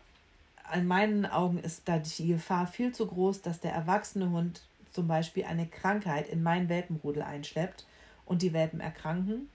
in 0.75 0.87
meinen 0.87 1.27
Augen 1.27 1.59
ist 1.59 1.83
da 1.85 1.99
die 1.99 2.29
Gefahr 2.29 2.67
viel 2.67 2.93
zu 2.93 3.07
groß, 3.07 3.43
dass 3.43 3.61
der 3.61 3.73
erwachsene 3.73 4.31
Hund 4.31 4.63
zum 4.93 5.09
Beispiel 5.09 5.45
eine 5.45 5.67
Krankheit 5.67 6.27
in 6.31 6.43
mein 6.43 6.71
Welpenrudel 6.71 7.23
einschleppt 7.23 7.85
und 8.25 8.41
die 8.41 8.55
Welpen 8.55 8.81
erkranken. 8.81 9.51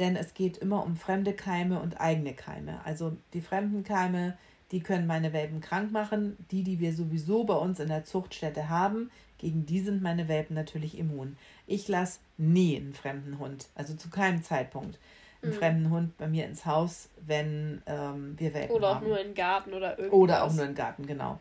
Denn 0.00 0.16
es 0.16 0.34
geht 0.34 0.56
immer 0.56 0.84
um 0.84 0.96
fremde 0.96 1.34
Keime 1.34 1.78
und 1.80 2.00
eigene 2.00 2.32
Keime. 2.32 2.80
Also 2.84 3.16
die 3.32 3.42
fremden 3.42 3.84
Keime 3.84 4.36
die 4.70 4.80
können 4.80 5.06
meine 5.06 5.32
Welpen 5.32 5.60
krank 5.60 5.92
machen. 5.92 6.36
Die, 6.50 6.62
die 6.62 6.78
wir 6.80 6.92
sowieso 6.92 7.44
bei 7.44 7.54
uns 7.54 7.80
in 7.80 7.88
der 7.88 8.04
Zuchtstätte 8.04 8.68
haben, 8.68 9.10
gegen 9.38 9.66
die 9.66 9.80
sind 9.80 10.02
meine 10.02 10.28
Welpen 10.28 10.54
natürlich 10.54 10.98
immun. 10.98 11.36
Ich 11.66 11.88
lasse 11.88 12.20
nie 12.36 12.76
einen 12.76 12.92
fremden 12.92 13.38
Hund, 13.38 13.68
also 13.74 13.94
zu 13.94 14.10
keinem 14.10 14.42
Zeitpunkt, 14.42 14.98
einen 15.42 15.52
mhm. 15.52 15.56
fremden 15.56 15.90
Hund 15.90 16.18
bei 16.18 16.28
mir 16.28 16.46
ins 16.46 16.66
Haus, 16.66 17.08
wenn 17.26 17.82
ähm, 17.86 18.34
wir 18.38 18.54
Welpen 18.54 18.76
Oder 18.76 18.90
auch 18.90 18.94
haben. 18.96 19.08
nur 19.08 19.18
in 19.18 19.28
den 19.28 19.34
Garten 19.34 19.72
oder 19.72 19.98
irgendwas. 19.98 20.18
Oder 20.18 20.44
auch 20.44 20.52
nur 20.52 20.64
im 20.64 20.74
Garten, 20.74 21.06
genau. 21.06 21.40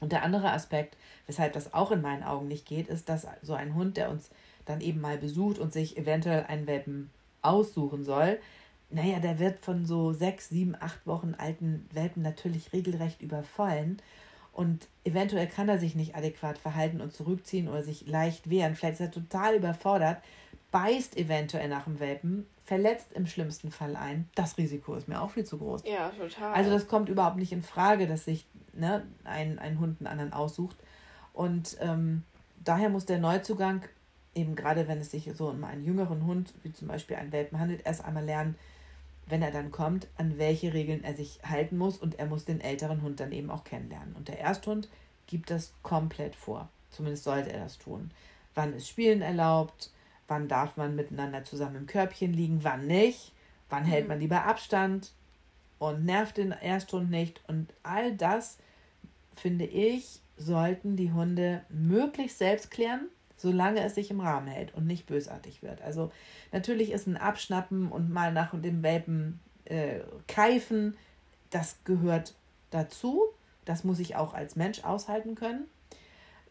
Und 0.00 0.12
der 0.12 0.22
andere 0.22 0.52
Aspekt, 0.52 0.96
weshalb 1.26 1.52
das 1.52 1.72
auch 1.72 1.90
in 1.90 2.02
meinen 2.02 2.22
Augen 2.22 2.48
nicht 2.48 2.66
geht, 2.66 2.88
ist, 2.88 3.08
dass 3.08 3.26
so 3.42 3.54
ein 3.54 3.74
Hund, 3.74 3.96
der 3.96 4.10
uns 4.10 4.30
dann 4.64 4.80
eben 4.80 5.00
mal 5.00 5.16
besucht 5.16 5.58
und 5.58 5.72
sich 5.72 5.96
eventuell 5.96 6.44
einen 6.44 6.66
Welpen 6.66 7.10
aussuchen 7.40 8.04
soll, 8.04 8.38
naja, 8.90 9.18
der 9.18 9.38
wird 9.38 9.64
von 9.64 9.84
so 9.84 10.12
sechs, 10.12 10.48
sieben, 10.48 10.76
acht 10.78 11.06
Wochen 11.06 11.34
alten 11.36 11.88
Welpen 11.92 12.22
natürlich 12.22 12.72
regelrecht 12.72 13.20
überfallen. 13.20 14.00
Und 14.52 14.88
eventuell 15.04 15.48
kann 15.48 15.68
er 15.68 15.78
sich 15.78 15.94
nicht 15.94 16.14
adäquat 16.14 16.56
verhalten 16.56 17.00
und 17.00 17.12
zurückziehen 17.12 17.68
oder 17.68 17.82
sich 17.82 18.06
leicht 18.06 18.48
wehren. 18.48 18.74
Vielleicht 18.74 18.94
ist 18.94 19.00
er 19.00 19.10
total 19.10 19.56
überfordert, 19.56 20.22
beißt 20.70 21.16
eventuell 21.16 21.68
nach 21.68 21.84
dem 21.84 22.00
Welpen, 22.00 22.46
verletzt 22.64 23.12
im 23.12 23.26
schlimmsten 23.26 23.70
Fall 23.70 23.96
ein. 23.96 24.28
Das 24.34 24.56
Risiko 24.56 24.94
ist 24.94 25.08
mir 25.08 25.20
auch 25.20 25.30
viel 25.30 25.44
zu 25.44 25.58
groß. 25.58 25.82
Ja, 25.84 26.08
total. 26.10 26.54
Also 26.54 26.70
das 26.70 26.88
kommt 26.88 27.08
überhaupt 27.08 27.36
nicht 27.36 27.52
in 27.52 27.62
Frage, 27.62 28.06
dass 28.06 28.24
sich 28.24 28.46
ne, 28.72 29.06
ein, 29.24 29.58
ein 29.58 29.78
Hund 29.78 30.00
einen 30.00 30.06
anderen 30.06 30.32
aussucht. 30.32 30.76
Und 31.32 31.76
ähm, 31.80 32.22
daher 32.64 32.88
muss 32.88 33.04
der 33.04 33.18
Neuzugang, 33.18 33.82
eben 34.34 34.56
gerade 34.56 34.88
wenn 34.88 34.98
es 34.98 35.10
sich 35.10 35.30
so 35.34 35.48
um 35.48 35.64
einen 35.64 35.84
jüngeren 35.84 36.24
Hund, 36.24 36.54
wie 36.62 36.72
zum 36.72 36.88
Beispiel 36.88 37.16
einen 37.16 37.32
Welpen 37.32 37.60
handelt, 37.60 37.84
erst 37.84 38.04
einmal 38.04 38.24
lernen, 38.24 38.56
wenn 39.26 39.42
er 39.42 39.50
dann 39.50 39.72
kommt, 39.72 40.06
an 40.16 40.38
welche 40.38 40.72
Regeln 40.72 41.02
er 41.04 41.14
sich 41.14 41.40
halten 41.44 41.76
muss 41.76 41.98
und 41.98 42.18
er 42.18 42.26
muss 42.26 42.44
den 42.44 42.60
älteren 42.60 43.02
Hund 43.02 43.20
dann 43.20 43.32
eben 43.32 43.50
auch 43.50 43.64
kennenlernen. 43.64 44.14
Und 44.14 44.28
der 44.28 44.40
Ersthund 44.40 44.88
gibt 45.26 45.50
das 45.50 45.72
komplett 45.82 46.36
vor. 46.36 46.68
Zumindest 46.90 47.24
sollte 47.24 47.52
er 47.52 47.64
das 47.64 47.78
tun. 47.78 48.10
Wann 48.54 48.72
ist 48.72 48.88
Spielen 48.88 49.22
erlaubt? 49.22 49.90
Wann 50.28 50.48
darf 50.48 50.76
man 50.76 50.96
miteinander 50.96 51.44
zusammen 51.44 51.76
im 51.76 51.86
Körbchen 51.86 52.32
liegen? 52.32 52.62
Wann 52.62 52.86
nicht? 52.86 53.32
Wann 53.68 53.82
mhm. 53.82 53.88
hält 53.88 54.08
man 54.08 54.20
lieber 54.20 54.44
Abstand 54.44 55.12
und 55.78 56.04
nervt 56.04 56.36
den 56.36 56.52
Ersthund 56.52 57.10
nicht? 57.10 57.40
Und 57.48 57.72
all 57.82 58.14
das, 58.16 58.58
finde 59.34 59.66
ich, 59.66 60.20
sollten 60.36 60.96
die 60.96 61.12
Hunde 61.12 61.64
möglichst 61.68 62.38
selbst 62.38 62.70
klären 62.70 63.08
solange 63.36 63.82
es 63.84 63.94
sich 63.94 64.10
im 64.10 64.20
Rahmen 64.20 64.48
hält 64.48 64.74
und 64.74 64.86
nicht 64.86 65.06
bösartig 65.06 65.62
wird. 65.62 65.82
Also 65.82 66.10
natürlich 66.52 66.90
ist 66.90 67.06
ein 67.06 67.16
Abschnappen 67.16 67.90
und 67.90 68.10
mal 68.10 68.32
nach 68.32 68.58
dem 68.58 68.82
Welpen 68.82 69.40
äh, 69.64 70.00
keifen, 70.26 70.96
das 71.50 71.78
gehört 71.84 72.34
dazu. 72.70 73.22
Das 73.64 73.84
muss 73.84 73.98
ich 73.98 74.16
auch 74.16 74.34
als 74.34 74.56
Mensch 74.56 74.84
aushalten 74.84 75.34
können. 75.34 75.66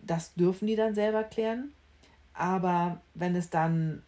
Das 0.01 0.33
dürfen 0.36 0.67
die 0.67 0.75
dann 0.75 0.95
selber 0.95 1.23
klären. 1.23 1.71
Aber 2.33 3.01
wenn 3.13 3.36
es 3.36 3.49
dann 3.49 4.03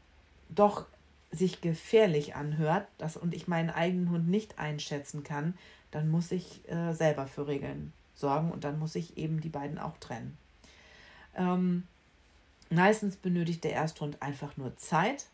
doch 0.50 0.86
sich 1.32 1.62
gefährlich 1.62 2.36
anhört 2.36 2.88
das, 2.98 3.18
und 3.18 3.34
ich 3.34 3.48
meinen 3.48 3.70
eigenen 3.70 4.10
Hund 4.10 4.30
nicht 4.30 4.60
einschätzen 4.60 5.24
kann, 5.24 5.58
dann 5.92 6.10
muss 6.10 6.32
ich 6.32 6.70
äh, 6.70 6.94
selber 6.94 7.28
für 7.28 7.48
Regeln 7.48 7.94
sorgen 8.16 8.52
und 8.52 8.64
dann 8.64 8.80
muss 8.80 8.96
ich 8.96 9.18
eben 9.18 9.42
die 9.42 9.50
beiden 9.50 9.78
auch 9.78 9.98
trennen. 9.98 10.38
Ähm, 11.36 11.84
meistens 12.70 13.16
benötigt 13.16 13.64
der 13.64 13.74
Ersthund 13.74 14.22
einfach 14.22 14.58
nur 14.58 14.76
Zeit. 14.78 15.28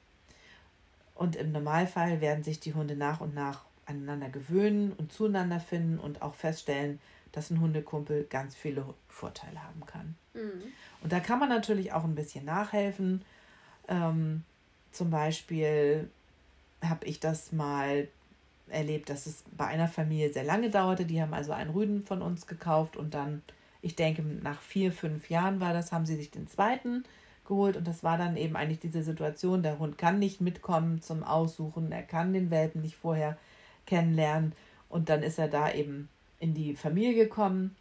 Und 1.16 1.36
im 1.36 1.52
Normalfall 1.52 2.22
werden 2.22 2.44
sich 2.44 2.60
die 2.60 2.74
Hunde 2.74 2.96
nach 2.96 3.22
und 3.22 3.34
nach 3.36 3.64
aneinander 3.86 4.30
gewöhnen 4.30 4.94
und 4.94 5.12
zueinander 5.12 5.60
finden 5.60 6.00
und 6.00 6.22
auch 6.22 6.34
feststellen, 6.34 7.00
dass 7.32 7.50
ein 7.50 7.60
Hundekumpel 7.60 8.26
ganz 8.30 8.56
viele 8.56 8.86
Vorteile 9.10 9.62
haben 9.64 9.86
kann. 9.86 10.16
Mhm. 10.34 10.64
Und 11.02 11.12
da 11.12 11.20
kann 11.20 11.40
man 11.40 11.50
natürlich 11.50 11.92
auch 11.92 12.04
ein 12.04 12.16
bisschen 12.16 12.46
nachhelfen. 12.46 13.24
Ähm, 13.88 14.44
zum 14.92 15.10
Beispiel 15.10 16.10
habe 16.82 17.06
ich 17.06 17.20
das 17.20 17.52
mal 17.52 18.08
erlebt, 18.70 19.10
dass 19.10 19.26
es 19.26 19.44
bei 19.56 19.66
einer 19.66 19.88
Familie 19.88 20.32
sehr 20.32 20.44
lange 20.44 20.70
dauerte. 20.70 21.06
Die 21.06 21.22
haben 21.22 21.34
also 21.34 21.52
einen 21.52 21.72
Rüden 21.72 22.04
von 22.04 22.22
uns 22.22 22.48
gekauft 22.48 22.96
und 22.96 23.14
dann, 23.14 23.42
ich 23.82 23.96
denke, 23.96 24.22
nach 24.22 24.62
vier, 24.62 24.92
fünf 24.92 25.30
Jahren 25.30 25.60
war 25.60 25.74
das, 25.74 25.92
haben 25.92 26.06
sie 26.06 26.16
sich 26.16 26.32
den 26.32 26.48
zweiten 26.48 27.04
geholt. 27.46 27.78
Und 27.78 27.88
das 27.88 28.04
war 28.04 28.18
dann 28.18 28.38
eben 28.38 28.56
eigentlich 28.56 28.80
diese 28.80 29.04
Situation, 29.04 29.64
der 29.64 29.80
Hund 29.80 29.98
kann 29.98 30.20
nicht 30.20 30.42
mitkommen 30.42 31.02
zum 31.02 31.24
Aussuchen, 31.24 31.92
er 31.92 32.04
kann 32.04 32.34
den 32.34 32.52
Welpen 32.52 32.82
nicht 32.82 32.96
vorher 32.96 33.38
kennenlernen. 33.86 34.54
Und 34.90 35.10
dann 35.10 35.24
ist 35.24 35.40
er 35.40 35.48
da 35.48 35.72
eben 35.72 36.10
in 36.40 36.54
die 36.54 36.76
Familie 36.76 37.16
gekommen. 37.16 37.76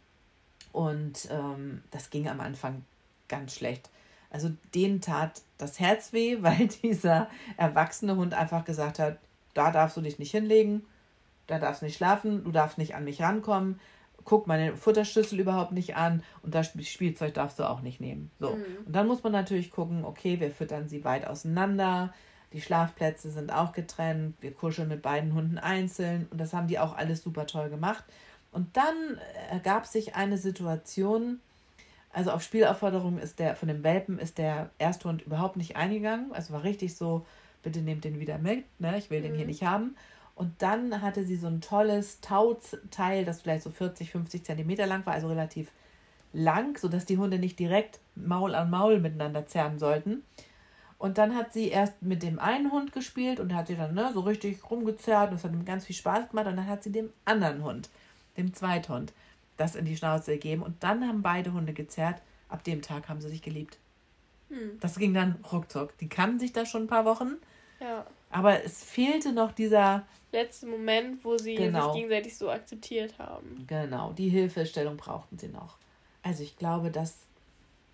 Und 0.71 1.27
ähm, 1.31 1.83
das 1.91 2.09
ging 2.09 2.27
am 2.27 2.39
Anfang 2.39 2.83
ganz 3.27 3.55
schlecht. 3.55 3.89
Also 4.29 4.51
denen 4.73 4.99
tat 4.99 5.41
das 5.57 5.79
Herz 5.79 6.11
weh, 6.11 6.37
weil 6.41 6.67
dieser 6.67 7.29
erwachsene 7.57 8.15
Hund 8.15 8.33
einfach 8.33 8.65
gesagt 8.65 8.99
hat, 8.99 9.17
da 9.53 9.71
darfst 9.71 9.97
du 9.97 10.01
dich 10.01 10.17
nicht 10.17 10.31
hinlegen, 10.31 10.83
da 11.47 11.59
darfst 11.59 11.81
du 11.81 11.85
nicht 11.85 11.97
schlafen, 11.97 12.43
du 12.43 12.51
darfst 12.51 12.77
nicht 12.77 12.95
an 12.95 13.03
mich 13.03 13.21
rankommen, 13.21 13.79
guck 14.25 14.47
meine 14.47 14.75
Futterschüssel 14.75 15.39
überhaupt 15.39 15.71
nicht 15.71 15.95
an 15.95 16.23
und 16.41 16.55
das 16.55 16.71
Spielzeug 16.83 17.33
darfst 17.33 17.59
du 17.59 17.69
auch 17.69 17.81
nicht 17.81 17.99
nehmen. 17.99 18.31
So. 18.39 18.51
Mhm. 18.51 18.85
Und 18.85 18.95
dann 18.95 19.07
muss 19.07 19.23
man 19.23 19.31
natürlich 19.31 19.71
gucken, 19.71 20.05
okay, 20.05 20.39
wir 20.39 20.51
füttern 20.51 20.87
sie 20.87 21.03
weit 21.03 21.27
auseinander, 21.27 22.13
die 22.53 22.61
Schlafplätze 22.61 23.31
sind 23.31 23.51
auch 23.51 23.73
getrennt, 23.73 24.35
wir 24.41 24.53
kuscheln 24.53 24.87
mit 24.87 25.01
beiden 25.01 25.33
Hunden 25.33 25.57
einzeln 25.57 26.27
und 26.31 26.39
das 26.39 26.53
haben 26.53 26.67
die 26.67 26.79
auch 26.79 26.95
alles 26.95 27.23
super 27.23 27.47
toll 27.47 27.69
gemacht. 27.69 28.03
Und 28.51 28.77
dann 28.77 29.19
ergab 29.49 29.87
sich 29.87 30.15
eine 30.15 30.37
Situation, 30.37 31.39
also 32.11 32.29
auf 32.29 32.43
Spielaufforderung 32.43 33.17
ist 33.17 33.39
der 33.39 33.55
von 33.55 33.67
dem 33.67 33.83
Welpen 33.83 34.19
ist 34.19 34.37
der 34.37 34.69
Ersthund 34.77 35.23
überhaupt 35.23 35.57
nicht 35.57 35.75
eingegangen. 35.75 36.31
Also 36.31 36.53
war 36.53 36.63
richtig 36.63 36.95
so, 36.95 37.25
bitte 37.63 37.79
nehmt 37.79 38.03
den 38.03 38.19
wieder 38.19 38.37
mit, 38.37 38.65
ne? 38.79 38.97
Ich 38.99 39.09
will 39.09 39.19
mhm. 39.19 39.23
den 39.23 39.33
hier 39.33 39.45
mhm. 39.45 39.49
nicht 39.49 39.63
haben. 39.63 39.95
Und 40.35 40.61
dann 40.61 41.01
hatte 41.01 41.23
sie 41.25 41.35
so 41.35 41.47
ein 41.47 41.61
tolles 41.61 42.19
Tauteil, 42.21 43.23
das 43.23 43.41
vielleicht 43.41 43.63
so 43.63 43.69
40, 43.69 44.11
50 44.11 44.43
Zentimeter 44.43 44.87
lang 44.87 45.05
war, 45.05 45.13
also 45.13 45.27
relativ 45.27 45.71
lang, 46.33 46.77
sodass 46.77 47.05
die 47.05 47.17
Hunde 47.17 47.37
nicht 47.37 47.59
direkt 47.59 47.99
Maul 48.15 48.55
an 48.55 48.69
Maul 48.69 48.99
miteinander 48.99 49.45
zerren 49.45 49.77
sollten. 49.77 50.23
Und 50.97 51.17
dann 51.17 51.35
hat 51.35 51.53
sie 51.53 51.67
erst 51.67 52.01
mit 52.01 52.23
dem 52.23 52.39
einen 52.39 52.71
Hund 52.71 52.93
gespielt 52.93 53.39
und 53.39 53.53
hat 53.53 53.67
sie 53.67 53.75
dann 53.75 53.93
ne, 53.93 54.11
so 54.13 54.21
richtig 54.21 54.69
rumgezerrt 54.71 55.31
und 55.31 55.35
es 55.35 55.43
hat 55.43 55.51
ihm 55.51 55.65
ganz 55.65 55.85
viel 55.85 55.95
Spaß 55.95 56.29
gemacht. 56.29 56.47
Und 56.47 56.55
dann 56.55 56.67
hat 56.67 56.81
sie 56.81 56.91
dem 56.91 57.09
anderen 57.25 57.63
Hund, 57.63 57.89
dem 58.37 58.53
Zweithund, 58.53 59.13
das 59.57 59.75
in 59.75 59.85
die 59.85 59.97
Schnauze 59.97 60.31
gegeben. 60.31 60.63
Und 60.63 60.81
dann 60.81 61.05
haben 61.05 61.21
beide 61.21 61.53
Hunde 61.53 61.73
gezerrt. 61.73 62.21
Ab 62.47 62.63
dem 62.63 62.81
Tag 62.81 63.09
haben 63.09 63.19
sie 63.19 63.29
sich 63.29 63.41
geliebt. 63.41 63.77
Hm. 64.49 64.79
Das 64.79 64.97
ging 64.97 65.13
dann 65.13 65.43
ruckzuck. 65.51 65.97
Die 65.97 66.07
kannten 66.07 66.39
sich 66.39 66.53
da 66.53 66.65
schon 66.65 66.83
ein 66.83 66.87
paar 66.87 67.05
Wochen. 67.05 67.33
Ja. 67.79 68.05
Aber 68.29 68.63
es 68.63 68.83
fehlte 68.83 69.33
noch 69.33 69.51
dieser 69.51 70.05
letzte 70.33 70.67
Moment, 70.67 71.23
wo 71.23 71.37
sie 71.37 71.55
genau. 71.55 71.93
sich 71.93 72.01
gegenseitig 72.01 72.37
so 72.37 72.49
akzeptiert 72.49 73.17
haben. 73.17 73.65
Genau, 73.67 74.11
die 74.11 74.29
Hilfestellung 74.29 74.97
brauchten 74.97 75.37
sie 75.37 75.47
noch. 75.47 75.77
Also 76.23 76.43
ich 76.43 76.57
glaube, 76.57 76.91
dass 76.91 77.19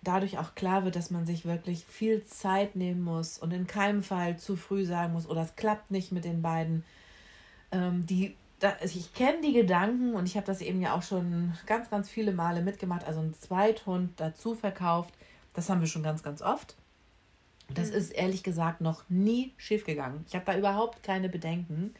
dadurch 0.02 0.38
auch 0.38 0.54
klar 0.54 0.84
wird, 0.84 0.96
dass 0.96 1.10
man 1.10 1.26
sich 1.26 1.44
wirklich 1.44 1.84
viel 1.84 2.24
Zeit 2.24 2.74
nehmen 2.74 3.02
muss 3.02 3.38
und 3.38 3.52
in 3.52 3.66
keinem 3.66 4.02
Fall 4.02 4.38
zu 4.38 4.56
früh 4.56 4.84
sagen 4.84 5.12
muss, 5.12 5.28
oder 5.28 5.42
oh, 5.42 5.44
es 5.44 5.56
klappt 5.56 5.90
nicht 5.90 6.10
mit 6.10 6.24
den 6.24 6.42
beiden. 6.42 6.84
Ähm, 7.70 8.06
die, 8.06 8.34
da, 8.60 8.70
also 8.80 8.98
ich 8.98 9.12
kenne 9.14 9.40
die 9.42 9.52
Gedanken 9.52 10.14
und 10.14 10.26
ich 10.26 10.36
habe 10.36 10.46
das 10.46 10.60
eben 10.60 10.80
ja 10.80 10.94
auch 10.94 11.02
schon 11.02 11.52
ganz, 11.66 11.90
ganz 11.90 12.08
viele 12.08 12.32
Male 12.32 12.62
mitgemacht. 12.62 13.04
Also 13.06 13.20
ein 13.20 13.34
Zweithund 13.34 14.18
dazu 14.18 14.54
verkauft, 14.54 15.12
das 15.54 15.68
haben 15.68 15.80
wir 15.80 15.88
schon 15.88 16.02
ganz, 16.02 16.22
ganz 16.22 16.40
oft. 16.40 16.76
Das 17.74 17.90
mhm. 17.90 17.96
ist 17.96 18.10
ehrlich 18.10 18.42
gesagt 18.42 18.80
noch 18.80 19.04
nie 19.08 19.52
schiefgegangen. 19.56 20.24
Ich 20.28 20.34
habe 20.34 20.44
da 20.46 20.56
überhaupt 20.56 21.02
keine 21.02 21.28
Bedenken. 21.28 21.94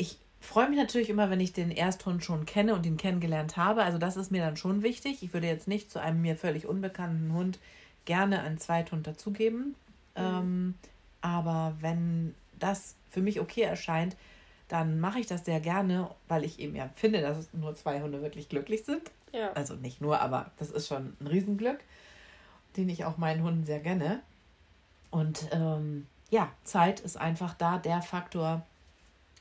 Ich 0.00 0.16
freue 0.40 0.70
mich 0.70 0.78
natürlich 0.78 1.10
immer, 1.10 1.28
wenn 1.28 1.40
ich 1.40 1.52
den 1.52 1.70
Ersthund 1.70 2.24
schon 2.24 2.46
kenne 2.46 2.74
und 2.74 2.86
ihn 2.86 2.96
kennengelernt 2.96 3.58
habe. 3.58 3.82
Also 3.82 3.98
das 3.98 4.16
ist 4.16 4.30
mir 4.30 4.42
dann 4.42 4.56
schon 4.56 4.82
wichtig. 4.82 5.22
Ich 5.22 5.34
würde 5.34 5.46
jetzt 5.46 5.68
nicht 5.68 5.90
zu 5.90 6.00
einem 6.00 6.22
mir 6.22 6.36
völlig 6.36 6.66
unbekannten 6.66 7.34
Hund 7.34 7.58
gerne 8.06 8.40
einen 8.40 8.58
Zweithund 8.58 9.06
dazugeben. 9.06 9.76
Mhm. 10.16 10.24
Ähm, 10.24 10.74
aber 11.20 11.76
wenn 11.80 12.34
das 12.58 12.94
für 13.10 13.20
mich 13.20 13.40
okay 13.40 13.60
erscheint, 13.62 14.16
dann 14.68 15.00
mache 15.00 15.20
ich 15.20 15.26
das 15.26 15.44
sehr 15.44 15.60
gerne, 15.60 16.10
weil 16.28 16.44
ich 16.44 16.58
eben 16.60 16.76
ja 16.76 16.88
finde, 16.94 17.20
dass 17.20 17.52
nur 17.52 17.74
zwei 17.74 18.00
Hunde 18.00 18.22
wirklich 18.22 18.48
glücklich 18.48 18.84
sind. 18.84 19.02
Ja. 19.32 19.52
Also 19.52 19.74
nicht 19.74 20.00
nur, 20.00 20.20
aber 20.20 20.50
das 20.56 20.70
ist 20.70 20.88
schon 20.88 21.16
ein 21.20 21.26
Riesenglück, 21.26 21.80
den 22.76 22.88
ich 22.88 23.04
auch 23.04 23.18
meinen 23.18 23.42
Hunden 23.42 23.64
sehr 23.64 23.80
gönne. 23.80 24.22
Und 25.10 25.48
ähm, 25.52 26.06
ja, 26.30 26.50
Zeit 26.64 27.00
ist 27.00 27.18
einfach 27.18 27.54
da 27.54 27.78
der 27.78 28.00
Faktor 28.00 28.64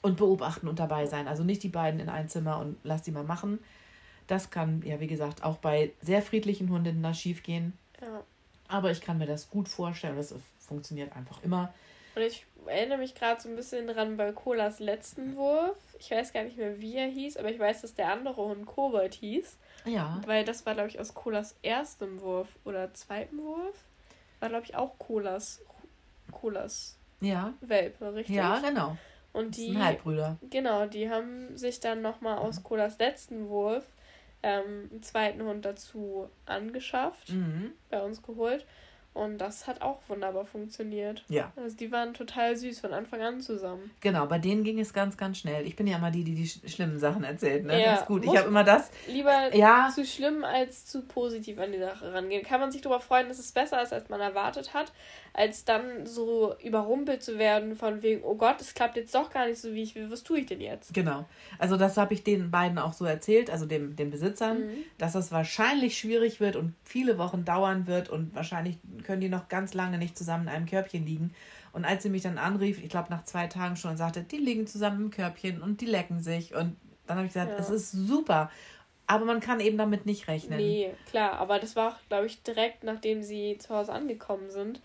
und 0.02 0.18
beobachten 0.18 0.68
und 0.68 0.80
dabei 0.80 1.06
sein. 1.06 1.28
Also 1.28 1.44
nicht 1.44 1.64
die 1.64 1.70
beiden 1.70 2.00
in 2.00 2.10
ein 2.10 2.30
Zimmer 2.30 2.60
und 2.60 2.78
lass 2.84 3.02
die 3.02 3.12
mal 3.12 3.24
machen. 3.24 3.60
Das 4.28 4.52
kann, 4.52 4.82
ja, 4.86 5.00
wie 5.00 5.08
gesagt, 5.08 5.44
auch 5.44 5.58
bei 5.58 5.92
sehr 6.02 6.22
friedlichen 6.22 6.70
Hunden 6.70 7.02
da 7.02 7.14
schief 7.14 7.44
gehen. 7.44 7.74
Ja. 8.02 8.24
Aber 8.68 8.92
ich 8.92 9.02
kann 9.02 9.18
mir 9.18 9.26
das 9.26 9.50
gut 9.50 9.68
vorstellen. 9.68 10.16
Das 10.16 10.34
funktioniert 10.60 11.16
einfach 11.16 11.44
immer. 11.44 11.74
Und 12.16 12.22
ich 12.22 12.46
erinnere 12.66 13.00
mich 13.00 13.16
gerade 13.16 13.42
so 13.42 13.50
ein 13.50 13.56
bisschen 13.56 13.88
dran 13.88 14.18
bei 14.18 14.32
Colas 14.32 14.80
letzten 14.80 15.36
Wurf. 15.36 15.78
Ich 16.00 16.12
weiß 16.12 16.34
gar 16.34 16.44
nicht 16.44 16.58
mehr, 16.58 16.80
wie 16.80 16.96
er 16.96 17.08
hieß, 17.08 17.38
aber 17.38 17.50
ich 17.50 17.60
weiß, 17.60 17.82
dass 17.82 17.96
der 17.96 18.12
andere 18.12 18.36
Hund 18.44 18.66
Kobold 18.66 19.16
hieß. 19.16 19.58
Ja. 19.86 20.22
Weil 20.26 20.46
das 20.46 20.66
war, 20.66 20.74
glaube 20.74 20.90
ich, 20.90 21.00
aus 21.00 21.14
Colas 21.14 21.56
erstem 21.64 22.22
Wurf 22.22 22.48
oder 22.66 22.94
zweiten 22.94 23.38
Wurf 23.40 23.76
war, 24.40 24.50
glaube 24.50 24.66
ich, 24.66 24.76
auch 24.76 24.98
Colas, 25.00 25.62
Colas 26.32 26.98
ja. 27.22 27.54
Welpe, 27.62 28.14
richtig? 28.14 28.36
Ja, 28.36 28.60
genau. 28.60 28.98
Und 29.34 29.58
die, 29.58 29.78
Halbbrüder. 29.78 30.38
Genau, 30.50 30.86
die 30.86 31.10
haben 31.10 31.56
sich 31.56 31.80
dann 31.80 32.02
nochmal 32.02 32.38
mhm. 32.38 32.42
aus 32.42 32.64
Colas 32.64 32.98
letzten 32.98 33.50
Wurf 33.50 33.86
ähm, 34.42 34.90
einen 34.92 35.04
zweiten 35.04 35.44
Hund 35.44 35.66
dazu 35.66 36.30
angeschafft, 36.46 37.30
mhm. 37.32 37.74
bei 37.90 38.02
uns 38.02 38.22
geholt. 38.22 38.66
Und 39.20 39.38
das 39.38 39.68
hat 39.68 39.82
auch 39.82 40.00
wunderbar 40.08 40.46
funktioniert. 40.46 41.26
Ja. 41.28 41.52
Also 41.58 41.76
die 41.76 41.92
waren 41.92 42.14
total 42.14 42.56
süß 42.56 42.80
von 42.80 42.94
Anfang 42.94 43.22
an 43.22 43.42
zusammen. 43.42 43.92
Genau, 44.00 44.26
bei 44.28 44.40
denen 44.40 44.64
ging 44.64 44.80
es 44.80 44.94
ganz, 44.94 45.18
ganz 45.18 45.40
schnell. 45.40 45.68
Ich 45.68 45.76
bin 45.76 45.88
ja 45.88 45.98
immer 45.98 46.10
die, 46.10 46.24
die 46.24 46.36
die 46.36 46.48
schlimmen 46.48 47.00
Sachen 47.00 47.26
erzählt. 47.26 47.66
Ne? 47.66 47.82
Ja, 47.82 47.92
das 47.92 48.02
ist 48.02 48.08
gut. 48.08 48.24
Ich 48.24 48.38
habe 48.38 48.48
immer 48.48 48.64
das. 48.64 48.90
Lieber 49.08 49.54
ja. 49.54 49.90
zu 49.94 50.06
schlimm 50.06 50.46
als 50.46 50.86
zu 50.86 51.02
positiv 51.02 51.60
an 51.60 51.74
die 51.74 51.80
Sache 51.80 52.14
rangehen. 52.14 52.46
Kann 52.46 52.62
man 52.62 52.72
sich 52.72 52.80
darüber 52.80 53.02
freuen, 53.02 53.28
dass 53.28 53.40
es 53.40 53.52
besser 53.52 53.84
ist, 53.84 53.92
als 53.92 54.08
man 54.08 54.22
erwartet 54.22 54.74
hat, 54.74 54.94
als 55.34 55.66
dann 55.66 56.06
so 56.06 56.56
überrumpelt 56.64 57.22
zu 57.22 57.38
werden 57.38 57.76
von 57.76 58.02
wegen, 58.02 58.24
oh 58.24 58.36
Gott, 58.36 58.62
es 58.62 58.74
klappt 58.74 58.96
jetzt 58.96 59.14
doch 59.14 59.32
gar 59.32 59.48
nicht 59.48 59.60
so, 59.60 59.74
wie 59.74 59.84
ich 59.84 59.96
will. 59.96 60.10
Was 60.10 60.24
tue 60.24 60.40
ich 60.40 60.46
denn 60.46 60.62
jetzt? 60.62 60.94
Genau. 60.94 61.26
Also 61.58 61.76
das 61.76 61.98
habe 61.98 62.14
ich 62.14 62.24
den 62.24 62.52
beiden 62.52 62.78
auch 62.78 62.94
so 62.94 63.04
erzählt, 63.04 63.50
also 63.50 63.66
dem, 63.66 63.98
den 63.98 64.12
Besitzern, 64.12 64.60
mhm. 64.60 64.84
dass 64.98 65.16
es 65.16 65.34
wahrscheinlich 65.34 65.98
schwierig 65.98 66.40
wird 66.40 66.56
und 66.56 66.74
viele 66.86 67.18
Wochen 67.18 67.44
dauern 67.44 67.86
wird 67.86 68.08
und 68.08 68.34
wahrscheinlich 68.34 68.78
können 69.10 69.22
die 69.22 69.30
noch 69.30 69.48
ganz 69.48 69.74
lange 69.74 69.98
nicht 69.98 70.16
zusammen 70.16 70.44
in 70.44 70.50
einem 70.50 70.66
Körbchen 70.68 71.04
liegen. 71.04 71.34
Und 71.74 71.84
als 71.84 72.04
sie 72.04 72.10
mich 72.10 72.22
dann 72.22 72.38
anrief, 72.38 72.80
ich 72.80 72.90
glaube 72.90 73.10
nach 73.10 73.24
zwei 73.24 73.48
Tagen 73.48 73.76
schon, 73.76 73.98
sagte, 73.98 74.22
die 74.22 74.38
liegen 74.38 74.68
zusammen 74.68 75.06
im 75.06 75.10
Körbchen 75.10 75.64
und 75.64 75.82
die 75.82 75.88
lecken 75.88 76.22
sich. 76.22 76.54
Und 76.54 76.76
dann 77.08 77.18
habe 77.18 77.26
ich 77.26 77.34
gesagt, 77.34 77.54
ja. 77.54 77.58
es 77.58 77.72
ist 77.72 77.92
super. 77.92 78.52
Aber 79.08 79.26
man 79.26 79.40
kann 79.40 79.62
eben 79.62 79.80
damit 79.80 80.06
nicht 80.06 80.28
rechnen. 80.28 80.58
Nee, 80.58 80.94
klar. 81.10 81.40
Aber 81.40 81.58
das 81.58 81.76
war 81.76 81.98
glaube 82.08 82.28
ich, 82.28 82.44
direkt 82.44 82.84
nachdem 82.84 83.24
sie 83.24 83.58
zu 83.58 83.74
Hause 83.74 83.94
angekommen 83.94 84.52
sind 84.52 84.80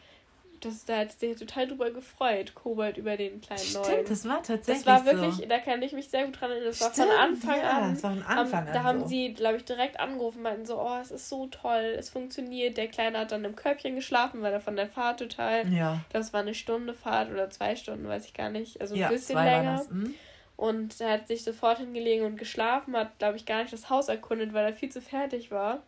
das, 0.65 0.85
da 0.85 0.99
hat 0.99 1.13
sich 1.13 1.37
total 1.37 1.69
drüber 1.69 1.91
gefreut, 1.91 2.55
Kobold 2.55 2.97
über 2.97 3.17
den 3.17 3.41
kleinen 3.41 3.61
Stimmt, 3.61 3.87
neuen. 3.87 4.05
das 4.07 4.29
war 4.29 4.43
tatsächlich 4.43 4.85
Das 4.85 4.87
war 4.87 5.05
wirklich, 5.05 5.35
so. 5.35 5.47
da 5.47 5.59
kann 5.59 5.83
ich 5.83 5.93
mich 5.93 6.09
sehr 6.09 6.25
gut 6.27 6.41
dran 6.41 6.51
erinnern, 6.51 6.69
das 6.69 6.77
Stimmt, 6.77 6.99
war 6.99 7.07
von 7.07 7.17
Anfang 7.17 7.61
ja, 7.61 7.71
an. 7.71 7.95
Das 7.95 8.03
war 8.03 8.11
von 8.11 8.23
Anfang 8.23 8.63
um, 8.63 8.69
an 8.69 8.75
Da 8.75 8.81
so. 8.81 8.85
haben 8.89 9.07
sie, 9.07 9.35
glaube 9.35 9.57
ich, 9.57 9.65
direkt 9.65 10.01
angerufen, 10.01 10.43
meinten 10.43 10.67
so, 10.67 10.81
oh, 10.81 10.99
es 11.01 11.11
ist 11.11 11.29
so 11.29 11.47
toll, 11.47 11.95
es 11.99 12.11
funktioniert. 12.11 12.77
Der 12.77 12.89
Kleine 12.89 13.19
hat 13.19 13.33
dann 13.33 13.45
im 13.45 13.57
Körbchen 13.57 13.95
geschlafen, 13.95 14.43
weil 14.43 14.53
er 14.53 14.61
von 14.61 14.77
der 14.77 14.89
Fahrt 14.89 15.21
total, 15.21 15.67
ja. 15.73 16.01
das 16.13 16.33
war 16.33 16.41
eine 16.41 16.55
Stunde 16.55 16.95
Fahrt 16.95 17.31
oder 17.31 17.51
zwei 17.51 17.77
Stunden, 17.77 18.09
weiß 18.09 18.27
ich 18.27 18.35
gar 18.35 18.51
nicht, 18.51 18.81
also 18.81 18.95
ein 18.95 19.01
ja, 19.01 19.09
bisschen 19.09 19.43
länger. 19.43 19.85
Mhm. 19.91 20.15
Und 20.57 21.01
er 21.01 21.11
hat 21.11 21.27
sich 21.27 21.43
sofort 21.43 21.79
hingelegen 21.79 22.25
und 22.25 22.37
geschlafen, 22.37 22.97
hat, 22.97 23.19
glaube 23.19 23.37
ich, 23.37 23.45
gar 23.45 23.63
nicht 23.63 23.73
das 23.73 23.91
Haus 23.91 24.09
erkundet, 24.09 24.53
weil 24.53 24.65
er 24.65 24.73
viel 24.73 24.89
zu 24.89 25.01
fertig 25.01 25.51
war. 25.51 25.83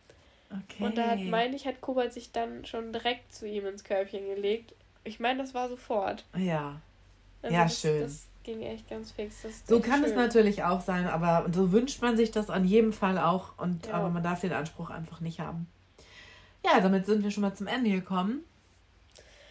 Okay. 0.51 0.85
Und 0.85 0.97
da 0.97 1.11
hat, 1.11 1.21
meine 1.21 1.57
ich, 1.57 1.67
hat 1.67 1.81
Kobold 1.81 2.13
sich 2.13 2.33
dann 2.33 2.65
schon 2.65 2.93
direkt 2.93 3.35
zu 3.35 3.47
ihm 3.47 3.67
ins 3.67 3.85
Körbchen 3.85 4.27
gelegt. 4.27 4.75
Ich 5.05 5.21
meine, 5.21 5.41
das 5.41 5.55
war 5.55 5.69
sofort. 5.69 6.25
Ja. 6.37 6.81
Also 7.43 7.55
ja, 7.55 7.63
das, 7.65 7.81
schön. 7.81 8.01
Das 8.01 8.27
ging 8.45 8.63
echt 8.63 8.89
ganz 8.89 9.11
fix. 9.11 9.43
so 9.67 9.81
kann 9.81 10.01
schön. 10.01 10.11
es 10.11 10.17
natürlich 10.17 10.63
auch 10.63 10.81
sein, 10.81 11.07
aber 11.07 11.47
so 11.53 11.73
wünscht 11.73 12.01
man 12.01 12.17
sich 12.17 12.31
das 12.31 12.49
an 12.49 12.65
jedem 12.65 12.93
Fall 12.93 13.19
auch. 13.19 13.59
Und, 13.59 13.87
ja. 13.87 13.95
Aber 13.95 14.11
man 14.11 14.23
darf 14.23 14.41
den 14.41 14.53
Anspruch 14.53 14.91
einfach 14.91 15.21
nicht 15.21 15.41
haben. 15.41 15.67
ja, 16.65 16.81
damit 16.81 17.07
sind 17.07 17.25
wir 17.25 17.31
schon 17.31 17.43
mal 17.43 17.55
zum 17.55 17.67
Ende 17.67 17.91
gekommen. 17.91 18.45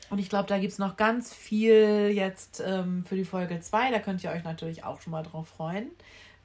Und 0.10 0.20
ich 0.20 0.30
glaube, 0.30 0.48
da 0.48 0.60
gibt 0.60 0.72
es 0.72 0.80
noch 0.80 0.98
ganz 0.98 1.34
viel 1.34 2.12
jetzt 2.14 2.64
ähm, 2.66 3.04
für 3.06 3.16
die 3.16 3.26
Folge 3.26 3.60
2. 3.60 3.92
Da 3.92 4.00
könnt 4.00 4.24
ihr 4.24 4.32
euch 4.32 4.44
natürlich 4.44 4.84
auch 4.84 5.02
schon 5.02 5.12
mal 5.12 5.24
drauf 5.24 5.48
freuen, 5.48 5.90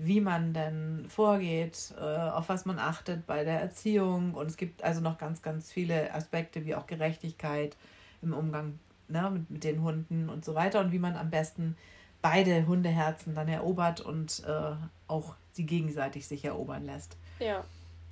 wie 0.02 0.20
man 0.20 0.54
denn 0.54 1.04
vorgeht, 1.08 1.94
äh, 2.00 2.02
auf 2.02 2.48
was 2.48 2.64
man 2.64 2.78
achtet 2.78 3.26
bei 3.26 3.44
der 3.44 3.60
Erziehung. 3.60 4.34
Und 4.34 4.46
es 4.46 4.56
gibt 4.56 4.82
also 4.82 5.02
noch 5.02 5.18
ganz, 5.18 5.42
ganz 5.42 5.70
viele 5.70 6.14
Aspekte 6.14 6.64
wie 6.64 6.74
auch 6.74 6.86
Gerechtigkeit 6.86 7.76
im 8.22 8.32
Umgang 8.32 8.78
ne, 9.08 9.30
mit, 9.30 9.50
mit 9.50 9.64
den 9.64 9.82
Hunden 9.82 10.30
und 10.30 10.42
so 10.44 10.54
weiter. 10.54 10.80
Und 10.80 10.90
wie 10.92 10.98
man 10.98 11.16
am 11.16 11.28
besten 11.28 11.76
beide 12.22 12.66
Hundeherzen 12.66 13.34
dann 13.34 13.48
erobert 13.48 14.00
und 14.00 14.42
äh, 14.46 14.72
auch 15.06 15.34
sie 15.52 15.66
gegenseitig 15.66 16.26
sich 16.26 16.46
erobern 16.46 16.86
lässt. 16.86 17.18
Ja. 17.38 17.64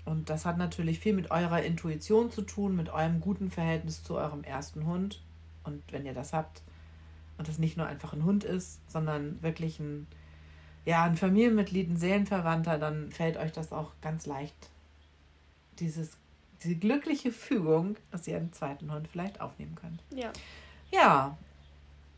Und 0.05 0.29
das 0.29 0.45
hat 0.45 0.59
natürlich 0.59 0.99
viel 0.99 1.15
mit 1.15 1.31
eurer 1.31 1.63
Intuition 1.63 2.31
zu 2.31 2.43
tun, 2.43 2.77
mit 2.77 2.91
eurem 2.91 3.21
guten 3.21 3.51
Verhältnis 3.51 4.03
zu 4.03 4.17
eurem 4.17 4.45
ersten 4.45 4.87
Hund. 4.87 5.23
Und 5.65 5.83
wenn 5.91 6.05
ihr 6.05 6.15
das 6.15 6.35
habt 6.35 6.63
und 7.39 7.49
das 7.49 7.59
nicht 7.59 7.77
nur 7.77 7.87
einfach 7.87 8.13
ein 8.13 8.25
Hund 8.25 8.45
ist, 8.45 8.81
sondern 8.91 9.43
wirklich 9.43 9.81
ein, 9.81 10.07
ja, 10.89 11.05
ein 11.05 11.17
Familienmitglied, 11.17 11.91
ein 11.91 11.97
Seelenverwandter, 11.99 12.79
dann 12.79 13.11
fällt 13.11 13.37
euch 13.37 13.53
das 13.53 13.73
auch 13.73 13.93
ganz 14.01 14.25
leicht, 14.25 14.57
dieses, 15.81 16.17
diese 16.63 16.77
glückliche 16.77 17.31
Fügung, 17.31 17.97
dass 18.11 18.27
ihr 18.27 18.39
einen 18.39 18.55
zweiten 18.55 18.91
Hund 18.91 19.07
vielleicht 19.07 19.43
aufnehmen 19.43 19.75
könnt. 19.75 20.03
Ja. 20.19 20.33
Ja, 20.91 21.37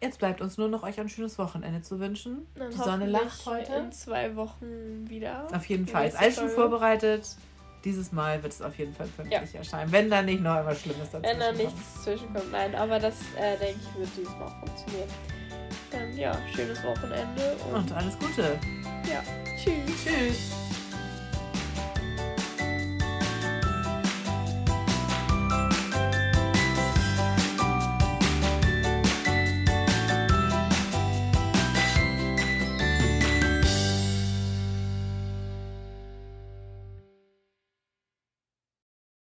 Jetzt 0.03 0.19
bleibt 0.19 0.41
uns 0.41 0.57
nur 0.57 0.69
noch 0.69 0.83
euch 0.83 0.99
ein 0.99 1.11
schönes 1.11 1.37
Wochenende 1.37 1.83
zu 1.83 2.01
wünschen. 2.01 2.47
Dann 2.55 2.71
Die 2.71 2.77
Sonne 2.79 3.07
lacht 3.07 3.45
heute. 3.45 3.75
In 3.75 3.93
zwei 3.93 4.35
Wochen 4.35 5.05
wieder. 5.11 5.47
Auf 5.55 5.67
jeden 5.67 5.87
Fall. 5.87 6.09
Ist 6.09 6.17
alles 6.17 6.37
schon 6.37 6.49
vorbereitet. 6.49 7.37
Dieses 7.85 8.11
Mal 8.11 8.43
wird 8.43 8.55
es 8.55 8.63
auf 8.63 8.79
jeden 8.79 8.95
Fall 8.95 9.09
pünktlich 9.09 9.53
ja. 9.53 9.59
erscheinen. 9.59 9.93
Wenn 9.93 10.09
da 10.09 10.23
nicht 10.23 10.41
noch 10.41 10.57
etwas 10.57 10.81
Schlimmes 10.81 11.11
dazu 11.11 11.23
Wenn 11.23 11.39
da 11.39 11.53
nichts 11.53 12.03
zwischenkommt, 12.03 12.51
nein. 12.51 12.75
Aber 12.75 12.99
das, 12.99 13.17
äh, 13.37 13.59
denke 13.59 13.79
ich, 13.79 13.99
wird 13.99 14.09
dieses 14.17 14.33
Mal 14.39 14.49
funktionieren. 14.49 15.09
Dann 15.91 16.17
ja, 16.17 16.39
schönes 16.55 16.83
Wochenende. 16.85 17.57
Und, 17.69 17.75
und 17.75 17.93
alles 17.93 18.19
Gute. 18.19 18.59
Ja. 19.11 19.23
Tschüss. 19.57 20.05
Tschüss. 20.05 20.53